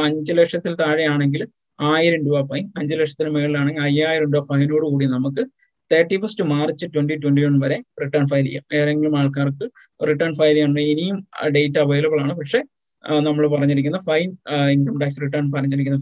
അഞ്ച് 0.04 0.32
ലക്ഷത്തിൽ 0.38 0.72
താഴെയാണെങ്കിൽ 0.74 1.42
ആയിരം 1.78 2.20
രൂപ 2.26 2.38
ഫൈൻ 2.50 2.64
അഞ്ച് 2.78 2.94
ലക്ഷത്തിന് 3.00 3.30
മുകളിലാണെങ്കിൽ 3.34 3.82
അയ്യായിരം 3.82 4.28
രൂപ 4.34 4.42
ഫൈനോട് 4.52 4.86
കൂടി 4.92 5.06
നമുക്ക് 5.16 5.42
thirty 5.90 6.16
first 6.22 6.44
March 6.44 6.86
twenty 6.94 7.14
twenty 7.22 7.42
one 7.44 7.54
വരെ 7.62 7.78
റിട്ടേൺ 8.02 8.24
ഫയൽ 8.30 8.44
ചെയ്യാം. 8.48 8.64
ഏതെങ്കിലും 8.78 9.14
ആൾക്കാർക്ക് 9.20 9.66
റിട്ടേൺ 10.08 10.32
ഫയൽ 10.38 10.52
ചെയ്യാനുണ്ടെങ്കിൽ 10.52 10.92
ഇനിയും 10.94 11.16
ഡേറ്റ് 11.56 11.78
അവൈലബിൾ 11.78 12.18
ആണ്. 12.24 12.34
പക്ഷേ 12.40 12.60
നമ്മൾ 13.04 13.44
പറഞ്ഞിരിക്കുന്ന 13.48 13.98
ഫൈൻ 14.06 14.28
ഇൻകം 14.72 14.96
ടാക്സ് 15.00 15.20
റിട്ടേൺ 15.22 15.44
പറഞ്ഞിരിക്കുന്ന 15.52 15.98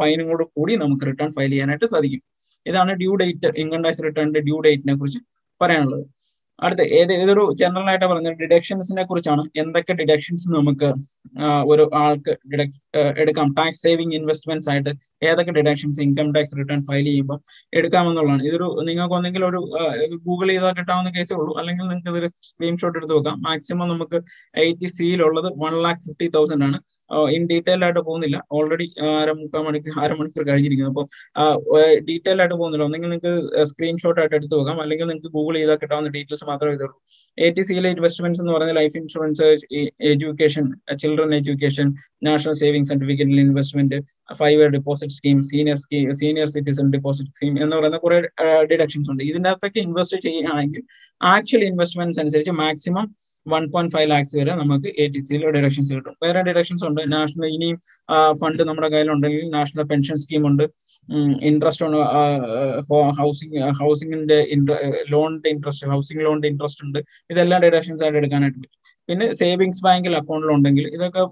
ഫൈനും 0.00 0.26
കൂടെ 0.26 0.44
കൂടി 0.56 0.74
നമുക്ക് 0.76 1.04
റിട്ടേൺ 1.06 1.30
ഫയൽ 1.32 1.50
ചെയ്യാനായിട്ട് 1.50 1.86
സാധിക്കും. 1.86 2.22
ഇതാണ് 2.66 2.92
ഡ്യൂ 2.92 3.12
ഡേറ്റ് 3.16 3.50
ഇൻകം 3.62 3.82
ടാക്സ് 3.82 4.02
റിട്ടേണിന്റെ 4.02 4.40
ഡ്യൂ 4.40 4.60
ഡേറ്റിനെ 4.60 4.94
കുറിച്ച് 4.94 5.20
പറയാനുള്ളത്. 5.60 6.04
അടുത്ത 6.64 6.82
ഏത് 6.98 7.12
ഏതൊരു 7.12 7.42
ജനറൽ 7.60 7.88
ആയിട്ട് 7.90 8.06
പറഞ്ഞ 8.06 8.28
ഡിഡക്ഷൻസിനെ 8.40 9.02
കുറിച്ചാണ്. 9.04 9.42
എന്തൊക്കെ 9.56 9.92
ഡിഡക്ഷൻസ് 10.00 10.46
നമുക്ക് 10.56 10.88
ഒരു 11.72 11.84
ആൾക്ക് 12.02 12.32
എടുക്കാം? 13.22 13.48
ടാക്സ് 13.58 13.82
സേവിങ് 13.82 14.14
ഇൻവെസ്റ്റ്മെന്റ്സ് 14.18 14.70
ആയിട്ട് 14.70 14.92
ഏതൊക്കെ 15.28 15.52
deductions 15.58 16.00
income 16.06 16.28
tax 16.36 16.56
return 16.60 16.80
file 16.88 17.04
ചെയ്യുമ്പോൾ 17.04 17.38
എടുക്കാമെന്നുള്ളതാണ്. 17.78 18.42
ഇതൊരു 18.48 18.68
നിങ്ങൾക്ക് 18.88 19.16
ഒന്നെങ്കിൽ 19.18 19.44
ഒരു 19.50 19.60
ഗൂഗിൾ 20.26 20.48
ചെയ്താൽ 20.48 20.74
കിട്ടാവുന്ന 20.78 21.10
കേസേ 21.18 21.34
ഉള്ളൂ. 21.40 21.52
അല്ലെങ്കിൽ 21.60 21.84
നിങ്ങൾക്ക് 21.84 22.12
ഇതൊരു 22.14 22.30
സ്ക്രീൻഷോട്ട് 22.50 22.98
എടുത്ത് 22.98 23.14
വെക്കാം. 23.18 23.38
മാക്സിമം 23.48 23.88
നമുക്ക് 23.94 24.20
എയ്റ്റി 24.64 24.90
സിയിലുള്ളത് 24.96 25.50
വൺ 25.64 25.76
ലാക്ക് 25.86 26.02
ഫിഫ്റ്റി 26.08 26.28
തൗസൻഡ് 26.36 26.66
ആണ്. 26.68 26.80
ഇൻ 27.36 27.42
ഡീറ്റെയിൽ 27.50 27.82
ആയിട്ട് 27.86 28.00
പോകുന്നില്ല. 28.08 28.38
ഓൾറെഡി 28.56 28.86
അരമുക്കാൽ 29.20 29.62
മണിക്ക് 29.66 29.88
മണിക്കൂർ 29.88 30.04
അരമണിക്കൂർ 30.06 30.44
കഴിഞ്ഞിരിക്കുന്നു. 30.48 30.92
അപ്പോൾ 30.92 31.06
ഡീറ്റെയിൽ 32.08 32.38
ആയിട്ട് 32.42 32.56
പോകുന്നില്ല. 32.60 32.84
ഒന്നെങ്കിൽ 32.88 33.10
നിങ്ങൾക്ക് 33.14 33.64
സ്ക്രീൻഷോട്ട് 33.70 34.20
ആയിട്ട് 34.22 34.36
എടുത്ത് 34.38 34.54
പോകാം 34.54 34.78
അല്ലെങ്കിൽ 34.84 35.06
നിങ്ങൾക്ക് 35.10 35.32
ഗൂഗിൾ 35.36 35.56
ചെയ്താൽ 35.60 35.78
കിട്ടാവുന്ന 35.82 36.12
ഡീറ്റെയിൽസ് 36.16 36.46
മാത്രമേ 36.50 36.74
ഇതുള്ളൂ. 36.78 36.96
എ 37.38 37.48
ടി 37.56 37.64
സിയിലെ 37.68 37.90
ഇൻവെസ്റ്റ്മെന്റ്സ് 37.96 38.42
എന്ന് 38.44 38.54
പറയുന്നത് 38.56 38.78
life 38.80 38.96
insurance 39.02 39.48
education 40.12 40.66
children 41.02 41.32
education 41.40 41.88
national 42.28 42.56
saving 42.62 42.88
സർട്ടിഫിക്കറ്റിൽ 42.90 43.40
investment 43.46 43.98
five 44.40 44.58
year 44.60 44.70
deposit 44.76 45.14
scheme 45.18 45.38
senior 45.52 45.76
scheme 45.84 46.06
senior 46.22 46.48
citizen 46.56 46.86
deposit 46.96 47.30
scheme 47.36 47.54
എന്ന് 47.64 47.74
പറയുന്ന 47.76 48.00
കുറെ 48.06 48.18
ഡിഡക്ഷൻസ് 48.72 49.10
ഉണ്ട്. 49.12 49.22
ഇതിനകത്തൊക്കെ 49.30 49.80
ഇൻവെസ്റ്റ് 49.88 50.18
ചെയ്യുകയാണെങ്കിൽ 50.26 50.82
ആക്ച്വൽ 51.20 51.64
ഇൻവെസ്റ്റ്മെന്റ്സ് 51.70 52.20
അനുസരിച്ച് 52.22 52.52
maximum 52.62 53.06
one 53.46 53.64
point 53.72 53.92
five 53.94 54.08
lakhs 54.10 54.34
വരെ 54.38 54.52
നമുക്ക് 54.60 54.88
എ 55.02 55.04
ടി 55.12 55.20
സിയിൽ 55.26 55.42
ഡിഡക്ഷൻസ് 55.56 55.90
കിട്ടും. 55.96 56.14
വേറെ 56.24 56.40
ഡിഡക്ഷൻസ് 56.48 56.84
ഉണ്ട്. 56.88 57.00
നാഷണൽ 57.14 57.46
ഇനിയും 57.56 57.76
ഫണ്ട് 58.40 58.62
നമ്മുടെ 58.68 58.88
കയ്യിലുണ്ടെങ്കിൽ 58.94 59.44
നാഷണൽ 59.56 59.84
പെൻഷൻ 59.92 60.16
സ്കീം 60.22 60.44
ഉണ്ട്. 60.50 60.64
ഇൻട്രസ്റ്റ് 61.50 61.84
ഉണ്ട് 61.86 61.98
ഹൗസിംഗ് 63.20 63.62
ഹൗസിംഗിന്റെ 63.80 64.38
ലോണിന്റെ 65.14 65.50
ഇൻട്രസ്റ്റ് 65.54 65.88
ഹൗസിംഗ് 65.92 66.24
ലോണിന്റെ 66.26 66.50
ഇൻട്രസ്റ്റ് 66.52 66.84
ഉണ്ട്. 66.86 67.00
ഇതെല്ലാം 67.30 67.62
ഡിഡക്ഷൻസ് 67.66 68.02
ആയിട്ട് 68.04 68.18
എടുക്കാനായിട്ട് 68.22 68.58
പറ്റും. 68.58 68.74
പിന്നെ 69.08 69.26
സേവിങ്സ് 69.32 69.82
ബാങ്കിൽ 69.86 70.14
അക്കൗണ്ടിലുണ്ടെങ്കിൽ 70.16 70.86
ഇതൊക്കെ 70.96 71.22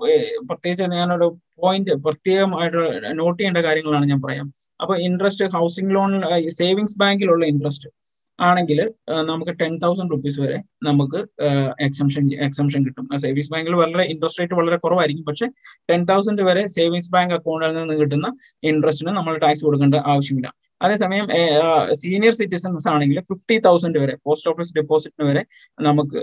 പ്രത്യേകിച്ച് 0.48 0.84
ഞാനൊരു 0.96 1.26
പോയിന്റ് 1.62 1.92
പ്രത്യേകമായിട്ട് 2.06 2.82
നോട്ട് 3.20 3.38
ചെയ്യേണ്ട 3.38 3.60
കാര്യങ്ങളാണ് 3.66 4.06
ഞാൻ 4.12 4.20
പറയാം. 4.26 4.46
അപ്പൊ 4.82 4.96
ഇൻട്രസ്റ്റ് 5.08 5.46
ഹൗസിംഗ് 5.56 5.94
ലോണിൽ 5.96 6.48
സേവിങ്സ് 6.60 6.98
ബാങ്കിലുള്ള 7.02 7.44
ഇൻട്രസ്റ്റ് 7.54 7.90
ആണെങ്കിൽ 8.38 8.78
നമുക്ക് 9.30 9.52
ടെൻ 9.60 9.78
തൗസൻഡ് 9.82 10.10
റുപ്പീസ് 10.12 10.40
വരെ 10.40 10.58
നമുക്ക് 10.82 11.20
എക്സംഷൻ 11.86 12.24
എക്സംഷൻ 12.46 12.80
കിട്ടും. 12.86 13.06
സേവിങ്സ് 13.24 13.50
ബാങ്കിൽ 13.52 13.74
വളരെ 13.74 14.04
ഇൻട്രസ്റ്റ് 14.12 14.40
റേറ്റ് 14.42 14.54
വളരെ 14.54 14.76
കുറവായിരിക്കും. 14.76 15.24
പക്ഷെ 15.24 15.46
ടെൻ 15.90 16.02
തൗസൻഡ് 16.10 16.42
വരെ 16.42 16.66
സേവിങ്സ് 16.76 17.10
ബാങ്ക് 17.10 17.34
അക്കൗണ്ടിൽ 17.34 17.74
നിന്ന് 17.80 17.94
കിട്ടുന്ന 17.94 18.28
ഇൻട്രസ്റ്റിന് 18.62 19.14
നമ്മൾ 19.18 19.36
ടാക്സ് 19.38 19.64
കൊടുക്കേണ്ട 19.64 19.94
ആവശ്യമില്ല. 20.14 20.50
അതേസമയം 20.80 21.26
സീനിയർ 21.92 22.32
സിറ്റിസൺസ് 22.32 22.88
ആണെങ്കിൽ 22.88 23.18
ഫിഫ്റ്റി 23.20 23.56
തൗസൻഡ് 23.58 23.98
വരെ 24.02 24.14
പോസ്റ്റ് 24.26 24.50
ഓഫീസ് 24.50 24.72
ഡെപ്പോസിറ്റിന് 24.78 25.26
വരെ 25.28 25.42
നമുക്ക് 25.78 26.18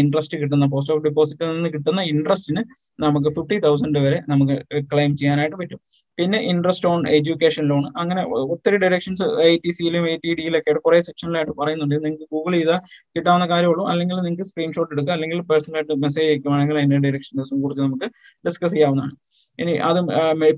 ഇൻട്രസ്റ്റ് 0.00 0.38
കിട്ടുന്ന 0.42 0.66
പോസ്റ്റ് 0.74 0.92
ഓഫീസ് 0.94 1.06
ഡെപ്പോസിറ്റിൽ 1.08 1.48
നിന്ന് 1.56 1.70
കിട്ടുന്ന 1.74 2.00
ഇൻട്രസ്റ്റിന് 2.12 2.62
നമുക്ക് 3.04 3.30
ഫിഫ്റ്റി 3.36 3.58
തൗസൻഡ് 3.66 4.00
വരെ 4.06 4.18
നമുക്ക് 4.32 4.56
ക്ലെയിം 4.92 5.16
ചെയ്യാനായിട്ട് 5.16 5.56
പറ്റും. 5.62 5.80
പിന്നെ 6.18 6.38
ഇൻട്രസ്റ്റ് 6.52 6.88
ഓൺ 6.92 7.00
എഡ്യൂക്കേഷൻ 7.18 7.64
ലോൺ 7.72 7.84
അങ്ങനെ 8.02 8.24
ഒത്തിരി 8.54 8.76
ഡയറക്ഷൻസ് 8.84 9.24
ഐ 9.48 9.52
ടി 9.64 9.70
സിയിലും 9.78 10.04
എ 10.12 10.16
ടി 10.24 10.32
ഡിയിലൊക്കെ 10.40 10.74
കുറെ 10.86 11.00
സെക്ഷനിലായിട്ട് 11.08 11.54
പറയുന്നുണ്ട്. 11.60 11.96
നിങ്ങൾക്ക് 12.04 12.28
ഗൂഗിൾ 12.34 12.54
ചെയ്താൽ 12.58 12.80
കിട്ടാവുന്ന 13.16 13.46
കാര്യമുള്ളൂ. 13.54 13.86
അല്ലെങ്കിൽ 13.92 14.16
നിങ്ങൾക്ക് 14.26 14.48
സ്ക്രീൻഷോട്ട് 14.50 14.92
എടുക്കുക. 14.94 15.14
അല്ലെങ്കിൽ 15.16 15.40
പേഴ്സണലായിട്ട് 15.52 15.96
മെസ്സേജ് 16.04 16.28
അയക്കുവാണെങ്കിൽ 16.32 16.78
അതിന്റെ 16.82 17.00
ഡയറക്ഷൻസും 17.06 17.58
കുറിച്ച് 17.64 17.82
നമുക്ക് 17.86 18.08
ഡിസ്കസ് 18.44 18.74
ചെയ്യാവുന്നതാണ്. 18.76 19.14
ഇനി 19.58 19.72
അതും 19.88 20.06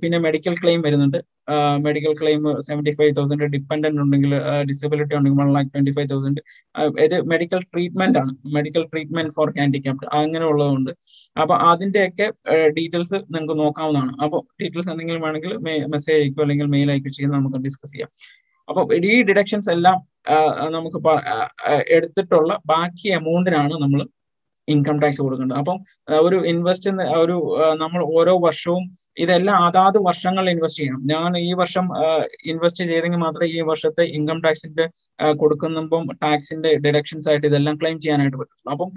പിന്നെ 0.02 0.18
മെഡിക്കൽ 0.26 0.54
ക്ലെയിം 0.62 0.82
വരുന്നുണ്ട്. 0.86 1.18
Medical 1.86 2.12
claim 2.20 2.42
seventy 2.68 2.92
five 2.98 3.12
thousand 3.18 3.48
dependent 3.54 4.00
ഉണ്ടെങ്കിൽ 4.04 4.32
ഡിസബിലിറ്റി 4.70 5.14
ഉണ്ടെങ്കിൽ 5.18 5.40
one 5.42 5.50
lakh 5.56 5.70
twenty 5.74 5.92
five 5.96 6.08
thousand 6.12 6.42
ഇത് 7.04 7.16
മെഡിക്കൽ 7.32 7.60
ട്രീറ്റ്മെന്റ് 7.74 8.18
ആണ്. 8.22 8.32
മെഡിക്കൽ 8.56 8.84
ട്രീറ്റ്മെന്റ് 8.92 9.34
ഫോർ 9.36 9.50
ഹാൻഡിക്യാപ്ഡ് 9.58 10.08
അങ്ങനെ 10.20 10.46
ഉള്ളതുകൊണ്ട് 10.52 10.90
അപ്പൊ 11.42 11.56
അതിന്റെയൊക്കെ 11.72 12.28
ഡീറ്റെയിൽസ് 12.78 13.20
നിങ്ങൾക്ക് 13.34 13.58
നോക്കാവുന്നതാണ്. 13.64 14.12
അപ്പോൾ 14.24 14.42
ഡീറ്റെയിൽസ് 14.62 14.90
എന്തെങ്കിലും 14.94 15.22
വേണമെങ്കിൽ 15.26 15.54
മെസ്സേജ് 15.94 16.18
അയക്കുക 16.22 16.44
അല്ലെങ്കിൽ 16.46 16.68
മെയിൽ 16.76 16.90
അയക്കോ 16.94 17.12
ചെയ്യുന്ന 17.18 17.36
നമുക്ക് 17.40 17.60
ഡിസ്കസ് 17.68 17.92
ചെയ്യാം. 17.94 18.10
അപ്പൊ 18.68 18.80
ഈ 19.12 19.16
ഡിഡക്ഷൻസ് 19.30 19.70
എല്ലാം 19.76 19.96
നമുക്ക് 20.76 20.98
എടുത്തിട്ടുള്ള 21.96 22.52
ബാക്കി 22.72 23.08
എമൗണ്ടിനാണ് 23.18 23.74
നമ്മൾ 23.82 24.00
ഇൻകം 24.74 24.96
ടാക്സ് 25.02 25.20
കൊടുക്കുന്നുണ്ട്. 25.24 25.58
അപ്പം 25.62 25.76
ഒരു 26.26 26.38
ഇൻവെസ്റ്റ് 26.52 26.90
ഒരു 27.22 27.36
നമ്മൾ 27.82 28.00
ഓരോ 28.18 28.34
വർഷവും 28.46 28.84
ഇതെല്ലാം 29.24 29.56
അതാത് 29.66 29.98
വർഷങ്ങളിൽ 30.08 30.50
ഇൻവെസ്റ്റ് 30.54 30.80
ചെയ്യണം. 30.82 31.02
ഞാൻ 31.12 31.38
ഈ 31.38 31.50
വർഷം 31.60 31.86
ഇൻവെസ്റ്റ് 32.52 32.84
ചെയ്തെങ്കിൽ 32.90 33.20
മാത്രമേ 33.26 33.48
ഈ 33.58 33.60
വർഷത്തെ 33.70 34.04
ഇൻകം 34.18 34.40
ടാക്സിന്റെ 34.46 34.86
കൊടുക്കുമ്പം 35.42 36.04
ടാക്സിന്റെ 36.24 36.72
ഡിഡക്ഷൻസ് 36.86 37.28
ആയിട്ട് 37.30 37.46
ഇതെല്ലാം 37.50 37.76
ക്ലെയിം 37.82 37.98
ചെയ്യാനായിട്ട് 38.04 38.36
പറ്റുള്ളൂ. 38.40 38.72
അപ്പം 38.74 38.90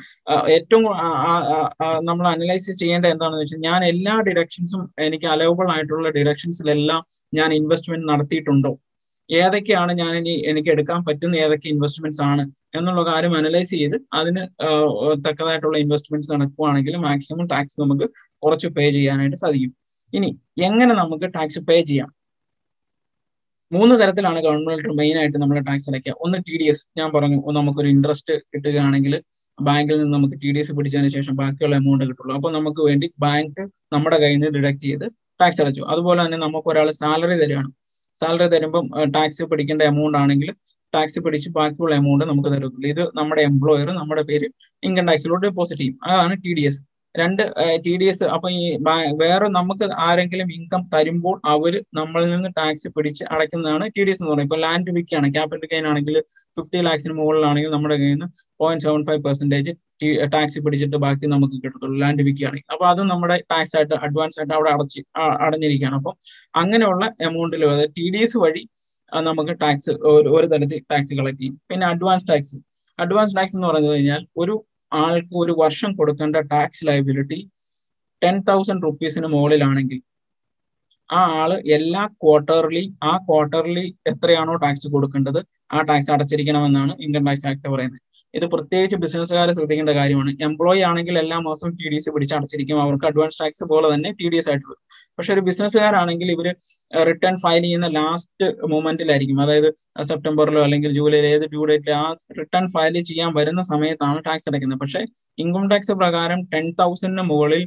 ഏറ്റവും 0.58 0.84
നമ്മൾ 2.10 2.26
അനലൈസ് 2.34 2.72
ചെയ്യേണ്ട 2.82 3.06
എന്താണെന്ന് 3.16 3.42
വെച്ചാൽ 3.44 3.64
ഞാൻ 3.70 3.80
എല്ലാ 3.92 4.16
ഡിഡക്ഷൻസും 4.30 4.84
എനിക്ക് 5.08 5.28
അലവബിൾ 5.36 5.68
ആയിട്ടുള്ള 5.76 6.10
ഡിഡക്ഷൻസിലെല്ലാം 6.20 7.02
ഞാൻ 7.40 7.50
ഇൻവെസ്റ്റ്മെന്റ് 7.60 8.08
നടത്തിയിട്ടുണ്ടോ? 8.12 8.74
ഏതൊക്കെയാണ് 9.30 9.92
ഞാൻ 10.02 10.12
ഇനി 10.20 10.34
എനിക്ക് 10.52 10.70
എടുക്കാൻ 10.74 11.00
പറ്റുന്ന 11.08 11.36
ഏതൊക്കെ 11.46 11.68
ഇൻവെസ്റ്റ്മെന്റ്സ് 11.74 12.24
ആണ് 12.32 12.44
എന്നുള്ള 12.74 13.02
കാര്യം 13.12 13.34
അനലൈസ് 13.40 13.74
ചെയ്ത് 13.82 13.98
അതിന് 14.20 14.44
തക്കതായിട്ടുള്ള 15.26 15.78
ഇൻവെസ്റ്റ്മെന്റ്സ് 15.84 16.32
നടക്കുവാണെങ്കിൽ 16.34 16.96
മാക്സിമം 17.08 17.46
ടാക്സ് 17.54 17.78
നമുക്ക് 17.84 18.08
കുറച്ച് 18.44 18.68
പേ 18.78 18.86
ചെയ്യാനായിട്ട് 18.98 19.38
സാധിക്കും. 19.44 19.72
ഇനി 20.14 20.30
എങ്ങനെ 20.68 20.94
നമുക്ക് 21.02 21.28
ടാക്സ് 21.38 21.62
പേ 21.70 21.78
ചെയ്യാം? 21.90 22.10
മൂന്ന് 23.72 23.96
തരത്തിലാണ് 24.02 24.40
ഗവൺമെന്റ് 24.46 24.94
മെയിൻ 25.00 25.16
ആയിട്ട് 25.22 25.40
നമ്മൾ 25.42 25.58
ടാക്സ് 25.68 25.90
അടയ്ക്കുക. 25.90 26.14
ഒന്ന് 26.26 26.38
ടി 26.48 26.56
ഡി 26.62 26.68
എസ് 26.72 26.86
ഞാൻ 27.00 27.10
പറഞ്ഞു 27.16 27.40
നമുക്കൊരു 27.58 27.90
ഇൻട്രസ്റ്റ് 27.96 28.36
കിട്ടുകയാണെങ്കിൽ 28.54 29.14
ബാങ്കിൽ 29.68 29.96
നിന്ന് 30.02 30.14
നമുക്ക് 30.18 30.38
ടി 30.44 30.50
ഡി 30.56 30.60
എസ് 30.64 30.74
പിടിച്ചതിന് 30.78 31.10
ശേഷം 31.18 31.34
ബാക്കിയുള്ള 31.42 31.76
എമൗണ്ട് 31.82 32.04
കിട്ടുള്ളൂ. 32.10 32.34
അപ്പൊ 32.38 32.50
നമുക്ക് 32.58 32.82
വേണ്ടി 32.90 33.08
ബാങ്ക് 33.26 33.62
നമ്മുടെ 33.96 34.18
കയ്യിൽ 34.24 34.40
നിന്ന് 34.40 34.52
ഡിഡക്ട് 34.58 34.84
ചെയ്ത് 34.88 35.06
ടാക്സ് 35.42 35.62
അടച്ചു. 35.64 35.84
അതുപോലെ 35.92 36.20
തന്നെ 36.26 36.40
നമുക്ക് 36.46 36.70
ഒരാൾ 36.74 36.88
സാലറി 37.02 37.36
തരികയാണ്. 37.44 37.70
സാലറി 38.22 38.48
തരുമ്പം 38.56 38.86
ടാക്സ് 39.16 39.44
പിടിക്കേണ്ട 39.52 39.82
എമൗണ്ട് 39.92 40.18
ആണെങ്കിൽ 40.22 40.50
ടാക്സ് 40.94 41.20
പിടിച്ച് 41.26 41.50
ബാക്കിയുള്ള 41.58 41.96
എമൗണ്ട് 42.02 42.26
നമുക്ക് 42.32 42.50
തരത്തില്ല 42.56 42.88
ഇത് 42.96 43.04
നമ്മുടെ 43.20 43.42
എംപ്ലോയർ 43.50 43.90
നമ്മുടെ 44.02 44.24
പേര് 44.30 44.48
ഇൻകം 44.84 45.08
ടാക്സിലോട്ട് 45.10 45.46
ഡെപ്പോസിറ്റ് 45.48 45.82
ചെയ്യും. 45.82 45.98
അതാണ് 46.08 46.36
ടി 46.46 46.54
ഡി 46.60 46.66
എസ് 46.70 46.82
രണ്ട് 47.16 47.42
ടി 47.86 47.94
ഡി 48.00 48.06
എസ് 48.12 48.26
അപ്പൊ 48.34 48.48
ഈ 48.58 48.64
വേറെ 49.22 49.48
നമുക്ക് 49.58 49.86
ആരെങ്കിലും 50.08 50.50
ഇൻകം 50.58 50.82
തരുമ്പോൾ 50.94 51.36
അവർ 51.54 51.74
നമ്മളിൽ 52.00 52.28
നിന്ന് 52.34 52.50
ടാക്സ് 52.58 52.90
പിടിച്ച് 52.96 53.24
അടയ്ക്കുന്നതാണ് 53.34 53.86
ടി 53.96 54.02
ഡി 54.08 54.12
എസ് 54.14 54.22
എന്ന് 54.22 54.32
പറയുന്നത്. 54.32 54.48
ഇപ്പൊ 54.50 54.58
ലാൻഡ് 54.66 54.92
വിൽക്കുകയാണ് 54.96 55.28
ക്യാപിറ്റൽ 55.36 55.70
ഗെയിൻ 55.72 55.86
ആണെങ്കിൽ 55.92 56.16
ഫിഫ്റ്റി 56.58 56.82
ലാക്സിന് 56.88 57.16
മുകളിലാണെങ്കിൽ 57.20 57.72
നമ്മുടെ 57.76 57.96
കയ്യിൽ 58.02 58.14
നിന്ന് 58.16 58.28
point 58.60 58.86
seven 58.88 59.04
five 59.08 59.22
percentage 59.28 59.74
tax 60.36 60.60
പിടിച്ചിട്ട് 60.66 60.98
ബാക്കി 61.06 61.26
നമുക്ക് 61.36 61.58
കിട്ടത്തുള്ളൂ 61.64 61.98
ലാൻഡ് 62.04 62.26
വിൽക്കുകയാണെങ്കിൽ 62.28 62.70
അപ്പൊ 62.76 62.86
അത് 62.92 63.02
നമ്മുടെ 63.12 63.38
ടാക്സ് 63.54 63.76
ആയിട്ട് 63.80 63.96
അഡ്വാൻസ് 64.08 64.38
ആയിട്ട് 64.40 64.54
അവിടെ 64.58 64.72
അടച്ച് 64.76 65.02
അടഞ്ഞിരിക്കുകയാണ്. 65.46 65.98
അപ്പം 66.02 66.16
അങ്ങനെയുള്ള 66.64 67.06
എമൗണ്ടിൽ 67.30 67.66
അതായത് 67.70 67.92
ടി 67.98 68.06
ഡി 68.16 68.22
എസ് 68.28 68.38
വഴി 68.46 68.64
നമുക്ക് 69.28 69.54
ടാക്സ് 69.62 69.92
ഒരു 70.32 70.48
തരത്തിൽ 70.48 70.82
ടാക്സ് 70.92 71.14
കളക്ട് 71.14 71.40
ചെയ്യും. 71.40 71.56
പിന്നെ 71.70 71.86
അഡ്വാൻസ് 71.88 72.28
ടാക്സ് 72.28 72.58
അഡ്വാൻസ് 73.00 73.36
ടാക്സ് 73.36 73.56
എന്ന് 73.56 73.68
പറഞ്ഞു 73.68 73.92
കഴിഞ്ഞാൽ 73.92 74.22
ഒരു 74.38 74.56
ആൾക്ക് 74.92 75.34
ഒരു 75.36 75.54
വർഷം 75.58 75.92
കൊടുക്കേണ്ട 75.94 76.38
ടാക്സ് 76.52 76.88
ലയബിലിറ്റി 76.88 77.40
ടെൻ 78.22 78.38
തൗസൻഡ് 78.42 78.84
റുപ്പീസിന് 78.84 79.28
മുകളിലാണെങ്കിൽ 79.28 80.00
ആ 81.10 81.22
ആൾ 81.42 81.52
എല്ലാ 81.78 82.04
ക്വാർട്ടർലി 82.24 82.84
ആ 83.04 83.18
ക്വാർട്ടർലി 83.28 83.86
എത്രയാണോ 84.08 84.56
ടാക്സ് 84.56 84.88
കൊടുക്കേണ്ടത് 84.88 85.40
ആ 85.72 85.82
ടാക്സ് 85.90 86.12
അടച്ചിരിക്കണമെന്നാണ് 86.16 86.94
ഇൻകം 87.06 87.26
ടാക്സ് 87.30 87.48
ആക്ട് 87.52 87.70
പറയുന്നത്. 87.74 88.02
ഇത് 88.34 88.46
പ്രത്യേകിച്ച് 88.54 88.98
ബിസിനസ്സുകാരെ 89.04 89.52
ശ്രദ്ധിക്കേണ്ട 89.58 89.92
കാര്യമാണ്. 90.00 90.32
എംപ്ലോയി 90.48 90.82
ആണെങ്കിൽ 90.90 91.16
എല്ലാ 91.24 91.38
മാസവും 91.48 91.72
ടി 91.80 91.86
ഡി 91.92 91.96
എസ് 91.96 92.10
പിടിച്ച് 92.16 92.36
അടച്ചിരിക്കും. 92.36 92.78
അവർക്ക് 92.82 93.06
അഡ്വാൻസ് 93.10 93.40
ടാക്സ് 93.42 93.66
പോലെ 93.72 93.88
തന്നെ 93.94 94.10
ടി 94.20 94.28
ഡി 94.34 94.38
എസ് 94.42 94.50
ആയിട്ട് 94.50 94.68
വരും. 94.70 94.82
പക്ഷെ 95.18 95.32
ഒരു 95.34 95.42
ബിസിനസ്സുകാരാണെങ്കിൽ 95.48 96.32
ഇവർ 96.34 96.48
റിട്ടേൺ 97.08 97.36
ഫയൽ 97.44 97.64
ചെയ്യുന്ന 97.64 97.88
ലാസ്റ്റ് 97.96 98.46
മൂമെന്റിലായിരിക്കും 98.74 99.42
അതായത് 99.42 99.70
സെപ്റ്റംബറിലോ 100.10 100.62
അല്ലെങ്കിൽ 100.68 100.92
ജൂലൈയിലോ 100.98 101.30
ഏത് 101.36 101.46
ഡ്യൂ 101.54 101.64
ഡേറ്റിൽ 101.70 101.94
ആ 101.94 102.06
റിട്ടേൺ 102.40 102.66
ഫയൽ 102.68 102.96
ചെയ്യാൻ 103.10 103.32
വരുന്ന 103.40 103.62
സമയത്താണ് 103.62 104.20
ടാക്സ് 104.28 104.50
അടയ്ക്കുന്നത്. 104.50 104.80
പക്ഷേ 104.80 105.02
ഇൻകം 105.38 105.66
ടാക്സ് 105.72 105.96
പ്രകാരം 106.02 106.42
ടെൻ 106.54 106.72
തൗസൻഡിന് 106.82 107.26
മുകളിൽ 107.32 107.64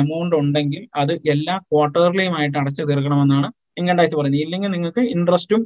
എമൗണ്ട് 0.00 0.36
ഉണ്ടെങ്കിൽ 0.36 0.88
അത് 1.02 1.12
എല്ലാ 1.34 1.56
ക്വാർട്ടർലിയുമായിട്ട് 1.72 2.58
അടച്ചു 2.58 2.82
തീർക്കണമെന്നാണ് 2.82 3.50
ഇൻകം 3.78 3.96
ടാക്സ് 3.96 4.16
പറയുന്നത്. 4.16 4.44
ഇല്ലെങ്കിൽ 4.46 4.70
നിങ്ങൾക്ക് 4.70 5.04
ഇൻട്രസ്റ്റും 5.16 5.62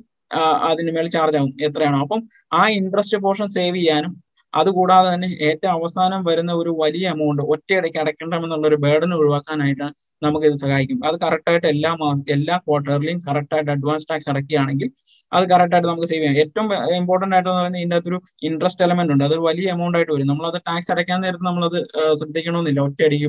അതിന് 0.70 0.92
മേൽ 0.92 1.06
ചാർജ് 1.08 1.36
ആകും 1.36 1.52
എത്രയാണോ. 1.60 1.98
അപ്പം 2.00 2.20
ആ 2.52 2.68
ഇൻട്രസ്റ്റ് 2.68 3.18
പോർഷൻ 3.18 3.48
സേവ് 3.48 3.76
ചെയ്യാനും 3.76 4.14
അതുകൂടാതെ 4.54 5.14
തന്നെ 5.14 5.28
ഏറ്റവും 5.40 5.72
അവസാനം 5.72 6.24
വരുന്ന 6.24 6.52
ഒരു 6.52 6.70
വലിയ 6.82 7.06
എമൗണ്ട് 7.08 7.42
ഒറ്റയടയ്ക്ക് 7.42 7.98
അടയ്ക്കണമെന്നുള്ള 7.98 8.66
ഒരു 8.68 8.76
ബേർഡൻ 8.76 9.14
ഒഴിവാക്കാനായിട്ട് 9.14 9.86
നമുക്ക് 10.22 10.46
ഇത് 10.46 10.56
സഹായിക്കും. 10.56 10.98
അത് 11.08 11.16
കറക്റ്റായിട്ട് 11.20 11.66
എല്ലാ 11.66 11.94
മാസം 11.94 12.24
എല്ലാ 12.28 12.56
ക്വാർട്ടറിലും 12.58 13.18
കറക്റ്റായിട്ട് 13.28 13.70
അഡ്വാൻസ് 13.70 14.08
ടാക്സ് 14.10 14.30
അടയ്ക്കുകയാണെങ്കിൽ 14.30 14.90
അത് 15.32 15.44
കറക്റ്റ് 15.52 15.74
ആയിട്ട് 15.76 15.88
നമുക്ക് 15.88 16.08
സേവ് 16.10 16.20
ചെയ്യാം. 16.22 16.36
ഏറ്റവും 16.42 16.66
ഇമ്പോർട്ടന്റ് 17.00 17.34
ആയിട്ട് 17.36 17.48
പറയുന്നത് 17.50 17.80
ഇതിന്റെ 17.80 17.96
അകത്തൊരു 17.98 18.18
ഇൻട്രസ്റ്റ് 18.48 18.84
എലമെന്റ് 18.86 19.12
ഉണ്ട്. 19.14 19.24
അതൊരു 19.28 19.42
വലിയ 19.48 19.74
എമൗണ്ട് 19.76 19.98
ആയിട്ട് 19.98 20.12
വരും. 20.12 20.28
നമ്മൾ 20.32 20.46
അത് 20.50 20.58
ടാക്സ് 20.68 20.90
അടയ്ക്കാൻ 20.94 21.20
നേരത്ത് 21.26 21.44
നമ്മൾ 21.48 21.54
നമ്മളത് 21.56 21.78
ശ്രദ്ധിക്കണമെന്നില്ല. 22.20 22.80
ഒറ്റയടിക്ക് 22.88 23.28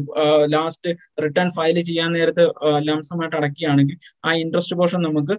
ലാസ്റ്റ് 0.53 0.89
റിട്ടേൺ 1.23 1.47
ഫയൽ 1.57 1.77
ചെയ്യാൻ 1.89 2.09
നേരത്ത് 2.17 2.43
ലംസമായിട്ട് 2.87 3.35
അടയ്ക്കുകയാണെങ്കിൽ 3.39 3.97
ആ 4.27 4.31
ഇൻട്രസ്റ്റ് 4.43 4.75
പോർഷൻ 4.79 5.01
നമുക്ക് 5.07 5.35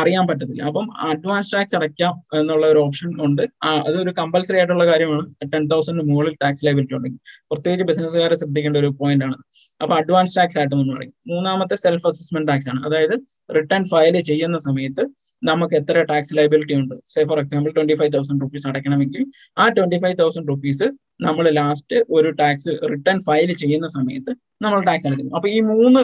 അറിയാൻ 0.00 0.24
പറ്റത്തില്ല. 0.30 0.62
അപ്പം 0.70 0.86
അഡ്വാൻസ് 1.10 1.52
ടാക്സ് 1.54 1.76
അടയ്ക്കാം 1.78 2.14
എന്നുള്ള 2.38 2.64
ഒരു 2.72 2.80
ഓപ്ഷൻ 2.86 3.08
ഉണ്ട്. 3.26 3.42
അതൊരു 3.88 4.12
കമ്പൽസറി 4.18 4.58
ആയിട്ടുള്ള 4.60 4.86
കാര്യമാണ്. 4.92 5.24
ടെൻ 5.52 5.64
തൗസൻഡ് 5.72 6.02
മുകളിൽ 6.10 6.34
ടാക്സ് 6.42 6.64
ലൈബിലിറ്റി 6.66 6.94
ഉണ്ടെങ്കിൽ. 6.98 7.20
പ്രത്യേകിച്ച് 7.50 7.86
ബിസിനസ്സുകാരെ 7.90 8.36
ശ്രദ്ധിക്കേണ്ട 8.42 8.76
ഒരു 8.82 8.90
പോയിന്റ് 9.00 9.24
ആണ്. 9.28 9.36
അപ്പൊ 9.82 9.94
അഡ്വാൻസ് 10.00 10.36
ടാക്സ് 10.38 10.58
ആയിട്ട് 10.58 10.74
നമ്മൾ 10.74 10.94
പറയും. 10.98 11.14
മൂന്നാമത്തെ 11.32 11.76
സെൽഫ് 11.84 12.06
അസസ്മെന്റ് 12.10 12.48
ടാക്സ് 12.52 12.68
ആണ്. 12.72 12.80
അതായത് 12.88 13.16
റിട്ടേൺ 13.56 13.82
ഫയൽ 13.92 14.16
ചെയ്യുന്ന 14.30 14.58
സമയത്ത് 14.68 15.04
നമുക്ക് 15.42 15.74
എത്ര 15.80 16.02
ടാക്സ് 16.10 16.32
ലയബിലിറ്റി 16.36 16.74
ഉണ്ട്? 16.80 16.94
Say 17.12 17.20
for 17.30 17.38
example 17.42 17.70
twenty 17.76 17.94
five 18.00 18.12
thousand 18.16 18.42
rupees 18.44 18.66
അടയ്ക്കണമെങ്കിൽ 18.70 19.22
ആ 19.62 19.66
ട്വന്റി 19.76 19.98
ഫൈവ് 20.04 20.16
തൗസൻഡ് 20.22 20.48
റുപ്പീസ് 20.52 20.86
നമ്മൾ 21.26 21.44
ലാസ്റ്റ് 21.60 21.96
ഒരു 22.16 22.30
ടാക്സ് 22.40 22.72
റിട്ടേൺ 22.92 23.18
ഫയൽ 23.28 23.50
ചെയ്യുന്ന 23.62 23.88
സമയത്ത് 23.96 24.32
നമ്മൾ 24.64 24.78
ടാക്സ് 24.88 25.06
അടയ്ക്കുന്നു. 25.08 25.34
അപ്പൊ 25.38 25.48
ഈ 25.56 25.60
മൂന്ന് 25.72 26.02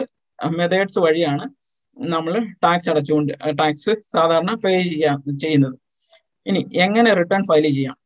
മെത്തേഡ്സ് 0.59 0.99
വഴിയാണ് 1.05 1.45
നമ്മൾ 1.97 2.33
ടാക്സ് 2.65 2.89
അടച്ചുകൊണ്ട് 2.91 3.33
ടാക്സ് 3.59 3.91
സാധാരണ 4.13 4.51
പേ 4.63 4.71
ചെയ്യാ 4.91 5.11
ചെയ്യുന്നത്. 5.43 5.75
ഇനി 6.45 6.61
എങ്ങനെ 6.85 7.09
റിട്ടേൺ 7.19 7.43
ഫയൽ 7.49 7.65
ചെയ്യാം? 7.77 7.97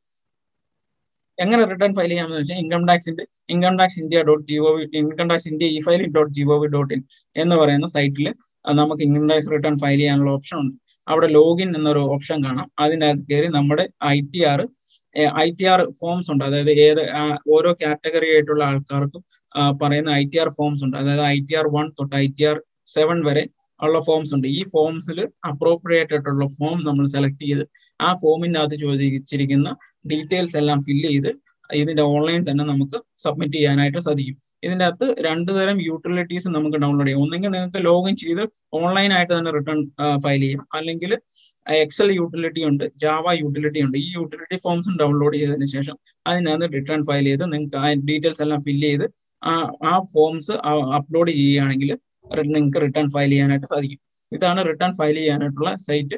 എങ്ങനെ 1.37 1.63
റിട്ടേൺ 1.71 1.91
ഫയൽ 1.97 2.09
ചെയ്യാമെന്ന് 2.11 2.39
വെച്ചാൽ 2.41 2.59
income 2.63 2.83
ടാക്സിന്റെ 2.89 3.23
income 3.53 3.73
tax 3.79 3.99
India 4.03 4.21
dot 4.29 4.43
G O 4.51 4.63
O 4.69 4.71
V 4.77 4.83
income 5.01 5.27
tax 5.31 5.47
India 5.51 5.67
e 5.75 5.79
filing 5.87 6.13
dot 6.15 6.31
G O 6.37 6.55
V 6.63 6.67
dot 6.75 6.91
in 6.95 7.01
എന്ന് 7.35 7.55
പറയുന്ന 7.61 7.87
സൈറ്റിൽ 7.95 8.27
നമുക്ക് 8.65 9.03
ഇൻകം 9.07 9.25
ടാക്സ് 9.31 9.51
റിട്ടേൺ 9.55 9.75
ഫയൽ 9.83 9.99
ചെയ്യാനുള്ള 10.01 10.31
ഓപ്ഷൻ 10.37 10.57
ഉണ്ട്. 10.63 10.75
അവിടെ 11.07 11.27
ലോഗിൻ 11.37 11.69
എന്നൊരു 11.77 12.01
ഓപ്ഷൻ 12.13 12.37
കാണാം. 12.45 12.67
അതിനകത്ത് 12.83 13.25
കയറി 13.31 13.49
നമ്മുടെ 13.57 13.85
I 14.15 14.17
T 14.33 14.41
R 14.51 14.61
I 15.43 15.47
T 15.59 15.65
R 15.73 15.81
forms 15.99 16.29
ഉണ്ട്. 16.31 16.43
അതായത് 16.47 16.71
ഏത് 16.85 17.01
ഓരോ 17.55 17.69
കാറ്റഗറി 17.81 18.27
ആയിട്ടുള്ള 18.33 18.63
ആൾക്കാർക്കും 18.71 19.21
പറയുന്ന 19.81 20.09
ഐ 20.21 20.23
ടി 20.31 20.37
ആർ 20.43 20.49
ഫോംസ് 20.57 20.83
ഉണ്ട്. 20.85 20.97
അതായത് 21.01 21.23
ഐ 21.35 21.37
ടി 21.49 21.55
ആർ 21.59 21.67
വൺ 21.77 21.85
തൊട്ട് 21.99 22.15
ഐ 22.23 22.25
ടി 22.37 22.45
ആർ 22.49 22.57
സെവൻ 22.95 23.19
വരെ 23.27 23.43
ഉള്ള 23.79 23.97
ഫോംസ് 24.07 24.31
ഉണ്ട്. 24.35 24.47
ഈ 24.57 24.61
ഫോംസിൽ 24.73 25.17
അപ്രോപ്രിയേറ്റ് 25.49 26.13
ആയിട്ടുള്ള 26.15 26.45
ഫോം 26.57 26.77
നമ്മൾ 26.89 27.05
സെലക്ട് 27.15 27.43
ചെയ്ത് 27.49 27.63
ആ 27.99 28.09
ഫോമിനകത്ത് 28.23 28.77
ചോദിച്ചിരിക്കുന്ന 28.85 29.69
ഡീറ്റെയിൽസ് 30.11 30.57
എല്ലാം 30.61 30.79
ഫില്ല് 30.87 31.09
ചെയ്ത് 31.13 31.31
ഇതിന്റെ 31.81 32.03
ഓൺലൈൻ 32.13 32.41
തന്നെ 32.49 32.63
നമുക്ക് 32.63 32.97
സബ്മിറ്റ് 33.23 33.57
ചെയ്യാനായിട്ട് 33.57 34.01
സാധിക്കും. 34.07 34.35
ഇതിന്റെ 34.65 34.85
അകത്ത് 34.85 35.07
രണ്ട് 35.27 35.51
തരം 35.57 35.77
യൂട്ടിലിറ്റീസ് 35.87 36.47
നമുക്ക് 36.55 36.77
ഡൗൺലോഡ് 36.83 37.07
ചെയ്യാം. 37.07 37.23
ഒന്നെങ്കിൽ 37.23 37.51
നിങ്ങൾക്ക് 37.55 37.81
ലോഗിൻ 37.87 38.15
ചെയ്ത് 38.23 38.43
ഓൺലൈൻ 38.79 39.11
ആയിട്ട് 39.17 39.33
തന്നെ 39.37 39.51
റിട്ടേൺ 39.57 39.79
ഫയൽ 40.23 40.41
ചെയ്യാം. 40.45 40.63
അല്ലെങ്കിൽ 40.77 41.13
എക്സൽ 41.83 42.09
യൂട്ടിലിറ്റി 42.19 42.61
ഉണ്ട് 42.69 42.85
ജാവ 43.03 43.33
യൂട്ടിലിറ്റി 43.43 43.81
ഉണ്ട്. 43.85 43.97
ഈ 44.05 44.07
യൂട്ടിലിറ്റി 44.17 44.57
ഫോംസും 44.65 44.95
ഡൗൺലോഡ് 45.01 45.35
ചെയ്തതിന് 45.39 45.69
ശേഷം 45.75 45.95
അതിനകത്ത് 46.29 46.69
റിട്ടേൺ 46.77 47.01
ഫയൽ 47.09 47.25
ചെയ്ത് 47.31 47.45
നിങ്ങൾക്ക് 47.53 47.77
ആ 47.83 47.87
ഡീറ്റെയിൽസ് 48.09 48.41
എല്ലാം 48.45 48.61
ഫില്ല് 48.67 48.89
ചെയ്ത് 48.91 49.05
ആ 49.91 49.93
ഫോംസ് 50.13 50.53
അപ്ലോഡ് 50.99 51.31
ചെയ്യുകയാണെങ്കിൽ 51.39 51.91
നിങ്ങൾക്ക് 52.55 52.79
റിട്ടേൺ 52.85 53.07
ഫയൽ 53.15 53.31
ചെയ്യാനായിട്ട് 53.33 53.67
സാധിക്കും. 53.73 54.01
ഇതാണ് 54.31 54.61
റിട്ടേൺ 54.69 54.91
ഫയൽ 54.99 55.15
ചെയ്യാനായിട്ടുള്ള 55.15 55.69
site 55.87 56.17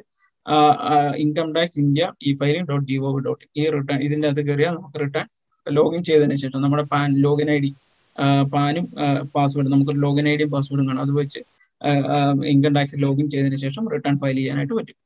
income 1.23 1.47
tax 1.55 1.77
India 1.81 2.03
e 2.27 2.31
filing 2.41 2.67
dot 2.69 2.85
G 2.91 2.95
dot 3.27 3.43
ഈ 3.61 3.65
റിട്ടേൺ 3.75 3.99
ഇതിന്റെ 4.05 4.27
അകത്ത് 4.29 4.43
കയറിയാൽ 4.47 4.73
നമുക്ക് 4.77 4.99
റിട്ടേൺ 5.03 5.27
ലോഗിൻ 5.77 6.01
ചെയ്തതിന് 6.09 6.35
ശേഷം 6.43 6.59
നമ്മുടെ 6.65 6.85
പാൻ 6.93 7.09
ലോഗിൻ 7.25 7.49
ഐ 7.55 7.57
ഡി 7.65 7.71
പാനും 8.53 8.85
പാസ്വേഡും 9.35 9.71
നമുക്ക് 9.75 9.93
ലോഗിൻ 10.05 10.25
ഐ 10.31 10.35
ഡിയും 10.39 10.51
പാസ്വേഡും 10.55 10.85
കാണാം. 10.89 11.03
അത് 11.05 11.13
വെച്ച് 11.19 11.41
ഇൻകം 12.53 12.73
ടാക്സ് 12.77 12.97
ലോഗിൻ 13.05 13.25
ചെയ്തതിന് 13.33 13.59
ശേഷം 13.65 13.83
റിട്ടേൺ 13.93 14.15
ഫയൽ 14.21 14.37
ചെയ്യാനായിട്ട് 14.39 14.73
പറ്റും. 14.79 14.97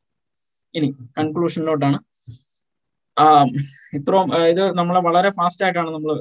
ഇനി 0.73 0.87
കൺക്ലൂഷനിലോട്ടാണ് 1.17 1.97
ഇത്രയും 3.97 4.29
ഇത് 4.51 4.61
നമ്മളെ 4.77 4.99
വളരെ 5.07 5.29
ഫാസ്റ്റ് 5.37 5.63
ആയിട്ടാണ് 5.65 5.89
നമ്മൾ 5.95 6.11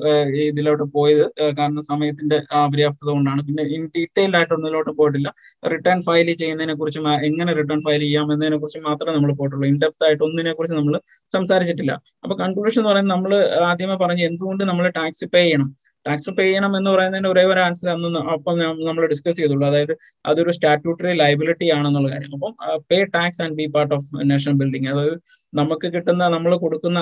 ഇതിലോട്ട് 0.48 0.84
പോയത്. 0.96 1.22
കാരണം 1.58 1.82
സമയത്തിന്റെ 1.90 2.38
അപര്യാപ്തത 2.58 3.08
കൊണ്ടാണ്. 3.14 3.40
പിന്നെ 3.46 3.62
ഇൻ 3.76 3.82
ഡീറ്റെയിൽ 3.94 4.32
ആയിട്ട് 4.38 4.54
ഒന്നിലോട്ട് 4.56 4.92
പോയിട്ടില്ല. 4.98 5.28
റിട്ടേൺ 5.72 6.00
ഫയൽ 6.08 6.28
ചെയ്യുന്നതിനെ 6.42 6.74
കുറിച്ച് 6.80 7.00
എങ്ങനെ 7.30 7.52
റിട്ടേൺ 7.60 7.80
ഫയൽ 7.86 8.02
ചെയ്യാം 8.06 8.26
എന്നതിനെ 8.34 8.58
കുറിച്ച് 8.62 8.82
മാത്രമേ 8.88 9.14
നമ്മൾ 9.18 9.32
പോയിട്ടുള്ളൂ. 9.40 9.66
ഇൻഡെപ്ത് 9.72 10.06
ആയിട്ട് 10.08 10.22
ഒന്നിനെ 10.28 10.54
കുറിച്ച് 10.58 10.76
നമ്മൾ 10.80 10.96
സംസാരിച്ചിട്ടില്ല. 11.30 11.94
അപ്പൊ 12.24 12.36
കൺക്ലൂഷൻ 12.42 12.80
എന്ന് 12.82 12.90
പറയുന്നത് 12.92 13.14
നമ്മൾ 13.16 13.34
ആദ്യമേ 13.70 13.96
പറഞ്ഞു 14.04 14.24
എന്തുകൊണ്ട് 14.30 14.64
നമ്മൾ 14.70 14.86
ടാക്സ് 14.98 15.26
പേ 15.34 15.42
ചെയ്യണം? 15.44 15.70
ടാക്സ് 16.06 16.30
പേ 16.38 16.44
ചെയ്യണം 16.46 16.72
എന്ന് 16.78 16.90
പറയുന്നതിന്റെ 16.94 17.30
ഒരേ 17.32 17.44
ഒരു 17.52 17.60
ആൻസർ 17.66 17.88
അന്ന് 17.94 18.20
അപ്പം 18.34 18.54
നമ്മൾ 18.88 19.02
ഡിസ്കസ് 19.12 19.38
ചെയ്തുള്ളൂ. 19.40 19.64
അതായത് 19.70 19.94
അതൊരു 20.30 20.52
സ്റ്റാറ്റ്യൂട്ടറി 20.56 21.12
ലൈബിലിറ്റി 21.22 21.66
ആണെന്നുള്ള 21.76 22.08
കാര്യം. 22.14 22.32
അപ്പം 22.36 22.52
pay 22.90 22.98
tax 23.16 23.40
and 23.44 23.56
B 23.60 23.66
part 23.76 23.94
of 23.96 24.08
national 24.30 24.56
building 24.62 24.88
അതായത് 24.94 25.16
നമുക്ക് 25.52 25.86
കിട്ടുന്ന 25.94 26.24
നമ്മൾ 26.34 26.52
കൊടുക്കുന്ന 26.64 27.00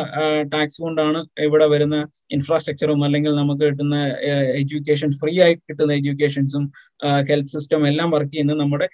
ടാക്സ് 0.52 0.78
കൊണ്ടാണ് 0.84 1.18
ഇവിടെ 1.46 1.66
വരുന്ന 1.72 1.96
ഇൻഫ്രാസ്ട്രക്ചറും 2.36 3.00
അല്ലെങ്കിൽ 3.06 3.32
നമുക്ക് 3.40 3.64
കിട്ടുന്ന 3.70 3.96
എഡ്യൂക്കേഷൻ 4.60 5.10
ഫ്രീ 5.20 5.34
ആയിട്ട് 5.44 5.62
കിട്ടുന്ന 5.70 5.92
എഡ്യൂക്കേഷൻസും 6.00 6.64
ഹെൽത്ത് 7.30 7.52
സിസ്റ്റം 7.54 7.82
എല്ലാം 7.90 8.08
വർക്ക് 8.14 8.32
ചെയ്യുന്നത് 8.32 8.60
നമ്മുടെ 8.62 8.88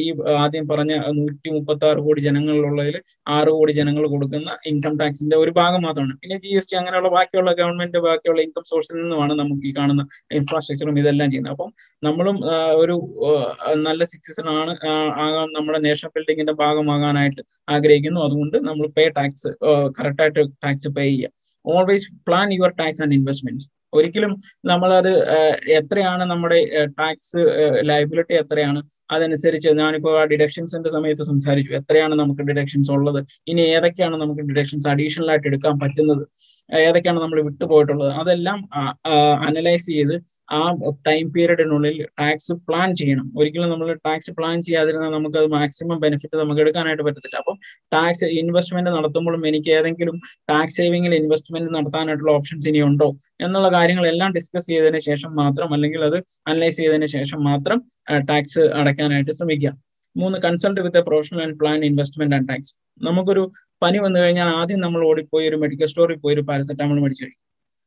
ഈ 0.00 0.02
ആദ്യം 0.44 0.64
പറഞ്ഞ 0.72 0.92
നൂറ്റി 1.18 1.48
മുപ്പത്തി 1.56 1.86
ആറ് 1.90 2.00
കോടി 2.06 2.20
ജനങ്ങളിലുള്ളതിൽ 2.28 2.96
ആറ് 3.36 3.50
കോടി 3.58 3.72
ജനങ്ങൾ 3.80 4.04
കൊടുക്കുന്ന 4.14 4.50
ഇൻകം 4.72 4.94
ടാക്സിന്റെ 5.02 5.36
ഒരു 5.42 5.52
ഭാഗം 5.60 5.82
മാത്രമാണ്. 5.86 6.14
പിന്നെ 6.22 6.38
ജി 6.44 6.52
എസ് 6.58 6.70
ടി 6.70 6.76
അങ്ങനെയുള്ള 6.80 7.10
ബാക്കിയുള്ള 7.16 7.52
ഗവൺമെന്റ് 7.60 8.00
ബാക്കിയുള്ള 8.08 8.40
ഇൻകം 8.46 8.64
സോഴ്സിൽ 8.72 8.96
നിന്നുമാണ് 9.02 9.34
നമുക്ക് 9.42 9.64
ഈ 9.70 9.72
കാണുന്ന 9.78 10.02
ഇൻഫ്രാസ്ട്രക്ചറും 10.38 10.98
ഇതെല്ലാം 11.02 11.28
ചെയ്യുന്നത്. 11.30 11.54
അപ്പം 11.54 11.70
നമ്മളും 12.06 12.36
ഒരു 12.82 12.96
നല്ല 13.86 14.02
സിറ്റിസൺ 14.12 14.48
ആണ് 14.58 14.74
ആകാൻ 15.24 15.48
നമ്മുടെ 15.58 15.80
നേഷൻ 15.88 16.10
ബിൽഡിങ്ങിന്റെ 16.16 16.54
ഭാഗമാകാനായിട്ട് 16.62 17.42
ആഗ്രഹിക്കുന്നു. 17.76 18.20
അതുകൊണ്ട് 18.20 18.58
നമ്മൾ 18.68 18.86
പേ 18.98 19.06
ടാക്സ് 19.18 19.50
കറക്റ്റായിട്ട് 19.98 20.44
ടാക്സ് 20.64 20.90
പേ 20.98 21.06
ചെയ്യുക 21.08 21.74
always 21.74 22.08
plan 22.28 22.48
your 22.58 22.72
tax 22.80 23.02
and 23.02 23.16
investments 23.20 23.68
ഒരിക്കലും 23.96 24.32
നമ്മളത് 24.70 25.10
എത്രയാണ് 25.78 26.24
നമ്മുടെ 26.30 26.58
ടാക്സ് 26.98 27.42
ലൈബിലിറ്റി 27.90 28.34
എത്രയാണ് 28.40 28.80
അതനുസരിച്ച് 29.14 29.70
ഞാനിപ്പോൾ 29.78 30.14
ആ 30.20 30.24
ഡിഡക്ഷൻസിന്റെ 30.32 30.90
സമയത്ത് 30.96 31.24
സംസാരിച്ചു. 31.30 31.70
എത്രയാണ് 31.80 32.14
നമുക്ക് 32.20 32.42
ഡിഡക്ഷൻസ് 32.50 32.90
ഉള്ളത്? 32.96 33.20
ഇനി 33.50 33.62
ഏതൊക്കെയാണ് 33.76 34.16
നമുക്ക് 34.22 34.42
ഡിഡക്ഷൻസ് 34.50 34.88
അഡീഷണൽ 34.92 35.30
ആയിട്ട് 35.32 35.48
എടുക്കാൻ 35.50 35.74
പറ്റുന്നത്? 35.84 36.24
ഏതൊക്കെയാണ് 36.70 37.20
നമ്മൾ 37.24 37.38
വിട്ടുപോയിട്ടുള്ളത് 37.48 38.10
അതെല്ലാം 38.22 38.58
അനലൈസ് 39.48 39.86
ചെയ്ത് 39.92 40.14
ആ 40.56 40.60
ടൈം 41.06 41.24
പീരീഡിനുള്ളിൽ 41.34 41.96
ടാക്സ് 42.20 42.54
പ്ലാൻ 42.68 42.88
ചെയ്യണം. 43.00 43.26
ഒരിക്കലും 43.38 43.70
നമ്മൾ 43.72 43.88
ടാക്സ് 44.06 44.32
പ്ലാൻ 44.38 44.56
ചെയ്യാതിരുന്നാൽ 44.66 45.12
നമുക്ക് 45.16 45.38
അത് 45.40 45.48
മാക്സിമം 45.56 45.98
ബെനിഫിറ്റ് 46.04 46.36
നമുക്ക് 46.42 46.60
എടുക്കാനായിട്ട് 46.64 47.04
പറ്റത്തില്ല. 47.08 47.36
അപ്പം 47.42 47.56
ടാക്സ് 47.94 48.28
ഇൻവെസ്റ്റ്മെന്റ് 48.40 48.92
നടത്തുമ്പോഴും 48.96 49.42
എനിക്ക് 49.50 49.70
ഏതെങ്കിലും 49.78 50.16
ടാക്സ് 50.52 50.78
സേവിങ്ങിൽ 50.78 51.14
ഇൻവെസ്റ്റ്മെന്റ് 51.20 51.70
നടത്താനായിട്ടുള്ള 51.78 52.32
ഓപ്ഷൻസ് 52.38 52.68
ഇനി 52.72 52.82
ഉണ്ടോ 52.88 53.08
എന്നുള്ള 53.46 53.70
കാര്യങ്ങളെല്ലാം 53.78 54.30
ഡിസ്കസ് 54.38 54.68
ചെയ്തതിന് 54.72 55.02
ശേഷം 55.10 55.32
മാത്രം 55.42 55.68
അല്ലെങ്കിൽ 55.76 56.02
അത് 56.08 56.18
അനലൈസ് 56.50 56.78
ചെയ്തതിന് 56.82 57.10
ശേഷം 57.16 57.40
മാത്രം 57.50 57.78
ടാക്സ് 58.30 58.62
അടയ്ക്കാനായിട്ട് 58.80 59.32
ശ്രമിക്കുക. 59.38 59.72
മൂന്ന് 60.16 60.38
consult 60.38 60.80
with 60.80 60.98
a 60.98 61.04
professional 61.08 61.42
and 61.42 61.58
plan 61.60 61.84
investment 61.84 62.34
and 62.34 62.48
tax 62.48 62.72
നമുക്കൊരു 63.00 63.42
പനി 63.82 63.98
വന്നു 63.98 64.18
കഴിഞ്ഞാൽ 64.20 64.48
ആദ്യം 64.60 64.80
നമ്മൾ 64.80 65.00
ഓടിപ്പോയി 65.10 65.48
ഒരു 65.48 65.56
മെഡിക്കൽ 65.56 65.86
സ്റ്റോറിൽ 65.86 66.18
പോയി 66.18 66.34
ഒരു 66.34 66.44
പാരസെറ്റാമോൾ 66.48 67.00
മേടിച്ചു 67.02 67.24
കഴിക്കും. 67.24 67.44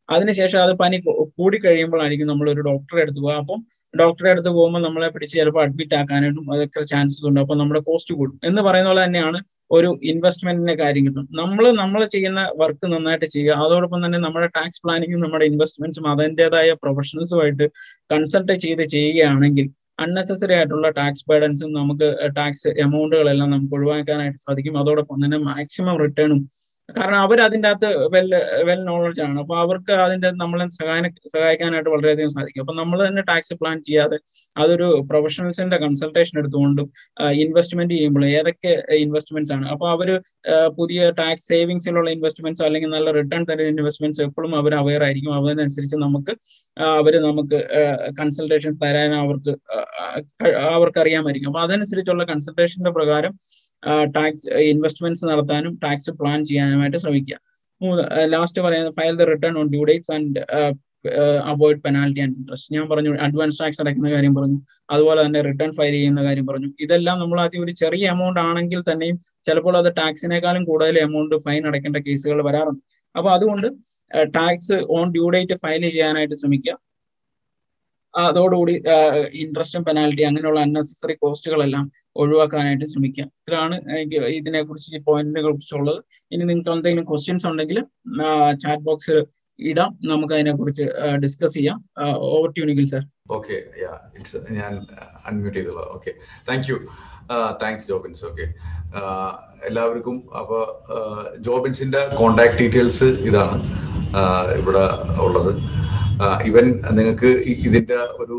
അതിനുശേഷം 0.10 0.60
അത് 0.64 0.72
പനി 0.80 0.98
കൂടി 1.38 1.58
കഴിയുമ്പോഴായിരിക്കും 1.58 2.28
നമ്മൾ 2.28 2.48
ഒരു 2.50 2.62
ഡോക്ടറെ 2.62 3.02
അടുത്ത് 3.02 3.20
പോകുക 3.20 3.36
അപ്പം 3.42 3.60
ഡോക്ടറെ 3.94 4.30
അടുത്ത് 4.32 4.50
പോകുമ്പോൾ 4.50 4.82
നമ്മളെ 4.86 5.10
പിടിച്ച് 5.10 5.36
ചിലപ്പോൾ 5.40 5.62
അഡ്മിറ്റ് 5.64 5.96
ആക്കാനായിട്ടും 5.96 6.54
അതൊക്കെ 6.54 6.82
ചാൻസസ് 6.92 7.26
ഉണ്ട്. 7.30 7.40
അപ്പോൾ 7.40 7.58
നമ്മുടെ 7.58 7.82
കോസ്റ്റ് 7.90 8.14
കൂടും. 8.20 8.40
എന്ന് 8.44 8.62
പറയുന്ന 8.62 8.90
പോലെ 8.90 9.04
തന്നെയാണ് 9.06 9.40
ഒരു 9.72 9.90
ഇൻവെസ്റ്റ്മെന്റിന്റെ 10.04 10.76
കാര്യങ്ങളും. 10.84 11.28
നമ്മൾ 11.42 11.72
നമ്മൾ 11.82 12.02
ചെയ്യുന്ന 12.16 12.42
വർക്ക് 12.58 12.86
നന്നായിട്ട് 12.94 13.26
ചെയ്യുക. 13.26 13.54
അതോടൊപ്പം 13.66 14.06
തന്നെ 14.06 14.20
നമ്മുടെ 14.20 14.48
ടാക്സ് 14.58 14.82
പ്ലാനിങ്ങും 14.86 15.22
നമ്മുടെ 15.26 15.46
ഇൻവെസ്റ്റ്മെന്റ്സും 15.52 16.08
അതിന്റെതായ 16.14 16.72
പ്രൊഫഷണൽസുമായിട്ട് 16.84 17.68
കൺസൾട്ട് 18.14 18.54
ചെയ്ത് 18.66 18.84
ചെയ്യുകയാണെങ്കിൽ 18.96 19.68
അൺനെസസറി 20.02 20.54
ആയിട്ടുള്ള 20.54 20.90
ടാക്സ് 20.90 21.26
ബേർഡൻസും 21.30 21.72
നമുക്ക് 21.74 22.08
ടാക്സ് 22.38 22.70
എമൗണ്ടുകളെല്ലാം 22.86 23.50
നമുക്ക് 23.52 23.76
ഒഴിവാക്കാനായിട്ട് 23.76 24.40
സാധിക്കും. 24.40 24.76
അതോടൊപ്പം 24.78 25.18
തന്നെ 25.26 25.40
മാക്സിമം 25.50 25.98
റിട്ടേണും 25.98 26.42
കാരണം 26.98 27.20
അവർ 27.26 27.38
അതിന്റെ 27.46 27.68
അകത്ത് 27.70 27.90
വെൽ 28.14 28.30
വെൽ 28.68 28.82
നോളജ് 28.90 29.22
ആണ്. 29.26 29.38
അപ്പൊ 29.44 29.56
അവർക്ക് 29.64 29.94
അതിന്റെ 30.06 30.30
നമ്മളെ 30.42 30.66
സഹായ 30.78 31.02
സഹായിക്കാനായിട്ട് 31.34 31.90
വളരെയധികം 31.96 32.32
സാധിക്കും. 32.36 32.62
അപ്പൊ 32.64 32.74
നമ്മൾ 32.82 32.98
തന്നെ 33.08 33.24
ടാക്സ് 33.30 33.56
പ്ലാൻ 33.62 33.78
ചെയ്യാതെ 33.88 34.18
അതൊരു 34.64 34.88
പ്രൊഫഷണൽസിന്റെ 35.10 35.78
കൺസൾട്ടേഷൻ 35.84 36.36
എടുത്തുകൊണ്ടും 36.42 36.88
ഇൻവെസ്റ്റ്മെന്റ് 37.44 37.94
ചെയ്യുമ്പോൾ 37.94 38.26
ഏതൊക്കെ 38.38 38.74
ഇൻവെസ്റ്റ്മെന്റ്സ് 39.06 39.54
ആണ്. 39.58 39.66
അപ്പൊ 39.76 39.88
അവർ 39.96 40.12
പുതിയ 40.80 41.10
ടാക്സ് 41.22 41.48
സേവിങ്സിലുള്ള 41.52 42.10
ഇൻവെസ്റ്റ്മെന്റ്സ് 42.18 42.66
അല്ലെങ്കിൽ 42.68 42.92
നല്ല 42.96 43.12
റിട്ടേൺ 43.20 43.44
തരുന്ന 43.52 43.74
ഇൻവെസ്റ്റ്മെന്റ്സ് 43.76 44.24
എപ്പോഴും 44.28 44.54
അവർ 44.62 44.76
അവയർ 44.82 45.04
ആയിരിക്കും. 45.08 45.34
അതിനനുസരിച്ച് 45.40 46.00
നമുക്ക് 46.06 46.34
അവർ 47.00 47.14
നമുക്ക് 47.28 47.60
കൺസൾട്ടേഷൻ 48.20 48.74
തരാൻ 48.84 49.12
അവർക്ക് 49.24 49.54
അവർക്ക് 50.76 51.00
അറിയാമായിരിക്കും. 51.04 51.50
അപ്പൊ 51.52 51.62
അതനുസരിച്ചുള്ള 51.68 52.24
കൺസൾട്ടേഷന്റെ 52.32 52.92
പ്രകാരം 53.00 53.34
ടാക്സ് 54.16 54.48
ഇൻവെസ്റ്റ്മെന്റ്സ് 54.74 55.26
നടത്താനും 55.32 55.74
ടാക്സ് 55.84 56.12
പ്ലാൻ 56.20 56.40
ചെയ്യാനുമായിട്ട് 56.46 57.00
ശ്രമിക്കുക. 57.04 57.38
മൂന്ന് 57.82 58.04
ലാസ്റ്റ് 58.34 58.62
പറയുന്നത് 58.66 58.96
file 59.00 59.16
the 59.22 59.26
return 59.34 59.54
on 59.60 59.68
due 59.74 59.84
dates 59.90 60.12
and 60.16 60.42
avoid 61.52 61.82
penalty 61.86 62.22
and 62.24 62.36
interest 62.40 62.74
ഞാൻ 62.76 62.84
പറഞ്ഞു 62.90 63.12
അഡ്വാൻസ് 63.28 63.60
ടാക്സ് 63.62 63.80
അടയ്ക്കുന്ന 63.84 64.10
കാര്യം 64.16 64.34
പറഞ്ഞു 64.40 64.58
അതുപോലെ 64.94 65.20
തന്നെ 65.26 65.40
റിട്ടേൺ 65.48 65.72
ഫയൽ 65.78 65.94
ചെയ്യുന്ന 65.98 66.22
കാര്യം 66.28 66.46
പറഞ്ഞു. 66.50 66.70
ഇതെല്ലാം 66.86 67.18
നമ്മൾ 67.22 67.38
ആദ്യം 67.44 67.64
ഒരു 67.66 67.74
ചെറിയ 67.82 68.12
എമൗണ്ട് 68.16 68.40
ആണെങ്കിൽ 68.50 68.82
തന്നെയും 68.90 69.18
ചിലപ്പോൾ 69.48 69.78
അത് 69.78 69.90
ടാക്സിനേക്കാളും 70.02 70.66
കൂടുതൽ 70.70 71.00
എമൗണ്ട് 71.06 71.36
ഫൈൻ 71.46 71.62
അടയ്ക്കേണ്ട 71.70 72.02
കേസുകൾ 72.08 72.42
വരാറുണ്ട്. 72.50 72.84
അപ്പൊ 73.16 73.30
അതുകൊണ്ട് 73.38 73.68
tax 74.38 74.78
on 74.98 75.08
due 75.16 75.26
date 75.36 75.58
file 75.64 75.84
ചെയ്യാനായിട്ട് 75.90 76.36
ശ്രമിക്കുക. 76.42 76.76
അതോടുകൂടി 78.14 78.74
ഇൻട്രസ്റ്റും 79.42 79.84
പെനാൽറ്റി 79.88 80.24
അങ്ങനെയുള്ള 80.30 80.60
അൺനെസസറി 80.68 81.16
കോസ്റ്റുകളെല്ലാം 81.22 81.86
ഒഴിവാക്കാനായിട്ട് 82.22 82.88
ശ്രമിക്കുക 82.94 83.26
ഇത്രയാണ് 83.40 83.76
എനിക്ക് 83.94 84.18
ഇതിനെ 84.40 84.62
കുറിച്ച് 84.70 84.90
ഈ 84.98 85.02
പോയിന്റിനെ 85.10 85.44
കുറിച്ചുള്ളത്. 85.48 86.00
ഇനി 86.34 86.44
നിങ്ങൾക്ക് 86.50 86.74
എന്തെങ്കിലും 86.78 87.08
ക്വസ്റ്റ്യൻസ് 87.12 87.48
ഉണ്ടെങ്കിൽ 87.52 87.80
ചാറ്റ് 88.64 88.84
ബോക്സിൽ 88.90 89.20
ഇടാം. 89.60 89.92
നമുക്ക് 90.12 90.34
അതിനെ 90.38 90.54
കുറിച്ച് 90.60 90.86
ഡിസ്കസ് 91.24 91.56
ചെയ്യാം. 91.58 91.78
Over 92.34 92.50
to 92.58 92.66
Nikhil 92.70 92.88
sir 92.94 93.04
okay 93.38 93.58
ഞാൻ 94.60 94.72
അൺമ്യൂട്ട് 95.28 95.58
ചെയ്തോളാം. 95.58 95.90
Okay 95.96 96.12
thank 96.48 96.70
you 96.72 96.78
thanks 97.62 97.88
Jobins 97.92 98.24
okay 98.30 98.46
എല്ലാവർക്കും 99.68 100.18
അപ്പൊ 100.40 100.58
ജോബിൻസിന്റെ 101.48 102.02
കോണ്ടാക്ട് 102.20 102.58
ഡീറ്റെയിൽസ് 102.62 103.10
ഇതാണ് 103.30 103.58
ഇവിടെ 104.62 104.84
ഉള്ളത്. 105.26 105.52
ഇവൻ 106.50 106.66
നിങ്ങൾക്ക് 106.98 107.30
ഇതിന്റെ 107.68 108.00
ഒരു 108.24 108.38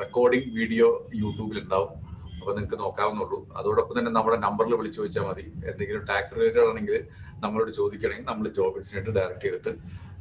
റെക്കോർഡിംഗ് 0.00 0.50
വീഡിയോ 0.58 0.86
യൂട്യൂബിൽ 1.22 1.58
ഉണ്ടാവും 1.64 1.92
അപ്പൊ 2.40 2.52
നിങ്ങൾക്ക് 2.56 2.78
നോക്കാവുന്നുള്ളൂ. 2.82 3.38
അതോടൊപ്പം 3.58 3.94
തന്നെ 3.98 4.10
നമ്മുടെ 4.16 4.36
നമ്പറിൽ 4.44 4.74
വിളിച്ചു 4.80 4.98
ചോദിച്ചാൽ 5.00 5.24
മതി. 5.28 5.44
എന്തെങ്കിലും 5.70 6.02
ടാക്സ് 6.10 6.34
റിലേറ്റഡ് 6.36 6.66
ആണെങ്കിൽ 6.70 6.96
നമ്മളോട് 7.44 7.70
ചോദിക്കണമെങ്കിൽ 7.78 8.26
നമ്മൾ 8.30 8.44
ജോബ് 8.48 8.66
ജോബിൻസിനായിട്ട് 8.68 9.12
ഡയറക്റ്റ് 9.18 9.46
ചെയ്തിട്ട് 9.46 9.72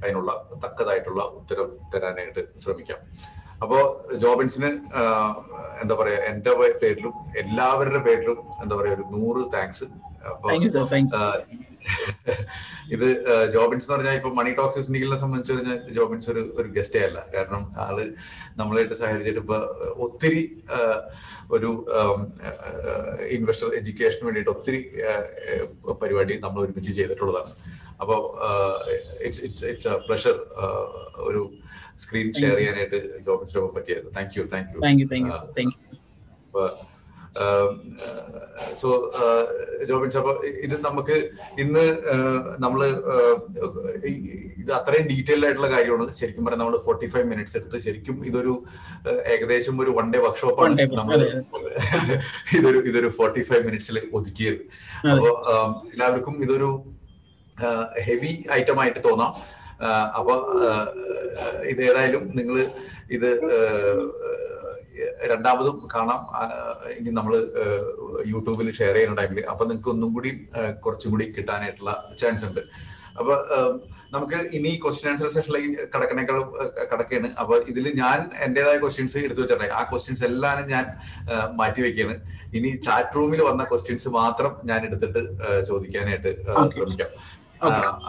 അതിനുള്ള 0.03 0.31
തക്കതായിട്ടുള്ള 0.63 1.21
ഉത്തരം 1.39 1.69
തരാനായിട്ട് 1.93 2.43
ശ്രമിക്കാം. 2.63 2.99
അപ്പോ 3.63 3.77
ജോബിൻസിന് 4.23 4.69
എന്താ 5.83 5.93
പറയാ 6.01 6.19
എന്റെ 6.31 6.51
പേരിലും 6.81 7.13
എല്ലാവരുടെ 7.43 8.01
പേരിലും 8.07 8.39
എന്താ 8.63 8.75
പറയാ 8.81 8.93
ഒരു 8.97 9.05
നൂറ് 9.15 9.43
താങ്ക്സ് 9.55 9.87
അപ്പൊ 10.33 10.47
ഇത് 12.95 13.05
ജോബിൻസ് 13.53 13.85
എന്ന് 13.85 13.95
പറഞ്ഞാൽ 13.95 14.15
ഇപ്പൊ 14.19 14.29
മണി 14.39 14.51
ടോക്സ് 14.59 14.91
നിഖിലിനെ 14.95 15.17
സംബന്ധിച്ച് 15.23 15.53
പറഞ്ഞാൽ 15.53 15.79
ജോബിൻസ് 15.97 16.29
ഒരു 16.33 16.43
ഒരു 16.59 16.69
ഗസ്റ്റേ 16.77 17.01
അല്ല. 17.07 17.19
കാരണം 17.35 17.63
ആൾ 17.85 17.97
നമ്മളായിട്ട് 18.59 18.95
സഹകരിച്ചിട്ട് 19.01 19.41
ഇപ്പൊ 19.43 19.59
ഒത്തിരി 20.07 20.43
ഒരു 21.57 21.69
ഇൻവെസ്റ്റർ 23.37 23.69
എഡ്യൂക്കേഷന് 23.79 24.25
വേണ്ടിയിട്ട് 24.27 24.51
ഒത്തിരി 24.55 24.81
പരിപാടി 26.03 26.35
നമ്മൾ 26.45 26.61
ഒരുമിച്ച് 26.65 26.93
ചെയ്തിട്ടുള്ളതാണ്. 26.99 27.51
അപ്പോൾ 28.01 28.19
it's 29.27 29.41
it's 29.47 29.65
it's 29.71 29.87
a 29.93 29.95
pleasure 30.07 30.35
ഒരു 31.29 31.41
സ്ക്രീൻ 32.03 32.27
ഷെയർ 32.39 32.55
ചെയ്യാനായിട്ട് 32.59 32.99
ജോബിൻസിനൊപ്പം 33.27 33.73
പറ്റിയായിരുന്നു 33.77 34.13
thank 34.17 34.35
you 34.39 34.43
thank 34.53 34.69
you 34.75 34.81
thank 34.85 35.01
you 35.03 35.07
thank 35.57 35.73
you 35.77 36.61
so 38.81 38.89
Jobin 39.89 40.11
അപ്പൊ 40.21 40.33
ഇത് 40.65 40.75
നമുക്ക് 40.85 41.15
ഇന്ന് 41.63 41.83
നമ്മൾ 42.63 42.81
ഇത് 44.61 44.71
അത്രയും 44.77 45.05
ഡീറ്റെയിൽഡ് 45.11 45.45
ആയിട്ടുള്ള 45.47 45.69
കാര്യമാണ് 45.75 46.15
ശരിക്കും 46.19 46.45
പറഞ്ഞാൽ 46.45 46.61
നമ്മൾ 46.63 46.77
ഫോർട്ടി 46.85 47.07
ഫൈവ് 47.13 47.27
മിനിറ്റ്സ് 47.31 47.57
എടുത്ത് 47.59 47.79
ശരിക്കും 47.85 48.17
ഇതൊരു 48.29 48.53
ഏകദേശം 49.33 49.81
ഒരു 49.83 49.93
വൺ 49.99 50.07
ഡേ 50.13 50.21
വർക്ക്ഷോപ്പാണ് 50.25 50.87
നമ്മൾ 50.99 51.19
ഇതൊരു 52.59 52.81
ഇതൊരു 52.91 53.11
ഫോർട്ടി 53.19 53.43
ഫൈവ് 53.49 53.63
മിനിറ്റ്സിൽ 53.67 53.99
ഒതുക്കിയത്. 54.19 54.61
അപ്പോ 55.11 55.29
എല്ലാവർക്കും 55.93 56.37
ഇതൊരു 56.47 56.71
ഹെവി 58.07 58.33
ഐറ്റം 58.57 58.79
ആയിട്ട് 58.81 59.01
തോന്നാം. 59.09 59.33
അപ്പൊ 60.19 60.33
ഇത് 61.71 61.81
ഏതായാലും 61.89 62.23
നിങ്ങൾ 62.37 62.55
ഇത് 63.15 63.29
രണ്ടാമതും 65.31 65.77
കാണാം. 65.95 66.21
ഇനി 66.97 67.13
നമ്മൾ 67.19 67.33
യൂട്യൂബിൽ 68.33 68.69
ഷെയർ 68.79 68.95
ചെയ്യുന്ന 68.97 69.17
ടൈമിൽ 69.21 69.49
അപ്പൊ 69.53 69.63
നിങ്ങൾക്ക് 69.71 69.91
ഒന്നും 69.95 70.11
കൂടി 70.17 70.31
കുറച്ചും 70.85 71.11
കൂടി 71.15 71.27
കിട്ടാനായിട്ടുള്ള 71.37 71.93
ചാൻസ് 72.21 72.45
ഉണ്ട്. 72.49 72.61
അപ്പൊ 73.21 73.35
നമുക്ക് 74.13 74.39
ഇനി 74.57 74.71
ക്വസ്റ്റ്യൻ 74.81 75.07
ആൻസർ 75.11 75.29
സെഷനിലേക്ക് 75.35 75.85
കടക്കണേക്കാൾ 75.93 76.37
കടക്കുകയാണ് 76.91 77.29
അപ്പൊ 77.41 77.55
ഇതിൽ 77.71 77.85
ഞാൻ 78.01 78.19
എന്റേതായ 78.45 78.77
ക്വസ്റ്റ്യൻസ് 78.83 79.17
എടുത്തു 79.27 79.41
വെച്ചിട്ടുണ്ടായി 79.41 79.73
ആ 79.79 79.81
ക്വസ്റ്റ്യൻസ് 79.91 80.23
എല്ലാം 80.29 80.59
ഞാൻ 80.73 80.85
മാറ്റി 81.61 81.81
വെക്കുകയാണ് 81.85 82.15
ഇനി 82.57 82.69
ചാറ്റ് 82.87 83.17
റൂമിൽ 83.19 83.41
വന്ന 83.49 83.63
ക്വസ്റ്റ്യൻസ് 83.71 84.11
മാത്രം 84.19 84.53
ഞാൻ 84.71 84.79
എടുത്തിട്ട് 84.87 85.23
ചോദിക്കാനായിട്ട് 85.69 86.31
ശ്രമിക്കാം. 86.75 87.09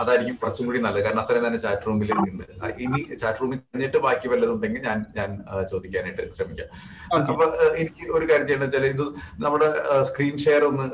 അതായിരിക്കും 0.01 0.37
കുറച്ചും 0.41 0.67
കൂടി 0.69 0.79
നല്ലത്. 0.85 1.03
കാരണം 1.07 1.23
അത്രയും 1.23 1.45
തന്നെ 1.47 1.61
ചാറ്റ് 1.65 1.87
റൂമിൽ 1.89 2.11
ഉണ്ട് 2.23 2.45
ഇനി 2.85 3.01
ചാറ്റ് 3.23 3.41
റൂമിൽ 3.43 3.59
കഴിഞ്ഞിട്ട് 3.61 3.99
ബാക്കി 4.07 4.27
വല്ലതുണ്ടെങ്കിൽ 4.33 4.83
ഞാൻ 4.89 4.99
ഞാൻ 5.19 5.31
ചോദിക്കാനായിട്ട് 5.73 6.25
ശ്രമിക്കാം. 6.37 6.69
അപ്പൊ 7.31 7.47
എനിക്ക് 7.81 8.05
ഒരു 8.17 8.25
കാര്യം 8.31 8.47
ചെയ്യേണ്ടത് 8.49 8.69
വെച്ചാൽ 8.69 8.87
ഇത് 8.95 9.05
നമ്മുടെ 9.47 9.69
സ്ക്രീൻ 10.11 10.37
ഷെയർ 10.47 10.65
ഒന്ന് 10.71 10.87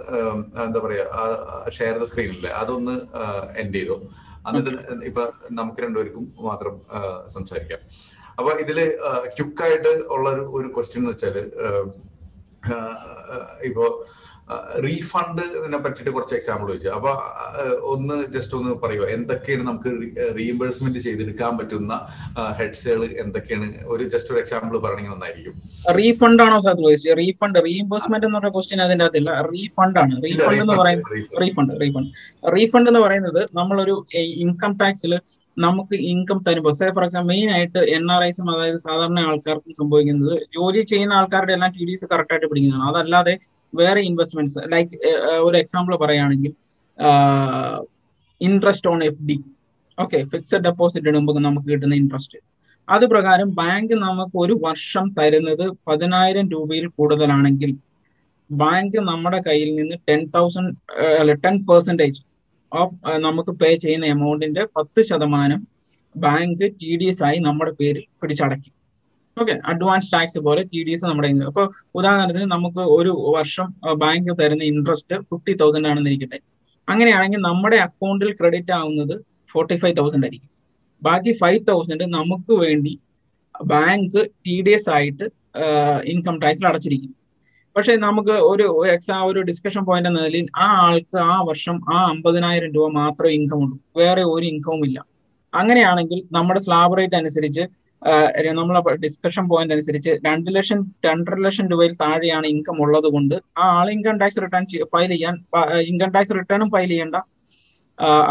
എന്താ 0.67 0.83
പറയാ 0.87 1.05
ഷെയർ 1.79 1.95
ദ 2.03 2.09
സ്ക്രീനില്ലേ 2.13 2.53
അതൊന്ന് 2.63 2.97
എൻഡ് 3.63 3.77
ചെയ്തോ? 3.79 3.99
എന്നിട്ട് 4.49 4.73
ഇപ്പൊ 5.11 5.23
നമുക്ക് 5.61 5.81
രണ്ടുപേർക്കും 5.87 6.25
മാത്രം 6.49 6.75
സംസാരിക്കാം. 7.37 7.81
അപ്പൊ 8.39 8.51
ഇതിൽ 8.65 8.79
ക്യുക്കായിട്ട് 9.37 9.93
ഉള്ള 10.15 10.27
ഒരു 10.35 10.45
ഒരു 10.59 10.69
ക്വസ്റ്റ്യൻ 10.77 11.03
എന്ന് 11.03 11.13
വെച്ചാൽ 11.13 11.37
ഇപ്പോ 13.69 13.87
റീഫണ്ടിനെ 14.85 15.79
പറ്റിയിട്ട് 15.85 16.13
കുറച്ച് 16.17 16.35
എക്സാമ്പിൾ 16.39 16.67
ചോദിച്ചു. 16.71 16.89
അപ്പൊ 16.97 17.11
ഒന്ന് 17.93 18.17
ജസ്റ്റ് 18.35 18.55
ഒന്ന് 18.59 18.73
പറയുമോ 18.83 19.07
എന്തൊക്കെയാണ് 19.17 19.65
നമുക്ക് 19.69 19.91
റീഇംബേഴ്സ്മെന്റ് 20.39 21.01
ചെയ്തെടുക്കാൻ 21.07 21.53
പറ്റുന്ന 21.59 21.95
ഹെഡ്സുകൾ 22.59 23.03
എന്തൊക്കെയാണ്? 23.25 23.69
ഒരു 23.95 24.05
ജസ്റ്റ് 24.15 24.33
ഒരു 24.35 24.41
എക്സാമ്പിൾ 24.43 24.75
പറയണമെങ്കിൽ 24.85 25.13
നന്നായിരിക്കും. 25.15 25.55
റീഫണ്ട് 25.99 26.43
ആണോ 26.47 26.59
സാർ 26.67 26.77
ചോദിച്ചത്? 26.83 27.15
റീഫണ്ട് 27.23 27.59
റീഇംബേഴ്സ്മെന്റ് 27.69 28.27
എന്ന് 28.29 28.39
പറഞ്ഞ 28.39 28.53
ക്വസ്റ്റ്യൻ 28.57 28.83
അതിന്റെ 28.87 29.07
അകത്തില്ല 29.07 29.31
റീഫണ്ട് 29.51 29.99
ആണ്. 30.03 30.15
റീഫണ്ട് 30.27 30.63
എന്ന് 30.65 30.77
പറയുന്നത് 30.83 31.11
റീഫണ്ട് 31.43 31.73
റീഫണ്ട് 31.85 32.13
റീഫണ്ട് 32.57 32.91
എന്ന് 32.91 33.03
പറയുന്നത് 33.07 33.41
നമ്മളൊരു 33.61 33.97
ഇൻകം 34.45 34.73
ടാക്സിൽ 34.83 35.15
നമുക്ക് 35.65 35.97
ഇൻകം 36.13 36.39
തരുമ്പോൾ 36.47 36.73
സേ 36.79 36.87
ഫോർ 36.95 37.05
എക്സാമ്പിൾ 37.07 37.31
മെയിൻ 37.33 37.49
ആയിട്ട് 37.57 37.81
എൻ 37.97 38.07
ആർ 38.13 38.23
ഐസും 38.29 38.49
അതായത് 38.55 38.79
സാധാരണ 38.87 39.21
ആൾക്കാർക്കും 39.31 39.75
സംഭവിക്കുന്നത് 39.81 40.35
ജോലി 40.57 40.81
ചെയ്യുന്ന 40.93 41.19
ആൾക്കാരുടെ 41.21 41.53
എല്ലാം 41.57 41.73
ടി 41.77 41.85
ഡി 41.89 41.95
എസ് 41.97 42.07
കറക്റ്റ് 42.13 42.35
ആയിട്ട് 42.35 42.49
പിടിക്കുന്നതാണ്. 42.53 42.89
അതല്ലാതെ 42.93 43.35
വേറെ 43.75 44.01
ഇൻവെസ്റ്റ്മെന്റ്സ് 44.01 44.63
ലൈക്ക് 44.73 44.97
ഒരു 45.41 45.57
എക്സാമ്പിൾ 45.57 45.95
പറയുകയാണെങ്കിൽ 45.97 46.53
interest 48.41 48.91
on 48.91 49.01
F 49.05 49.23
D 49.23 49.37
okay 49.99 50.19
fixed 50.25 50.65
deposit 50.65 51.09
ഇടുമ്പോൾ 51.09 51.41
നമുക്ക് 51.41 51.69
കിട്ടുന്ന 51.69 51.95
ഇൻട്രസ്റ്റ് 51.95 52.39
അത് 52.89 53.05
പ്രകാരം 53.07 53.49
ബാങ്ക് 53.55 53.95
നമുക്ക് 54.01 54.37
ഒരു 54.39 54.55
വർഷം 54.63 55.05
തരുന്നത് 55.15 55.65
പതിനായിരം 55.87 56.47
രൂപയിൽ 56.49 56.87
കൂടുതലാണെങ്കിൽ 56.99 57.71
ബാങ്ക് 58.51 58.99
നമ്മുടെ 59.03 59.39
കയ്യിൽ 59.39 59.71
നിന്ന് 59.75 59.97
ടെൻ 60.09 60.23
തൗസൻഡ് 60.35 60.75
അല്ല 61.21 61.35
ടെൻ 61.45 61.57
പെർസെന്റേജ് 61.65 62.21
ഓഫ് 62.73 62.95
നമുക്ക് 63.19 63.53
പേ 63.53 63.71
ചെയ്യുന്ന 63.77 64.07
എമൗണ്ടിന്റെ 64.07 64.63
പത്ത് 64.77 65.03
ശതമാനം 65.03 65.61
ബാങ്ക് 66.15 66.65
ടി 66.81 66.91
ഡി 66.97 67.07
എസ് 67.07 67.23
ആയി 67.25 67.39
നമ്മുടെ 67.39 67.73
പേരിൽ 67.73 68.05
പിടിച്ചടയ്ക്കും 68.23 68.74
ഓക്കെ 69.37 69.55
അഡ്വാൻസ് 69.65 70.13
ടാക്സ് 70.13 70.39
പോലെ 70.39 70.63
ടി 70.63 70.81
ഡി 70.87 70.91
എസ് 70.91 71.05
നമ്മുടെ 71.05 71.29
അപ്പൊ 71.51 71.63
ഉദാഹരണത്തിന് 71.95 72.47
നമുക്ക് 72.53 72.83
ഒരു 72.97 73.13
വർഷം 73.37 73.69
ബാങ്ക് 74.03 74.33
തരുന്ന 74.41 74.63
ഇൻട്രസ്റ്റ് 74.63 75.17
ഫിഫ്റ്റി 75.31 75.55
തൗസൻഡ് 75.63 75.89
ആണെന്ന് 75.89 76.11
ഇരിക്കട്ടെ. 76.11 76.39
അങ്ങനെയാണെങ്കിൽ 76.89 77.41
നമ്മുടെ 77.41 77.77
അക്കൗണ്ടിൽ 77.77 78.31
ക്രെഡിറ്റ് 78.41 78.73
ആവുന്നത് 78.73 79.15
ഫോർട്ടി 79.53 79.77
ഫൈവ് 79.77 79.97
തൗസൻഡ് 79.97 80.25
ആയിരിക്കും. 80.27 80.51
ബാക്കി 81.03 81.33
ഫൈവ് 81.33 81.61
തൗസൻഡ് 81.69 82.05
നമുക്ക് 82.15 82.53
വേണ്ടി 82.65 82.95
ബാങ്ക് 83.65 84.21
ടി 84.47 84.57
ഡി 84.63 84.71
എസ് 84.71 84.91
ആയിട്ട് 84.91 85.27
ഇൻകം 86.13 86.37
ടാക്സിൽ 86.41 86.67
അടച്ചിരിക്കും 86.67 87.13
പക്ഷേ 87.77 87.97
നമുക്ക് 87.97 88.35
ഒരു 88.51 88.87
എക്സാ 88.93 89.17
ഒരു 89.25 89.41
ഡിസ്കഷൻ 89.41 89.83
പോയിന്റ് 89.85 90.09
എന്ന 90.09 90.21
നിലയിൽ 90.21 90.47
ആ 90.57 90.67
ആൾക്ക് 90.87 91.17
ആ 91.33 91.37
വർഷം 91.49 91.77
ആ 91.95 91.99
അമ്പതിനായിരം 92.11 92.71
രൂപ 92.73 92.87
മാത്രമേ 92.93 93.33
ഇൻകം 93.33 93.59
ഉള്ളൂ. 93.65 93.77
വേറെ 93.97 94.23
ഒരു 94.25 94.45
ഇൻകവും 94.47 94.85
ഇല്ല. 94.85 94.99
അങ്ങനെയാണെങ്കിൽ 95.53 96.21
നമ്മുടെ 96.33 96.61
സ്ലാബ് 96.61 96.97
റേറ്റ് 96.99 97.15
അനുസരിച്ച് 97.15 97.65
നമ്മളെ 98.59 98.81
ഡിസ്കഷൻ 99.05 99.45
പോയിന്റ് 99.51 99.75
അനുസരിച്ച് 99.77 100.13
രണ്ട് 100.27 100.49
ലക്ഷം 100.57 100.81
രണ്ടര 101.07 101.37
ലക്ഷം 101.47 101.67
രൂപയിൽ 101.73 101.93
താഴെയാണ് 102.03 102.47
ഇൻകം 102.55 102.77
ഉള്ളത് 102.85 103.09
കൊണ്ട് 103.15 103.37
ആ 103.63 103.67
ആൾ 103.79 103.87
ഇൻകം 103.97 104.17
ടാക്സ് 104.23 104.43
റിട്ടേൺ 104.45 104.65
ഫയൽ 104.93 105.11
ചെയ്യാൻ 105.15 105.37
ഇൻകം 105.91 106.11
ടാക്സ് 106.17 106.35
റിട്ടേണും 106.39 106.71
ഫയൽ 106.75 106.91
ചെയ്യേണ്ട. 106.95 107.17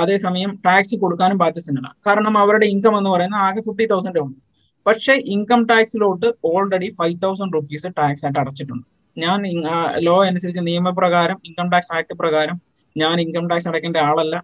അതേസമയം 0.02 0.52
ടാക്സ് 0.66 0.96
കൊടുക്കാനും 1.04 1.38
ബാധ്യസ്ഥനാണ്. 1.44 1.92
കാരണം 2.08 2.34
അവരുടെ 2.44 2.66
ഇൻകം 2.74 2.96
എന്ന് 3.00 3.12
പറയുന്നത് 3.14 3.42
ആകെ 3.48 3.62
ഫിഫ്റ്റി 3.68 3.86
തൗസൻഡ് 3.94 4.22
ഉണ്ട് 4.26 4.40
പക്ഷേ 4.88 5.14
income 5.34 5.62
ടാക്സിലോട്ട് 5.70 6.28
already 6.52 6.88
five 7.00 7.18
thousand 7.26 7.54
rupees 7.58 7.90
tax 8.00 8.26
ആയിട്ട് 8.26 8.40
അടച്ചിട്ടുണ്ട്. 8.44 8.86
ഞാൻ 9.18 9.40
ലോ 10.08 10.16
അനുസരിച്ച് 10.30 10.62
നിയമപ്രകാരം 10.70 11.38
ഇൻകം 11.50 11.68
ടാക്സ് 11.74 11.94
ആക്ട് 11.98 12.14
പ്രകാരം 12.22 12.58
ഞാൻ 12.96 13.16
ഇൻകം 13.26 13.46
ടാക്സ് 13.52 13.70
അടയ്ക്കേണ്ട 13.72 13.98
ആളല്ല. 14.10 14.36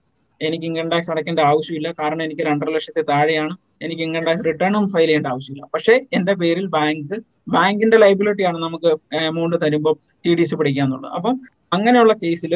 എനിക്ക് 0.42 0.66
ഇൻകം 0.66 0.90
ടാക്സ് 0.90 1.12
അടയ്ക്കേണ്ട 1.12 1.40
ആവശ്യമില്ല. 1.40 1.92
കാരണം 2.00 2.24
എനിക്ക് 2.24 2.42
രണ്ടര 2.42 2.70
ലക്ഷത്തിൽ 2.70 3.02
താഴെയാണ്. 3.02 3.54
എനിക്ക് 3.82 4.02
ഇൻകം 4.02 4.24
ടാക്സ് 4.26 4.46
റിട്ടേണും 4.46 4.88
ഫയൽ 4.88 5.06
ചെയ്യേണ്ട 5.06 5.28
ആവശ്യമില്ല. 5.28 5.66
പക്ഷേ 5.74 5.94
എന്റെ 6.14 6.34
പേരിൽ 6.34 6.68
ബാങ്ക് 6.68 7.16
ബാങ്കിന്റെ 7.50 7.98
ലൈബിലിറ്റിയാണ് 7.98 8.58
നമുക്ക് 8.58 9.16
എമൗണ്ട് 9.16 9.58
തരുമ്പോൾ 9.66 9.96
ടി 10.26 10.36
ഡി 10.36 10.44
സി 10.44 10.56
പിടിക്കാന്നുള്ളത് 10.56 11.12
അപ്പം 11.12 11.42
അങ്ങനെയുള്ള 11.74 12.14
കേസിൽ 12.14 12.54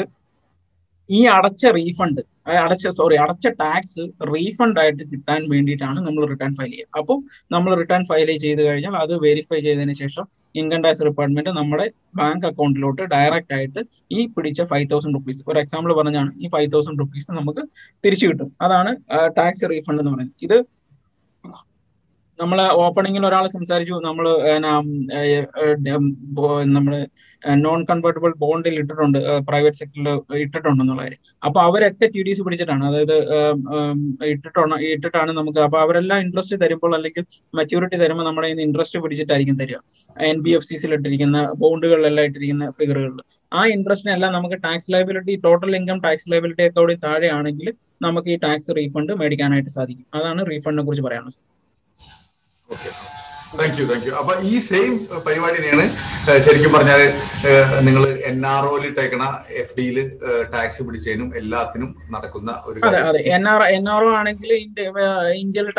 ഈ 1.10 1.20
അടച്ച 1.36 1.64
റീഫണ്ട് 1.78 2.22
അടച്ച 2.64 2.88
സോറി 2.97 3.16
അടച്ച 3.24 3.47
ടാക്സ് 3.62 4.04
റീഫണ്ട് 4.32 4.80
ആയിട്ട് 4.82 5.04
കിട്ടാൻ 5.12 5.41
വേണ്ടിയിട്ടാണ് 5.51 5.99
നമ്മൾ 6.06 6.24
റിട്ടേൺ 6.32 6.51
ഫയൽ 6.58 6.72
ചെയ്യുക. 6.74 6.89
അപ്പോൾ 6.99 7.18
നമ്മൾ 7.54 7.72
റിട്ടേൺ 7.82 8.04
ഫയൽ 8.10 8.30
ചെയ്ത് 8.43 8.62
കഴിഞ്ഞാൽ 8.68 8.95
അത് 9.04 9.14
വെരിഫൈ 9.26 9.60
ചെയ്തതിന് 9.66 9.95
ശേഷം 10.01 10.26
ഇൻകം 10.62 10.82
ടാക്സ് 10.86 11.06
ഡിപ്പാർട്ട്മെന്റ് 11.08 11.51
നമ്മുടെ 11.60 11.86
ബാങ്ക് 12.20 12.45
അക്കൗണ്ടിലോട്ട് 12.49 13.04
ഡയറക്റ്റ് 13.16 13.56
ആയിട്ട് 13.58 13.82
ഈ 14.18 14.20
പിടിച്ച 14.36 14.62
ഫൈവ് 14.72 14.88
തൗസൻഡ് 14.93 15.16
റുപ്പീസ് 15.18 15.41
ഒരു 15.51 15.60
എക്സാമ്പിൾ 15.64 15.93
പറഞ്ഞാണ് 15.99 16.32
ഈ 16.43 16.49
ഫൈവ് 16.56 16.70
തൗസൻഡ് 16.76 16.99
റുപ്പീസ് 17.04 17.32
നമുക്ക് 17.39 17.64
തിരിച്ചു 18.06 18.28
കിട്ടും. 18.32 18.51
അതാണ് 18.68 18.93
ടാക്സ് 19.39 19.70
റീഫണ്ട് 19.74 20.01
എന്ന് 20.04 20.14
പറയുന്നത്. 20.16 20.38
ഇത് 20.47 20.58
നമ്മൾ 22.42 22.60
ഓപ്പണിങ്ങിൽ 22.84 23.24
ഒരാൾ 23.30 23.46
സംസാരിച്ചു. 23.56 23.96
നമ്മൾ 24.06 24.26
നമ്മൾ 26.76 26.94
നോൺ 27.66 27.80
കൺവേർട്ടബിൾ 27.90 28.32
ബോണ്ടിൽ 28.44 28.76
ഇട്ടിട്ടുണ്ട്. 28.82 29.20
പ്രൈവറ്റ് 29.50 29.80
സെക്ടറിൽ 29.82 30.08
ഇട്ടിട്ടുണ്ടെന്നുള്ള 30.44 31.02
കാര്യം. 31.06 31.20
അപ്പൊ 31.48 31.60
അവരൊക്കെ 31.68 32.08
ടി 32.16 32.22
ഡി 32.28 32.34
സി 32.38 32.42
പിടിച്ചിട്ടാണ്. 32.46 32.84
അതായത് 32.90 33.16
ഇട്ടിട്ടാണ് 34.32 34.78
ഇട്ടിട്ടാണ് 34.96 35.32
നമുക്ക് 35.40 35.62
അപ്പൊ 35.68 35.80
അവരെല്ലാം 35.86 36.20
ഇൻട്രസ്റ്റ് 36.26 36.60
തരുമ്പോൾ 36.64 36.94
അല്ലെങ്കിൽ 37.00 37.26
മെച്യൂരിറ്റി 37.60 38.00
തരുമ്പോൾ 38.04 38.28
നമ്മുടെ 38.30 38.50
ഇന്ന് 38.54 38.66
ഇൻട്രസ്റ്റ് 38.68 39.02
പിടിച്ചിട്ടായിരിക്കും 39.06 39.58
തരിക. 39.62 39.80
എൻ 40.32 40.40
ബി 40.48 40.54
എഫ് 40.58 40.68
സിസിൽ 40.72 40.94
ഇട്ടിരിക്കുന്ന 41.00 41.40
ബോണ്ടുകളിലെല്ലാം 41.64 42.28
ഇട്ടിരിക്കുന്ന 42.30 42.68
ഫിഗറുകളിൽ 42.80 43.22
ആ 43.60 43.64
ഇൻട്രസ്റ്റിനെല്ലാം 43.76 44.32
നമുക്ക് 44.38 44.60
tax 44.68 44.92
liability 44.96 45.34
total 45.48 45.74
income 45.82 46.00
tax 46.06 46.30
liability 46.34 46.66
ഒക്കെ 46.70 46.96
താഴെയാണെങ്കിൽ 47.08 47.70
നമുക്ക് 48.08 48.30
ഈ 48.36 48.38
ടാക്സ് 48.46 48.72
റീഫണ്ട് 48.80 49.12
മേടിക്കാനായിട്ട് 49.24 49.72
സാധിക്കും. 49.80 50.06
അതാണ് 50.20 50.42
റീഫണ്ടിനെ 50.52 50.86
കുറിച്ച് 50.88 51.06
പറയാനുള്ളത്. 51.08 51.40
താങ്ക് 53.57 53.78
യു 53.80 53.86
താങ്ക് 53.86 54.05
യു 54.07 54.13
അപ്പൊ 54.13 54.34
ഈ 54.43 54.53
സെയിം 54.59 54.93
പരിപാടി 55.26 55.57
തന്നെയാണ് 55.57 55.86
ശരിക്കും 56.39 56.71
പറഞ്ഞാൽ 56.71 57.01
നിങ്ങൾ 57.84 58.03
എൻ 58.26 58.39
ആർ 58.45 58.65
ഒയിൽ 58.65 58.86
ഇട്ടേക്കണ 58.86 59.26
എഫ് 59.53 59.76
ഡിയിൽ 59.78 59.97
ടാക്സ് 60.53 60.84
പിടിച്ചതിനും 60.84 61.30
എല്ലാത്തിനും 61.36 61.91
നടക്കുന്ന 62.11 62.51
ഒരു 62.65 62.80
N 63.34 63.45
R 63.47 63.63
N 63.71 63.86
R 63.89 64.03
O 64.03 64.11
ആണെങ്കിൽ 64.15 64.53
ഇന്ത്യയിൽ 64.55 65.71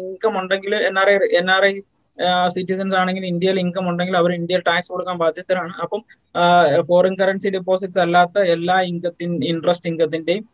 ഇൻകം 0.00 0.36
ഉണ്ടെങ്കിൽ 0.38 0.74
N 0.82 0.98
R 0.98 1.10
I 1.10 1.16
N 1.38 1.48
R 1.50 1.64
I 1.64 1.74
citizens 2.54 2.96
ആണെങ്കിൽ 2.98 3.24
ഇന്ത്യയിൽ 3.30 3.56
ഇൻകം 3.62 3.84
ഉണ്ടെങ്കിൽ 3.90 4.16
അവർ 4.20 4.30
ഇന്ത്യയിൽ 4.38 4.62
ടാക്സ് 4.68 4.90
കൊടുക്കാൻ 4.92 5.16
ബാധ്യസ്ഥരാണ്. 5.22 5.72
അപ്പം 5.84 6.00
ഫോറിൻ 6.88 7.14
കറൻസി 7.20 7.48
ഡെപ്പോസിറ്റ്സ് 7.56 8.00
അല്ലാത്ത 8.04 8.38
എല്ലാ 8.54 8.76
ഇൻകത്തിൻ 8.90 9.30
ഇൻട്രസ്റ്റ് 9.52 9.88
ഇൻകത്തിന്റെയും 9.90 10.44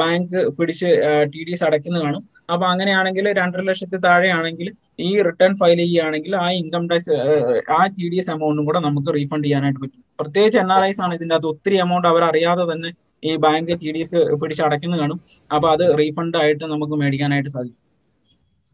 ബാങ്ക് 0.00 0.36
പിടിച്ച് 0.58 0.90
ടി 1.32 1.42
ഡി 1.48 1.54
എസ് 1.56 1.64
അടയ്ക്കുന്ന 1.68 2.00
കാണും. 2.06 2.22
അപ്പൊ 2.52 2.66
അങ്ങനെയാണെങ്കിൽ 2.72 3.26
രണ്ടര 3.40 3.62
ലക്ഷത്തിൽ 3.70 4.02
താഴെയാണെങ്കിൽ 4.08 4.68
ഈ 5.08 5.10
റിട്ടേൺ 5.28 5.54
ഫയൽ 5.62 5.78
ചെയ്യുകയാണെങ്കിൽ 5.82 6.34
ആ 6.44 6.46
ഇൻകം 6.60 6.84
ടാക്സ് 6.92 7.16
ആ 7.78 7.80
ടി 7.96 8.08
ഡി 8.12 8.18
എസ് 8.24 8.32
എമൗണ്ടും 8.36 8.66
കൂടെ 8.70 8.82
നമുക്ക് 8.88 9.10
റീഫണ്ട് 9.18 9.46
ചെയ്യാനായിട്ട് 9.48 9.80
പറ്റും. 9.84 10.02
പ്രത്യേകിച്ച് 10.20 10.58
എൻ 10.64 10.70
ആർ 10.76 10.82
ഐസ് 10.90 11.02
ആണ് 11.06 11.14
ഇതിന്റെ 11.18 11.34
അകത്ത്. 11.36 11.50
ഒത്തിരി 11.54 11.78
എമൗണ്ട് 11.86 12.06
അവർ 12.12 12.22
അറിയാതെ 12.30 12.64
തന്നെ 12.72 12.90
ഈ 13.28 13.32
ബാങ്ക് 13.46 13.72
ടി 13.82 13.90
ഡി 13.96 14.02
എസ് 14.06 14.20
പിടിച്ച് 14.42 14.62
അടയ്ക്കുന്ന 14.68 14.98
കാണും. 15.02 15.18
അപ്പൊ 15.56 15.68
അത് 15.74 15.84
റീഫണ്ട് 16.02 16.38
ആയിട്ട് 16.42 16.64
നമുക്ക് 16.74 16.96
മേടിക്കാനായിട്ട് 17.02 17.50
സാധിക്കും. 17.56 17.80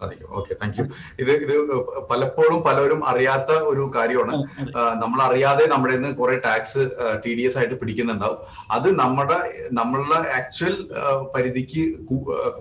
സാധിക്കും. 0.03 0.28
ഓക്കെ 0.38 0.53
താങ്ക് 0.61 0.78
യു 0.80 0.84
ഇത് 1.22 1.32
ഇത് 1.44 1.55
പലപ്പോഴും 2.11 2.59
പലരും 2.68 3.00
അറിയാത്ത 3.12 3.50
ഒരു 3.72 3.84
കാര്യമാണ്. 3.96 4.32
നമ്മൾ 5.03 5.20
അറിയാതെ 5.28 5.64
നമ്മുടെ 5.74 5.94
നിന്ന് 5.96 6.12
കുറെ 6.20 6.36
ടാക്സ് 6.46 6.84
ടി 7.24 7.32
ഡി 7.38 7.44
എസ് 7.48 7.59
ആയിട്ട് 7.61 7.76
പിടിക്കുന്നുണ്ടാവും. 7.82 8.38
അത് 8.76 8.88
നമ്മുടെ 9.03 9.38
നമ്മളുടെ 9.80 10.18
ആക്ച്വൽ 10.38 10.74
പരിധിക്ക് 11.34 11.82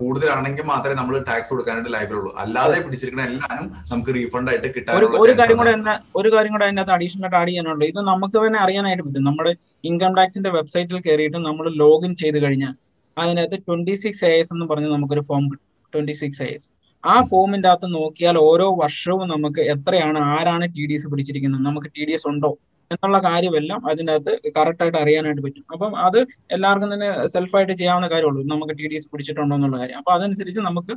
കൂടുതലാണെങ്കിൽ 0.00 0.66
മാത്രമേ 0.72 0.96
നമ്മൾ 1.00 1.14
ടാക്സ് 1.30 1.50
കൊടുക്കാനായിട്ട് 1.52 1.92
ലൈബിൾ 1.96 2.16
ഉള്ളൂ. 2.20 2.32
അല്ലാതെ 2.44 2.78
പിടിച്ചിരിക്കുന്ന 2.84 3.28
എല്ലാനും 3.30 3.66
നമുക്ക് 3.92 4.12
റീഫണ്ട് 4.18 4.50
ആയിട്ട് 4.52 4.68
കിട്ടാറുണ്ട് 4.76 5.18
ഒരു 5.24 5.34
കാര്യം 5.40 5.58
കൂടെ 5.62 5.74
ഒരു 6.20 6.28
കാര്യം 6.34 6.52
കൂടെ 6.54 6.66
അതിനകത്ത് 6.68 6.94
അഡീഷണൽ 6.96 7.24
ആയിട്ട് 7.24 7.38
ആഡ് 7.40 7.50
ചെയ്യാനുള്ളത് 7.50 7.88
ഇത് 7.92 8.00
നമുക്ക് 8.12 8.36
തന്നെ 8.46 8.58
അറിയാനായിട്ട് 8.64 9.02
പറ്റും. 9.06 9.26
നമ്മുടെ 9.30 9.52
ഇൻകം 9.90 10.12
ടാക്സിന്റെ 10.18 10.50
വെബ്സൈറ്റിൽ 10.58 11.00
കയറിയിട്ട് 11.06 11.38
നമ്മൾ 11.48 11.66
ലോഗിൻ 11.82 12.12
ചെയ്ത് 12.22 12.38
കഴിഞ്ഞാൽ 12.44 12.74
അതിനകത്ത് 13.16 13.56
ട്വന്റി 13.66 13.94
സിക്സ് 14.02 14.24
എ 14.28 14.34
എസ് 14.42 14.52
എന്ന് 14.54 14.66
പറഞ്ഞ് 14.70 14.90
നമുക്കൊരു 14.94 15.22
ഫോം 15.28 15.44
കിട്ടും. 15.50 15.66
ട്വന്റി 15.92 16.14
സിക്സ് 16.20 16.42
എ 16.46 16.48
എസ് 16.56 16.68
ആ 17.04 17.14
ഫോമിന്റെ 17.22 17.68
അകത്ത് 17.68 17.94
നോക്കിയാൽ 17.94 18.36
ഓരോ 18.38 18.66
വർഷവും 18.82 19.28
നമുക്ക് 19.28 19.60
എത്രയാണ് 19.74 20.18
ആരാണ് 20.34 20.64
ടി 20.74 20.86
ഡി 20.86 20.94
എസ് 20.94 21.08
പിടിച്ചിരിക്കുന്നത്? 21.08 21.62
നമുക്ക് 21.62 21.88
ടി 21.96 22.04
ഡി 22.04 22.12
എസ് 22.12 22.28
ഉണ്ടോ? 22.28 22.50
എന്നുള്ള 22.92 23.18
കാര്യമെല്ലാം 23.28 23.80
അതിനകത്ത് 23.92 24.32
കറക്റ്റായിട്ട് 24.58 24.92
ആയിട്ട് 24.92 24.98
അറിയാനായിട്ട് 25.02 25.42
പറ്റും. 25.46 25.64
അപ്പം 25.74 25.92
അത് 26.06 26.18
എല്ലാവർക്കും 26.54 26.90
തന്നെ 26.94 27.08
സെൽഫായിട്ട് 27.34 27.74
ചെയ്യാവുന്ന 27.80 28.08
കാര്യമുള്ളൂ. 28.12 28.42
നമുക്ക് 28.52 28.74
ടി 28.78 28.86
ഡി 28.90 28.96
എസ് 28.98 29.08
പിടിച്ചിട്ടുണ്ടോ 29.12 29.54
എന്നുള്ള 29.58 29.76
കാര്യം. 29.82 29.98
അപ്പൊ 30.00 30.12
അതനുസരിച്ച് 30.16 30.60
നമുക്ക് 30.68 30.92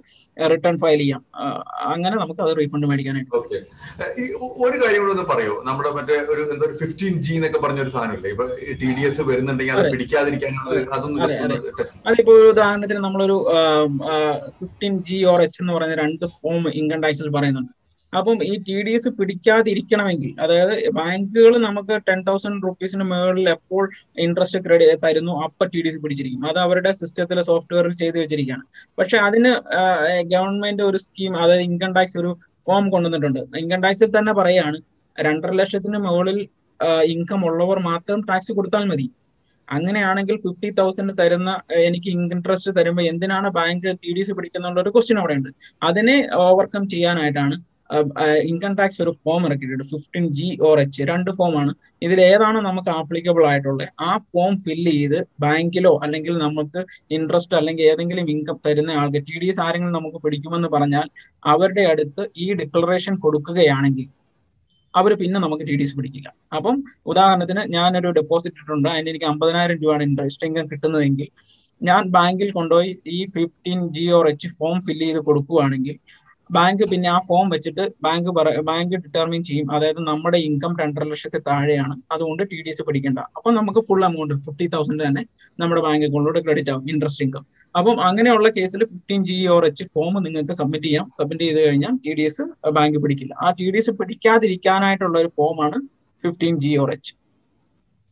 റിട്ടേൺ 0.54 0.76
ഫയൽ 0.84 1.00
ചെയ്യാം. 1.04 1.22
അങ്ങനെ 1.94 2.16
നമുക്ക് 2.24 2.42
അത് 2.46 2.52
റീഫണ്ട് 2.60 2.88
മേടിക്കാനായിട്ട് 2.92 3.32
ഒരു 4.66 4.78
കാര്യം 4.84 5.02
കൂടെ 5.04 5.14
ഒന്ന് 5.16 5.26
പറയോ. 5.34 5.56
നമ്മുടെ 5.70 5.92
മറ്റേ 5.98 6.18
ഒരു 6.34 6.42
എന്താ 6.56 6.72
ഫിഫ്റ്റീൻ 6.82 7.16
ജി 7.26 7.34
എന്നൊക്കെ 7.40 7.60
പറഞ്ഞ 7.66 7.80
ഒരു 7.86 7.94
സാധനമില്ലേ? 7.96 8.32
ഇപ്പൊ 8.36 8.48
ടി 8.82 8.90
ഡി 8.98 9.06
എസ് 9.10 9.22
വരുന്നുണ്ടെങ്കിൽ 9.30 9.80
അത്. 9.84 9.92
പിടിക്കാതിരിക്കാനുള്ള 9.96 10.82
അതൊന്നും 10.98 11.24
അതിപ്പോ 12.10 12.34
ഉദാഹരണത്തിന് 12.52 13.02
നമ്മളൊരു 13.08 13.38
ഫിഫ്റ്റീൻ 14.60 14.94
ജി 15.08 15.18
ഓർ 15.32 15.40
എച്ച് 15.48 15.60
എന്ന് 15.64 15.74
പറയുന്ന 15.78 15.98
രണ്ട് 16.04 16.26
ഫോം 16.38 16.64
ഇൻകം 16.82 17.02
ടാക്സിൽ 17.06 17.30
പറയുന്നുണ്ട്. 17.38 17.74
അപ്പം 18.14 18.38
ഈ 18.50 18.54
ടി 18.68 18.76
ഡി 18.86 18.92
എസ് 18.98 19.10
പിടിക്കാതിരിക്കണമെങ്കിൽ 19.18 20.32
അതായത് 20.44 20.74
ബാങ്കുകൾ 20.98 21.54
നമുക്ക് 21.66 21.96
ടെൻ 22.08 22.20
തൗസൻഡ് 22.28 22.62
റുപ്പീസിന് 22.68 23.06
മുകളിൽ 23.12 23.48
എപ്പോൾ 23.56 23.84
ഇൻട്രസ്റ്റ് 24.26 24.60
ക്രെഡിറ്റ് 24.66 24.98
തരുന്നു 25.06 25.34
അപ്പൊ 25.46 25.66
ടി 25.74 25.80
ഡി 25.86 25.90
എസ് 25.92 26.00
പിടിച്ചിരിക്കും. 26.04 26.44
അത് 26.50 26.60
അവരുടെ 26.66 26.92
സിസ്റ്റത്തിലെ 27.00 27.44
സോഫ്റ്റ്വെയറിൽ 27.50 27.96
ചെയ്തു 28.04 28.18
വെച്ചിരിക്കുകയാണ്. 28.24 28.64
പക്ഷെ 29.00 29.18
അതിന് 29.28 29.52
ഗവൺമെന്റ് 30.34 30.86
ഒരു 30.90 31.02
സ്കീം 31.06 31.36
അതായത് 31.44 31.66
ഇൻകം 31.70 31.94
ടാക്സ് 31.98 32.18
ഒരു 32.24 32.32
ഫോം 32.68 32.86
കൊണ്ടുവന്നിട്ടുണ്ട്. 32.94 33.42
ഇൻകം 33.64 33.82
ടാക്സിൽ 33.86 34.12
തന്നെ 34.18 34.34
പറയാണ് 34.42 34.78
രണ്ടര 35.18 35.52
ലക്ഷത്തിന് 35.62 36.00
മുകളിൽ 36.08 36.40
ഇൻകം 37.16 37.42
ഉള്ളവർ 37.50 37.78
മാത്രം 37.92 38.20
ടാക്സ് 38.30 38.52
കൊടുത്താൽ 38.58 38.86
മതി. 38.94 39.08
അങ്ങനെയാണെങ്കിൽ 39.68 40.36
ഫിഫ്റ്റി 40.44 40.70
തൗസൻഡ് 40.80 41.14
തരുന്ന 41.20 41.52
എനിക്ക് 41.88 42.10
ഇൻട്രസ്റ്റ് 42.16 42.72
തരുമ്പോൾ 42.78 43.06
എന്തിനാണ് 43.12 43.48
ബാങ്ക് 43.60 43.88
ടി 44.04 44.12
ഡി 44.16 44.22
എസ് 44.24 44.34
പിടിക്കുന്നുള്ള 44.38 44.80
ഒരു 44.84 44.92
ക്വസ്റ്റ്യൻ 44.96 45.20
അവിടെ 45.22 45.36
ഉണ്ട് 45.40 45.50
അതിനെ 45.90 46.18
ഓവർകം 46.48 46.84
ചെയ്യാനായിട്ടാണ് 46.94 47.56
ഇൻകം 48.50 48.74
ടാക്സ് 48.78 49.00
ഒരു 49.04 49.12
ഫോം 49.24 49.42
ഇറക്കിയിട്ടുണ്ട്. 49.48 49.84
ഫിഫ്റ്റീൻ 49.92 50.26
ജി 50.38 50.48
ഓർ 50.68 50.78
എച്ച് 50.84 51.04
രണ്ട് 51.10 51.30
ഫോമാണ് 51.40 51.72
ഇതിൽ 52.06 52.20
ഏതാണ് 52.30 52.60
നമുക്ക് 52.68 52.90
ആപ്ലിക്കബിൾ 53.00 53.44
ആയിട്ടുള്ളത്? 53.50 53.86
ആ 54.08 54.12
ഫോം 54.32 54.54
ഫില്ല് 54.66 54.94
ചെയ്ത് 54.98 55.18
ബാങ്കിലോ 55.44 55.94
അല്ലെങ്കിൽ 56.06 56.36
നമുക്ക് 56.46 56.82
ഇൻട്രസ്റ്റ് 57.18 57.58
അല്ലെങ്കിൽ 57.60 57.86
ഏതെങ്കിലും 57.92 58.28
ഇൻകം 58.36 58.58
തരുന്ന 58.68 58.98
ആൾക്ക് 59.02 59.22
ടി 59.28 59.36
ഡി 59.44 59.50
എസ് 59.54 59.62
ആരെങ്കിലും 59.66 59.96
നമുക്ക് 60.00 60.22
പിടിക്കുമെന്ന് 60.26 60.70
പറഞ്ഞാൽ 60.76 61.08
അവരുടെ 61.54 61.86
അടുത്ത് 61.94 62.26
ഈ 62.46 62.48
ഡിക്ലറേഷൻ 62.62 63.16
കൊടുക്കുകയാണെങ്കിൽ 63.26 64.08
അവർ 64.94 65.12
പിന്നെ 65.22 65.40
നമുക്ക് 65.46 65.64
ടി 65.70 65.76
ഡി 65.80 65.84
എസ് 65.86 65.96
പിടിക്കില്ല. 65.98 66.28
അപ്പം 66.58 66.76
ഉദാഹരണത്തിന് 67.12 67.62
ഞാനൊരു 67.78 68.10
ഡെപ്പോസിറ്റ് 68.20 68.58
ഇട്ടിട്ടുണ്ട്. 68.60 68.88
അതിന് 68.94 69.10
എനിക്ക് 69.14 69.28
അമ്പതിനായിരം 69.32 69.78
രൂപയാണ് 69.82 70.04
ഇൻട്രസ്റ്റ് 70.10 70.48
ഇൻകം 70.50 70.68
കിട്ടുന്നതെങ്കിൽ 70.72 71.30
ഞാൻ 71.82 72.04
ബാങ്കിൽ 72.18 72.50
കൊണ്ടുപോയി 72.58 72.92
ഈ 73.18 73.20
fifteen 73.36 73.80
G 73.96 74.06
or 74.18 74.26
H 74.32 74.50
form 74.58 74.78
fill 74.86 75.06
ചെയ്ത് 75.08 75.22
കൊടുക്കുകയാണെങ്കിൽ 75.30 75.96
ബാങ്ക് 76.50 76.84
പിന്നെ 76.92 77.08
ആ 77.14 77.18
ഫോം 77.28 77.46
വെച്ചിട്ട് 77.54 77.84
ബാങ്ക് 78.06 78.30
ബാങ്ക് 78.70 78.96
ഡിറ്റർമിൻ 79.04 79.42
ചെയ്യും. 79.50 79.68
അതായത് 79.76 80.02
നമ്മുടെ 80.10 80.40
ഇൻകം 80.48 80.74
രണ്ടര 80.82 81.04
ലക്ഷത്തിൽ 81.12 81.42
താഴെയാണ്. 81.48 81.96
അതുകൊണ്ട് 82.14 82.44
ടി 82.52 82.60
ഡി 82.66 82.70
എസ് 82.74 82.84
പിടിക്കേണ്ട 82.88 83.20
അപ്പൊ 83.38 83.52
നമുക്ക് 83.58 83.82
ഫുൾ 83.88 84.02
എമൗണ്ട് 84.10 84.34
ഫിഫ്റ്റി 84.46 84.68
തൗസൻഡ് 84.76 85.04
തന്നെ 85.08 85.24
നമ്മുടെ 85.60 85.82
ബാങ്ക് 85.88 86.06
അക്കൗണ്ടിലൂടെ 86.08 86.42
ക്രെഡിറ്റ് 86.46 86.72
ആവും 86.74 86.86
ഇൻട്രസ്റ്റ് 86.94 87.24
ഇൻകം 87.26 87.46
അപ്പം 87.76 87.98
അങ്ങനെയുള്ള 88.10 88.50
കേസിൽ 88.58 88.84
fifteen 88.94 89.24
G 89.30 89.38
or 89.56 89.66
H 89.70 89.86
form 89.94 90.14
നിങ്ങൾക്ക് 90.28 90.56
സബ്മിറ്റ് 90.62 90.88
ചെയ്യാം. 90.88 91.08
സബ്മിറ്റ് 91.20 91.44
ചെയ്ത് 91.48 91.62
കഴിഞ്ഞാൽ 91.68 91.96
ടി 92.06 92.14
ഡി 92.20 92.26
എസ് 92.32 92.46
ബാങ്ക് 92.78 93.00
പിടിക്കില്ല 93.06 93.36
ആ 93.46 93.50
ടി 93.60 93.68
ഡി 93.76 93.80
എസ് 93.84 93.94
പിടിക്കാതിരിക്കാനായിട്ടുള്ള 94.02 95.18
ഒരു 95.24 95.32
ഫോമാണ് 95.40 95.80
fifteen 96.24 96.56
G 96.66 96.74
or 96.84 96.92
H 96.98 97.14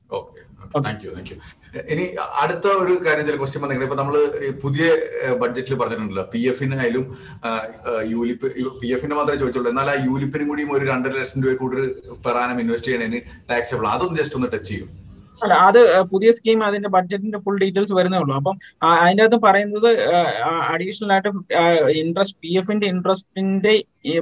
okay 0.10 0.42
thank 0.88 1.06
you 1.08 1.12
thank 1.18 1.32
you 1.34 1.40
ഇനി 1.94 2.04
അടുത്ത 2.42 2.66
ഒരു 2.82 2.96
കാര്യം 3.06 3.26
ചില 3.28 3.38
ക്വസ്റ്റ്യൻ 3.42 3.62
വന്നിട്ടുണ്ട് 3.64 3.88
ഇപ്പൊ 3.90 3.98
നമ്മൾ 4.02 4.16
ഈ 4.48 4.50
പുതിയ 4.64 4.86
ബഡ്ജറ്റിൽ 5.42 5.78
പറഞ്ഞിട്ടുണ്ടല്ലോ. 5.82 6.26
പി 6.34 6.42
എഫിന് 6.52 6.76
ആയാലും 6.82 7.06
യൂലിപ്പ് 8.14 8.50
പി 8.82 8.90
എഫിന് 8.98 9.16
മാത്രമേ 9.20 9.40
ചോദിച്ചുള്ളൂ. 9.44 9.72
എന്നാൽ 9.74 9.90
ആ 9.94 9.96
യൂലിപ്പിനും 10.08 10.50
കൂടിയും 10.52 10.72
ഒരു 10.78 10.86
രണ്ടര 10.92 11.16
ലക്ഷം 11.22 11.42
രൂപ 11.46 11.56
കൂടുതൽ 11.64 11.88
പെറാനം 12.28 12.60
ഇൻവെസ്റ്റ് 12.64 12.90
ചെയ്യണതിന് 12.92 13.22
ടാക്സബിൾ 13.52 13.88
അതൊന്ന് 13.94 14.20
ജസ്റ്റ് 14.22 14.38
ഒന്ന് 14.40 14.52
ടച്ച് 14.56 14.70
ചെയ്യും. 14.74 14.92
അല്ല 15.42 15.54
അത് 15.68 15.80
പുതിയ 16.12 16.30
സ്കീം 16.38 16.60
അതിന്റെ 16.68 16.90
ബഡ്ജറ്റിന്റെ 16.96 17.40
ഫുൾ 17.46 17.58
ഡീറ്റെയിൽസ് 17.64 17.94
വരുന്നേ 17.98 18.18
ഉള്ളൂ. 18.24 18.34
അപ്പം 18.40 18.56
അതിന്റെ 18.90 19.24
അകത്ത് 19.24 19.40
പറയുന്നത് 19.46 19.90
അഡീഷണൽ 20.74 21.12
ആയിട്ട് 21.16 21.30
ഇൻട്രസ്റ്റ് 22.02 22.38
പി 22.44 22.52
എഫിന്റെ 22.62 22.88
ഇൻട്രസ്റ്റിന്റെ 22.94 23.74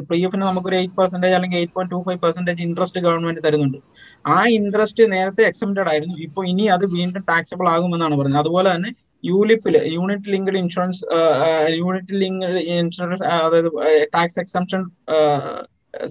പി 0.09 0.20
എഫിന് 0.28 0.43
നമുക്കൊരു 0.49 0.78
എയ്റ്റ് 0.80 0.97
പെർസെന്റേജ് 0.99 1.36
അല്ലെങ്കിൽ 1.38 1.59
eight 1.62 1.76
point 1.78 1.93
two 1.95 2.01
five 2.07 2.20
percentage 2.26 2.64
interest 2.68 3.03
government 3.07 3.43
തരുന്നുണ്ട്. 3.47 3.80
ആ 4.26 4.38
ഇൻട്രസ്റ്റ് 4.57 5.05
നേരത്തെ 5.16 5.43
എക്സംപ്റ്റഡ് 5.51 5.89
ആയിരുന്നു. 5.93 6.18
ഇപ്പോൾ 6.28 6.45
ഇനി 6.53 6.68
അത് 6.76 6.86
വീണ്ടും 6.97 7.24
ടാക്സബിൾ 7.32 7.68
ആകുമെന്നാണ് 7.76 8.18
പറഞ്ഞത്. 8.22 8.41
അതുപോലെ 8.43 8.70
തന്നെ 8.76 8.91
യൂലിപ്പിൽ 9.24 9.76
unit 9.95 10.30
linked 10.34 10.59
insurance 10.64 11.01
unit 11.82 12.16
linked 12.22 12.62
insurance 12.80 13.26
അതായത് 13.45 13.70
ടാക്സ് 14.16 14.39
എക്സംഷൻ 14.43 14.82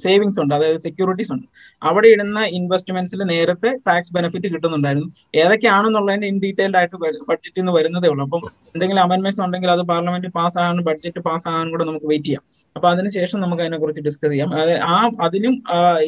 സേവിങ്സ് 0.05 0.39
ഉണ്ട് 0.43 0.53
അതായത് 0.57 0.81
സെക്യൂരിറ്റീസ് 0.87 1.33
ഉണ്ട്. 1.35 1.47
അവിടെ 1.83 2.09
ഇടുന്ന 2.15 2.41
ഇൻവെസ്റ്റ്മെന്റ്സിൽ 2.59 3.21
നേരത്തെ 3.33 3.71
ടാക്സ് 3.89 4.13
ബെനിഫിറ്റ് 4.17 4.49
കിട്ടുന്നുണ്ടായിരുന്നു. 4.55 5.09
ഏതൊക്കെയാണെന്നുള്ളതിന്റെ 5.43 6.29
ഇൻ 6.33 6.39
ഡീറ്റെയിൽഡ് 6.45 6.79
ആയിട്ട് 6.81 6.97
ബഡ്ജറ്റിൽ 7.31 7.61
നിന്ന് 7.63 7.75
വരുന്നതേ 7.79 8.09
ഉള്ളൂ. 8.13 8.25
അപ്പം 8.29 8.43
എന്തെങ്കിലും 8.75 9.03
അമെന്റ്മെന്റ്സ് 9.07 9.43
ഉണ്ടെങ്കിൽ 9.47 9.71
അത് 9.77 9.83
പാർലമെന്റ് 9.93 10.31
പാസ് 10.39 10.59
ആകാനും 10.65 10.85
ബഡ്ജറ്റ് 10.91 11.23
പാസ് 11.29 11.47
ആകാനും 11.53 11.73
കൂടെ 11.75 11.87
നമുക്ക് 11.91 12.09
വെയിറ്റ് 12.13 12.29
ചെയ്യാം. 12.29 12.45
അപ്പൊ 12.77 12.89
അതിനുശേഷം 12.93 13.41
നമുക്ക് 13.45 13.65
അതിനെ 13.65 13.79
കുറിച്ച് 13.85 14.05
ഡിസ്കസ് 14.09 14.33
ചെയ്യാം. 14.35 14.53
ആ 14.93 14.97
അതിലും 15.29 15.57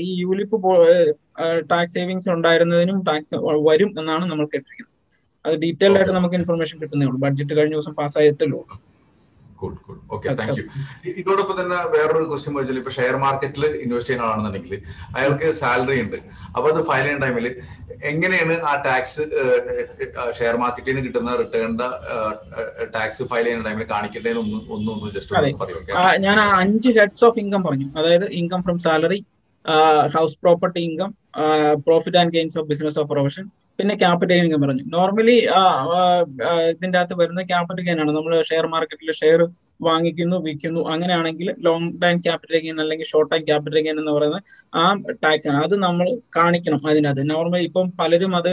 ഈ 0.06 0.10
യൂലിപ്പ് 0.22 0.56
ടാക്സ് 1.72 1.94
സേവിങ്സ് 1.98 2.30
ഉണ്ടായിരുന്നതിനും 2.36 2.98
ടാക്സ് 3.10 3.36
വരും 3.68 3.90
എന്നാണ് 4.00 4.24
നമ്മൾ 4.30 4.44
കേട്ടിരിക്കുന്നത്. 4.54 4.90
അത് 5.44 5.54
ഡീറ്റെയിൽഡ് 5.62 5.98
ആയിട്ട് 5.98 6.14
നമുക്ക് 6.16 6.36
ഇൻഫർമേഷൻ 6.40 6.76
കിട്ടുന്നേ 6.82 7.06
ഉള്ളൂ. 7.08 7.20
ബഡ്ജറ്റ് 7.26 7.54
കഴിഞ്ഞ 7.58 7.74
ദിവസം 7.76 7.94
pass 8.00 8.16
ആയിട്ടല്ലോ 8.20 8.60
good 9.62 9.78
good 9.86 10.00
okay 10.14 10.34
thank 10.40 10.58
you 10.58 10.64
ഇതോടൊപ്പം 11.20 11.56
തന്നെ 11.60 11.78
വേറൊരു 11.94 12.26
ക്വസ്റ്റ്യൻ 12.30 12.54
വെച്ചാൽ 12.58 12.78
ഇപ്പൊ 12.82 12.92
ഷെയർ 12.98 13.16
മാർക്കറ്റിൽ 13.24 13.64
ഇൻവെസ്റ്റ് 13.84 14.10
ചെയ്യുന്ന 14.10 14.26
ആളാണെന്നുണ്ടെങ്കിൽ 14.28 14.74
അയാൾക്ക് 15.16 15.48
സാലറി 15.62 15.98
ഉണ്ട്. 16.04 16.18
അപ്പൊ 16.54 16.66
അത് 16.72 16.80
ഫയൽ 16.90 17.04
ചെയ്യുന്ന 17.06 17.24
ടൈമിൽ 17.26 17.46
എങ്ങനെയാണ് 18.10 18.54
ആ 18.70 18.72
ടാക്സ് 18.86 19.24
ഷെയർ 20.38 20.54
മാർക്കറ്റിൽ 20.62 20.90
നിന്ന് 20.92 21.04
കിട്ടുന്ന 21.06 21.36
റിട്ടേണിന്റെ 21.42 21.88
ടാക്സ് 22.96 23.22
ഫയൽ 23.32 23.46
ചെയ്യുന്ന 23.48 23.66
ടൈമിൽ 23.68 23.86
കാണിക്കേണ്ടതിന് 23.94 24.40
ഒന്ന് 24.44 24.58
ഒന്ന് 24.76 24.90
ഒന്ന് 24.96 25.10
ജസ്റ്റ്. 25.16 25.34
പറയും 25.62 26.22
ഞാൻ 26.26 26.38
അഞ്ച് 26.62 26.92
ഹെഡ്സ് 26.98 27.24
ഓഫ് 27.28 27.40
ഇൻകം 27.44 27.62
പറഞ്ഞു. 27.68 27.88
അതായത് 27.98 28.26
income 28.42 28.62
from 28.68 28.78
salary 28.86 29.20
house 30.16 30.38
property 30.44 30.80
income 30.90 31.10
profit 31.86 32.18
and 32.22 32.34
gains 32.36 32.58
of 32.60 32.68
business 32.72 32.98
of 33.02 33.10
profession 33.12 33.44
പിന്നെ 33.78 33.94
ക്യാപിറ്റൽ 34.00 34.38
ഗെയിൻ 34.40 34.60
പറഞ്ഞു. 34.62 34.84
നോർമലി 34.94 35.34
ഇതിന്റെ 36.72 36.98
അകത്ത് 37.00 37.14
വരുന്ന 37.20 37.42
ക്യാപിറ്റൽ 37.50 37.84
ഗെയിൻ 37.86 37.98
ആണ്. 38.02 38.12
നമ്മൾ 38.16 38.32
ഷെയർ 38.48 38.64
മാർക്കറ്റിൽ 38.74 39.10
ഷെയർ 39.20 39.40
വാങ്ങിക്കുന്നു 39.86 40.36
വിൽക്കുന്നു. 40.46 40.80
അങ്ങനെയാണെങ്കിൽ 40.92 41.48
ലോങ് 41.66 41.88
ടൈം 42.02 42.16
ക്യാപിറ്റൽ 42.26 42.56
ഗെയിൻ 42.64 42.76
അല്ലെങ്കിൽ 42.84 43.06
ഷോർട്ട് 43.12 43.30
ടൈം 43.32 43.44
ക്യാപിറ്റൽ 43.50 43.78
ഗെയിൻ 43.86 43.96
എന്ന് 44.02 44.12
പറയുന്നത് 44.16 44.42
ആ 44.80 44.84
ടാക്സ് 45.24 45.48
ആണ്. 45.52 45.58
അത് 45.66 45.74
നമ്മൾ 45.86 46.08
കാണിക്കണം 46.38 46.82
അതിനകത്ത്. 46.90 47.24
നോർമലി 47.32 47.64
ഇപ്പം 47.70 47.88
പലരും 48.00 48.34
അത് 48.40 48.50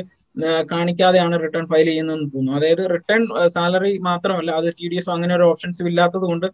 കാണിക്കാതെയാണ് 0.72 1.36
റിട്ടേൺ 1.44 1.68
ഫയൽ 1.74 1.88
ചെയ്യുന്നതെന്ന് 1.92 2.28
തോന്നുന്നു. 2.36 2.56
അതായത് 2.60 2.84
റിട്ടേൺ 2.96 3.22
സാലറി 3.58 3.94
മാത്രമല്ല 4.10 4.52
അത് 4.62 4.70
ടി 4.80 4.88
ഡി 4.94 4.98
എസ് 5.02 5.12
അങ്ങനെ 5.18 5.36
ഒരു 5.40 5.48
ഓപ്ഷൻസ് 5.52 5.84
ഇല്ലാത്തത് 5.92 6.26
കൊണ്ട് 6.32 6.48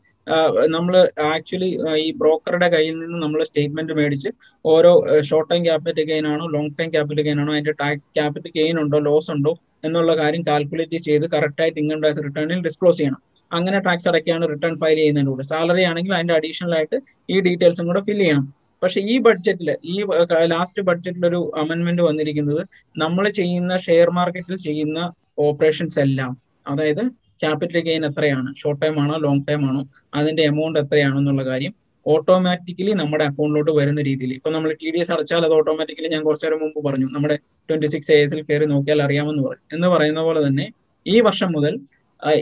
നമ്മൾ 0.78 0.96
ആക്ച്വലി 1.36 1.72
ഈ 2.06 2.10
ബ്രോക്കറുടെ 2.24 2.70
കയ്യിൽ 2.76 2.98
നിന്ന് 3.04 3.20
നമ്മൾ 3.26 3.40
സ്റ്റേറ്റ്മെന്റ് 3.52 3.96
മേടിച്ച് 4.02 4.32
ഓരോ 4.66 4.94
ഷോർട്ട് 5.30 5.50
ടൈം 5.54 5.64
ക്യാപിറ്റൽ 5.70 6.06
ഗെയിൻ 6.12 6.14
ആണോ? 6.24 6.48
ലോങ് 6.48 6.70
ടൈം 6.80 6.90
ക്യാപിറ്റൽ 6.90 7.22
ഗെയിൻ 7.22 7.40
ആണോ? 7.40 7.54
അതിന്റെ 7.54 7.72
ടാക്സ് 7.72 8.08
ക്യാപിറ്റൽ 8.08 8.52
ഗെയിൻ 8.56 8.80
ഉണ്ടോ? 8.80 9.00
ലോസ് 9.00 9.32
ഉണ്ടോ? 9.32 9.60
എന്നുള്ള 9.84 10.16
കാര്യം 10.18 10.44
കാൽക്കുലേറ്റ് 10.48 10.98
ചെയ്ത് 10.98 11.32
കറക്റ്റ് 11.32 11.62
ആയിട്ട് 11.62 11.80
ഇൻകം 11.80 12.02
ടാക്സ് 12.02 12.24
റിട്ടേണിൽ 12.24 12.62
ഡിസ്ക്ലോസ് 12.62 12.98
ചെയ്യണം. 12.98 13.36
അങ്ങനെ 13.54 13.80
ടാക്സ് 13.80 14.08
അടയ്ക്കാണ് 14.08 14.50
റിട്ടേൺ 14.50 14.76
ഫയൽ 14.76 14.96
ചെയ്യുന്നതിന്റെ 14.96 15.32
കൂടെ. 15.32 15.44
സാലറി 15.44 15.84
ആണെങ്കിൽ 15.84 16.14
അതിന്റെ 16.14 16.34
അഡീഷണൽ 16.34 16.76
ആയിട്ട് 16.76 17.02
ഈ 17.30 17.40
ഡീറ്റെയിൽസും 17.40 17.86
കൂടെ 17.88 18.02
ഫില്ല് 18.02 18.22
ചെയ്യണം. 18.22 18.54
പക്ഷെ 18.84 19.02
ഈ 19.02 19.18
ബഡ്ജറ്റിൽ 19.18 19.78
ഈ 19.86 20.06
ലാസ്റ്റ് 20.46 20.82
ബഡ്ജറ്റിൽ 20.82 21.28
ഒരു 21.28 21.52
അമെന്റ്മെന്റ് 21.56 22.02
വന്നിരിക്കുന്നത് 22.02 22.68
നമ്മൾ 22.98 23.30
ചെയ്യുന്ന 23.30 23.78
ഷെയർ 23.78 24.10
മാർക്കറ്റിൽ 24.10 24.58
ചെയ്യുന്ന 24.58 25.14
ഓപ്പറേഷൻസ് 25.40 26.00
എല്ലാം 26.00 26.38
അതായത് 26.68 27.08
ക്യാപിറ്റൽ 27.42 27.80
ഗെയിൻ 27.80 28.06
എത്രയാണ്? 28.06 28.56
ഷോർട്ട് 28.56 28.82
ടൈം 28.86 29.00
ആണോ? 29.00 29.18
ലോങ് 29.18 29.42
ടൈം 29.50 29.70
ആണോ? 29.70 29.86
അതിന്റെ 30.14 30.44
എമൗണ്ട് 30.44 30.80
എത്രയാണെന്നുള്ള 30.80 31.46
കാര്യം 31.46 31.74
ഓട്ടോമാറ്റിക്കലി 32.14 32.92
നമ്മുടെ 33.02 33.24
അക്കൗണ്ടിലോട്ട് 33.30 33.72
വരുന്ന 33.80 34.02
രീതിയിൽ. 34.10 34.32
ഇപ്പൊ 34.40 34.50
നമ്മൾ 34.56 34.70
ടി 34.82 34.90
ഡി 34.94 35.00
എസ് 35.04 35.12
അടച്ചാൽ 35.16 35.44
അത് 35.48 35.56
ഓട്ടോമാറ്റിക്കലി 35.60 36.10
ഞാൻ 36.16 36.24
കുറച്ചു 36.28 36.46
നേരം 36.46 36.60
മുമ്പ് 36.64 36.80
പറഞ്ഞു. 36.88 37.08
നമ്മുടെ 37.16 37.36
ട്വന്റി 37.70 37.88
സിക്സ് 37.94 38.12
എ 38.16 38.20
എസിൽ 38.26 38.42
കയറി 38.50 38.68
നോക്കിയാൽ 38.74 39.02
അറിയാമെന്ന് 39.08 39.44
പറഞ്ഞു. 39.48 39.66
എന്ന് 39.78 39.90
പറയുന്ന 39.96 40.24
പോലെ 40.30 40.42
തന്നെ 40.48 40.68
ഈ 41.06 41.18
വർഷം 41.28 41.52
മുതൽ 41.58 41.76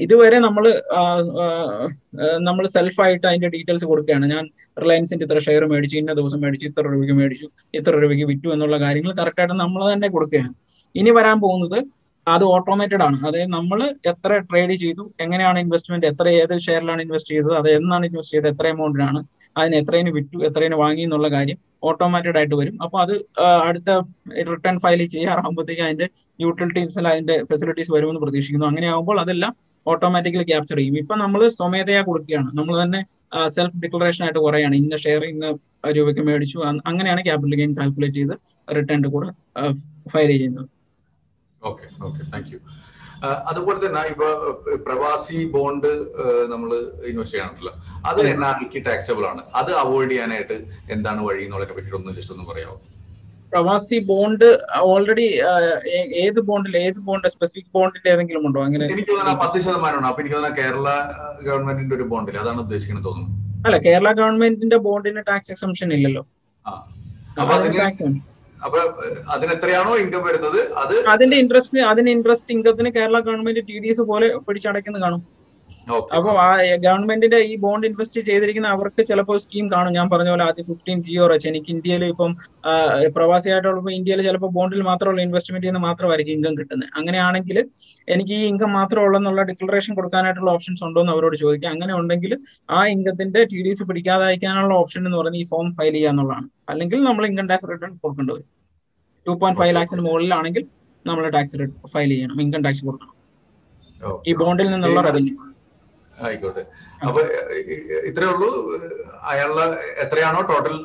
ഇതുവരെ 0.05 0.37
നമ്മൾ 0.45 0.65
നമ്മൾ 2.47 2.63
സെൽഫായിട്ട് 2.73 3.25
അതിന്റെ 3.29 3.49
ഡീറ്റെയിൽസ് 3.55 3.85
കൊടുക്കുകയാണ്. 3.91 4.25
ഞാൻ 4.33 4.43
റിലയൻസിന്റെ 4.83 5.25
ഇത്ര 5.27 5.39
ഷെയർ 5.47 5.63
മേടിച്ചു 5.71 5.97
ഇന്ന 6.01 6.13
ദിവസം 6.19 6.39
മേടിച്ചു 6.43 6.67
ഇത്ര 6.71 6.83
രൂപയ്ക്ക് 6.93 7.15
മേടിച്ചു 7.21 7.47
ഇത്ര 7.79 7.93
രൂപയ്ക്ക് 8.03 8.25
വിറ്റു 8.31 8.49
എന്നുള്ള 8.55 8.77
കാര്യങ്ങൾ 8.85 9.11
കറക്റ്റായിട്ട് 9.21 9.57
നമ്മൾ 9.63 9.81
തന്നെ 9.93 10.09
കൊടുക്കുകയാണ്. 10.15 10.53
ഇനി 10.95 11.13
വരാൻ 11.19 11.37
പോകുന്നത് 11.45 11.77
അത് 12.27 12.43
ഓട്ടോമേറ്റഡ് 12.55 13.03
ആണ്. 13.05 13.17
അതായത് 13.27 13.51
നമ്മൾ 13.55 13.79
എത്ര 14.11 14.33
ട്രേഡ് 14.49 14.75
ചെയ്തു 14.83 15.03
എങ്ങനെയാണ് 15.23 15.57
ഇൻവെസ്റ്റ്മെന്റ് 15.63 16.07
എത്ര 16.11 16.27
ഏത് 16.41 16.53
ഷെയറിലാണ് 16.65 17.01
ഇൻവെസ്റ്റ് 17.05 17.31
ചെയ്തത് 17.33 17.55
അത് 17.59 17.67
എന്നാണ് 17.77 18.03
ഇൻവെസ്റ്റ് 18.09 18.35
ചെയ്തത് 18.35 18.51
എത്ര 18.53 18.67
എമൗണ്ടിനാണ് 18.75 19.19
അതിന് 19.57 19.75
എത്രയിന് 19.81 20.11
വിറ്റു 20.17 20.37
എത്രയിന് 20.49 20.77
വാങ്ങി 20.83 21.03
എന്നുള്ള 21.07 21.27
കാര്യം 21.35 21.57
ഓട്ടോമാറ്റഡ് 21.89 22.37
ആയിട്ട് 22.39 22.55
വരും. 22.61 22.75
അപ്പോൾ 22.85 22.99
അത് 23.05 23.13
അടുത്ത 23.67 23.89
റിട്ടേൺ 24.51 24.77
ഫയൽ 24.83 25.01
ചെയ്യാറാകുമ്പോഴത്തേക്ക് 25.15 25.83
അതിന്റെ 25.87 26.07
യൂട്ടിലിറ്റീസിൽ 26.39 27.07
അതിന്റെ 27.13 27.35
ഫെസിലിറ്റീസ് 27.49 27.91
വരുമെന്ന് 27.95 28.21
പ്രതീക്ഷിക്കുന്നു. 28.23 28.67
അങ്ങനെ 28.71 28.87
ആകുമ്പോൾ 28.93 29.19
അതെല്ലാം 29.23 29.53
ഓട്ടോമാറ്റിക്കലി 29.85 30.45
ക്യാപ്ചർ 30.51 30.77
ചെയ്യും. 30.81 30.97
ഇപ്പൊ 31.03 31.15
നമ്മൾ 31.23 31.41
സ്വമേധയാ 31.57 32.01
കൊടുക്കുകയാണ്. 32.09 32.49
നമ്മൾ 32.59 32.73
തന്നെ 32.83 33.01
സെൽഫ് 33.55 33.77
ഡിക്ലറേഷൻ 33.83 34.23
ആയിട്ട് 34.27 34.41
കുറയാണ്. 34.47 34.75
ഇന്ന 34.83 34.97
ഷെയർ 35.05 35.23
ഇന്ന 35.33 35.45
രൂപയ്ക്ക് 35.97 36.23
മേടിച്ചു. 36.29 36.57
അങ്ങനെയാണ് 36.89 37.21
ക്യാപിറ്റൽ 37.27 37.55
ഗെയിൻ 37.61 37.73
കാൽക്കുലേറ്റ് 37.79 38.19
ചെയ്ത് 38.21 38.35
റിട്ടേൺ 38.77 39.01
കൂടെ 39.15 39.29
ഫയൽ 40.13 40.31
ചെയ്യുന്നത്. 40.35 40.67
ഓക്കെ 41.63 41.87
ഓക്കെ 42.07 42.23
താങ്ക് 42.33 42.51
യു 42.53 42.59
അതുപോലെ 43.49 43.77
തന്നെ 43.83 44.01
ഇപ്പൊ 44.11 44.29
പ്രവാസി 44.85 45.37
ബോണ്ട് 45.51 45.89
നമ്മൾ 46.49 46.69
ഇൻവെസ്റ്റ് 47.09 47.33
ചെയ്യാനുണ്ടല്ലോ 47.33 47.73
അത് 48.05 48.19
എൻ 48.31 48.41
ആർ 48.45 48.55
ടാക്സബിൾ 48.87 49.23
ആണ്. 49.29 49.41
അത് 49.59 49.71
അവോയ്ഡ് 49.83 50.11
ചെയ്യാനായിട്ട് 50.11 50.57
എന്താണ് 50.95 51.21
വഴി 51.27 51.43
എന്നുള്ളതിനെ 51.45 51.75
പറ്റിയിട്ട് 51.77 51.99
ഒന്ന് 51.99 52.15
ജസ്റ്റ് 52.17 52.35
ഒന്ന് 52.35 52.47
പറയാമോ 52.49 52.75
പ്രവാസി 53.53 53.97
ബോണ്ട് 54.09 54.45
ഓൾറെഡി 54.91 55.25
ഏത് 56.23 56.39
ബോണ്ടിൽ 56.47 56.75
ഏത് 56.77 56.99
ബോണ്ട് 57.07 57.27
സ്പെസിഫിക് 57.33 57.71
ബോണ്ടിന്റെ 57.75 58.09
ഏതെങ്കിലും 58.13 58.45
ഉണ്ടോ? 58.47 58.59
അങ്ങനെ 58.67 58.85
എനിക്ക് 58.87 59.15
പത്ത് 59.43 59.57
ശതമാനമാണ്. 59.65 60.07
അപ്പൊ 60.09 60.21
എനിക്ക് 60.23 60.53
കേരള 60.61 60.87
ഗവൺമെന്റിന്റെ 61.47 61.95
ഒരു 61.99 62.05
ബോണ്ടിൽ 62.13 62.37
അതാണ് 62.43 62.61
ഉദ്ദേശിക്കുന്നത് 62.65 63.07
തോന്നുന്നു. 63.09 63.31
അല്ല 63.67 63.77
കേരള 63.87 64.09
ഗവൺമെന്റിന്റെ 64.19 64.77
ബോണ്ടിന് 64.87 65.23
ടാക്സ് 65.29 65.51
എക്സംഷൻ 65.55 65.89
ഇല്ലല്ലോ. 65.97 66.23
ടാക്സ് 67.81 68.07
അപ്പൊ 68.63 68.79
അതിന് 69.29 69.51
എത്രയാണോ 69.51 69.93
ഇൻകം 69.97 70.23
വരുന്നത് 70.23 70.59
അത് 70.77 70.95
അതിന്റെ 71.09 71.37
ഇൻട്രസ്റ്റ് 71.37 71.85
അതിന് 71.91 72.09
interest 72.09 72.53
ഇൻകത്തിന് 72.53 72.89
Kerala 72.89 73.19
government 73.19 73.63
T 73.67 73.77
D 73.79 73.89
S 73.89 74.03
പോലെ 74.11 74.27
പിടിച്ചടയ്ക്കുന്നത് 74.47 75.03
കാണും. 75.03 75.21
അപ്പൊ 76.17 76.31
ആ 76.43 76.49
ഗവൺമെന്റിന്റെ 76.83 77.39
ഈ 77.51 77.53
ബോണ്ട് 77.63 77.85
ഇൻവെസ്റ്റ് 77.87 78.19
ചെയ്തിരിക്കുന്ന 78.27 78.67
അവർക്ക് 78.75 79.01
ചിലപ്പോൾ 79.09 79.37
സ്കീം 79.43 79.65
കാണും. 79.73 79.91
ഞാൻ 79.97 80.07
പറഞ്ഞ 80.13 80.29
പോലെ 80.33 80.43
ആദ്യം 80.47 80.65
ഫിഫ്റ്റീൻ 80.69 80.97
ജിയോ 81.07 81.23
റച്ച് 81.31 81.47
എനിക്ക് 81.51 81.69
ഇന്ത്യയിൽ 81.75 82.03
ഇപ്പം 82.11 82.31
പ്രവാസിയായിട്ടുള്ളപ്പോൾ 83.17 83.93
ഇന്ത്യയിൽ 83.97 84.21
ചിലപ്പോൾ 84.27 84.51
ബോണ്ടിൽ 84.57 84.81
മാത്രമുള്ള 84.89 85.21
ഇൻവെസ്റ്റ്മെന്റ് 85.27 85.65
ചെയ്യുന്ന 85.65 85.81
മാത്രമായിരിക്കും 85.87 86.35
ഇൻകം 86.37 86.55
കിട്ടുന്നത് 86.59 86.89
അങ്ങനെയാണെങ്കിൽ 86.99 87.57
എനിക്ക് 88.15 88.33
ഈ 88.39 88.43
ഇൻകം 88.51 88.71
മാത്രമേ 88.79 89.05
ഉള്ളെന്നുള്ള 89.07 89.43
ഡിക്ലറേഷൻ 89.51 89.93
കൊടുക്കാനായിട്ടുള്ള 89.99 90.51
ഓപ്ഷൻസ് 90.55 90.83
ഉണ്ടോ 90.87 91.01
എന്ന് 91.03 91.13
അവരോട് 91.15 91.37
ചോദിക്കുക 91.43 91.69
അങ്ങനെ 91.75 91.93
ഉണ്ടെങ്കിൽ 92.01 92.33
ആ 92.77 92.81
ഇൻകത്തിന്റെ 92.95 93.43
ടി 93.53 93.59
ഡി 93.67 93.73
സി 93.79 93.85
പിടിക്കാതായിരിക്കാനുള്ള 93.89 94.73
ഓപ്ഷൻ 94.81 95.01
എന്ന് 95.07 95.19
പറഞ്ഞ് 95.21 95.39
ഈ 95.43 95.47
ഫോം 95.51 95.69
ഫയൽ 95.79 95.95
ചെയ്യുക 95.97 96.13
എന്നുള്ളതാണ്. 96.13 96.47
അല്ലെങ്കിൽ 96.71 96.99
നമ്മൾ 97.09 97.23
ഇൻകം 97.31 97.47
ടാക്സ് 97.51 97.69
റിട്ടേൺ 97.71 97.93
കൊടുക്കേണ്ടി 98.03 98.33
വരും. 98.35 98.47
ടു 99.25 99.33
പോയിന്റ് 99.41 99.59
ഫൈവ് 99.61 99.73
ലാക്സിന് 99.77 100.03
മുകളിലാണെങ്കിൽ 100.07 100.63
നമ്മൾ 101.05 101.23
ടാക്സ് 101.37 101.57
ഫയൽ 101.93 102.11
ചെയ്യണം. 102.15 102.37
ഇൻകം 102.45 102.61
ടാക്സ് 102.67 102.83
കൊടുക്കണം. 102.87 103.15
ഈ 104.29 104.33
ബോണ്ടിൽ 104.41 104.67
നിന്നുള്ള 104.73 104.99
റവന്യൂ 105.07 105.35
ആയിക്കോട്ടെ. 106.25 106.63
അപ്പൊ 107.07 107.21
ഇത്രേ 108.09 108.27
ഉള്ളൂ. 108.33 108.49
അയാളുടെ 109.31 109.65
എത്രയാണോ 110.03 110.41
ടോട്ടൽ 110.51 110.75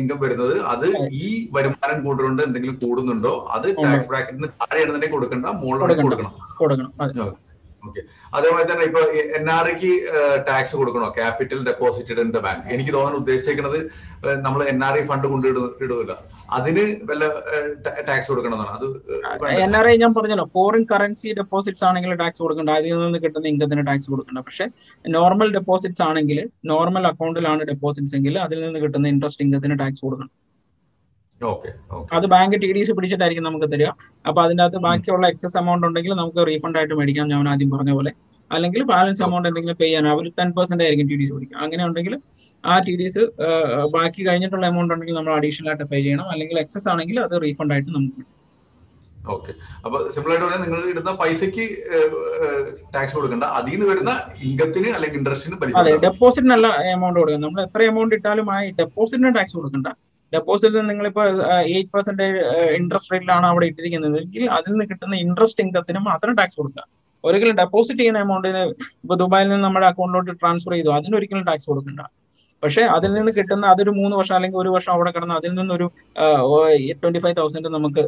ഇൻകം 0.00 0.18
വരുന്നത്. 0.24 0.54
അത് 0.72 0.86
ഈ 1.22 1.28
വരുമാനം 1.56 1.98
കൂടുന്നുണ്ട് 2.06 2.42
എന്തെങ്കിലും 2.48 2.76
കൂടുന്നുണ്ടോ? 2.84 3.32
അത് 3.56 3.66
ടാക്സ് 3.84 4.08
ബ്രാക്കറ്റിന് 4.12 4.50
താഴെയാണെന്നുണ്ടെങ്കിൽ 4.60 5.16
കൊടുക്കണ്ട 5.16 5.46
മുകളിലോട്ട് 5.62 6.02
കൊടുക്കണം. 6.02 6.34
കൊടുക്കണം. 6.62 6.92
ഓക്കെ. 7.88 8.02
അതേപോലെ 8.36 8.64
തന്നെ 8.68 8.84
ഇപ്പൊ 8.90 9.00
എൻ 9.38 9.46
ആർ 9.56 9.66
ഐക്ക് 9.72 9.90
ടാക്സ് 10.46 10.74
കൊടുക്കണോ? 10.80 11.08
Capital 11.18 11.58
deposited 11.70 12.20
in 12.24 12.30
the 12.36 12.40
bank 12.46 12.68
എനിക്ക് 12.74 12.92
തോന്നുന്നു 12.96 13.18
ഉദ്ദേശിക്കുന്നത് 13.22 13.78
നമ്മൾ 14.46 14.60
എൻ 14.72 14.78
ആർ 14.88 14.96
ഐ 15.00 15.02
ഫണ്ട് 15.10 15.26
കൊണ്ടിടുക 15.32 16.14
അതിന് 16.56 16.84
വല്ല 17.08 17.24
ടാക്സ് 18.08 18.28
കൊടുക്കണമെന്നാണ്? 18.30 18.72
അത് 18.78 18.86
എൻ 19.64 19.72
ആർ 19.78 19.86
ഐ 19.90 19.94
ഞാൻ 20.02 20.12
പറഞ്ഞല്ലോ 20.16 20.46
ഫോറിൻ 20.54 20.82
കറൻസി 20.92 21.28
ഡെപ്പോസിറ്റ്സ് 21.40 21.84
ആണെങ്കിൽ 21.88 22.14
ടാക്സ് 22.22 22.40
കൊടുക്കണ്ട. 22.44 22.70
അതിൽ 22.80 22.98
നിന്ന് 23.04 23.18
കിട്ടുന്ന 23.24 23.46
ഇൻകത്തിന് 23.52 23.84
ടാക്സ് 23.90 24.08
കൊടുക്കണ്ട. 24.12 24.40
പക്ഷെ 24.48 24.66
നോർമൽ 25.16 25.50
ഡെപ്പോസിറ്റ്സ് 25.58 26.04
ആണെങ്കിൽ 26.08 26.40
നോർമൽ 26.72 27.06
അക്കൗണ്ടിലാണ് 27.12 27.64
ഡെപ്പോസിറ്റ്സ് 27.72 28.16
എങ്കിൽ 28.20 28.36
അതിൽ 28.46 28.60
നിന്ന് 28.66 28.80
കിട്ടുന്ന 28.86 29.12
ഇൻട്രസ്റ്റ് 29.14 29.44
ഇൻകത്തിന് 29.46 29.78
ടാക്സ് 29.82 30.02
കൊടുക്കണം. 30.06 30.32
അത് 32.16 32.26
ബാങ്ക് 32.32 32.54
ടി 32.62 32.68
ഡി 32.76 32.82
സി 32.88 32.92
പിടിച്ചിട്ടായിരിക്കും 32.96 33.44
നമുക്ക് 33.46 33.68
തരിക. 33.72 33.88
അപ്പൊ 34.28 34.40
അതിന്റെ 34.44 34.62
അകത്ത് 34.64 34.80
ബാക്കിയുള്ള 34.84 35.26
എക്സസ് 35.32 35.56
എമൗണ്ട് 35.60 35.86
ഉണ്ടെങ്കിൽ 35.86 36.12
നമുക്ക് 36.20 36.40
റീഫണ്ട് 36.48 36.78
ആയിട്ട് 36.80 36.94
മേടിക്കാം. 37.00 37.26
ഞാൻ 37.32 37.48
ആദ്യം 37.52 37.70
പറഞ്ഞ 37.74 37.92
പോലെ. 37.98 38.12
അല്ലെങ്കിൽ 38.50 38.82
ബാലൻസ് 38.92 39.22
എമൗണ്ട് 39.26 39.46
എന്തെങ്കിലും 39.48 39.76
പേ 39.80 39.86
ചെയ്യാൻ 39.86 40.06
അവർ 40.12 40.24
ടെൻ 40.38 40.48
പെർസെന്റ് 40.56 40.84
ആയിരിക്കും 40.84 41.08
ടി 41.10 41.16
ഡി 41.20 41.24
എസ് 41.26 41.34
പിടിക്കുക 41.36 41.58
അങ്ങനെ 41.64 41.82
ഉണ്ടെങ്കിൽ 41.88 42.14
ആ 42.64 42.74
ടി 42.86 42.94
ഡി 43.00 43.06
എസ് 43.10 43.24
ബാക്കി 43.96 44.20
കഴിഞ്ഞിട്ടുള്ള 44.28 44.64
എമൗണ്ട് 44.72 44.94
ഉണ്ടെങ്കിൽ 44.94 45.16
നമ്മൾ 45.18 45.32
അഡീഷണൽ 45.38 45.68
ആയിട്ട് 45.72 45.86
പേ 45.92 45.98
ചെയ്യണം. 46.04 46.26
അല്ലെങ്കിൽ 46.34 46.58
എക്സസ് 46.64 46.88
ആണെങ്കിൽ 46.92 47.18
അത് 47.26 47.34
റീഫണ്ട് 47.46 47.74
ആയിട്ട് 47.76 47.90
നമുക്ക് 47.98 48.24
ഓക്കെ 49.34 49.52
അപ്പൊ 49.84 49.96
സിമ്പിൾ 50.14 50.30
ആയിട്ട് 50.30 50.44
പറഞ്ഞാൽ 50.46 50.62
നിങ്ങൾ 50.64 50.80
ഇടുന്ന 50.92 51.12
പൈസക്ക് 51.20 51.64
ടാക്സ് 52.94 53.14
കൊടുക്കണ്ട. 53.18 53.44
അതിൽ 53.58 53.72
നിന്ന് 53.74 53.86
വരുന്ന 53.90 54.12
ഇൻകത്തിന് 54.46 54.88
അല്ലെങ്കിൽ 54.96 55.18
ഇൻട്രസ്റ്റിന് 55.20 55.76
അതെ 55.80 55.92
ഡെപ്പോസിറ്റിനല്ല 56.06 56.68
എമൗണ്ട് 56.94 57.18
കൊടുക്കുന്നത് 57.20 57.46
നമ്മൾ 57.46 57.62
എത്ര 57.68 57.82
എമൗണ്ട് 57.92 58.14
ഇട്ടാലും 58.18 58.48
ആ 58.54 58.58
ഡെപ്പോസിറ്റിന് 58.80 59.32
ടാക്സ് 59.38 59.56
കൊടുക്കണ്ട. 59.58 59.88
ഡെപ്പോസിറ്റ് 60.32 60.82
നിങ്ങളിപ്പോ 60.90 61.24
എയ്റ്റ് 61.74 61.92
പെർസെന്റ് 61.94 62.26
ഇൻട്രസ്റ്റ് 62.78 63.12
റേറ്റിലാണ് 63.14 63.46
അവിടെ 63.52 63.66
ഇട്ടിരിക്കുന്നത്. 63.70 64.16
എങ്കിൽ 64.24 64.44
അതിൽ 64.58 64.72
നിന്ന് 64.74 64.86
കിട്ടുന്ന 64.92 65.16
ഇൻട്രസ്റ്റ് 65.24 65.64
ഇൻകത്തിന് 65.66 66.02
മാത്രം 66.10 66.34
ടാക്സ് 66.40 66.58
കൊടുക്കുക. 66.60 66.84
ഒരിക്കലും 67.28 67.56
ഡെപ്പോസിറ്റ് 67.62 68.00
ചെയ്യുന്ന 68.00 68.24
എമൗണ്ടിന് 68.26 68.62
ഇപ്പൊ 69.04 69.14
ദുബായിൽ 69.22 69.48
നിന്ന് 69.52 69.64
നമ്മുടെ 69.66 69.86
അക്കൗണ്ടിലോട്ട് 69.92 70.32
ട്രാൻസ്ഫർ 70.42 70.74
ചെയ്തു. 70.76 70.90
അതിന് 70.98 71.16
ഒരിക്കലും 71.20 71.46
ടാക്സ് 71.48 71.68
കൊടുക്കണ്ട. 71.70 72.02
പക്ഷെ 72.62 72.82
അതിൽ 72.96 73.10
നിന്ന് 73.14 73.32
കിട്ടുന്ന 73.38 73.64
അതൊരു 73.72 73.92
മൂന്ന് 74.00 74.14
വർഷം 74.18 74.34
അല്ലെങ്കിൽ 74.36 74.58
ഒരു 74.62 74.70
വർഷം 74.74 74.92
അവിടെ 74.96 75.10
കിടന്ന് 75.14 75.34
അതിൽ 75.40 75.52
നിന്നൊരു 75.58 75.86
ട്വന്റി 77.02 77.20
ഫൈവ് 77.24 77.36
തൗസൻഡ് 77.40 77.70
നമുക്ക് 77.76 78.02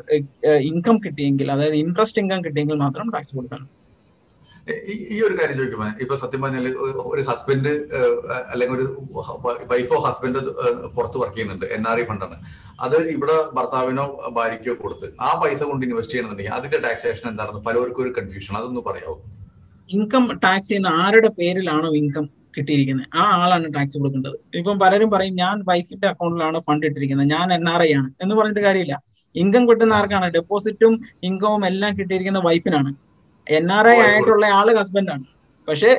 ഇൻകം 0.68 0.98
കിട്ടിയെങ്കിൽ 1.06 1.48
അതായത് 1.54 1.76
ഇൻട്രസ്റ്റ് 1.84 2.22
ഇൻകം 2.22 2.40
കിട്ടിയെങ്കിൽ 2.46 2.78
മാത്രം 2.84 3.10
ടാക്സ് 3.14 3.34
കൊടുക്കണം. 3.38 3.66
ഈ 5.14 5.16
ഒരു 5.26 5.34
കാര്യം 5.38 5.56
ചോദിക്കുമ്പോ 5.58 5.88
ഇപ്പൊ 6.04 6.14
സത്യം 6.22 6.40
പറഞ്ഞാൽ 6.44 6.64
ഒരു 7.10 7.22
ഹസ്ബൻഡ് 7.28 7.72
അല്ലെങ്കിൽ 8.52 8.74
ഒരു 8.76 8.86
വൈഫോ 9.72 9.98
ഹസ്ബൻഡ് 10.06 10.40
പുറത്ത് 10.96 11.18
വർക്ക് 11.22 11.36
ചെയ്യുന്നുണ്ട്. 11.36 11.66
എൻ 11.76 11.84
ആർ 11.90 11.98
ഐ 12.00 12.04
ഫണ്ടാണ് 12.10 12.36
അത് 12.84 12.96
ഇവിടെ 13.16 13.36
ഭർത്താവിനോ 13.56 14.06
ഭാര്യയ്ക്കോ 14.38 14.74
കൊടുത്ത് 14.82 15.08
ആ 15.26 15.28
പൈസ 15.42 15.60
കൊണ്ട് 15.68 15.84
ഇൻവെസ്റ്റ് 15.86 16.14
ചെയ്യണമെന്നുണ്ടെങ്കിൽ 16.14 16.56
അതിന്റെ 16.58 16.80
ടാക്സേഷൻ 16.86 17.26
എന്താണെന്ന് 17.32 17.62
പലർക്കും 17.68 18.02
ഒരു 18.06 18.12
കൺഫ്യൂഷൻ 18.18 18.56
അതൊന്ന് 18.60 18.82
പറയാവോ? 18.88 19.16
ഇൻകം 19.96 20.26
ടാക്സ് 20.46 20.68
ചെയ്യുന്ന 20.68 20.92
ആരുടെ 21.04 21.30
പേരിലാണോ 21.38 21.90
ഇൻകം 22.00 22.26
കിട്ടിയിരിക്കുന്നത്? 22.56 23.08
ആ 23.20 23.24
ആളാണ് 23.40 23.66
ടാക്സ് 23.74 23.96
കൊടുക്കേണ്ടത്. 23.98 24.36
ഇപ്പം 24.58 24.76
പലരും 24.82 25.08
പറയും 25.14 25.34
ഞാൻ 25.40 25.56
വൈഫിന്റെ 25.70 26.06
അക്കൗണ്ടിലാണ് 26.12 26.58
ഫണ്ട് 26.66 26.84
ഇട്ടിരിക്കുന്നത്? 26.86 27.28
ഞാൻ 27.34 27.52
എൻ 27.56 27.64
ആർ 27.72 27.82
ഐ 27.88 27.90
ആണ്. 28.00 28.08
എന്ന് 28.22 28.34
പറഞ്ഞിട്ട് 28.34 28.62
കാര്യമില്ല. 28.68 28.94
ഇൻകം 29.34 29.64
കിട്ടുന്ന 29.68 29.98
ആർക്കാണ്? 29.98 30.28
ഡെപ്പോസിറ്റും 30.36 30.94
ഇൻകവും 31.30 31.64
എല്ലാം 31.72 31.92
കിട്ടിയിരിക്കുന്ന 31.98 32.42
വൈഫിനാണ് 32.48 32.92
എൻ 33.46 33.66
ആർ 33.76 33.86
ഐ 33.94 33.96
ആയിട്ടുള്ള 34.04 34.46
ആൾ 34.58 34.68
ഹസ്ബൻഡാണ് 34.78 35.24
പക്ഷെ 35.68 35.90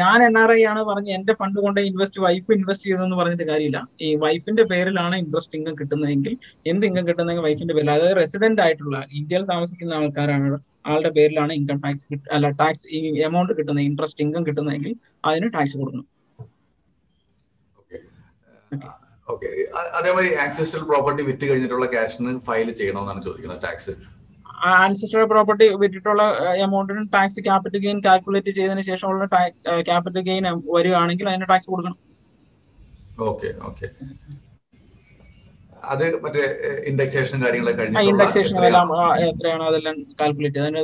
ഞാൻ 0.00 0.18
എൻ 0.26 0.34
ആർ 0.40 0.50
ഐ 0.56 0.60
ആണ് 0.72 0.82
പറഞ്ഞ് 0.88 1.10
എന്റെ 1.16 1.32
ഫണ്ട് 1.38 1.58
കൊണ്ട് 1.64 1.80
ഇൻവെസ്റ്റ് 1.88 2.20
വൈഫ് 2.24 2.50
ഇൻവെസ്റ്റ് 2.56 2.86
ചെയ്തെന്ന് 2.88 3.16
പറഞ്ഞിട്ട് 3.20 3.46
കാര്യമില്ല. 3.50 3.78
ഈ 4.06 4.08
വൈഫിന്റെ 4.24 4.64
പേരിലാണ് 4.72 5.16
ഇൻട്രസ്റ്റ് 5.22 5.56
ഇൻകം 5.58 5.74
കിട്ടുന്നതെങ്കിൽ 5.80 6.34
എന്ത് 6.72 6.84
ഇൻകം 6.88 7.04
കിട്ടുന്നെങ്കിൽ 7.08 7.44
വൈഫിന്റെ 7.48 7.74
പേരിൽ. 7.76 7.90
അതായത് 7.96 8.16
റെസിഡന്റ് 8.22 8.62
ആയിട്ടുള്ള 8.66 8.96
ഇന്ത്യയിൽ 9.20 9.44
താമസിക്കുന്ന 9.52 9.98
ആൾക്കാരാണ് 10.00 10.58
ആളുടെ 10.92 11.10
പേരിലാണ് 11.16 11.52
ഇൻകം 11.60 11.80
ടാക്സ് 11.84 12.06
അല്ല 12.36 12.46
ടാക്സ് 12.62 12.86
ഈ 12.96 13.00
എമൗണ്ട് 13.28 13.52
കിട്ടുന്ന 13.58 13.80
ഇൻട്രസ്റ്റ് 13.88 14.22
ഇൻകം 14.26 14.44
കിട്ടുന്നതെങ്കിൽ 14.46 14.94
അതിന് 15.30 15.48
ടാക്സ് 15.56 15.76
കൊടുക്കണം. 15.82 16.06
അതേമാതിരി 19.98 20.30
ആക്സിസ്റ്റൽ 20.46 20.82
പ്രോപ്പർട്ടി 20.90 21.22
വിറ്റ് 21.28 21.44
കഴിഞ്ഞിട്ടുള്ള 21.50 21.86
ക്യാഷിന് 21.86 22.32
ഫയൽ 22.48 22.68
ചെയ്യണമെന്നാണ് 22.78 23.22
ചോദിക്കുന്നത് 23.28 23.62
ടാക്സ് 23.66 23.92
ആൻസിസ്റ്റർ 24.82 25.22
പ്രോപ്പർട്ടി 25.32 25.66
വിറ്റിട്ടുള്ള 25.82 26.22
എമൗണ്ടിന് 26.66 27.02
ടാക്സ് 27.14 27.44
ക്യാപിറ്റൽ 27.48 27.80
ഗെയിൻ 27.86 28.00
കാൽക്കുലേറ്റ് 28.04 28.50
ചെയ്തതിന് 28.50 28.84
ശേഷമുള്ള 28.90 29.26
ക്യാപിറ്റൽ 29.88 30.22
ഗെയിൻ 30.30 30.46
വരികയാണെങ്കിൽ 30.76 31.28
അതിന് 31.28 31.48
ടാക്സ് 31.50 31.70
കൊടുക്കണം. 31.70 31.98
Okay 33.28 33.48
okay. 33.68 33.88
അത് 35.92 36.04
മറ്റേ 36.24 36.42
ഇൻഡെക്സേഷൻ 36.90 37.36
കാര്യങ്ങളൊക്കെ 37.44 37.84
ഇൻഡെക്സേഷൻ 38.10 38.54
എത്രയാണ്? 38.56 38.68
എല്ലാം 38.70 38.88
എത്രയാണോ 39.28 39.64
അതെല്ലാം 39.70 39.96
കാൽക്കുലേറ്റ് 40.20 40.60
അതിന് 40.64 40.80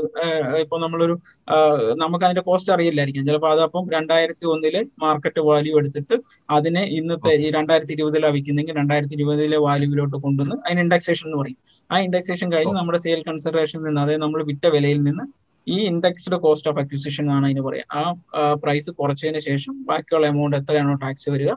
ഇപ്പൊ 0.63 0.77
നമ്മളൊരു 0.85 1.15
നമുക്ക് 2.03 2.25
അതിന്റെ 2.29 2.45
കോസ്റ്റ് 2.49 2.73
അറിയില്ലായിരിക്കും. 2.75 3.27
ചിലപ്പോൾ 3.29 3.51
അതപ്പം 3.55 3.85
രണ്ടായിരത്തി 3.97 4.47
ഒന്നിലെ 4.55 4.83
മാർക്കറ്റ് 5.05 5.43
വാല്യൂ 5.49 5.75
എടുത്തിട്ട് 5.81 6.17
അതിനെ 6.57 6.83
ഇന്നത്തെ 6.99 7.33
ഈ 7.45 7.49
രണ്ടായിരത്തി 7.59 7.95
ഇരുപതിലാണ് 7.99 8.35
വിൽക്കുന്നെങ്കിൽ 8.37 8.77
രണ്ടായിരത്തി 8.81 9.17
ഇരുപതിലെ 9.19 9.61
വാല്യൂവിലോട്ട് 9.67 10.17
കൊണ്ടുവന്ന് 10.27 10.57
അതിന് 10.67 10.83
ഇൻഡെക്സേഷൻ 10.87 11.27
എന്ന് 11.29 11.41
പറയും. 11.43 11.59
ആ 11.91 12.01
ഇൻഡെക്സേഷൻ 12.07 12.49
കഴിഞ്ഞ് 12.55 12.75
നമ്മുടെ 12.81 13.01
സെയിൽ 13.07 13.23
കൺസിഡറേഷനിൽ 13.31 13.87
നിന്ന് 13.89 14.03
അതായത് 14.05 14.23
നമ്മൾ 14.27 14.43
വിറ്റ 14.51 14.67
വിലയിൽ 14.77 15.01
നിന്ന് 15.09 15.27
ഈ 15.67 15.79
ഇൻഡെക്സ്ഡ് 15.93 16.37
കോസ്റ്റ് 16.45 16.69
ഓഫ് 16.71 16.81
അക്വിസിഷൻ 16.83 17.27
ആണ് 17.37 17.47
അതിന് 17.49 17.63
പറയുക 17.69 17.97
ആ 17.99 18.43
പ്രൈസ് 18.63 18.91
കുറച്ചതിന് 19.01 19.41
ശേഷം 19.49 19.75
ബാക്കിയുള്ള 19.91 20.27
എമൗണ്ട് 20.33 20.57
എത്രയാണോ 20.61 20.95
ടാക്സ് 21.03 21.31
വരിക 21.35 21.51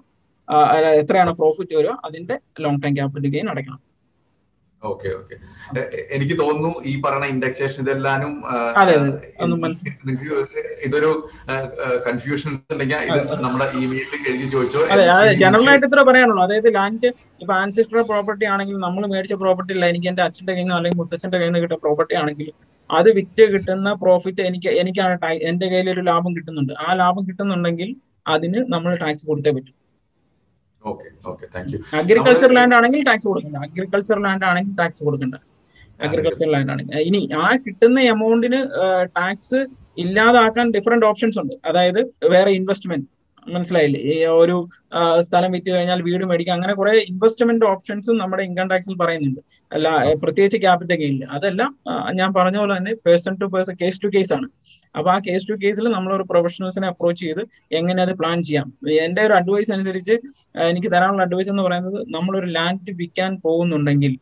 എത്രയാണോ 1.02 1.34
പ്രോഫിറ്റ് 1.40 1.74
വരിക? 1.80 1.94
അതിന്റെ 2.10 2.36
ലോങ് 2.66 2.82
ടൈം 2.84 2.94
ക്യാപിറ്റൽ 3.00 3.32
ഗെയിൻ 3.38 3.50
അടയ്ക്കണം. 3.54 3.82
Okay 4.82 5.10
okay. 5.18 5.36
എനിക്ക് 6.16 6.36
തോന്നുന്നു 6.40 6.70
ഈ 6.92 6.94
പറയുന്ന 7.02 7.26
ഇൻഡെക്സേഷൻ 7.34 7.80
ഇതെല്ലാനും 7.84 8.32
ഇതൊരു 10.88 11.12
കൺഫ്യൂഷൻ 12.08 12.50
ഉണ്ടെങ്കിൽ 12.74 12.98
ഇത് 13.10 13.20
നമ്മുടെ 13.44 13.66
ഇമെയിലിൽ 13.82 14.16
എഴുതി 14.32 14.48
ചോദിച്ചോ. 14.54 14.80
ജനറൽ 15.44 15.68
ആയിട്ട് 15.72 15.86
ഇത്ര 15.90 16.04
പറയാനുള്ളൂ. 16.10 16.42
അതായത് 16.48 16.70
ലാൻഡ് 16.78 17.10
ഇപ്പൊ 17.42 17.54
ആൻസിസ്റ്റർ 17.60 18.00
പ്രോപ്പർട്ടി 18.12 18.48
ആണെങ്കിൽ 18.54 18.78
നമ്മൾ 18.86 19.06
മേടിച്ച 19.14 19.38
പ്രോപ്പർട്ടി 19.44 19.72
അല്ല 19.76 19.86
എനിക്ക് 19.94 20.10
എന്റെ 20.12 20.24
അച്ഛന്റെ 20.28 20.52
കയ്യിൽ 20.54 20.68
നിന്ന് 20.68 20.78
അല്ലെങ്കിൽ 20.80 21.00
മുത്തച്ഛന്റെ 21.02 21.38
കയ്യിൽ 21.42 21.52
നിന്ന് 21.52 21.64
കിട്ടിയ 21.66 21.80
പ്രോപ്പർട്ടി 21.86 22.16
ആണെങ്കിൽ 22.22 22.50
അത് 22.90 23.10
വിറ്റ് 23.20 23.46
കിട്ടുന്ന 23.54 23.94
പ്രോഫിറ്റ് 24.06 24.42
എനിക്ക് 24.50 24.72
എനിക്കാണ് 24.84 25.36
എന്റെ 25.52 25.70
കയ്യിൽ 25.74 25.90
ഒരു 25.96 26.04
ലാഭം 26.10 26.32
കിട്ടുന്നുണ്ട്. 26.40 26.74
ആ 26.86 26.88
ലാഭം 27.04 27.24
കിട്ടുന്നുണ്ടെങ്കിൽ 27.30 27.92
അതിന് 28.36 28.60
നമ്മൾ 28.74 28.92
ടാക്സ് 29.04 29.26
കൊടുത്തേ 29.30 29.54
പറ്റും. 29.58 29.76
Okay 30.90 31.08
okay 31.32 31.46
thank 31.54 31.72
you 31.74 31.80
agriculture 32.00 32.52
land 32.58 32.76
ആണെങ്കിൽ 32.78 33.02
ടാക്സ് 33.10 33.28
കൊടുക്കണ്ട. 33.32 33.58
അഗ്രികൾച്ചർ 33.68 34.20
ലാൻഡ് 34.26 34.46
ആണെങ്കിൽ 34.50 34.74
ടാക്സ് 34.82 35.02
കൊടുക്കണ്ട. 35.08 35.36
അഗ്രികൾച്ചർ 36.06 36.48
ലാൻഡ് 36.54 36.72
ആണെങ്കിൽ. 36.74 36.96
ഇനി 37.10 37.22
ആ 37.44 37.48
കിട്ടുന്ന 37.66 38.00
എമൗണ്ടിന് 38.14 38.60
ടാക്സ് 39.18 39.60
ഇല്ലാതാക്കാൻ 40.04 40.68
ഡിഫറെന്റ് 40.76 41.06
ഓപ്ഷൻസ് 41.10 41.40
ഉണ്ട്. 41.42 41.56
അതായത് 41.70 42.02
വേറെ 42.34 42.52
ഇൻവെസ്റ്റ്മെന്റ് 42.60 43.08
മനസ്സിലായില്ലേ? 43.48 44.02
ഒരു 44.42 44.70
സ്ഥലം 45.20 45.52
വിറ്റ് 45.52 45.70
കഴിഞ്ഞാൽ 45.72 46.00
വീട് 46.02 46.24
മേടിക്കുക 46.26 46.54
അങ്ങനെ 46.54 46.74
കുറെ 46.74 46.92
ഇൻവെസ്റ്റ്മെന്റ് 47.12 47.66
ഓപ്ഷൻസും 47.66 48.18
നമ്മുടെ 48.18 48.44
ഇൻകം 48.44 48.68
ടാക്സിൽ 48.70 48.96
പറയുന്നുണ്ട്. 48.98 49.40
അല്ല 49.74 50.14
പ്രത്യേകിച്ച് 50.24 50.58
ക്യാപിറ്റൽ 50.58 50.96
ഗെയിൻ 50.96 51.24
അതെല്ലാം 51.38 51.72
ഞാൻ 52.14 52.34
പറഞ്ഞ 52.34 52.58
പോലെ 52.58 52.78
തന്നെ 52.78 52.94
person 53.06 53.36
to 53.42 53.46
person 53.46 53.78
case 53.82 54.02
to 54.04 54.08
case 54.16 54.34
ആണ്. 54.34 54.48
അപ്പൊ 54.98 55.12
ആ 55.12 55.20
കേസ് 55.28 55.50
ടു 55.50 55.54
കേസിൽ 55.64 55.86
നമ്മൾ 55.92 56.16
ഒരു 56.16 56.26
പ്രൊഫഷണൽസിനെ 56.32 56.88
അപ്രോച്ച് 56.88 57.22
ചെയ്ത് 57.22 57.42
എങ്ങനെ 57.72 58.02
അത് 58.04 58.14
പ്ലാൻ 58.14 58.44
ചെയ്യാം. 58.44 58.74
എന്റെ 59.06 59.22
ഒരു 59.22 59.34
അഡ്വൈസ് 59.34 59.72
അനുസരിച്ച് 59.72 60.18
എനിക്ക് 60.70 60.88
തരാനുള്ള 60.88 61.24
അഡ്വൈസ് 61.24 61.50
എന്ന് 61.50 61.64
പറയുന്നത് 61.64 62.02
നമ്മളൊരു 62.14 62.46
ലാൻഡ് 62.46 62.92
വിൽക്കാൻ 62.92 63.42
പോകുന്നുണ്ടെങ്കിൽ 63.46 64.18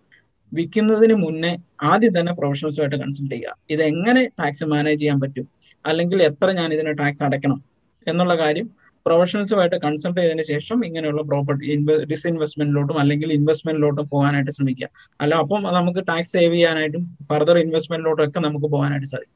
വിൽക്കുന്നതിന് 0.53 1.13
മുന്നേ 1.13 1.57
ആദ്യം 1.83 2.19
തന്നെ 2.19 2.31
പ്രൊഫഷണൽസുമായിട്ട് 2.33 2.95
കൺസൾട്ട് 2.95 3.33
ചെയ്യുക. 3.35 3.55
ഇത് 3.69 3.83
എങ്ങനെ 3.83 4.21
ടാക്സ് 4.39 4.63
മാനേജ് 4.63 4.99
ചെയ്യാൻ 5.01 5.19
പറ്റും? 5.19 5.45
അല്ലെങ്കിൽ 5.85 6.23
എത്ര 6.23 6.51
ഞാൻ 6.51 6.73
ഇതിന് 6.73 6.97
ടാക്സ് 6.97 7.23
അടയ്ക്കണം? 7.23 7.59
എന്നുള്ള 8.07 8.37
കാര്യം 8.37 8.67
പ്രൊഫഷണൽസുമായിട്ട് 9.05 9.75
കൺസൾട്ട് 9.75 10.21
ചെയ്തതിന് 10.21 10.43
ശേഷം 10.43 10.85
ഇങ്ങനെയുള്ള 10.85 11.21
പ്രോപ്പർട്ടി 11.21 11.75
ഡിസ്ഇൻവെസ്റ്റ്മെന്റിലോട്ടും 12.03 12.99
അല്ലെങ്കിൽ 12.99 13.33
ഇൻവെസ്റ്റ്മെന്റിലോട്ടും 13.33 14.09
പോകാനായിട്ട് 14.09 14.51
ശ്രമിക്കുക. 14.51 14.89
അല്ല 15.21 15.35
അപ്പം 15.35 15.63
നമുക്ക് 15.63 16.07
ടാക്സ് 16.07 16.33
സേവ് 16.33 16.53
ചെയ്യാനായിട്ടും 16.55 17.17
ഫർദർ 17.29 17.57
ഇൻവെസ്റ്റ്മെന്റിലോട്ടും 17.57 18.27
ഒക്കെ 18.27 18.39
നമുക്ക് 18.39 18.65
പോകാനായിട്ട് 18.65 19.07
സാധിക്കും. 19.07 19.35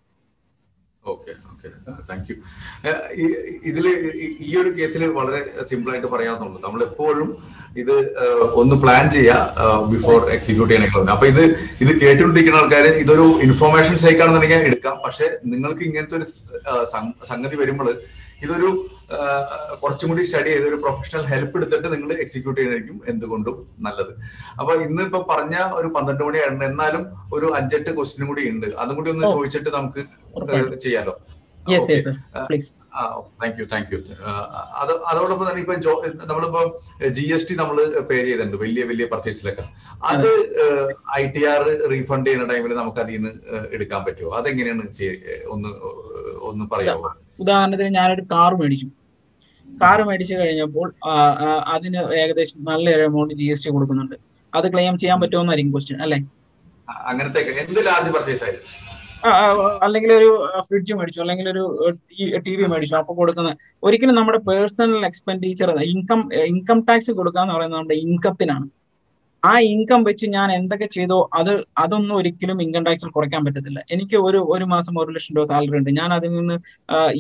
ഓക്കെ 1.05 1.32
ഓക്കെ 1.51 1.68
താങ്ക് 2.09 2.32
യു 2.32 2.36
ഇതിൽ 3.66 3.88
ഈ- 4.41 4.57
ഒരു 4.57 4.70
കേസിൽ 4.70 5.05
വളരെ 5.05 5.64
സിമ്പിൾ 5.70 5.91
ആയിട്ട് 5.91 6.07
പറയാവുന്നുള്ളൂ 6.07 6.61
നമ്മൾ 6.64 6.84
എപ്പോഴും 6.84 7.38
ഇത് 7.78 7.91
ഒന്ന് 8.53 8.76
പ്ലാൻ 8.76 9.09
ചെയ്യുക 9.09 9.55
ബിഫോർ 9.91 10.30
എക്സിക്യൂട്ട് 10.30 10.74
ചെയ്യണമെങ്കിൽ 10.74 11.11
അപ്പൊ 11.11 11.28
ഇത് 11.28 11.41
ഇത് 11.82 11.99
കേട്ടുകൊണ്ടിരിക്കുന്ന 12.01 12.59
ആൾക്കാർ 12.59 12.86
ഇതൊരു 12.86 13.22
ഇൻഫോർമേഷൻ 13.22 13.97
സൈക്കാണെന്നുണ്ടെങ്കിൽ 13.97 14.57
എടുക്കാം. 14.57 14.97
പക്ഷെ 15.05 15.38
നിങ്ങൾക്ക് 15.45 15.82
ഇങ്ങനത്തെ 15.82 16.16
ഒരു 16.16 16.26
സംഗതി 17.26 17.55
വരുമ്പോൾ 17.55 17.89
ഇതൊരു 18.46 18.70
കുറച്ചും 19.82 20.10
കൂടി 20.10 20.24
സ്റ്റഡി 20.28 20.50
ചെയ്ത് 20.54 20.68
ഒരു 20.70 20.78
പ്രൊഫഷണൽ 20.84 21.24
ഹെൽപ്പ് 21.32 21.58
എടുത്തിട്ട് 21.58 21.88
നിങ്ങൾ 21.94 22.10
എക്സിക്യൂട്ട് 22.24 22.58
ചെയ്യുന്നതായിരിക്കും 22.60 23.02
എന്തുകൊണ്ടും 23.12 23.58
നല്ലത്. 23.88 24.14
അപ്പൊ 24.60 24.74
ഇന്ന് 24.86 25.04
ഇപ്പൊ 25.08 25.20
പറഞ്ഞ 25.34 25.58
ഒരു 25.80 25.90
പന്ത്രണ്ട് 25.98 26.24
മണിയായിരുന്നു 26.28 26.66
എന്നാലും 26.72 27.04
ഒരു 27.38 27.50
അഞ്ചെട്ട് 27.60 27.92
ക്വസ്റ്റിനും 27.98 28.30
കൂടി 28.32 28.46
ഉണ്ട്. 28.54 28.68
അതും 28.84 28.96
കൂടി 29.00 29.12
ഒന്ന്. 29.16 29.26
ചോദിച്ചിട്ട് 29.36 29.70
നമുക്ക് 29.78 30.04
ചെയ്യാലോ? 30.86 31.16
Yes 31.72 31.94
thank 31.94 31.96
you 32.00 32.06
thank 32.54 32.60
you. 32.60 33.36
Thank 33.42 33.60
you 33.60 33.66
thank 33.74 33.92
you 33.94 34.00
അത് 34.82 34.92
അതോടൊപ്പം 35.12 35.46
തന്നെ 35.50 35.62
ഇപ്പൊ 35.62 35.76
നമ്മളിപ്പോ 36.32 36.62
ജി 37.18 37.26
എസ് 37.36 37.48
ടി 37.50 37.56
നമ്മൾ 37.62 37.78
പേ 38.10 38.18
ചെയ്തിട്ടുണ്ട്. 38.18 38.58
വലിയ 38.64 38.84
വലിയ 38.90 39.06
പർച്ചേസിലൊക്കെ 39.14 39.66
അത് 40.12 40.30
ഐ 41.20 41.24
ടി 41.36 41.44
ആർ 41.52 41.64
റീഫണ്ട് 41.94 42.28
ചെയ്യുന്ന 42.30 42.48
ടൈമിൽ 42.54 42.74
നമുക്ക് 42.82 43.02
അതിൽ 43.04 43.16
നിന്ന് 43.18 43.32
എടുക്കാൻ 43.78 44.02
പറ്റുമോ 44.08 44.32
അതെങ്ങനെയാണ് 44.40 44.86
ഒന്ന് 45.56 45.72
ഒന്ന് 46.50 46.66
പറയാമോ 46.74 47.12
ഉദാഹരണത്തിന് 47.40 47.90
ഞാനൊരു 48.00 48.24
കാർ 48.34 48.52
മേടിച്ചു. 48.62 48.88
കാർ 49.82 50.00
മേടിച്ചു 50.08 50.36
കഴിഞ്ഞപ്പോൾ 50.42 50.88
അതിന് 51.76 52.00
ഏകദേശം 52.22 52.60
നല്ലൊരു 52.70 53.04
എമൗണ്ട് 53.10 53.34
ജി 53.40 53.48
എസ് 53.54 53.64
ടി 53.66 53.72
കൊടുക്കുന്നുണ്ട്. 53.76 54.16
അത് 54.54 54.68
ക്ലെയിം 54.74 54.96
ചെയ്യാൻ 55.02 55.20
പറ്റുമെന്നായിരിക്കും 55.22 55.74
ക്വസ്റ്റ്യൻ 55.76 56.02
അല്ലെ? 56.06 56.20
അങ്ങനത്തെ 57.10 57.42
അല്ലെങ്കിൽ 59.86 60.12
ഒരു 60.20 60.30
ഫ്രിഡ്ജ് 60.68 60.94
മേടിച്ചു 61.00 61.20
അല്ലെങ്കിൽ 61.24 61.48
ഒരു 61.52 61.64
ടി 62.46 62.54
വി 62.60 62.66
മേടിച്ചു 62.72 62.96
അപ്പൊ 63.02 63.14
കൊടുക്കുന്ന. 63.20 63.52
ഒരിക്കലും 63.88 64.16
നമ്മുടെ 64.20 64.40
personal 64.50 65.06
expenditure 65.10 65.70
income 65.92 66.22
income 66.52 66.80
tax 66.88 67.12
കൊടുക്കുക 67.20 67.42
എന്ന് 67.44 67.56
പറയുന്നത് 67.58 67.80
നമ്മുടെ 67.80 67.98
ഇൻകത്തിനാണ് 68.06 68.66
ആ 69.44 69.54
ഇൻകം 69.72 70.02
വെച്ച് 70.08 70.26
ഞാൻ 70.36 70.50
എന്തൊക്കെ 70.58 70.88
ചെയ്തോ 70.96 71.18
അത് 71.39 71.52
അതൊന്നും 71.84 72.16
ഒരിക്കലും 72.20 72.58
ഇൻകം 72.66 72.84
ടാക്സിൽ 72.88 73.10
കുറയ്ക്കാൻ 73.16 73.41
പറ്റത്തില്ല. 73.48 73.80
എനിക്ക് 73.96 74.18
ഒരു 74.28 74.39
ഒരു 74.56 74.66
മാസം 74.74 74.94
ഒരു 75.02 75.12
ലക്ഷം 75.16 75.36
രൂപ 75.38 75.46
സാലറി 75.52 75.78
ഉണ്ട്. 75.80 75.91
ഞാൻ 76.00 76.10
അതിൽ 76.18 76.32
നിന്ന് 76.38 76.56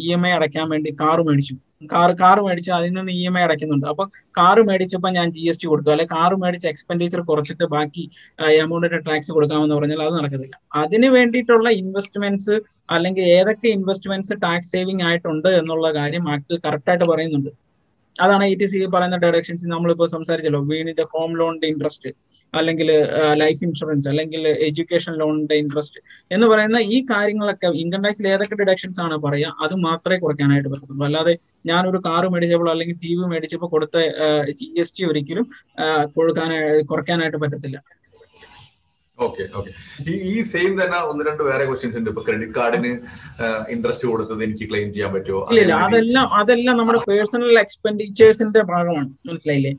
ഇ 0.03 0.05
എം 0.17 0.23
ഐ 0.29 0.31
അടയ്ക്കാൻ 0.37 0.67
വേണ്ടി 0.73 0.91
കാറ് 1.01 1.23
മേടിച്ചു. 1.27 1.55
കാർ 1.93 2.09
കാർ 2.21 2.37
മേടിച്ച് 2.45 2.71
അതിൽ 2.77 2.91
നിന്ന് 2.97 3.13
ഇ 3.19 3.21
എം 3.29 3.35
ഐ 3.39 3.41
അടയ്ക്കുന്നുണ്ട്. 3.47 3.87
അപ്പൊ 3.93 4.03
കാർ 4.37 4.57
മേടിച്ചപ്പോൾ 4.69 5.11
ഞാൻ 5.17 5.27
ജി 5.37 5.43
എസ് 5.51 5.61
ടി 5.63 5.67
കൊടുത്തു. 5.71 5.91
അല്ലെ 5.95 6.05
കാർ 6.13 6.33
മേടിച്ച 6.43 6.65
എക്സ്പെൻഡിച്ചർ 6.73 7.21
കുറച്ചിട്ട് 7.31 7.65
ബാക്കി 7.75 8.03
എമൗണ്ടിന്റെ 8.61 8.99
ടാക്സ് 9.09 9.31
കൊടുക്കാമെന്ന് 9.37 9.75
പറഞ്ഞാൽ 9.79 10.01
അത് 10.07 10.15
നടക്കത്തില്ല. 10.19 10.55
അതിന് 10.83 11.09
വേണ്ടിയിട്ടുള്ള 11.17 11.69
ഇൻവെസ്റ്റ്മെന്റ്സ് 11.81 12.55
അല്ലെങ്കിൽ 12.89 13.25
ഏതൊക്കെ 13.37 13.69
ഇൻവെസ്റ്റ്മെന്റ്സ് 13.77 14.35
ടാക്സ് 14.45 14.71
സേവിംഗ് 14.75 15.05
ആയിട്ടുണ്ട് 15.09 15.49
എന്നുള്ള 15.61 15.87
കാര്യം 15.99 16.25
ആക്ട് 16.35 16.55
കറക്റ്റ് 16.67 16.91
ആയിട്ട് 16.93 17.07
പറയുന്നുണ്ട്. 17.13 17.51
അതാണ് 18.15 18.43
ഇ 18.43 18.55
ടി 18.55 18.65
സി 18.71 18.79
പറയുന്ന 18.95 19.17
ഡയറക്ഷൻസ് 19.17 19.65
നമ്മളിപ്പോൾ 19.67 20.07
സംസാരിച്ചല്ലോ. 20.07 20.59
വീടിന്റെ 20.71 21.03
ഹോം 21.13 21.31
ലോണിന്റെ 21.39 21.67
ഇൻട്രസ്റ്റ് 21.73 22.09
അല്ലെങ്കിൽ 22.53 22.89
ലൈഫ് 23.41 23.63
ഇൻഷുറൻസ് 23.63 24.07
അല്ലെങ്കിൽ 24.09 24.47
എഡ്യൂക്കേഷൻ 24.67 25.13
ലോണിന്റെ 25.13 25.55
ഇൻട്രസ്റ്റ് 25.55 25.99
എന്ന് 26.31 26.47
പറയുന്ന 26.47 26.79
ഈ 26.95 27.05
കാര്യങ്ങളൊക്കെ 27.11 27.67
ഇൻകം 27.83 28.03
ടാക്സിൽ 28.03 28.27
ഏതൊക്കെ 28.33 28.55
ഡിഡക്ഷൻസ് 28.55 29.01
ആണ് 29.01 29.17
പറയുക 29.17 29.63
അത് 29.65 29.75
മാത്രമേ 29.87 30.17
കുറയ്ക്കാനായിട്ട് 30.19 30.69
പറ്റത്തുള്ളൂ. 30.69 31.05
അല്ലാതെ 31.05 31.33
ഞാനൊരു 31.65 32.01
കാർ 32.05 32.29
മേടിച്ചപ്പോൾ 32.35 32.69
അല്ലെങ്കിൽ 32.71 32.97
ടി 33.05 33.13
വി 33.15 33.25
മേടിച്ചപ്പോൾ 33.33 33.67
കൊടുത്ത 33.67 33.97
ജി 34.61 34.67
എസ് 34.83 34.95
ടി 34.97 35.05
ഒരിക്കലും 35.05 35.47
കൊടുക്കാനായി 36.17 36.83
കുറയ്ക്കാനായിട്ട് 36.91 37.37
പറ്റത്തില്ല. 37.37 37.79
ഓക്കെ 39.19 39.43
ഓക്കെ 39.57 39.71
ഈ 40.11 40.13
ഈ 40.31 40.35
സെയിം 40.51 40.71
തന്നെ 40.81 40.99
ഒന്ന് 41.09 41.23
രണ്ട് 41.27 41.41
വേറെ 41.49 41.63
ക്വസ്റ്റ്യൻസ് 41.69 41.97
ഉണ്ട്. 41.99 42.09
ഇപ്പൊ 42.11 42.23
ക്രെഡിറ്റ് 42.27 42.55
കാർഡിന് 42.59 42.91
ഇൻട്രസ്റ്റ് 43.73 44.07
കൊടുത്തത് 44.11 44.41
എനിക്ക് 44.47 44.65
ക്ലെയിം 44.69 44.87
ചെയ്യാൻ 44.95 45.11
പറ്റുമോ 45.15 45.41
ഇല്ല 45.61 45.73
അതെല്ലാം 45.87 46.27
അതെല്ലാം 46.39 46.77
നമ്മുടെ 46.81 47.01
പേഴ്സണൽ 47.09 47.59
എക്സ്പെൻഡിച്ചേഴ്സിന്റെ 47.63 48.63
ഭാഗമാണ്. 48.71 49.09
മനസ്സിലായില്ലേ? 49.29 49.73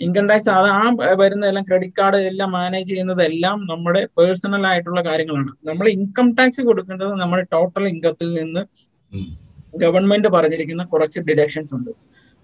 ഇൻകം 0.00 0.26
ടാക്സ് 0.30 0.50
അത് 0.58 0.68
ആ 0.80 1.14
വരുന്നതെല്ലാം 1.20 1.64
ക്രെഡിറ്റ് 1.68 1.96
കാർഡ് 2.00 2.18
എല്ലാം 2.30 2.50
മാനേജ് 2.56 2.88
ചെയ്യുന്നതെല്ലാം 2.90 3.58
നമ്മുടെ 3.70 4.02
പേഴ്സണൽ 4.18 4.64
ആയിട്ടുള്ള 4.70 5.00
കാര്യങ്ങളാണ്. 5.08 5.52
നമ്മൾ 5.68 5.86
ഇൻകം 5.96 6.28
ടാക്സ് 6.38 6.62
കൊടുക്കേണ്ടത് 6.68 7.14
നമ്മുടെ 7.22 7.44
ടോട്ടൽ 7.54 7.86
ഇൻകത്തിൽ 7.94 8.28
നിന്ന് 8.40 8.62
ഗവൺമെന്റ് 9.84 10.28
പറഞ്ഞിരിക്കുന്ന 10.36 10.84
കുറച്ച് 10.92 11.18
ഡിഡക്ഷൻസ് 11.30 11.72
ഉണ്ട്. 11.78 11.90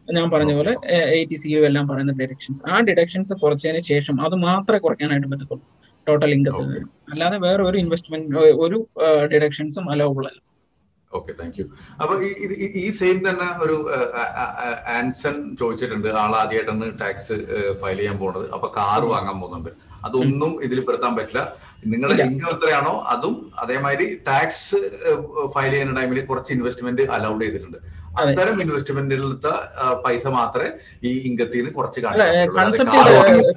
ഞാൻ 0.08 0.26
പറഞ്ഞ 0.32 0.52
പോലെ 0.56 0.72
എ 0.96 0.98
എയ്റ്റി 1.18 1.36
സിയും 1.42 1.62
എല്ലാം 1.68 1.84
പറയുന്ന 1.90 2.12
ഡിഡക്ഷൻസ് 2.22 2.62
ആ 2.72 2.80
ഡിഡക്ഷൻസ് 2.88 3.34
കുറച്ചതിന് 3.42 3.80
ശേഷം 3.92 4.16
അത് 4.26 4.34
മാത്രമേ 4.48 4.80
കുറയ്ക്കാനായിട്ട് 4.86 5.28
പറ്റത്തുള്ളൂ. 5.32 5.64
ടോട്ടൽ 6.08 6.32
ഇൻകത്തിൽ 6.36 6.66
നിന്ന് 6.70 6.82
അല്ലാതെ 7.12 7.38
വേറെ 7.46 7.62
ഒരു 7.70 7.76
ഇൻവെസ്റ്റ്മെന്റ് 7.84 8.42
ഒരു 8.64 8.78
ഡിഡക്ഷൻസും 9.32 9.86
അലൗബിൾ 9.94 10.26
അല്ല. 10.30 10.40
ഓക്കെ 11.18 11.32
താങ്ക് 11.40 11.56
യു 11.60 11.64
അപ്പൊ 12.02 12.14
ഈ 12.82 12.86
സെയിം 13.00 13.18
തന്നെ 13.26 13.48
ഒരു 13.64 13.76
ആൻസൺ 14.98 15.36
ചോദിച്ചിട്ടുണ്ട് 15.60 16.08
ആൾ 16.22 16.32
ആദ്യമായിട്ടാണ് 16.40 16.86
ടാക്സ് 17.02 17.36
ഫയൽ 17.80 17.98
ചെയ്യാൻ 18.00 18.16
പോകുന്നത്. 18.22 18.46
അപ്പൊ 18.56 18.68
കാർ 18.78 19.04
വാങ്ങാൻ 19.12 19.36
പോകുന്നുണ്ട്. 19.42 19.70
അതൊന്നും 20.06 20.52
ഇതിൽ 20.66 20.78
പെടുത്താൻ 20.86 21.12
പറ്റില്ല. 21.18 21.42
നിങ്ങളുടെ 21.92 22.16
ഇൻകം 22.28 22.48
എത്രയാണോ 22.54 22.94
അതും 23.12 23.36
അതേമാതിരി 23.64 24.08
ടാക്സ് 24.30 24.80
ഫയൽ 25.54 25.72
ചെയ്യുന്ന 25.74 25.94
ടൈമിൽ 26.00 26.20
കുറച്ച് 26.30 26.52
ഇൻവെസ്റ്റ്മെന്റ് 26.56 27.04
അലൗഡ് 27.18 27.42
ചെയ്തിട്ടുണ്ട്. 27.44 27.78
അത്തരം 28.22 28.56
ഇൻവെസ്റ്റ്മെന്റിലത്തെ 28.62 29.52
പൈസ 30.04 30.24
മാത്രമേ 30.36 30.68
ഈ 31.08 31.12
ഇൻകത്തിൽ 31.28 31.60
നിന്ന് 31.60 31.72
കുറച്ച് 31.78 32.00
കൺസെപ്റ്റ് 32.58 32.98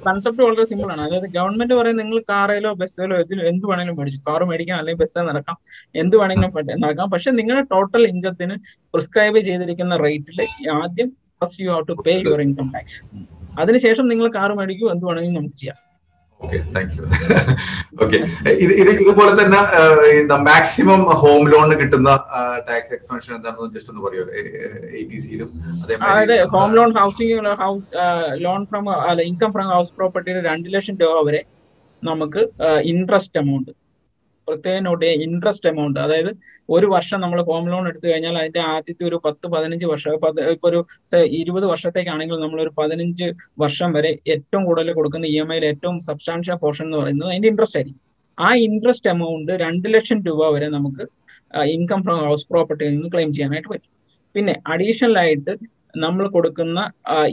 കൺസെപ്റ്റ് 0.08 0.42
വളരെ 0.46 0.64
സിമ്പിൾ 0.70 0.90
ആണ്. 0.94 1.02
അതായത് 1.06 1.28
ഗവൺമെന്റ് 1.36 1.74
പറയും 1.80 1.98
നിങ്ങൾ 2.02 2.18
കാറേലോ 2.30 2.72
ബസ്സിലോ 2.80 3.18
ഇതിലോ 3.24 3.44
എന്ത് 3.52 3.66
വേണമെങ്കിലും 3.70 3.98
മേടിച്ചു. 4.00 4.20
കാർ 4.28 4.42
മേടിക്കാം 4.50 4.78
അല്ലെങ്കിൽ 4.80 5.02
ബസ്സിൽ 5.02 5.26
നടക്കാം. 5.30 5.56
എന്ത് 6.02 6.16
വേണമെങ്കിലും 6.22 6.80
നടക്കാം. 6.84 7.08
പക്ഷെ 7.14 7.32
നിങ്ങളുടെ 7.40 7.64
ടോട്ടൽ 7.74 8.04
ഇൻകത്തിന് 8.12 8.56
പ്രിസ്ക്രൈബ് 8.94 9.42
ചെയ്തിരിക്കുന്ന 9.48 9.96
റേറ്റിൽ 10.06 10.40
ആദ്യം 10.80 11.10
first 11.42 11.60
you 11.64 11.70
have 11.74 11.86
to 11.90 11.96
pay 12.06 12.14
your 12.26 12.40
income 12.46 12.68
tax 12.76 13.00
അതിനുശേഷം 13.62 14.04
നിങ്ങൾ 14.12 14.26
കാർ 14.38 14.50
മേടിക്കൂ 14.60 14.86
എന്ത് 14.94 15.04
വേണമെങ്കിലും 15.08 15.36
നമുക്ക് 15.40 15.58
ചെയ്യാം. 15.62 15.78
ഓക്കെ 16.40 16.58
താങ്ക് 16.74 16.92
യു 16.96 17.04
ഓക്കെ 18.04 18.18
ഇത് 18.56 18.72
ഇത് 18.72 18.90
ഇതുപോലെ 18.94 19.32
തന്നെ 19.40 19.60
മാക്സിമം 20.44 21.00
ഹോം 21.22 21.42
ലോൺ 21.48 21.70
കിട്ടുന്ന 21.80 22.10
ടാക്സ് 22.68 22.92
എക്സ്പെൻഷൻ 22.92 23.32
എന്താണെന്ന് 23.34 23.72
ജസ്റ്റ് 23.74 23.92
ഒന്ന് 23.92 24.04
പറയുമോ 24.06 24.26
എ 24.92 25.02
ടി 25.10 25.18
സിയിലും 25.18 25.50
അതായത് 26.04 26.36
home 26.54 26.72
loan 26.74 26.92
housing 26.98 27.34
loan 28.38 28.62
from 28.66 28.86
income 29.24 29.52
from 29.52 29.68
house 29.68 29.92
പ്രോപ്പർട്ടിയുടെ 29.96 30.42
രണ്ട് 30.42 30.70
ലക്ഷം 30.76 30.96
രൂപ 31.00 31.20
വരെ 31.26 31.42
നമുക്ക് 32.02 32.42
ഇൻട്രസ്റ്റ് 32.84 33.38
എമൗണ്ട് 33.38 33.72
പ്രത്യേകം 34.48 34.84
നോട്ട് 34.88 35.10
ഇൻട്രസ്റ്റ് 35.26 35.68
എമൗണ്ട് 35.70 35.98
അതായത് 36.04 36.30
ഒരു 36.68 36.86
വർഷം 36.94 37.18
നമ്മൾ 37.24 37.40
ഹോം 37.48 37.66
ലോൺ 37.72 37.84
എടുത്തു 37.90 38.06
കഴിഞ്ഞാൽ 38.10 38.36
അതിന്റെ 38.42 38.62
ആദ്യത്തെ 38.72 39.04
ഒരു 39.10 39.18
പത്ത് 39.26 39.46
പതിനഞ്ച് 39.54 39.86
വർഷം 39.92 40.12
ഇപ്പൊ 40.54 40.68
ഒരു 40.70 40.80
ഇരുപത് 41.40 41.66
വർഷത്തേക്കാണെങ്കിൽ 41.72 42.38
നമ്മൾ 42.44 42.60
ഒരു 42.66 42.72
പതിനഞ്ച് 42.80 43.28
വർഷം 43.64 43.92
വരെ 43.96 44.12
ഏറ്റവും 44.34 44.64
കൂടുതൽ 44.68 44.92
കൊടുക്കുന്ന 44.98 45.26
ഇ 45.34 45.36
എം 45.44 45.50
ഐയിൽ 45.54 45.66
ഏറ്റവും 45.72 45.96
സബ്സ്റ്റാൻഷ്യൽ 46.08 46.58
പോർഷൻ 46.64 46.86
എന്ന് 46.88 46.98
പറയുന്നത് 47.02 47.28
അതിന്റെ 47.32 47.50
ഇൻട്രസ്റ്റ് 47.52 47.78
ആയിരിക്കും. 47.80 48.02
ആ 48.38 48.50
ഇൻട്രസ്റ്റ് 48.66 49.10
എമൗണ്ട് 49.12 49.52
രണ്ട് 49.64 49.86
ലക്ഷം 49.94 50.18
രൂപ 50.28 50.42
വരെ 50.56 50.68
നമുക്ക് 50.76 51.04
ഇൻകം 51.74 52.00
ഫ്രം 52.06 52.18
ഹൗസ് 52.26 52.46
പ്രോപ്പർട്ടിയിൽ 52.52 52.92
നിന്ന് 52.96 53.08
ക്ലെയിം 53.14 53.30
ചെയ്യാനായിട്ട് 53.36 53.70
പറ്റും. 53.72 53.90
പിന്നെ 54.34 54.54
അഡീഷണൽ 54.72 55.16
ആയിട്ട് 55.22 55.52
നമ്മൾ 56.04 56.24
കൊടുക്കുന്ന 56.36 56.78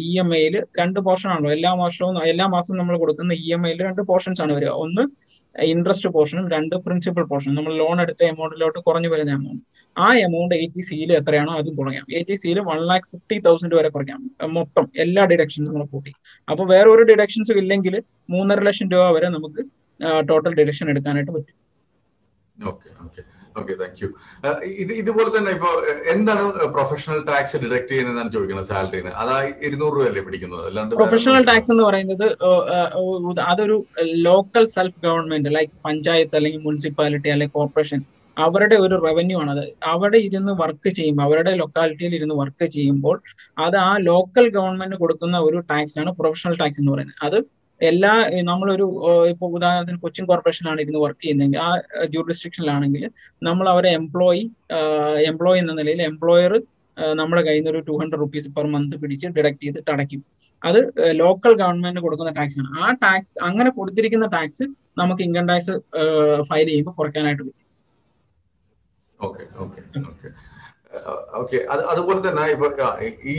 ഇ 0.08 0.10
എം 0.22 0.30
ഐയിൽ 0.40 0.56
രണ്ട് 0.80 1.00
പോർഷൻ 1.08 1.30
ആണല്ലോ. 1.34 1.50
എല്ലാ 1.58 1.72
വർഷവും 1.84 2.16
എല്ലാ 2.32 2.46
മാസവും 2.56 2.78
നമ്മൾ 2.82 2.96
കൊടുക്കുന്ന 3.04 3.34
ഇ 3.44 3.48
എം 3.56 3.64
ഐയിൽ 3.68 3.80
രണ്ട് 3.88 4.02
പോർഷൻസ് 4.10 4.42
ആണ് 4.44 4.54
വരിക. 4.58 4.72
ഒന്ന് 4.84 5.04
ഇൻട്രസ്റ്റ് 5.74 6.10
പോർഷനും 6.16 6.46
രണ്ട് 6.56 6.76
പ്രിൻസിപ്പൽ 6.86 7.26
പോർഷനും 7.32 7.56
നമ്മൾ 7.60 7.74
ലോൺ 7.82 7.98
എടുത്ത 8.06 8.22
എമൗണ്ടിലോട്ട് 8.32 8.80
കുറഞ്ഞു 8.88 9.10
വരുന്ന 9.14 9.34
എമൗണ്ട് 9.40 9.64
ആ 10.06 10.08
എമൗണ്ട് 10.26 10.54
എ 10.62 10.66
ടി 10.74 10.82
സിയിൽ 10.90 11.12
എത്രയാണോ 11.20 11.52
അതും 11.60 11.76
കുറയ്ക്കാം. 11.80 12.08
എ 12.18 12.22
ടി 12.30 12.36
സിയിൽ 12.42 12.58
വൺ 12.70 12.80
ലാക്ക് 12.90 13.08
ഫിഫ്റ്റി 13.14 13.38
തൗസൻഡ് 13.48 13.76
വരെ 13.80 13.90
കുറയ്ക്കാം. 13.96 14.22
മൊത്തം 14.58 14.88
എല്ലാ 15.06 15.24
ഡിഡക്ഷൻസും 15.32 15.70
നമ്മൾ 15.70 15.88
കൂട്ടി. 15.96 16.14
അപ്പോൾ 16.48 16.68
വേറെ 16.74 16.90
ഒരു 16.96 17.06
ഡിഡക്ഷൻസും 17.12 17.60
ഇല്ലെങ്കിൽ 17.64 17.96
മൂന്നര 18.36 18.62
ലക്ഷം 18.70 18.90
രൂപ 18.96 19.06
വരെ 19.18 19.30
നമുക്ക് 19.38 19.64
ടോട്ടൽ 20.32 20.54
ഡിഡക്ഷൻ 20.62 20.90
എടുക്കാനായിട്ട് 20.94 21.32
പറ്റും. 21.38 21.56
Okay 22.58 22.90
okay 23.06 23.22
okay 23.62 23.74
thank 23.82 24.02
you 24.04 24.08
ഇത് 24.84 24.92
ഇതുപോലെ 25.02 25.30
തന്നെ 25.36 25.52
ഇപ്പൊ 25.58 25.70
എന്താണ് 26.14 26.44
പ്രൊഫഷണൽ 26.78 27.20
ടാക്സ് 27.30 27.62
ഡിഡക്ട് 27.64 27.92
ചെയ്യുന്നതാണ് 27.92 28.32
ചോദിക്കുന്നത് 28.36 28.68
സാലറിന് 28.72 29.12
അതാ 29.22 29.38
ഇരുന്നൂറ് 29.68 29.96
രൂപ 29.98 30.08
അല്ലേ 30.10 30.24
പിടിക്കുന്നത്? 30.28 30.64
അല്ലാണ്ട് 30.70 30.96
പ്രൊഫഷണൽ 31.02 31.46
ടാക്സ് 31.50 31.72
എന്ന് 31.76 31.86
പറയുന്നത് 31.90 32.28
അതൊരു 33.52 33.78
local 34.28 34.66
self 34.76 35.00
government 35.08 35.54
like 35.58 35.74
panchayat 35.88 36.38
അല്ലെങ്കിൽ 36.40 36.62
മുനിസിപ്പാലിറ്റി 36.68 37.32
അല്ലെങ്കിൽ 37.36 37.58
കോർപ്പറേഷൻ 37.60 38.02
അവരുടെ 38.38 38.78
ഒരു 38.86 38.96
റവന്യൂ 39.08 39.36
ആണ്. 39.42 39.52
അത് 39.56 39.66
അവിടെ 39.92 40.20
ഇരുന്ന് 40.28 40.54
വർക്ക് 40.62 40.90
ചെയ്യുമ്പോൾ 40.98 41.26
അവരുടെ 41.28 41.52
ലൊക്കാലിറ്റിയിൽ 41.62 42.14
ഇരുന്ന് 42.18 42.36
വർക്ക് 42.42 42.66
ചെയ്യുമ്പോൾ 42.76 43.16
അത് 43.66 43.78
ആ 43.90 43.92
ലോക്കൽ 44.10 44.48
ഗവൺമെന്റ് 44.58 44.98
കൊടുക്കുന്ന 45.04 45.38
ഒരു 45.48 45.60
ടാക്സ് 45.72 45.98
ആണ് 46.02 46.12
പ്രൊഫഷണൽ 46.20 46.56
ടാക്സ് 46.62 46.82
എന്ന് 46.82 46.94
പറയുന്നത്. 46.96 47.20
അത് 47.28 47.38
എല്ലാ 47.82 48.12
നമ്മളൊരു 48.50 48.86
ഇപ്പോൾ 49.32 49.50
ഉദാഹരണത്തിന് 49.58 50.00
കൊച്ചിൻ 50.04 50.26
കോർപ്പറേഷനിലാണ് 50.30 50.82
ഇരുന്ന് 50.84 51.02
വർക്ക് 51.06 51.22
ചെയ്യുന്നതെങ്കിൽ 51.24 51.62
ആ 51.68 51.72
ജൂറിസ്ട്രിക്ഷനിലാണെങ്കിൽ 52.14 53.04
നമ്മൾ 53.48 53.66
അവരെ 53.74 53.90
എംപ്ലോയി 54.00 54.44
എംപ്ലോയി 55.32 55.60
എന്ന 55.64 55.74
നിലയിൽ 55.80 56.02
എംപ്ലോയർ 56.12 56.54
നമ്മുടെ 57.20 57.42
കയ്യിൽ 57.48 57.62
നിന്ന് 57.62 57.72
ഒരു 57.74 57.82
two 57.88 57.94
hundred 58.02 58.22
rupees 58.24 58.50
per 58.58 58.66
month 58.74 58.96
പിടിച്ച് 59.02 59.28
ഡിഡക്ട് 59.38 59.62
ചെയ്തിട്ട് 59.64 59.92
അടയ്ക്കും. 59.96 60.22
അത് 60.68 60.80
ലോക്കൽ 61.22 61.54
ഗവൺമെന്റിന് 61.62 62.04
കൊടുക്കുന്ന 62.06 62.32
ടാക്സ് 62.40 62.60
ആണ്. 62.62 62.70
ആ 62.84 62.86
ടാക്സ് 63.04 63.36
അങ്ങനെ 63.48 63.70
കൊടുത്തിരിക്കുന്ന 63.80 64.28
ടാക്സ് 64.36 64.66
നമുക്ക് 65.02 65.24
ഇൻകം 65.28 65.48
ടാക്സ് 65.52 65.74
ഫയൽ 66.50 66.68
ചെയ്യുമ്പോൾ 66.72 66.96
കുറയ്ക്കാനായിട്ട് 67.00 67.44
പറ്റും. 67.44 67.62
Okay 69.20 69.44
okay 69.64 69.82
okay. 70.12 70.30
ഓക്കെ. 71.42 71.58
അത് 71.74 71.82
അതുപോലെ 71.92 72.20
തന്നെ 72.28 72.46
ഇപ്പൊ 72.56 72.68
ഈ 73.34 73.38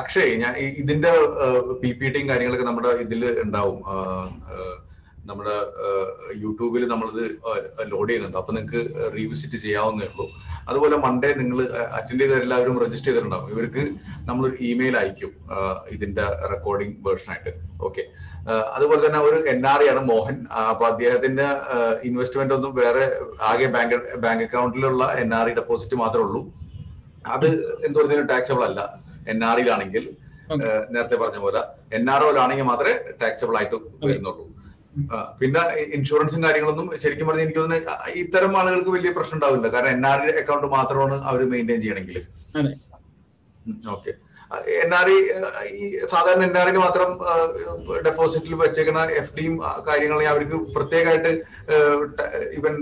അക്ഷയ് 0.00 0.34
ഞാൻ 0.42 0.54
ഇതിന്റെ 0.82 1.12
പി 1.82 1.90
പി 2.00 2.06
ടിയും 2.14 2.28
കാര്യങ്ങളൊക്കെ 2.30 2.66
നമ്മുടെ 2.70 2.92
ഇതിൽ 3.04 3.22
ഉണ്ടാവും. 3.44 3.78
നമ്മുടെ 5.30 5.54
യൂട്യൂബിൽ 6.42 6.82
നമ്മളിത് 6.90 7.24
ലോഡ് 7.92 8.08
ചെയ്യുന്നുണ്ട്. 8.10 8.38
അപ്പൊ 8.40 8.52
നിങ്ങൾക്ക് 8.56 8.82
റീവിസിറ്റ് 9.16 9.58
ചെയ്യാവുന്നേ 9.64 10.06
ഉള്ളൂ. 10.10 10.26
അതുപോലെ 10.70 10.96
മൺഡേ 11.06 11.30
നിങ്ങൾ 11.40 11.58
അറ്റൻഡ് 11.98 12.22
ചെയ്ത 12.22 12.36
എല്ലാവരും 12.44 12.78
രജിസ്റ്റർ 12.84 13.08
ചെയ്തിട്ടുണ്ടാവും. 13.08 13.50
ഇവർക്ക് 13.54 13.82
നമ്മൾ 14.28 14.44
ഇമെയിൽ 14.68 14.96
അയക്കും 15.00 15.32
ഇതിന്റെ 15.94 16.26
റെക്കോർഡിംഗ് 16.52 16.96
വേർഷൻ 17.08 17.30
ആയിട്ട്. 17.34 17.52
ഓക്കെ. 17.88 18.04
അതുപോലെ 18.76 19.00
തന്നെ 19.04 19.20
ഒരു 19.28 19.38
എൻ 19.52 19.60
ആർ 19.72 19.80
ആണ് 19.92 20.00
മോഹൻ. 20.10 20.36
അപ്പൊ 20.72 20.84
അദ്ദേഹത്തിന്റെ 20.92 21.46
ഇൻവെസ്റ്റ്മെന്റ് 22.08 22.54
ഒന്നും 22.56 22.72
വേറെ 22.80 23.04
ആകെ 23.50 23.68
ബാങ്ക് 23.76 23.96
ബാങ്ക് 24.24 24.44
അക്കൗണ്ടിലുള്ള 24.46 25.04
എൻ 25.22 25.30
ആർ 25.38 25.48
ഇ 25.52 25.54
ഡെപ്പോസിറ്റ് 25.60 25.96
മാത്രമേ 26.02 26.24
ഉള്ളൂ. 26.26 26.42
അത് 27.36 27.48
എന്ത് 27.86 27.96
പറഞ്ഞാലും 27.98 28.28
ടാക്സബിൾ 28.32 28.64
അല്ല. 28.68 28.80
എൻ 29.32 29.40
ആർ 29.50 29.58
ഇയിലാണെങ്കിൽ 29.62 30.04
നേരത്തെ 30.94 31.16
പറഞ്ഞ 31.22 31.38
പോലെ 31.44 31.60
എൻ 31.98 32.04
ആർ 32.14 32.22
ഒയിലാണെങ്കിൽ 32.26 32.66
മാത്രമേ 32.72 32.94
ടാക്സബിൾ 33.22 33.54
ആയിട്ട് 33.60 33.76
വരുന്നുള്ളൂ. 34.08 34.44
പിന്നെ 35.40 35.62
ഇൻഷുറൻസും 35.96 36.42
കാര്യങ്ങളൊന്നും 36.44 36.86
ശരിക്കും 37.02 37.26
പറഞ്ഞാൽ 37.28 37.44
എനിക്ക് 37.46 37.60
തോന്നുന്നു 37.60 37.96
ഇത്തരം 38.22 38.52
ആളുകൾക്ക് 38.60 38.92
വലിയ 38.96 39.10
പ്രശ്നം 39.16 39.36
ഉണ്ടാവില്ല. 39.38 39.68
കാരണം 39.74 39.90
എൻ 39.96 40.04
ആർ 40.12 40.20
അക്കൗണ്ട് 40.42 40.68
മാത്രമാണ് 40.76 41.16
അവർ 41.30 41.42
മെയിന്റെയിൻ 41.54 41.80
ചെയ്യണമെങ്കിൽ 41.84 42.18
ഓക്കെ 43.96 44.12
എൻ 44.82 44.90
ആർ 44.98 45.06
ഐ 45.10 45.16
ഈ 45.82 45.86
സാധാരണ 46.12 46.42
എൻ 46.48 46.54
ആർ 46.60 46.68
ഐന് 46.70 46.80
മാത്രം 46.84 47.10
ഡെപ്പോസിറ്റിൽ 48.06 48.54
വെച്ചേക്കുന്ന 48.60 49.00
എഫ് 49.20 49.34
ഡിയും 49.38 49.54
കാര്യങ്ങളും 49.88 50.28
അവർക്ക് 50.32 50.58
പ്രത്യേകമായിട്ട് 50.76 51.32
ഇവൻ 52.58 52.74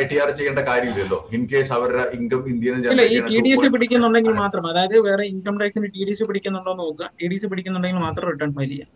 ഐ 0.00 0.02
ടി 0.10 0.18
ആർ 0.22 0.30
ചെയ്യേണ്ട 0.38 0.62
കാര്യമില്ലല്ലോ. 0.70 1.18
ഇൻ 1.38 1.42
കേസ് 1.52 1.72
അവരുടെ 1.78 2.04
ഇൻകം 2.18 2.44
ഇന്ത്യയിൽ 2.52 3.02
ഈ 3.16 3.18
ടി 3.30 3.40
ഡി 3.46 3.52
എസ് 3.56 3.70
പിടിക്കുന്നുണ്ടെങ്കിൽ 3.74 4.36
മാത്രം. 4.44 4.64
അതായത് 4.72 4.96
വേറെ 5.08 5.26
ഇൻകം 5.32 5.58
ടാക്സിന് 5.62 5.90
ടി 5.96 6.04
ഡി 6.08 6.14
എസ് 6.16 6.28
പിടിക്കുന്നുണ്ടോ 6.30 6.74
നോക്കുക. 6.82 7.10
ടി 7.20 7.28
ഡി 7.32 7.38
എസ് 7.40 7.50
പിടിക്കുന്നുണ്ടെങ്കിൽ 7.52 8.02
മാത്രം 8.06 8.26
റിട്ടേൺ 8.32 8.52
ഫയൽ 8.58 8.72
ചെയ്യാം. 8.74 8.90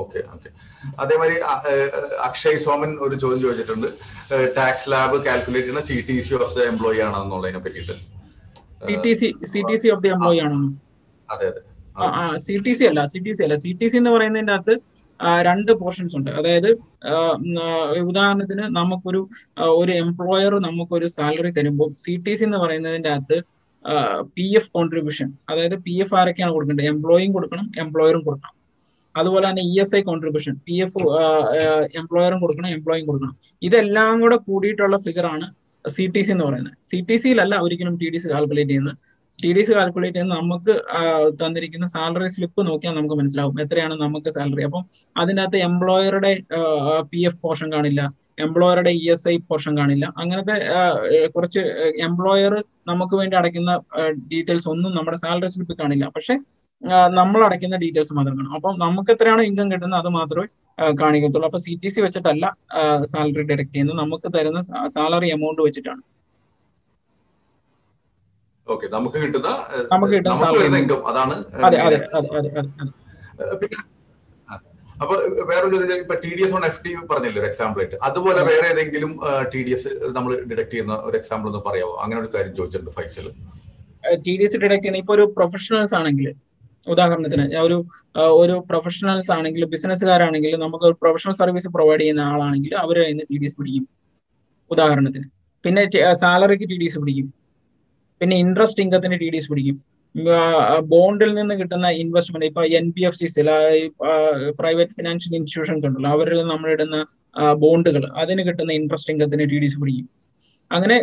Okay 0.00 0.20
okay. 0.34 0.48
അതേമാതിരി 1.02 1.36
അക്ഷയ് 2.28 2.60
സോമൻ 2.64 2.90
ഒരു 3.06 3.14
ചോദ്യം 3.22 3.40
ചോദിച്ചിട്ടുണ്ട്. 3.44 3.88
ടാക്സ് 4.56 4.88
ലാബ് 4.92 5.18
കാൽക്കുലേറ്റ് 5.26 5.66
ചെയ്യുന്ന 5.66 5.84
C 5.90 5.98
T 6.08 6.16
C 6.28 6.34
of 6.46 6.54
the 6.58 6.64
employee 6.72 7.00
ആണെന്നുള്ളതിനെ 7.08 7.60
പറ്റിയിട്ട്. 7.66 7.96
C 8.86 8.96
T 9.04 9.12
C 9.20 9.28
C 9.52 9.60
T 9.68 9.76
C 9.84 9.90
of 9.96 10.02
the 10.06 10.10
employee 10.16 10.40
ആണോ 10.46 10.58
അതെ 11.28 11.46
അതെ. 11.52 11.62
സി 12.46 12.54
ടി 12.64 12.72
സി 12.78 12.84
അല്ല 12.90 13.00
സി 13.12 13.18
ടി 13.26 13.32
സി 13.36 13.42
അല്ല. 13.46 13.56
സി 13.64 13.70
ടി 13.80 13.86
സി 13.92 13.96
എന്ന് 14.00 14.12
പറയുന്നതിന്റെ 14.14 14.54
അകത്ത് 14.56 14.74
രണ്ട് 15.48 15.70
പോർഷൻസ് 15.82 16.14
ഉണ്ട്. 16.18 16.30
അതായത് 16.38 16.68
ഉദാഹരണത്തിന് 18.10 18.64
നമുക്കൊരു 18.78 19.20
ഒരു 19.80 19.92
എംപ്ലോയർ 20.02 20.54
നമുക്കൊരു 20.66 21.06
സാലറി 21.16 21.50
തരുമ്പോൾ 21.58 21.90
സി 22.04 22.14
ടി 22.24 22.32
സി 22.38 22.44
എന്ന് 22.48 22.58
പറയുന്നതിന്റെ 22.64 23.10
അകത്ത് 23.14 23.38
പി 24.36 24.46
എഫ് 24.58 24.70
കോൺട്രിബ്യൂഷൻ 24.76 25.28
അതായത് 25.50 25.76
പി 25.86 25.94
എഫ് 26.04 26.14
ആരൊക്കെയാണ് 26.20 26.52
കൊടുക്കേണ്ടത്? 26.56 26.86
എംപ്ലോയിയും 26.92 27.32
കൊടുക്കണം 27.36 27.66
എംപ്ലോയറും 27.84 28.22
കൊടുക്കണം. 28.28 28.54
അതുപോലെ 29.14 29.44
തന്നെ 29.48 29.62
E 29.72 29.74
S 29.82 29.94
I 29.98 30.00
contribution 30.08 30.54
P 30.66 30.76
F 30.86 31.02
എംപ്ലോയറും 32.00 32.40
കൊടുക്കണം 32.44 32.70
എംപ്ലോയിയും 32.76 33.06
കൊടുക്കണം. 33.10 33.34
ഇതെല്ലാം 33.68 34.14
കൂടെ 34.22 34.36
കൂടിയിട്ടുള്ള 34.48 34.96
ഫിഗർ 35.06 35.26
ആണ് 35.34 35.46
സി 35.84 36.04
ടി 36.14 36.22
സി 36.26 36.30
എന്ന് 36.34 36.44
പറയുന്നത്. 36.48 36.74
സി 36.90 36.98
ടി 37.08 37.16
സിയിലല്ല 37.22 37.54
ഒരിക്കലും 37.66 37.94
ടി 38.00 38.08
ഡി 38.14 38.18
സി 38.22 38.28
കാൽക്കുലേറ്റ് 38.34 38.72
ചെയ്യുന്നത്. 38.72 38.96
ടി 39.42 39.50
ഡി 39.56 39.62
സി 39.68 39.72
കാൽക്കുലേറ്റ് 39.76 40.16
ചെയ്യുന്ന 40.16 40.36
നമുക്ക് 40.40 40.74
തന്നിരിക്കുന്ന 41.40 41.86
സാലറി 41.94 42.28
സ്ലിപ്പ് 42.34 42.60
നോക്കിയാൽ 42.68 42.94
നമുക്ക് 42.98 43.16
മനസ്സിലാവും 43.20 43.56
എത്രയാണ് 43.64 43.94
നമുക്ക് 44.04 44.30
സാലറി 44.36 44.64
അപ്പം 44.68 44.82
അതിനകത്ത് 45.22 45.58
എംപ്ലോയറുടെ 45.68 46.32
പി 47.12 47.20
എഫ് 47.28 47.40
പോർഷൻ 47.44 47.68
കാണില്ല 47.76 48.02
എംപ്ലോയറുടെ 48.44 48.92
ഇ 49.00 49.04
എസ് 49.12 49.26
ഐ 49.32 49.34
പോർഷൻ 49.50 49.72
കാണില്ല. 49.80 50.06
അങ്ങനത്തെ 50.22 50.56
കുറച്ച് 51.34 51.60
എംപ്ലോയർ 52.06 52.54
നമുക്ക് 52.90 53.14
വേണ്ടി 53.20 53.34
അടയ്ക്കുന്ന 53.40 53.72
ഡീറ്റെയിൽസ് 54.32 54.68
ഒന്നും 54.72 54.90
നമ്മുടെ 54.96 55.18
സാലറി 55.24 55.50
സ്ലിപ്പിൽ 55.54 55.78
കാണില്ല. 55.82 56.06
പക്ഷെ 56.16 56.34
നമ്മൾ 57.20 57.40
അടയ്ക്കുന്ന 57.46 57.76
ഡീറ്റെയിൽസ് 57.84 58.16
മാത്രം 58.18 58.34
കാണും. 58.38 58.54
അപ്പം 58.58 58.74
നമുക്ക് 58.84 59.10
എത്രയാണ് 59.16 59.42
ഇൻകം 59.50 59.70
കിട്ടുന്നത് 59.72 60.00
അത് 60.02 60.10
മാത്രമേ 60.18 60.46
കാണിക്കത്തുള്ളൂ. 61.02 61.48
അപ്പൊ 61.50 61.60
സി 61.66 61.74
ടി 61.82 61.90
സി 61.94 62.00
വെച്ചിട്ടല്ല 62.06 62.46
സാലറി 63.12 63.44
ഡിഡക്ട് 63.50 63.72
ചെയ്യുന്നത്. 63.74 63.98
നമുക്ക് 64.02 64.28
തരുന്ന 64.36 64.60
സാലറി 64.96 65.30
എമൗണ്ട് 65.36 65.62
വെച്ചിട്ടാണ്. 65.66 66.02
ഓക്കെ 68.66 68.86
നമുക്ക് 68.94 69.18
കിട്ടുന്ന 69.24 69.50
നമുക്ക് 69.92 70.14
കിട്ടുന്ന 70.14 70.78
ഇൻകം 70.82 71.02
അതാണ് 71.10 71.34
അതെ 71.68 71.78
അതെ 71.86 71.98
അതെ 72.38 72.48
പിന്നെ 73.62 73.78
അപ്പൊ 75.02 75.14
വേറെ 75.48 75.66
ഇപ്പൊ 76.02 76.14
T 76.22 76.30
D 76.36 76.42
S 76.44 76.54
on 76.58 76.62
F 76.68 76.80
D 76.84 76.90
പറഞ്ഞില്ലേ 77.10 77.40
ഒരു 77.40 77.48
എക്സാമ്പിൾ 77.50 77.80
ആയിട്ട്? 77.82 77.96
അതുപോലെ 78.08 78.40
വേറെ 78.50 78.66
ഏതെങ്കിലും 78.72 79.10
ടി 79.52 79.60
ഡി 79.66 79.72
എസ് 79.76 79.90
നമ്മൾ 80.16 80.30
ഡിഡക്ട് 80.50 80.72
ചെയ്യുന്ന 80.74 80.94
ഒരു 81.08 81.16
എക്സാമ്പിൾ 81.20 81.48
ഒന്ന് 81.50 81.60
പറയാമോ 81.66 81.94
അങ്ങനെ 82.04 82.18
ഒരു 82.22 82.30
കാര്യം 82.34 82.54
ചോദിച്ചിട്ടുണ്ട് 82.58 82.94
Faisal. 82.98 83.26
T 84.26 84.34
D 84.38 84.44
S 84.48 84.58
deduct 84.62 84.82
ചെയ്യുന്ന 84.84 85.02
ഇപ്പൊ 85.02 85.14
ഒരു 85.18 85.24
പ്രൊഫഷണൽസ് 85.36 85.94
ആണെങ്കിൽ 86.00 86.26
ഉദാഹരണത്തിന് 86.86 87.44
ഒരു 87.66 87.76
ഒരു 88.42 88.56
പ്രൊഫഷണൽസ് 88.70 89.30
ആണെങ്കിൽ 89.36 89.62
ബിസിനസ്സുകാരാണെങ്കിൽ 89.74 90.52
നമുക്ക് 90.64 90.86
ഒരു 90.90 90.96
പ്രൊഫഷണൽ 91.02 91.34
സർവീസ് 91.42 91.68
പ്രൊവൈഡ് 91.76 92.02
ചെയ്യുന്ന 92.02 92.24
ആളാണെങ്കിൽ 92.32 92.72
അവർ 92.84 92.98
അതിന് 93.04 93.24
ടി 93.30 93.38
ഡി 93.42 93.46
എസ് 93.48 93.58
പിടിക്കും. 93.60 93.84
ഉദാഹരണത്തിന്. 94.70 95.26
പിന്നെ 95.64 95.82
സാലറിക്ക് 96.22 96.66
ടി 96.72 96.76
ഡി 96.82 96.86
എസ് 96.90 97.00
പിടിക്കും. 97.02 97.28
പിന്നെ 98.20 98.36
ഇൻട്രസ്റ്റ് 98.44 98.82
ഇൻകത്തിന് 98.84 99.18
ടി 99.22 99.28
ഡി 99.34 99.38
എസ് 99.42 99.50
പിടിക്കും 99.52 99.78
ബോണ്ടിൽ 100.92 101.30
നിന്ന് 101.38 101.54
കിട്ടുന്ന 101.60 101.86
ഇൻവെസ്റ്റ്മെന്റ് 102.02 102.46
ഇപ്പൊ 102.50 102.62
N 102.78 102.86
B 102.96 103.02
F 103.08 103.18
Cs 103.20 103.42
private 104.60 104.94
financial 104.98 105.34
institutions 105.38 105.86
ഉണ്ടല്ലോ 105.88 106.10
അവരിൽ 106.16 106.38
നമ്മൾ 106.52 106.68
ഇടുന്ന 106.74 106.98
ബോണ്ടുകൾ 107.64 108.04
അതിന് 108.22 108.44
കിട്ടുന്ന 108.48 108.72
ഇൻട്രസ്റ്റ് 108.80 109.12
ഇൻകത്തിന് 109.14 109.46
ടി 109.52 109.58
ഡി 109.62 109.68
എസ് 109.70 109.80
പിടിക്കും. 109.82 110.06
അങ്ങനെ 110.70 110.96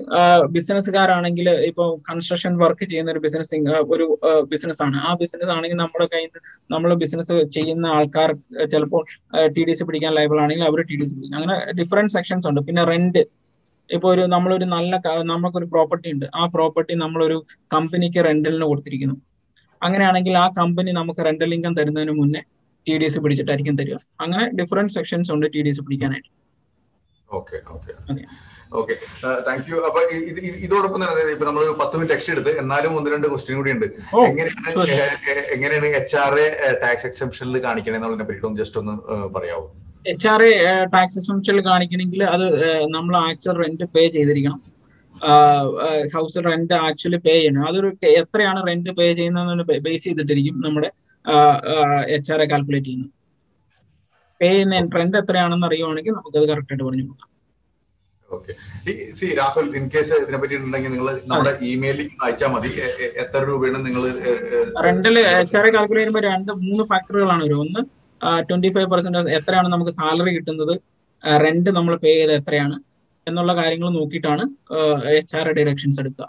ബിസിനസ്സുകാരാണെങ്കിൽ 0.55 1.47
ഇപ്പോൾ 1.67 1.89
കൺസ്ട്രക്ഷൻ 2.09 2.53
വർക്ക് 2.61 2.85
ചെയ്യുന്ന 2.91 3.13
ഒരു 3.13 3.21
ബിസിനസ് 3.25 3.59
ഒരു 3.95 4.05
ബിസിനസ് 4.53 4.81
ആണ്. 4.85 4.97
ആ 5.07 5.11
ബിസിനസ് 5.21 5.51
ആണെങ്കിൽ 5.55 5.79
നമ്മുടെ 5.83 6.07
കയ്യിൽ 6.13 6.27
നിന്ന് 6.27 6.41
നമ്മൾ 6.73 6.89
ബിസിനസ് 7.03 7.35
ചെയ്യുന്ന 7.57 7.85
ആൾക്കാർ 7.97 8.31
ചിലപ്പോൾ 8.73 9.03
ടി 9.57 9.63
ഡി 9.69 9.75
സി 9.79 9.85
പിടിക്കാൻ 9.89 10.13
ലൈബിൾ 10.19 10.39
ആണെങ്കിൽ 10.45 10.65
അവർ 10.71 10.81
ടി 10.89 10.97
ഡി 11.01 11.07
സി 11.09 11.15
പിടിക്കും. 11.15 11.37
അങ്ങനെ 11.41 11.55
ഡിഫറെന്റ് 11.81 12.13
സെക്ഷൻസ് 12.17 12.47
ഉണ്ട്. 12.51 12.61
പിന്നെ 12.69 12.83
റെന്റ് 12.91 13.23
ഇപ്പോൾ 13.95 14.09
ഒരു 14.15 14.23
നമ്മളൊരു 14.35 14.65
നല്ല 14.75 15.01
നമുക്കൊരു 15.31 15.67
പ്രോപ്പർട്ടി 15.73 16.07
ഉണ്ട്. 16.15 16.25
ആ 16.39 16.43
പ്രോപ്പർട്ടി 16.55 16.93
നമ്മളൊരു 17.03 17.37
കമ്പനിക്ക് 17.75 18.19
റെന്റലിന് 18.29 18.67
കൊടുത്തിരിക്കുന്നു. 18.71 19.17
അങ്ങനെയാണെങ്കിൽ 19.85 20.35
ആ 20.43 20.45
കമ്പനി 20.59 20.91
നമുക്ക് 20.99 21.21
റെന്റൽ 21.27 21.51
ഇൻകം 21.57 21.73
തരുന്നതിന് 21.79 22.13
മുന്നേ 22.21 22.41
ടി 22.87 22.93
ഡി 23.01 23.05
എസ് 23.09 23.19
പിടിച്ചിട്ടായിരിക്കും 23.23 23.75
തരിക. 23.81 23.97
അങ്ങനെ 24.23 24.45
ഡിഫറെന്റ് 24.59 24.93
സെക്ഷൻസ് 24.97 25.31
ഉണ്ട് 25.35 25.45
ടി 25.53 25.61
ഡി 25.65 25.71
എസ് 25.73 25.83
പിടിക്കാനായിട്ട്. 25.85 26.31
Okay 27.29 27.57
okay 27.75 27.91
okay 28.79 28.95
thank 29.47 29.67
you 29.71 29.77
അപ്പൊ 29.87 29.99
ഇതോടൊപ്പം 30.65 30.99
തന്നെ 31.01 31.33
ഇപ്പൊ 31.35 31.45
നമ്മൾ 31.49 31.61
ഒരു 31.67 31.73
പത്ത് 31.81 31.95
മിനിറ്റ് 31.97 32.15
എക്സ്ട്രാ 32.15 32.33
എടുത്ത് 32.35 32.51
എന്നാലും 32.61 32.93
ഒന്ന് 32.99 33.09
രണ്ട് 33.15 33.27
ക്വസ്റ്റ്യൻ 33.31 33.57
കൂടി 33.59 33.71
ഉണ്ട്. 33.75 33.87
എങ്ങനെയാണ് 34.29 35.13
എങ്ങനെയാണ് 35.55 35.93
എച്ച് 36.01 36.17
ആർ 36.23 36.35
എ 36.45 36.47
ടാക്സ് 36.83 37.05
എക്സെപ്ഷനിൽ 37.09 37.57
കാണിക്കണേ 37.67 37.97
എന്നുള്ളതിനെ 37.99 38.27
പറ്റിയിട്ട് 38.29 38.59
ജസ്റ്റ് 38.61 38.79
ഒന്ന് 38.81 38.95
പറയാമോ 39.35 39.67
H 40.11 40.27
R 40.33 40.41
A 40.49 40.53
tax 40.93 41.17
exemption 41.21 41.57
കാണിക്കണമെങ്കിൽ 41.69 42.21
അത് 42.35 42.45
നമ്മൾ 42.95 43.13
ആക്ച്വൽ 43.27 43.55
റെന്റ് 43.63 43.85
പേ 43.95 44.03
ചെയ്തിരിക്കണം. 44.15 44.59
ഹൗസ് 46.13 46.39
റെന്റ് 46.47 46.75
ആക്ച്വലി 46.87 47.19
പേ 47.25 47.33
ചെയ്യണം. 47.39 47.63
അതൊരു 47.69 47.89
എത്രയാണ് 48.21 48.59
റെന്റ് 48.69 48.91
പേ 48.99 49.07
ചെയ്യുന്നതെന്ന് 49.19 49.65
ബേസ് 49.87 50.03
ചെയ്തിട്ടിരിക്കും 50.07 50.55
നമ്മുടെ 50.65 50.89
എച്ച് 52.15 52.31
ആർ 52.35 52.41
എ 52.45 52.47
കാൽക്കുലേറ്റ് 52.53 52.89
ചെയ്യുന്നത്. 52.89 53.11
പേ 54.41 54.49
ചെയ്യുന്ന 54.53 54.81
റെന്റ് 54.99 55.17
എത്രയാണെന്ന് 55.21 55.67
അറിയുവാണെങ്കിൽ 55.69 56.15
നമുക്കത് 56.17 56.45
കറക്റ്റ് 56.51 56.73
ആയിട്ട് 56.73 56.85
പറഞ്ഞു 56.89 57.05
കൊടുക്കാം. 57.07 57.29
സി 59.19 59.27
രാഹുൽ 59.39 59.65
ഇൻ 59.79 59.85
കേസ് 59.93 60.13
ഇതിനെ 60.23 60.37
പറ്റിയിട്ടുണ്ടെങ്കിൽ 60.41 60.91
നിങ്ങൾ 60.95 61.09
നമ്മുടെ 61.31 61.51
ഇമെയിലിൽ 61.71 62.07
അയച്ചാൽ 62.25 62.49
മതി. 62.53 62.69
എത്ര 63.23 63.41
രൂപയാണ് 63.49 63.79
നിങ്ങൾ 63.87 64.03
റെന്റിൽ 64.87 65.17
എച്ച് 65.41 65.57
ആർ 65.59 65.65
എ 65.67 65.73
കാൽക്കുലേറ്റ് 65.75 65.99
ചെയ്യുമ്പോൾ 65.99 66.25
രണ്ട് 66.31 66.51
മൂന്ന് 66.67 66.85
ഫാക്ടറുകളാണ് 66.91 67.43
വരും 67.47 67.61
ഒന്ന് 67.65 67.83
ട്വന്റി 68.49 68.69
ഫൈവ് 68.75 68.89
പെർസെന്റ് 68.91 69.31
എത്രയാണ് 69.37 69.69
നമുക്ക് 69.73 69.93
സാലറി 69.99 70.31
കിട്ടുന്നത്? 70.35 70.73
റെന്റ് 71.23 71.71
നമ്മൾ 71.77 71.93
പേ 72.03 72.11
ചെയ്ത് 72.13 72.33
എത്രയാണ്? 72.39 72.77
എന്നുള്ള 73.27 73.51
കാര്യങ്ങൾ 73.59 73.89
നോക്കിയിട്ടാണ് 73.97 74.43
എച്ച് 75.19 75.35
ആർ 75.39 75.47
ഡിഡക്ഷൻസ് 75.59 75.99
എടുക്കുക. 76.03 76.27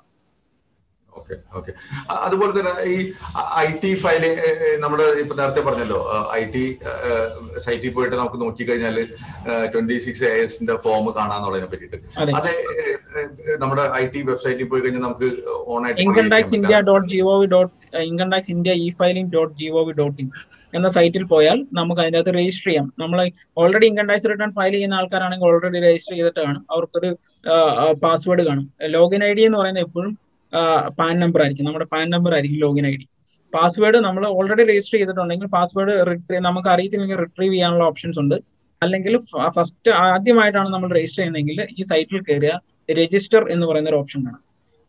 ഓക്കെ 1.13 1.35
ഓക്കെ 1.59 1.73
അതുപോലെ 2.25 2.53
തന്നെ 2.55 2.73
ഈ 2.87 2.97
ഐ 3.59 3.69
ടി 3.83 3.91
ഫയൽ 4.03 4.25
നമ്മൾ 4.85 5.01
ഇപ്പൊ 5.23 5.35
നേരത്തെ 5.41 5.63
പറഞ്ഞല്ലോ 5.67 5.99
ഐ 6.33 6.43
ടി 6.55 6.63
സൈറ്റിൽ 7.65 7.93
പോയിട്ട് 7.97 8.17
നമുക്ക് 8.17 8.39
നോക്കിക്കഴിഞ്ഞാൽ 8.43 8.97
ട്വന്റി 9.75 9.99
സിക്സ് 10.07 10.25
എ 10.31 10.41
എസിന്റെ 10.45 10.77
ഫോം 10.85 11.07
കാണാന്നുള്ളതിനെ 11.19 11.69
പറ്റിയിട്ട്. 11.73 12.01
അത്. 12.35 12.53
നമ്മുടെ 13.63 13.85
ഐ 13.95 14.05
ടി 14.15 14.23
വെബ്സൈറ്റിൽ 14.31 14.69
പോയി 14.73 14.83
കഴിഞ്ഞാൽ 14.85 15.05
നമുക്ക് 15.07 15.29
online 15.75 15.95
income 16.05 16.27
tax 16.33 16.55
India 16.59 16.79
dot 16.89 17.07
gov 17.13 17.47
dot 17.53 17.73
income 18.05 18.29
tax 18.33 18.53
India 18.55 18.73
e 18.85 18.89
filing 19.01 19.33
dot 19.35 19.55
gov 19.61 19.95
dot 20.01 20.19
in 20.23 20.29
എന്ന 20.77 20.89
സൈറ്റിൽ 20.97 21.25
പോയാൽ 21.33 21.59
നമുക്ക് 21.79 22.01
അതിനകത്ത് 22.05 22.33
രജിസ്റ്റർ 22.39 22.69
ചെയ്യാം. 22.71 22.87
നമ്മൾ 23.03 23.19
already 23.63 23.87
income 23.91 24.07
tax 24.11 24.29
return 24.33 24.53
file 24.59 24.75
ചെയ്യുന്ന 24.77 24.99
ആൾക്കാരാണെങ്കിൽ 25.01 25.49
ഓൾറെഡി 25.51 25.81
രജിസ്റ്റർ 25.87 26.15
ചെയ്തിട്ട് 26.19 26.41
കാണും. 26.47 26.63
അവർക്കൊരു 26.73 27.11
പാസ്വേഡ് 28.05 28.45
കാണും. 28.49 28.67
ലോഗിൻ 28.97 29.23
ഐ 29.29 29.33
ഡി 29.39 29.45
എന്ന് 29.49 29.59
പറയുന്നത് 29.63 29.85
എപ്പോഴും 29.87 30.13
പാൻ 31.01 31.15
നമ്പർ 31.25 31.41
ആയിരിക്കും. 31.45 31.67
നമ്മുടെ 31.69 31.89
പാൻ 31.95 32.07
നമ്പർ 32.15 32.33
ആയിരിക്കും 32.37 32.61
ലോഗിൻ 32.67 32.87
ഐ 32.93 32.95
ഡി 33.01 33.07
പാസ്വേഡ് 33.53 33.99
നമ്മൾ 34.07 34.23
ഓൾറെഡി 34.39 34.63
രജിസ്റ്റർ 34.71 34.97
ചെയ്തിട്ടുണ്ടെങ്കിൽ 34.99 35.49
പാസ്വേഡ് 35.57 35.93
നമുക്ക് 36.47 36.69
അറിയത്തില്ലെങ്കിൽ 36.75 37.19
റിട്രീവ് 37.25 37.53
ചെയ്യാനുള്ള 37.55 37.85
ഓപ്ഷൻസ് 37.91 38.19
ഉണ്ട്. 38.23 38.37
അല്ലെങ്കിൽ 38.83 39.15
ഫസ്റ്റ് 39.57 39.91
ആദ്യമായിട്ടാണ് 40.07 40.71
നമ്മൾ 40.75 40.89
രജിസ്റ്റർ 40.99 41.21
ചെയ്യുന്നതെങ്കിൽ 41.21 41.61
ഈ 41.79 41.85
സൈറ്റിൽ 41.91 42.21
കയറിയ 42.29 42.53
രജിസ്റ്റർ 43.01 43.43
എന്ന് 43.55 43.67
പറയുന്ന 43.69 43.91
ഒരു 43.93 43.99
ഓപ്ഷൻ 44.03 44.21
കാണാം. 44.27 44.43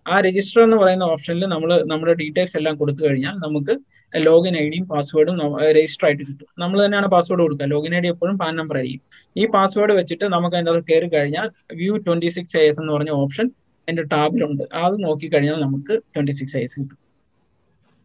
ആ 0.05 0.15
രജിസ്റ്റർ 0.25 0.59
എന്ന് 0.65 0.77
പറയുന്ന 0.81 1.05
ഓപ്ഷനിൽ 1.13 1.43
നമ്മൾ 1.53 1.69
നമ്മുടെ 1.91 2.13
ഡീറ്റെയിൽസ് 2.21 2.55
എല്ലാം 2.59 2.75
കൊടുത്തു 2.81 3.01
കഴിഞ്ഞാൽ 3.05 3.35
നമുക്ക് 3.45 3.73
ലോഗിൻ 4.13 4.55
ഐ 4.61 4.65
ഡിയും 4.73 4.85
പാസ്വേഡും 4.91 5.37
രജിസ്റ്റർ 5.77 6.05
ആയിട്ട് 6.07 6.23
കിട്ടും. 6.29 6.47
നമ്മൾ 6.63 6.77
തന്നെയാണ് 6.85 7.07
പാസ്വേഡ് 7.15 7.41
കൊടുക്കുക. 7.45 7.67
ലോഗിൻ 7.75 7.93
ഐ 7.97 8.01
ഡി 8.05 8.09
എപ്പോഴും 8.13 8.35
പാൻ 8.43 8.53
നമ്പർ 8.61 8.77
ആയിരിക്കും. 8.81 9.03
ഈ 9.41 9.45
പാസ്വേഡ് 9.55 9.95
വെച്ചിട്ട് 9.99 10.25
നമുക്ക് 10.35 10.57
അതിന്റെ 10.57 10.73
അത് 10.75 10.83
കയറി 10.91 11.09
കഴിഞ്ഞാൽ 11.15 11.47
വ്യൂ 11.81 11.95
ട്വന്റി 12.07 12.31
സിക്സ് 12.37 12.57
എസ് 12.69 12.79
എന്ന് 12.83 12.93
പറഞ്ഞ 12.97 13.13
ഓപ്ഷൻ 13.23 13.47
അതിന്റെ 13.87 14.05
ടാബിലുണ്ട് 14.13 14.63
അത് 14.83 14.95
നോക്കി 15.07 15.27
കഴിഞ്ഞാൽ 15.33 15.57
നമുക്ക് 15.65 15.95
ട്വന്റി 16.13 16.35
സിക്സ് 16.41 16.57
ഐസ് 16.63 16.75
കിട്ടും. 16.81 16.99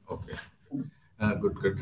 ഓക്കെ 0.08 0.32
ഗുഡ് 1.24 1.56
ഗുഡ് 1.62 1.76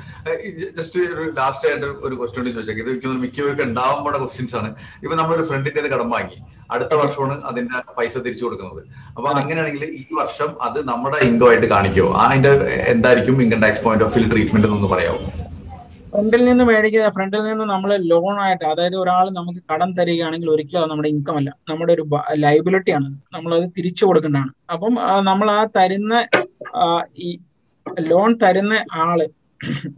ജസ്റ്റ് 0.77 1.01
ഒരു 1.01 1.31
ലാസ്റ്റ് 1.39 1.69
ആയിട്ട് 1.69 1.87
ഒരു 1.87 2.15
ക്വസ്റ്റ്യൻ 2.15 2.43
കൂടി 2.43 2.55
ചോദിച്ചേക്കാം. 2.55 2.93
ഇത് 2.93 3.07
മിക്കവർക്ക് 3.25 3.63
ഉണ്ടാവാൻ 3.63 4.05
പോണ 4.05 4.17
ക്വസ്റ്റ്യൻസ് 4.17 4.57
ആണ്. 4.57 4.75
ഇപ്പൊ 5.03 5.17
നമ്മളൊരു 5.17 5.47
ഫ്രണ്ടിന്റെ 5.49 5.89
കടം 5.95 6.11
വാങ്ങി. 6.11 6.39
അടുത്ത 6.71 6.95
വർഷമാണ് 6.95 7.43
അതിന്റെ 7.45 7.93
പൈസ 7.99 8.19
തിരിച്ചു 8.19 8.45
കൊടുക്കുന്നത്. 8.45 8.83
അപ്പൊ 9.17 9.29
അങ്ങനെയാണെങ്കിൽ 9.31 9.85
ഈ 9.85 10.05
വർഷം 10.21 10.51
അത് 10.63 10.89
നമ്മുടെ 10.89 11.19
ഇൻകം 11.29 11.49
ആയിട്ട് 11.49 11.67
കാണിക്കുമോ 11.67 12.13
അതിന്റെ 12.15 12.53
എന്തായിരിക്കും 12.95 13.43
income 13.43 13.61
tax 13.61 13.85
point 13.85 14.05
of 14.05 14.19
view 14.19 14.31
treatment 14.31 14.69
എന്ന് 14.69 14.89
പറയാമോ 14.89 15.21
ഫ്രണ്ടിൽ 16.13 16.45
നിന്ന് 16.45 16.65
മേടിക്കുക 16.65 17.09
ഫ്രണ്ടിൽ 17.15 17.43
നിന്ന് 17.43 17.65
നമ്മൾ 17.65 17.97
ലോൺ 17.97 18.41
ആയിട്ട് 18.41 18.65
അതായത് 18.65 18.97
ഒരാൾ 18.97 19.31
നമുക്ക് 19.31 19.61
കടം 19.73 19.91
തരികയാണെങ്കിൽ 19.93 20.51
ഒരിക്കലും 20.51 20.81
അത് 20.83 20.91
നമ്മുടെ 20.91 21.09
ഇൻകം 21.09 21.37
അല്ല. 21.37 21.51
നമ്മുടെ 21.71 21.93
ഒരു 21.93 22.05
ലൈബിലിറ്റി 22.35 22.91
ആണ്. 22.91 23.09
നമ്മൾ 23.35 23.55
അത് 23.55 23.67
തിരിച്ചു 23.79 24.05
കൊടുക്കേണ്ടതാണ്. 24.05 24.51
അപ്പം 24.73 24.95
നമ്മൾ 25.25 25.51
ആ 25.51 25.65
തരുന്ന 25.77 26.27
ഈ 27.19 27.39
ലോൺ 28.11 28.31
തരുന്ന 28.43 28.75
ആൾ. 29.07 29.21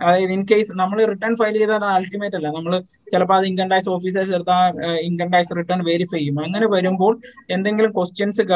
അതായത് 0.02 0.32
ഇൻ 0.36 0.42
കേസ് 0.50 0.72
നമ്മൾ 0.80 0.98
റിട്ടേൺ 1.10 1.32
ഫയൽ 1.40 1.56
ചെയ്താൽ 1.60 1.82
അൾട്ടിമേറ്റ് 1.96 2.36
അല്ല. 2.38 2.48
നമ്മൾ 2.56 2.72
ചിലപ്പോൾ 3.12 3.36
അത് 3.38 3.46
ഇൻകം 3.50 3.68
ടാക്സ് 3.72 3.90
ഓഫീസേഴ്സ് 3.96 4.32
എടുത്താൽ 4.36 4.78
ഇൻകം 5.08 5.28
ടാക്സ് 5.34 5.56
റിട്ടേൺ 5.58 5.80
വെരിഫൈ 5.90 6.18
ചെയ്യും. 6.18 6.38
അങ്ങനെ 6.46 6.66
വരുമ്പോൾ 6.74 7.12
എന്തെങ്കിലും 7.56 7.92
ക്വസ്റ്റ്യൻസ് 7.98 8.46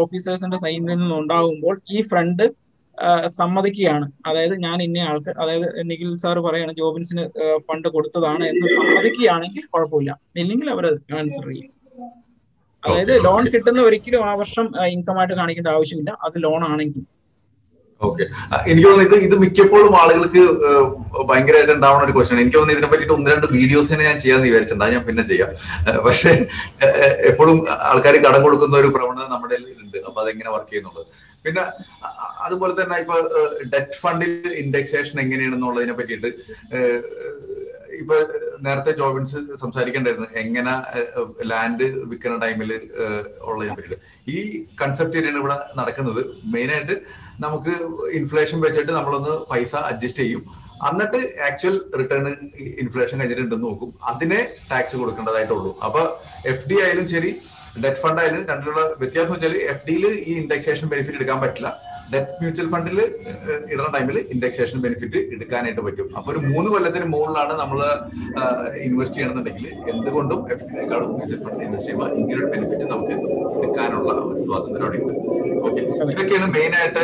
ഓഫീസേഴ്സിന്റെ 0.00 0.60
സൈനിൽ 0.64 0.90
നിന്ന് 0.94 1.14
ഉണ്ടാകുമ്പോൾ 1.20 1.76
ഈ 1.96 2.00
ഫ്രണ്ട് 2.10 2.44
സമ്മതിക്കുകയാണ്. 3.36 4.06
അതായത് 4.28 4.54
ഞാൻ 4.64 4.78
ഇന്ന 4.86 5.04
ആൾക്ക് 5.10 5.30
അതായത് 5.42 5.68
നിഖിൽ 5.90 6.10
സാർ 6.22 6.38
പറയാണ് 6.46 6.72
ജോബിൻസിന് 6.80 7.22
ഫണ്ട് 7.68 7.88
കൊടുത്തതാണ് 7.94 8.44
എന്ന് 8.52 8.66
സമ്മതിക്കുകയാണെങ്കിൽ 8.78 9.64
കുഴപ്പമില്ല. 9.74 10.10
ഇല്ലെങ്കിൽ 10.42 10.68
അവർ 10.74 10.86
ആൻസർ 11.20 11.46
ചെയ്യും. 11.52 11.70
അതായത് 12.82 13.14
ലോൺ 13.24 13.42
കിട്ടുന്ന 13.54 13.80
ഒരിക്കലും 13.88 14.22
ആ 14.28 14.34
വർഷം 14.42 14.66
ഇൻകം 14.94 15.16
ആയിട്ട് 15.20 15.34
കാണിക്കേണ്ട 15.40 15.70
ആവശ്യമില്ല. 15.76 16.10
അത് 16.26 16.36
ലോൺ 16.44 16.62
ആണെങ്കിൽ. 16.72 17.04
ഓക്കെ 18.08 18.24
എനിക്ക് 18.70 18.86
തോന്നുന്നു 18.88 19.06
ഇത് 19.08 19.16
ഇത് 19.26 19.34
മിക്കപ്പോഴും 19.42 19.94
ആളുകൾക്ക് 20.00 20.42
ഭയങ്കരമായിട്ട് 21.30 21.72
ഉണ്ടാവുന്ന 21.76 22.06
ഒരു 22.08 22.14
ക്വസ്റ്റൻ 22.16 22.38
എനിക്ക് 22.42 22.56
തോന്നുന്നു 22.56 22.76
ഇതിനെ 22.76 22.88
പറ്റിയിട്ട് 22.92 23.14
ഒന്ന് 23.16 23.30
രണ്ട് 23.32 23.46
വീഡിയോസ് 23.56 23.90
തന്നെ 23.92 24.06
ഞാൻ 24.10 24.18
ചെയ്യാന്ന് 24.24 24.46
വിചാരിച്ചിട്ടുണ്ട്. 24.48 24.92
ഞാൻ 24.94 25.02
പിന്നെ 25.08 25.24
ചെയ്യാം. 25.32 25.50
പക്ഷെ 26.06 26.32
എപ്പോഴും 27.30 27.58
ആൾക്കാർ 27.90 28.16
കടം 28.26 28.42
കൊടുക്കുന്ന 28.46 28.80
ഒരു 28.82 28.90
പ്രവണത 28.96 29.28
നമ്മുടെ 29.34 29.58
ഉണ്ട് 29.84 29.98
അപ്പൊ 30.06 30.18
അതെങ്ങനെ 30.24 30.50
വർക്ക് 30.56 30.70
ചെയ്യുന്നുള്ളത്? 30.72 31.06
പിന്നെ 31.44 31.62
അതുപോലെ 32.46 32.72
തന്നെ 32.80 32.96
ഇപ്പൊ 33.02 33.16
ഡെറ്റ് 33.74 33.98
ഫണ്ടിൽ 34.02 34.32
ഇൻഡെക്സേഷൻ 34.62 35.16
എങ്ങനെയാണെന്നുള്ളതിനെ 35.24 35.94
പറ്റിയിട്ട് 36.00 36.30
ഇപ്പൊ 38.00 38.16
നേരത്തെ 38.64 38.92
ജോബിൻസ് 38.98 39.38
സംസാരിക്കേണ്ടായിരുന്നു. 39.62 40.28
എങ്ങനെ 40.42 40.74
ലാൻഡ് 41.50 41.86
വിൽക്കുന്ന 42.10 42.36
ടൈമിൽ 42.44 42.70
ഉള്ളതിനെ 43.48 43.74
പറ്റിയിട്ട്. 43.76 43.98
ഈ 44.34 44.36
കൺസെപ്റ്റ് 44.82 45.18
ഇവിടെ 45.42 45.56
നടക്കുന്നത്. 45.80 46.22
മെയിൻ 46.54 46.70
ആയിട്ട് 46.76 46.96
നമുക്ക് 47.44 47.74
ഇൻഫ്ലേഷൻ 48.20 48.58
വെച്ചിട്ട് 48.66 48.92
നമ്മളൊന്ന് 48.98 49.34
പൈസ 49.50 49.74
അഡ്ജസ്റ്റ് 49.90 50.22
ചെയ്യും. 50.22 50.42
എന്നിട്ട് 50.88 51.20
ആക്ച്വൽ 51.48 51.76
റിട്ടേൺ 52.00 52.26
ഇൻഫ്ലേഷൻ 52.82 53.16
കഴിഞ്ഞിട്ടുണ്ടെന്ന് 53.18 53.66
നോക്കും. 53.68 53.90
അതിനെ 54.10 54.40
ടാക്സ് 54.70 54.96
കൊടുക്കേണ്ടതായിട്ടുള്ളൂ. 55.00 55.72
അപ്പൊ 55.86 56.02
എഫ് 56.52 56.66
ഡി 56.70 56.76
ആയാലും 56.84 57.06
ശരി 57.14 57.30
ഡെറ്റ് 57.84 58.00
ഫണ്ട് 58.02 58.20
ആയാലും 58.22 58.42
രണ്ടിലുള്ള 58.50 58.82
വ്യത്യാസം 59.02 59.32
വെച്ചാൽ 59.34 59.56
എഫ് 59.72 59.84
ഡിയിൽ 59.88 60.04
ഈ 60.30 60.32
ഇൻഡെക്സേഷൻ 60.42 60.86
ബെനിഫിറ്റ് 60.92 61.18
എടുക്കാൻ 61.20 61.40
പറ്റില്ല. 61.44 61.70
ഡെറ്റ് 62.12 62.36
മ്യൂച്വൽ 62.40 62.68
ഫണ്ടിൽ 62.72 62.98
ഇടുന്ന 63.72 63.88
ടൈമിൽ 63.96 64.16
ഇൻഡെക്സേഷൻ 64.34 64.78
ബെനിഫിറ്റ് 64.84 65.20
എടുക്കാനായിട്ട് 65.34 65.82
പറ്റും. 65.86 66.06
അപ്പൊ 66.18 66.28
ഒരു 66.32 66.40
മൂന്ന് 66.48 66.68
കൊല്ലത്തിന് 66.72 67.06
മുകളിലാണ് 67.14 67.54
നമ്മൾ 67.62 67.80
ഇൻവെസ്റ്റ് 68.86 69.16
ചെയ്യണമെന്നുണ്ടെങ്കിൽ 69.16 69.66
എന്തുകൊണ്ടും 69.92 70.40
എഫ് 70.52 70.64
ഡിനേക്കാളും 70.70 71.10
മ്യൂച്വൽ 71.16 71.40
ഫണ്ട് 71.46 71.62
ഇൻവെസ്റ്റ് 71.66 71.88
ചെയ്യുമ്പോൾ 71.88 72.10
ഇങ്ങനെ 72.20 72.38
ഒരു 72.42 72.50
ബെനിഫിറ്റ് 72.54 72.86
നമുക്ക് 72.92 73.14
എടുക്കാനുള്ള 73.58 74.12
ഒരു 74.28 74.42
സ്വാതന്ത്ര്യം 74.46 74.86
അവിടെ 74.86 75.00
ഉണ്ട് 75.02 75.14
ഓക്കെ 75.68 75.80
ഇതൊക്കെയാണ് 76.12 76.48
മെയിൻ 76.56 76.74
ആയിട്ട് 76.80 77.02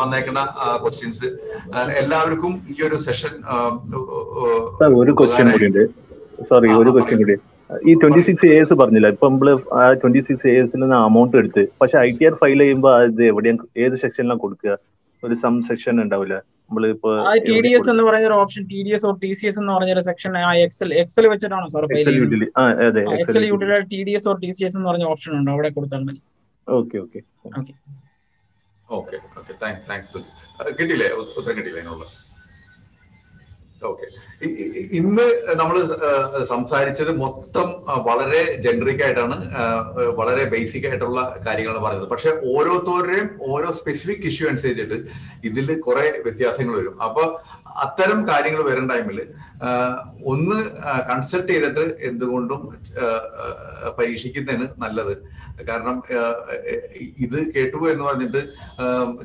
വന്നേക്കുന്ന 0.00 0.40
ക്വസ്റ്റ്യൻസ് 0.82 1.28
എല്ലാവർക്കും 2.02 2.52
ഈ 2.72 2.78
ഒരു 2.88 2.98
സെഷൻ 3.06 3.32
ഒരു 5.02 5.14
ക്വസ്റ്റ്യൻ 5.20 5.48
കൂടി 5.54 5.68
ഉണ്ട് 5.70 5.84
സോറി 6.50 6.70
ഒരു 6.80 6.90
ക്വസ്റ്റ്യൻ 6.94 7.18
കൂടി. 7.22 7.36
ഈ 7.90 7.92
ട്വന്റി 8.00 8.20
സിക്സ് 8.26 8.48
എസ് 8.58 8.74
പറഞ്ഞില്ല? 8.80 9.08
ഇപ്പൊ 9.14 9.26
നമ്മൾ 9.30 9.48
ആ 9.78 9.84
ട്വന്റി 10.02 10.20
സിക്സ് 10.26 10.48
എസിൽ 10.58 10.80
നിന്ന് 10.82 10.96
അമൗണ്ട് 11.06 11.34
എടുത്ത്. 11.40 11.62
പക്ഷെ 11.80 11.96
ഐ 12.06 12.10
ടി 12.18 12.26
ആർ 12.28 12.34
ഫയൽ 12.42 12.60
ചെയ്യുമ്പോൾ 12.64 12.92
അത് 12.98 13.22
എവിടെയും 13.30 13.56
ഏത് 13.84 13.96
സെക്ഷനിലാണ് 14.02 14.42
കൊടുക്കുക? 14.44 14.74
ഒരു 15.22 15.34
സം 15.42 15.54
സെക്ഷൻ 15.68 15.94
ഉണ്ടാവില്ല. 16.04 16.36
നമ്മളിപ്പോ 16.68 17.10
ടി 17.48 17.56
ഡി 17.64 17.70
എസ് 17.78 17.88
എന്ന് 17.92 18.04
പറയുന്ന 18.06 18.28
ഒരു 18.30 18.36
option 18.42 18.62
T 18.72 18.78
D 18.86 18.92
S 18.96 19.06
or 19.08 19.14
T 19.24 19.30
C 19.38 19.44
S 19.50 19.58
എന്ന് 19.62 19.72
പറഞ്ഞ 19.76 19.90
ഒരു 19.96 20.02
സെക്ഷൻ 20.08 20.32
ആ 20.48 20.52
എക്സൽ 20.66 20.92
എക്സൽ 21.02 21.26
വെച്ചിട്ടാണോ 21.32 21.68
സാർ 21.74 21.84
ഫയൽ 21.92 22.08
ചെയ്യുന്നത്? 22.10 23.00
Excel 23.22 23.44
utility 23.50 23.72
T 23.92 24.00
D 24.08 24.14
S 24.18 24.28
or 24.32 24.38
T 24.44 24.50
C 24.58 24.64
S 24.68 24.76
എന്ന് 24.78 24.88
പറഞ്ഞ 24.90 25.06
ഓപ്ഷൻ 25.14 25.32
ഉണ്ട്? 25.40 25.50
അവിടെ 25.54 25.70
കൊടുത്താൽ 25.76 26.02
മതി. 26.08 26.20
Okay 26.66 26.98
okay. 27.04 27.20
Okay. 27.58 27.74
Okay 28.98 29.16
okay. 29.40 29.52
Thanks. 29.62 30.22
കിട്ടിയില്ലേ? 30.78 31.10
ഉത്തരം 31.38 31.56
കിട്ടിയില്ലേ? 31.58 31.82
അതിനുള്ള 31.84 32.06
ഓക്കെ 33.90 34.06
ഇന്ന് 34.98 35.26
നമ്മൾ 35.60 35.76
സംസാരിച്ചത് 36.44 37.10
മൊത്തം 37.16 37.68
വളരെ 38.08 38.42
ജനറിക് 38.64 39.02
ആയിട്ടാണ് 39.04 39.36
വളരെ 40.20 40.44
ബേസിക് 40.54 40.86
ആയിട്ടുള്ള 40.88 41.20
കാര്യങ്ങൾ 41.46 41.76
പറയുന്നത്. 41.78 42.10
പക്ഷെ 42.10 42.30
ഓരോരുത്തരുടെയും 42.54 43.28
ഓരോ 43.52 43.70
സ്പെസിഫിക് 43.70 44.26
ഇഷ്യൂ 44.30 44.48
അനുസരിച്ചിട്ട് 44.48 44.98
ഇതിൽ 45.50 45.68
കുറെ 45.80 46.06
വ്യത്യാസങ്ങൾ 46.26 46.74
വരും. 46.80 46.96
അപ്പൊ 47.02 47.24
അത്തരം 47.84 48.20
കാര്യങ്ങൾ 48.28 48.62
വരുന്ന 48.68 48.94
ടൈമിൽ 48.94 49.18
ഒന്ന് 50.32 50.58
കൺസൾട്ട് 51.08 51.50
ചെയ്തിട്ട് 51.52 51.84
എന്തുകൊണ്ടും 52.08 52.60
പരീക്ഷിക്കുന്നതാണ് 53.98 54.66
നല്ലത്. 54.84 55.12
കാരണം 55.68 55.96
ഇത് 57.24 57.36
കേട്ടു 57.54 57.78
എന്ന് 57.92 58.04
പറഞ്ഞിട്ട് 58.04 58.40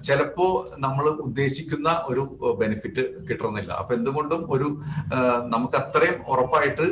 ചിലപ്പോ 0.08 0.46
നമ്മൾ 0.86 1.06
ഉദ്ദേശിക്കുന്ന 1.28 1.90
ഒരു 2.12 2.22
ബെനിഫിറ്റ് 2.62 3.04
കിട്ടണമെന്നില്ല. 3.30 3.72
അപ്പൊ 3.82 3.92
എന്തുകൊണ്ടും 3.96 4.42
ഒരു 4.56 4.68
നമുക്ക് 5.54 5.78
അത്രയും 5.82 6.18
ഉറപ്പായിട്ട് 6.34 6.88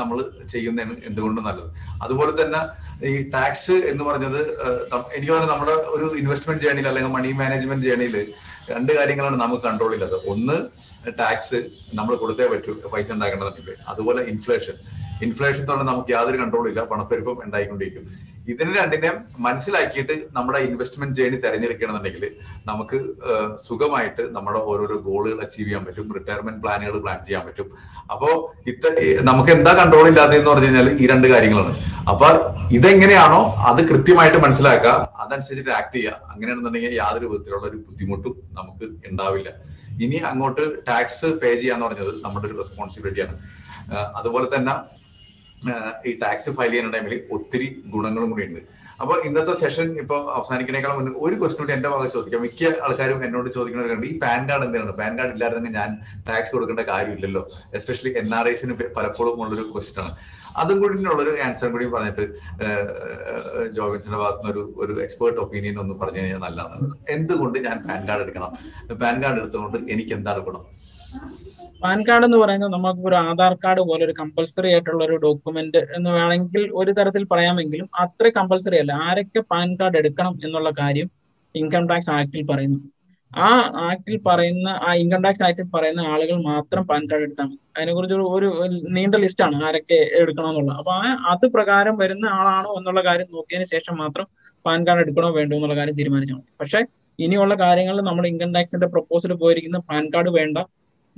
നമ്മൾ 0.00 0.18
ചെയ്യുന്നതാണ് 0.52 0.96
എന്തുകൊണ്ടും 1.10 1.48
നല്ലത്. 1.48 1.70
അതുപോലെ 2.04 2.34
തന്നെ 2.42 2.60
ഈ 3.08 3.12
ടാക്സ് 3.34 3.76
എന്ന് 3.90 4.04
പറഞ്ഞത് 4.08 4.40
എനിക്ക് 5.16 5.32
പറഞ്ഞ 5.32 5.48
നമ്മുടെ 5.52 5.74
ഒരു 5.94 6.06
ഇൻവെസ്റ്റ്മെന്റ് 6.20 6.62
ജേണിയിൽ 6.64 6.86
അല്ലെങ്കിൽ 6.90 7.12
മണി 7.16 7.30
മാനേജ്മെന്റ് 7.40 7.86
ജേണിയിൽ 7.88 8.16
രണ്ട് 8.72 8.92
കാര്യങ്ങളാണ് 8.98 9.36
നമുക്ക് 9.42 9.62
കൺട്രോൾ 9.68 9.92
ഇല്ലാത്തത്. 9.96 10.26
ഒന്ന് 10.32 10.56
ടാക്സ് 11.20 11.58
നമ്മൾ 11.98 12.14
കൊടുത്തേ 12.22 12.46
പറ്റൂ 12.52 12.74
പൈസ 12.92 13.08
ഉണ്ടാക്കേണ്ടതുണ്ടെങ്കിൽ 13.16 13.80
അതുപോലെ 13.92 14.20
ഇൻഫ്ലേഷൻ 14.32 14.76
ഇൻഫ്ലേഷൻ 15.26 15.64
തന്നെ 15.70 15.84
നമുക്ക് 15.90 16.10
യാതൊരു 16.16 16.38
കൺട്രോളും 16.42 16.70
ഇല്ല 16.72 16.82
പണപ്പെരുപ്പം 16.92 17.36
ഉണ്ടായിക്കൊണ്ടിരിക്കും. 17.46 18.06
ഇതിനെ 18.52 18.72
രണ്ടിനെ 18.78 19.10
മനസ്സിലാക്കിയിട്ട് 19.44 20.14
നമ്മുടെ 20.36 20.58
ഇൻവെസ്റ്റ്മെന്റ് 20.68 21.16
ജേണി 21.18 21.36
തിരഞ്ഞെടുക്കണമെന്നുണ്ടെങ്കിൽ 21.44 22.24
നമുക്ക് 22.70 22.98
സുഖമായിട്ട് 23.66 24.24
നമ്മുടെ 24.36 24.60
ഓരോരോ 24.70 24.96
ഗോളുകൾ 25.06 25.38
അച്ചീവ് 25.44 25.66
ചെയ്യാൻ 25.68 25.84
പറ്റും 25.86 26.08
റിട്ടയർമെന്റ് 26.16 26.60
പ്ലാനുകൾ 26.64 26.96
പ്ലാൻ 27.04 27.18
ചെയ്യാൻ 27.28 27.44
പറ്റും. 27.48 27.68
അപ്പോ 28.12 28.28
ഇത്ത 28.72 28.92
നമുക്ക് 29.28 29.50
എന്താ 29.56 29.72
കൺട്രോൾ 29.80 30.06
ഇല്ലാത്തതെന്ന് 30.10 30.50
പറഞ്ഞു 30.52 30.68
കഴിഞ്ഞാൽ 30.68 30.88
ഈ 31.02 31.06
രണ്ട് 31.12 31.26
കാര്യങ്ങളാണ്. 31.34 31.74
അപ്പൊ 32.12 32.28
ഇതെങ്ങനെയാണോ 32.78 33.40
അത് 33.70 33.80
കൃത്യമായിട്ട് 33.90 34.40
മനസ്സിലാക്കുക 34.46 34.94
അതനുസരിച്ചിട്ട് 35.24 35.72
ആക്ട് 35.78 35.96
ചെയ്യുക. 35.98 36.18
അങ്ങനെയാണെന്നുണ്ടെങ്കിൽ 36.32 36.94
യാതൊരു 37.02 37.28
വിധത്തിലുള്ള 37.32 37.66
ഒരു 37.70 37.78
ബുദ്ധിമുട്ടും 37.86 38.34
നമുക്ക് 38.58 38.84
ഉണ്ടാവില്ല. 39.10 39.50
ഇനി 40.04 40.18
അങ്ങോട്ട് 40.32 40.64
ടാക്സ് 40.90 41.28
പേ 41.40 41.50
ചെയ്യാന്ന് 41.62 41.86
പറഞ്ഞത് 41.86 42.12
നമ്മുടെ 42.26 42.46
ഒരു 42.50 42.56
റെസ്പോൺസിബിലിറ്റിയാണ് 42.62 43.34
അതുപോലെ 44.20 44.46
തന്നെ 44.56 44.74
ഈ 46.08 46.12
ടാക്സ് 46.22 46.56
ഫയൽ 46.56 46.72
ചെയ്യുന്ന 46.72 46.94
ടൈമിൽ 46.96 47.14
ഒത്തിരി 47.36 47.68
ഗുണങ്ങളും 47.94 48.30
കൂടി 48.32 48.44
ഉണ്ട്. 48.48 48.62
അപ്പൊ 49.02 49.14
ഇന്നത്തെ 49.26 49.54
സെഷൻ 49.62 49.86
ഇപ്പൊ 50.02 50.16
അവസാനിക്കുന്നേക്കാളും 50.34 50.96
മുന്നേ 50.98 51.12
ഒരു 51.26 51.34
ക്വസ്റ്റൻ 51.38 51.62
കൂടി 51.62 51.72
എന്റെ 51.76 51.88
ഭാഗത്ത് 51.92 52.14
ചോദിക്കാം. 52.16 52.42
മിക്ക 52.46 52.68
ആൾക്കാരും 52.86 53.18
എന്നോട് 53.26 53.48
ചോദിക്കുന്നവരുണ്ട് 53.56 54.06
ഈ 54.10 54.12
പാൻ 54.24 54.42
കാർഡ് 54.48 54.64
എന്തിനാണ് 54.66 54.92
പാൻ 55.00 55.12
കാർഡ് 55.18 55.32
ഇല്ലായിരുന്നെങ്കിൽ 55.34 55.78
ഞാൻ 55.80 55.90
ടാക്സ് 56.28 56.52
കൊടുക്കേണ്ട 56.54 56.82
കാര്യമില്ലല്ലോ. 56.90 57.42
എസ്പെഷ്യലി 57.78 58.12
എൻ 58.20 58.28
ആർ 58.38 58.48
ഐസിന് 58.52 58.76
പലപ്പോഴും 58.98 59.42
ഉള്ളൊരു 59.44 59.64
ക്വസ്റ്റൻ 59.72 60.02
ആണ്. 60.04 60.14
അതും 60.62 60.78
കൂടി 60.82 60.94
ഉള്ളൊരു 61.14 61.32
ആൻസർ 61.46 61.68
കൂടി 61.74 61.86
പറഞ്ഞിട്ട് 61.94 62.24
ജോബിൻസിന്റെ 63.78 64.18
ഭാഗത്ത് 64.22 64.40
നിന്ന് 64.42 64.52
ഒരു 64.54 64.62
ഒരു 64.84 64.94
എക്സ്പേർട്ട് 65.06 65.40
ഒപ്പീനിയൻ 65.44 65.78
ഒന്ന് 65.84 65.96
പറഞ്ഞു 66.02 66.20
കഴിഞ്ഞാൽ 66.22 66.42
നല്ലതാണ്. 66.46 66.92
എന്തുകൊണ്ട് 67.16 67.58
ഞാൻ 67.66 67.76
പാൻ 67.88 68.00
കാർഡ് 68.10 68.24
എടുക്കണം? 68.26 68.52
പാൻ 69.02 69.16
കാർഡ് 69.24 69.40
എടുത്തുകൊണ്ട് 69.42 69.78
എനിക്ക് 69.94 70.14
എന്താണ് 70.18 70.42
ഗുണം? 70.48 70.64
പാൻ 71.84 71.98
കാർഡ് 72.08 72.24
എന്ന് 72.28 72.38
പറയുന്നത് 72.42 72.72
നമുക്ക് 72.74 73.02
ഒരു 73.10 73.16
ആധാർ 73.28 73.52
കാർഡ് 73.64 73.82
പോലെ 73.88 74.02
ഒരു 74.06 74.14
കമ്പൽസറി 74.20 74.68
ആയിട്ടുള്ള 74.72 75.00
ഒരു 75.08 75.16
ഡോക്യുമെന്റ് 75.24 75.80
എന്ന് 75.96 76.10
വേണമെങ്കിൽ 76.16 76.62
ഒരു 76.80 76.92
തരത്തിൽ 76.98 77.24
പറയാമെങ്കിലും 77.32 77.88
അത്ര 78.04 78.26
കമ്പൽസറി 78.38 78.76
അല്ല. 78.82 78.92
ആരൊക്കെ 79.08 79.40
പാൻ 79.52 79.68
കാർഡ് 79.80 79.98
എടുക്കണം 80.02 80.34
എന്നുള്ള 80.46 80.70
കാര്യം 80.80 81.08
ഇൻകം 81.54 81.84
ടാക്സ് 81.90 82.10
ആക്ടിൽ 82.18 82.42
പറയുന്നു. 82.50 82.78
ആ 83.32 83.48
ആക്ടിൽ 83.90 84.16
പറയുന്ന 84.28 84.68
ആ 84.86 84.90
ഇൻകം 85.02 85.20
ടാക്സ് 85.24 85.44
ആക്ടിൽ 85.46 85.66
പറയുന്ന 85.74 86.02
ആളുകൾ 86.12 86.36
മാത്രം 86.50 86.82
പാൻ 86.90 87.02
കാർഡ് 87.10 87.24
എടുത്താൽ 87.26 87.46
മതി. 87.48 87.58
അതിനെക്കുറിച്ച് 87.76 88.16
ഒരു 88.36 88.48
നീണ്ട 88.96 89.14
ലിസ്റ്റാണ് 89.24 89.56
ആരൊക്കെ 89.68 89.98
എടുക്കണം 90.22 90.48
എന്നുള്ളത് 90.52 90.78
അപ്പൊ 90.80 90.92
ആ 91.00 91.10
അത് 91.32 91.46
പ്രകാരം 91.56 91.94
വരുന്ന 92.02 92.26
ആളാണോ 92.38 92.70
എന്നുള്ള 92.80 93.02
കാര്യം 93.08 93.28
നോക്കിയതിന് 93.36 93.68
ശേഷം 93.74 93.96
മാത്രം 94.02 94.26
പാൻ 94.64 94.80
കാർഡ് 94.88 95.02
എടുക്കണോ 95.04 95.30
വേണ്ടോ 95.38 95.56
എന്നുള്ള 95.58 95.76
കാര്യം 95.80 95.96
തീരുമാനിച്ചാൽ 96.00 96.38
മതി. 96.40 96.50
പക്ഷെ 96.62 96.80
ഇനിയുള്ള 97.18 97.56
കാര്യങ്ങളിൽ 97.64 98.04
നമ്മൾ 98.10 98.26
ഇൻകം 98.32 98.52
ടാക്സിന്റെ 98.56 98.88
പ്രപ്പോസൽ 98.94 99.34
പോയിരിക്കുന്ന 99.44 99.80
പാൻ 99.90 100.06
കാർഡ് 100.14 100.32
വേണ്ട. 100.38 100.58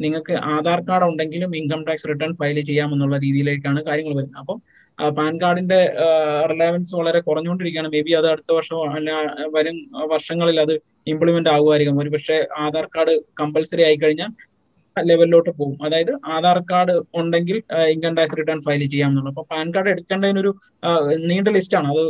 നിങ്ങൾക്ക് 0.05 0.35
ആധാർ 0.55 0.81
കാർഡ് 0.89 1.07
ഉണ്ടെങ്കിലും 1.11 1.51
ഇൻകം 1.61 1.81
ടാക്സ് 1.87 2.09
റിട്ടേൺ 2.11 2.33
ഫയൽ 2.41 2.59
ചെയ്യാമെന്നുള്ള 2.71 3.17
രീതിയിലേക്കാണ് 3.25 3.81
കാര്യങ്ങൾ 3.89 4.15
വരുന്നത്. 4.19 4.41
അപ്പം 4.43 4.59
പാൻ 5.19 5.33
കാർഡിന്റെ 5.43 5.81
റിലവൻസ് 6.53 6.93
വളരെ 7.01 7.21
കുറഞ്ഞുകൊണ്ടിരിക്കുകയാണ്. 7.29 7.91
മേ 7.95 8.01
ബി 8.09 8.13
അത് 8.21 8.29
അടുത്ത 8.33 8.51
വർഷം 8.59 8.77
അല്ല 8.97 9.11
വരും 9.57 9.79
വർഷങ്ങളിൽ 10.15 10.59
അത് 10.67 10.75
ഇംപ്ലിമെന്റ് 11.15 11.51
ആകുമായിരിക്കും 11.55 12.03
ഒരു 12.05 12.13
പക്ഷേ 12.17 12.39
ആധാർ 12.67 12.87
കാർഡ് 12.97 13.15
കമ്പൽസറി 13.41 13.85
ആയി 13.89 13.99
കഴിഞ്ഞാൽ 14.05 14.31
ലെവലിലോട്ട് 14.97 15.51
പോകും. 15.59 15.75
അതായത് 15.87 16.13
ആധാർ 16.35 16.59
കാർഡ് 16.71 16.95
ഉണ്ടെങ്കിൽ 17.21 17.57
ഇൻകം 17.95 18.13
ടാക്സ് 18.19 18.37
റിട്ടേൺ 18.39 18.61
ഫയൽ 18.67 18.83
ചെയ്യാമെന്നുള്ളത്. 18.93 19.33
അപ്പൊ 19.35 19.45
പാൻ 19.53 19.67
കാർഡ് 19.75 19.91
എടുക്കേണ്ടതിനൊരു 19.95 20.53
നീണ്ട 21.31 21.49
ലിസ്റ്റാണ് 21.57 21.89
അത് 21.95 22.03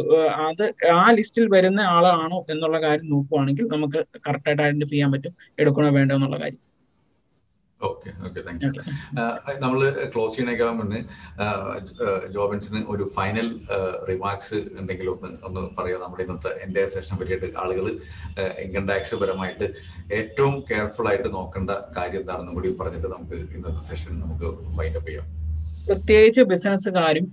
അത് 0.48 0.64
ആ 1.00 1.06
ലിസ്റ്റിൽ 1.18 1.46
വരുന്ന 1.56 1.80
ആളാണോ 1.96 2.38
എന്നുള്ള 2.54 2.78
കാര്യം 2.86 3.08
നോക്കുവാണെങ്കിൽ 3.14 3.66
നമുക്ക് 3.74 3.98
കറക്റ്റ് 4.28 4.48
ആയിട്ട് 4.50 4.62
ഐഡന്റിഫൈ 4.68 4.94
ചെയ്യാൻ 4.96 5.12
പറ്റും 5.16 5.34
എടുക്കണോ 5.62 5.90
വേണ്ടോ 5.98 6.14
എന്നുള്ള 6.18 6.38
കാര്യം. 6.44 6.60
ഓക്കെ 7.80 8.10
ഓക്കെ 8.26 8.40
താങ്ക് 8.42 8.62
യു 8.64 8.70
നമ്മൾ 9.60 9.80
ക്ലോസ് 10.12 10.34
ചെയ്യണേക്കാൾ 10.36 10.70
മുന്നേ 10.70 11.00
ജോബൻസിന് 12.32 12.80
ഒരു 12.88 13.04
ഫൈനൽ 13.16 13.48
റിമാർക്സ് 14.08 14.58
ഉണ്ടെങ്കിൽ 14.78 15.08
ഒന്ന് 15.10 15.30
ഒന്ന് 15.48 15.62
പറയാം 15.78 16.00
നമ്മുടെ 16.00 16.24
ഇന്നത്തെ 16.24 16.52
എന്റെ 16.64 16.82
സെഷനെ 16.94 17.18
പറ്റിയിട്ട് 17.20 17.50
ആളുകൾ 17.58 17.86
ഇൻകം 18.64 18.86
ടാക്സ് 18.88 19.14
പരമായിട്ട് 19.14 19.68
ഏറ്റവും 20.12 20.54
കെയർഫുൾ 20.70 21.08
ആയിട്ട് 21.08 21.28
നോക്കേണ്ട 21.34 21.70
കാര്യം 21.96 22.20
എന്താണെന്നും 22.20 22.54
കൂടി 22.54 22.70
പറഞ്ഞിട്ട് 22.80 23.08
നമുക്ക് 23.08 23.38
ഇന്നത്തെ 23.56 23.82
സെഷൻ 23.90 24.14
നമുക്ക് 24.20 24.48
വൈൻഡ് 24.78 24.96
അപ്പ് 24.96 25.10
ചെയ്യാം. 25.10 25.26
പ്രത്യേകിച്ച് 25.88 26.42
ബിസിനസ്സുകാരും 26.52 27.26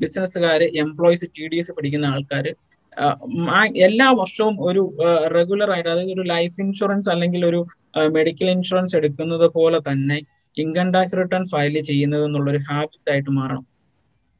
ബിസിനസ്സുകാർ 0.00 0.62
എംപ്ലോയീസ് 0.80 1.26
ടി 1.36 1.44
ഡി 1.48 1.58
എസ് 1.58 1.72
പഠിക്കുന്ന 1.72 2.06
ആൾക്കാർ 2.06 2.46
എല്ലാ 3.82 4.08
വർഷവും 4.18 4.56
ഒരു 4.60 4.82
റെഗുലർ 5.36 5.70
ആയിട്ട് 5.70 5.90
അതായത് 5.90 6.12
ഒരു 6.12 6.24
ലൈഫ് 6.28 6.56
ഇൻഷുറൻസ് 6.60 7.08
അല്ലെങ്കിൽ 7.10 7.42
ഒരു 7.46 7.60
മെഡിക്കൽ 8.16 8.48
ഇൻഷുറൻസ് 8.56 8.96
എടുക്കുന്നത് 9.00 9.46
പോലെ 9.58 9.80
തന്നെ 9.90 10.18
ഇൻകം 10.56 10.88
ടാക്സ് 10.94 11.18
റിട്ടേൺ 11.20 11.44
ഫയൽ 11.52 11.76
ചെയ്യുന്നത് 11.90 12.24
എന്നുള്ളൊരു 12.28 12.62
ഹാബിറ്റ് 12.70 13.10
ആയിട്ട് 13.12 13.32
മാറണം. 13.40 13.66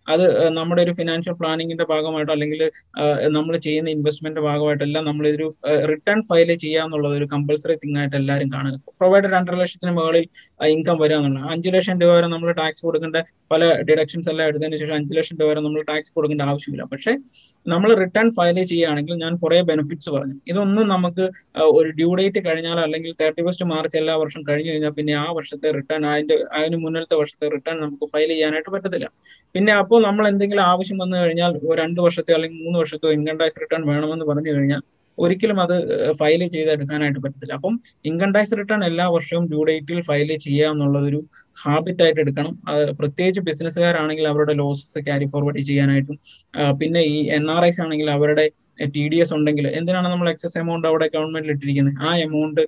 അത് 0.07 0.25
നമ്മുടെ 0.57 0.81
ഒരു 0.85 0.93
ഫിനാൻഷ്യൽ 0.99 1.35
പ്ലാനിങ്ങിന്റെ 1.41 1.85
ഭാഗമായിട്ടോ 1.91 2.33
അല്ലെങ്കിൽ 2.35 2.61
നമ്മൾ 3.37 3.55
ചെയ്യുന്ന 3.67 3.89
ഇൻവെസ്റ്റ്മെന്റ് 3.97 4.41
ഭാഗമായിട്ടെല്ലാം 4.47 5.05
നമ്മൾ 5.09 5.25
ഇതൊരു 5.31 5.47
റിട്ടേൺ 5.91 6.21
ഫയൽ 6.31 6.51
ചെയ്യാന്നുള്ളത് 6.65 7.15
ഒരു 7.19 7.27
കമ്പൽസറി 7.35 7.75
തിങ് 7.83 7.99
ആയിട്ട് 8.01 8.17
എല്ലാവരും 8.21 8.49
കാണുക. 8.55 8.75
പ്രൊവൈഡ് 9.01 9.29
രണ്ടര 9.35 9.57
ലക്ഷത്തിന് 9.63 9.93
മുകളിൽ 9.99 10.25
ഇൻകം 10.75 10.99
വരിക 11.03 11.19
എന്നുള്ളത് 11.21 11.47
അഞ്ച് 11.55 11.73
ലക്ഷം 11.77 12.01
രൂപ 12.03 12.11
വരെ 12.19 12.31
നമ്മൾ 12.35 12.51
ടാക്സ് 12.61 12.83
കൊടുക്കേണ്ട 12.89 13.21
പല 13.53 13.69
ഡിഡക്ഷൻസ് 13.91 14.31
എല്ലാം 14.33 14.49
എടുത്തതിന് 14.53 14.81
ശേഷം 14.83 14.97
അഞ്ച് 14.99 15.15
ലക്ഷം 15.19 15.39
രൂപ 15.43 15.49
വരെ 15.53 15.63
നമ്മൾ 15.69 15.83
ടാക്സ് 15.93 16.13
കൊടുക്കേണ്ട 16.19 16.43
ആവശ്യമില്ല. 16.53 16.87
പക്ഷേ 16.95 17.15
നമ്മൾ 17.67 17.91
റിട്ടേൺ 18.01 18.27
ഫയൽ 18.37 18.57
ചെയ്യുകയാണെങ്കിൽ 18.71 19.15
ഞാൻ 19.23 19.33
കുറെ 19.43 19.59
ബെനിഫിറ്റ്സ് 19.71 20.11
പറഞ്ഞു. 20.15 20.37
ഇതൊന്നും 20.51 20.87
നമുക്ക് 20.95 21.25
ഒരു 21.79 21.89
ഡ്യൂ 21.99 22.09
ഡേറ്റ് 22.19 22.41
കഴിഞ്ഞാൽ 22.47 22.79
അല്ലെങ്കിൽ 22.85 23.13
തേർട്ടി 23.21 23.43
ഫസ്റ്റ് 23.47 23.67
മാർച്ച് 23.73 23.97
എല്ലാ 24.01 24.15
വർഷം 24.23 24.43
കഴിഞ്ഞു 24.49 24.71
കഴിഞ്ഞാൽ 24.73 24.95
പിന്നെ 24.99 25.15
ആ 25.25 25.27
വർഷത്തെ 25.39 25.71
റിട്ടേൺ 25.79 26.05
അതിന്റെ 26.13 26.37
അതിന് 26.59 26.79
മുന്നിലത്തെ 26.85 27.19
വർഷത്തെ 27.23 27.49
റിട്ടേൺ 27.55 27.77
നമുക്ക് 27.85 28.09
ഫയൽ 28.15 28.31
ചെയ്യാനായിട്ട് 28.35 28.71
പറ്റത്തില്ല. 28.77 29.09
പിന്നെ 29.55 29.73
അപ്പോൾ 29.83 30.01
നമ്മൾ 30.09 30.25
എന്തെങ്കിലും 30.33 30.65
ആവശ്യം 30.73 30.99
വന്നു 31.05 31.17
കഴിഞ്ഞാൽ 31.23 31.53
രണ്ട് 31.83 32.01
വർഷത്തെ 32.07 32.35
അല്ലെങ്കിൽ 32.39 32.61
മൂന്ന് 32.67 32.81
വർഷത്തോ 32.83 33.11
ഇൻകം 33.19 33.39
ടാക്സ് 33.43 33.61
റിട്ടേൺ 33.65 33.85
വേണമെന്ന് 33.93 34.27
പറഞ്ഞു 34.33 34.53
കഴിഞ്ഞാൽ 34.57 34.83
ഒരിക്കലും 35.19 35.59
അത് 35.65 35.75
ഫയൽ 36.21 36.43
ചെയ്തെടുക്കാനായിട്ട് 36.55 37.21
പറ്റത്തില്ല. 37.25 37.55
അപ്പം 37.59 37.75
ഇൻകം 38.11 38.31
ടാക്സ് 38.35 38.59
റിട്ടേൺ 38.61 38.83
എല്ലാ 38.91 39.07
വർഷവും 39.15 39.45
ഡ്യൂ 39.53 39.63
ഡേറ്റിൽ 39.71 40.01
ഫയൽ 40.09 40.31
ചെയ്യുക 40.47 40.73
എന്നുള്ളതൊരു 40.73 41.21
ഹാബിറ്റ് 41.63 42.03
ആയിട്ട് 42.05 42.21
എടുക്കണം. 42.25 42.53
പ്രത്യേകിച്ച് 42.99 43.41
ബിസിനസ്സുകാരാണെങ്കിൽ 43.49 44.27
അവരുടെ 44.33 44.55
ലോസസ് 44.61 45.01
ക്യാരി 45.07 45.27
ഫോർവേഡ് 45.33 45.63
ചെയ്യാനായിട്ടും 45.71 46.17
പിന്നെ 46.81 47.01
ഈ 47.15 47.19
എൻ 47.39 47.47
ആർ 47.55 47.65
ഐസ് 47.69 47.81
ആണെങ്കിൽ 47.85 48.09
അവരുടെ 48.17 48.45
ടി 48.95 49.05
ഡി 49.13 49.19
എസ് 49.25 49.35
ഉണ്ടെങ്കിൽ 49.39 49.67
എന്തിനാണ് 49.81 50.09
നമ്മൾ 50.15 50.29
എക്സസ് 50.33 50.59
എമൗണ്ട് 50.63 50.87
അവിടെ 50.91 51.09
ഗവൺമെന്റിൽ 51.17 51.53
ഇട്ടിരിക്കുന്നത്? 51.57 51.99
ആ 52.09 52.13
എമൗണ്ട് 52.27 52.63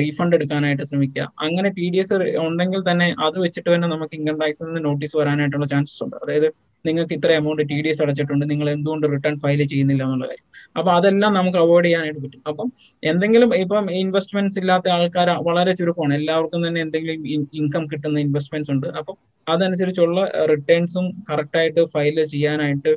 റീഫണ്ട് 0.00 0.34
എടുക്കാനായിട്ട് 0.36 0.84
ശ്രമിക്കുക. 0.90 1.22
അങ്ങനെ 1.46 1.68
ടി 1.78 1.86
ഡി 1.92 1.98
എസ് 2.02 2.16
ഉണ്ടെങ്കിൽ 2.46 2.80
തന്നെ 2.90 3.08
അത് 3.26 3.38
വെച്ചിട്ട് 3.44 3.70
തന്നെ 3.74 3.88
നമുക്ക് 3.94 4.14
ഇൻകം 4.18 4.36
ടാക്സിൽ 4.42 4.66
നിന്ന് 4.68 4.82
നോട്ടീസ് 4.88 5.16
വരാനായിട്ടുള്ള 5.20 5.66
ചാൻസസ് 5.72 6.02
ഉണ്ട്. 6.04 6.16
അതായത് 6.24 6.48
നിങ്ങൾക്ക് 6.86 7.14
ഇത്ര 7.18 7.30
എമൗണ്ട് 7.40 7.62
ടി 7.70 7.76
ഡി 7.84 7.88
എസ് 7.92 8.02
അടച്ചിട്ടുണ്ട് 8.04 8.44
നിങ്ങൾ 8.50 8.66
എന്തുകൊണ്ട് 8.74 9.06
റിട്ടേൺ 9.14 9.34
ഫയൽ 9.44 9.60
ചെയ്യുന്നില്ല 9.72 10.02
എന്നുള്ള 10.06 10.26
കാര്യം. 10.30 10.44
അപ്പൊ 10.78 10.90
അതെല്ലാം 10.98 11.32
നമുക്ക് 11.38 11.58
അവോയ്ഡ് 11.64 11.86
ചെയ്യാനായിട്ട് 11.86 12.20
പറ്റും. 12.24 12.42
അപ്പം 12.50 12.68
എന്തെങ്കിലും 13.12 13.50
ഇപ്പം 13.62 13.90
ഇൻവെസ്റ്റ്മെന്റ്സ് 14.02 14.58
ഇല്ലാത്ത 14.62 14.88
ആൾക്കാർ 14.96 15.30
വളരെ 15.48 15.74
ചുരുക്കമാണ്. 15.80 16.14
എല്ലാവർക്കും 16.20 16.62
തന്നെ 16.66 16.80
എന്തെങ്കിലും 16.86 17.26
ഇൻകം 17.60 17.86
കിട്ടുന്ന 17.92 18.18
ഇൻവെസ്റ്റ്മെന്റ്സ് 18.26 18.72
ഉണ്ട്. 18.76 18.88
അപ്പം 19.00 19.16
അതനുസരിച്ചുള്ള 19.46 20.20
റിട്ടേൺസും 20.50 21.06
കറക്റ്റായിട്ട് 21.30 21.82
ഫയൽ 21.94 22.18
ചെയ്യാനായിട്ട് 22.34 22.92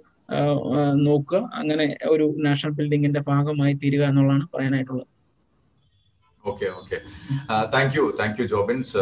നോക്കുക. 1.07 1.39
അങ്ങനെ 1.59 1.87
ഒരു 2.13 2.25
നാഷണൽ 2.47 2.73
ബിൽഡിങ്ങിന്റെ 2.79 3.21
ഭാഗമായി 3.31 3.73
തീരുക 3.83 4.03
എന്നുള്ളതാണ് 4.11 4.45
പറയാനായിട്ടുള്ളത്. 4.55 5.07
Okay 6.45 6.67
okay 6.79 6.97
thank 7.73 7.95
you 7.97 8.03
thank 8.19 8.37
you 8.41 8.45
Jobins 8.53 8.97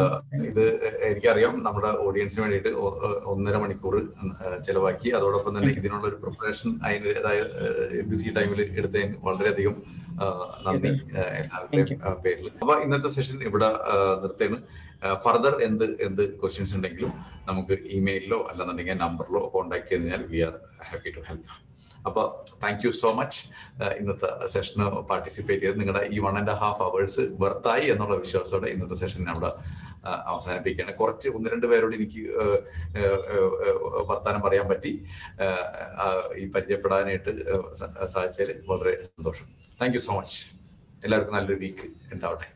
ഇത് 0.49 0.63
എനിക്കറിയാം 1.07 1.53
നമ്മുടെ 1.67 1.91
ഓഡിയൻസിന് 2.05 2.41
വേണ്ടിയിട്ട് 2.43 2.71
ഒന്നര 3.33 3.57
മണിക്കൂർ 3.63 3.95
ചെലവാക്കി. 4.67 5.09
അതോടൊപ്പം 5.17 5.53
തന്നെ 5.57 5.71
ഇതിനുള്ള 5.79 6.05
ഒരു 6.07 6.17
പ്രിപ്പറേഷൻ 6.23 6.69
അതിന്റെതായ 6.85 7.39
ബിസി 8.11 8.33
ടൈമിൽ 8.37 8.61
എടുത്തതിന് 8.79 9.17
വളരെയധികം 9.27 9.75
നന്ദി 10.67 10.91
എല്ലാവരുടെയും 11.39 12.19
പേരിൽ. 12.25 12.47
അപ്പൊ 12.63 12.75
ഇന്നത്തെ 12.85 13.11
സെഷൻ 13.17 13.37
ഇവിടെ 13.49 13.69
നിർത്തേണ് 14.23 14.57
നിർത്തുകയാണ്. 14.57 14.59
ഫർദർ 15.25 15.53
എന്ത് 15.67 15.85
എന്ത് 16.07 16.23
ക്വസ്റ്റ്യൻസ് 16.41 16.75
ഉണ്ടെങ്കിലും 16.77 17.11
നമുക്ക് 17.49 17.75
ഇമെയിലിലോ 17.97 18.39
അല്ലെന്നുണ്ടെങ്കിൽ 18.51 18.99
നമ്പറിലോ 19.05 19.41
കോൺടാക്ട് 19.55 19.89
ചെയ്ത് 19.89 20.03
കഴിഞ്ഞാൽ 20.03 20.23
we 20.33 20.41
are 20.47 20.55
happy 20.89 21.11
to 21.17 21.23
help 21.29 21.68
അപ്പോൾ 22.07 22.25
താങ്ക് 22.63 22.83
യു 22.85 22.91
സോ 23.01 23.09
മച്ച് 23.19 23.39
ഇന്നത്തെ 23.99 24.29
സെഷന് 24.53 24.85
പാർട്ടിസിപ്പേറ്റ് 25.11 25.63
ചെയ്ത് 25.65 25.79
നിങ്ങളുടെ 25.81 26.03
ഈ 26.15 26.19
വൺ 26.25 26.35
ആൻഡ് 26.41 26.55
ഹാഫ് 26.61 26.83
അവേഴ്സ് 26.87 27.23
വെർത്തായി 27.43 27.85
എന്നുള്ള 27.93 28.15
വിശ്വാസത്തോടെ 28.23 28.69
ഇന്നത്തെ 28.75 28.97
സെഷൻ 29.01 29.23
നമ്മുടെ 29.29 29.51
അവസാനിപ്പിക്കുകയാണ്. 30.31 30.93
കുറച്ച് 30.99 31.27
ഒന്ന് 31.37 31.47
രണ്ട് 31.53 31.65
പേരോട് 31.71 31.95
എനിക്ക് 31.97 32.21
വർത്താനം 34.11 34.41
പറയാൻ 34.45 34.67
പറ്റി. 34.71 34.91
ഈ 36.41 36.45
പരിചയപ്പെടാനായിട്ട് 36.53 37.31
സാധിച്ചതിൽ 38.13 38.53
വളരെ 38.71 38.93
സന്തോഷം. 39.09 39.49
താങ്ക് 39.81 39.97
യു 39.97 40.03
സോ 40.07 40.15
മച്ച് 40.19 40.39
എല്ലാവർക്കും 41.05 41.37
നല്ലൊരു 41.37 41.59
വീക്ക് 41.65 41.89
ഉണ്ടാവട്ടെ. 42.15 42.47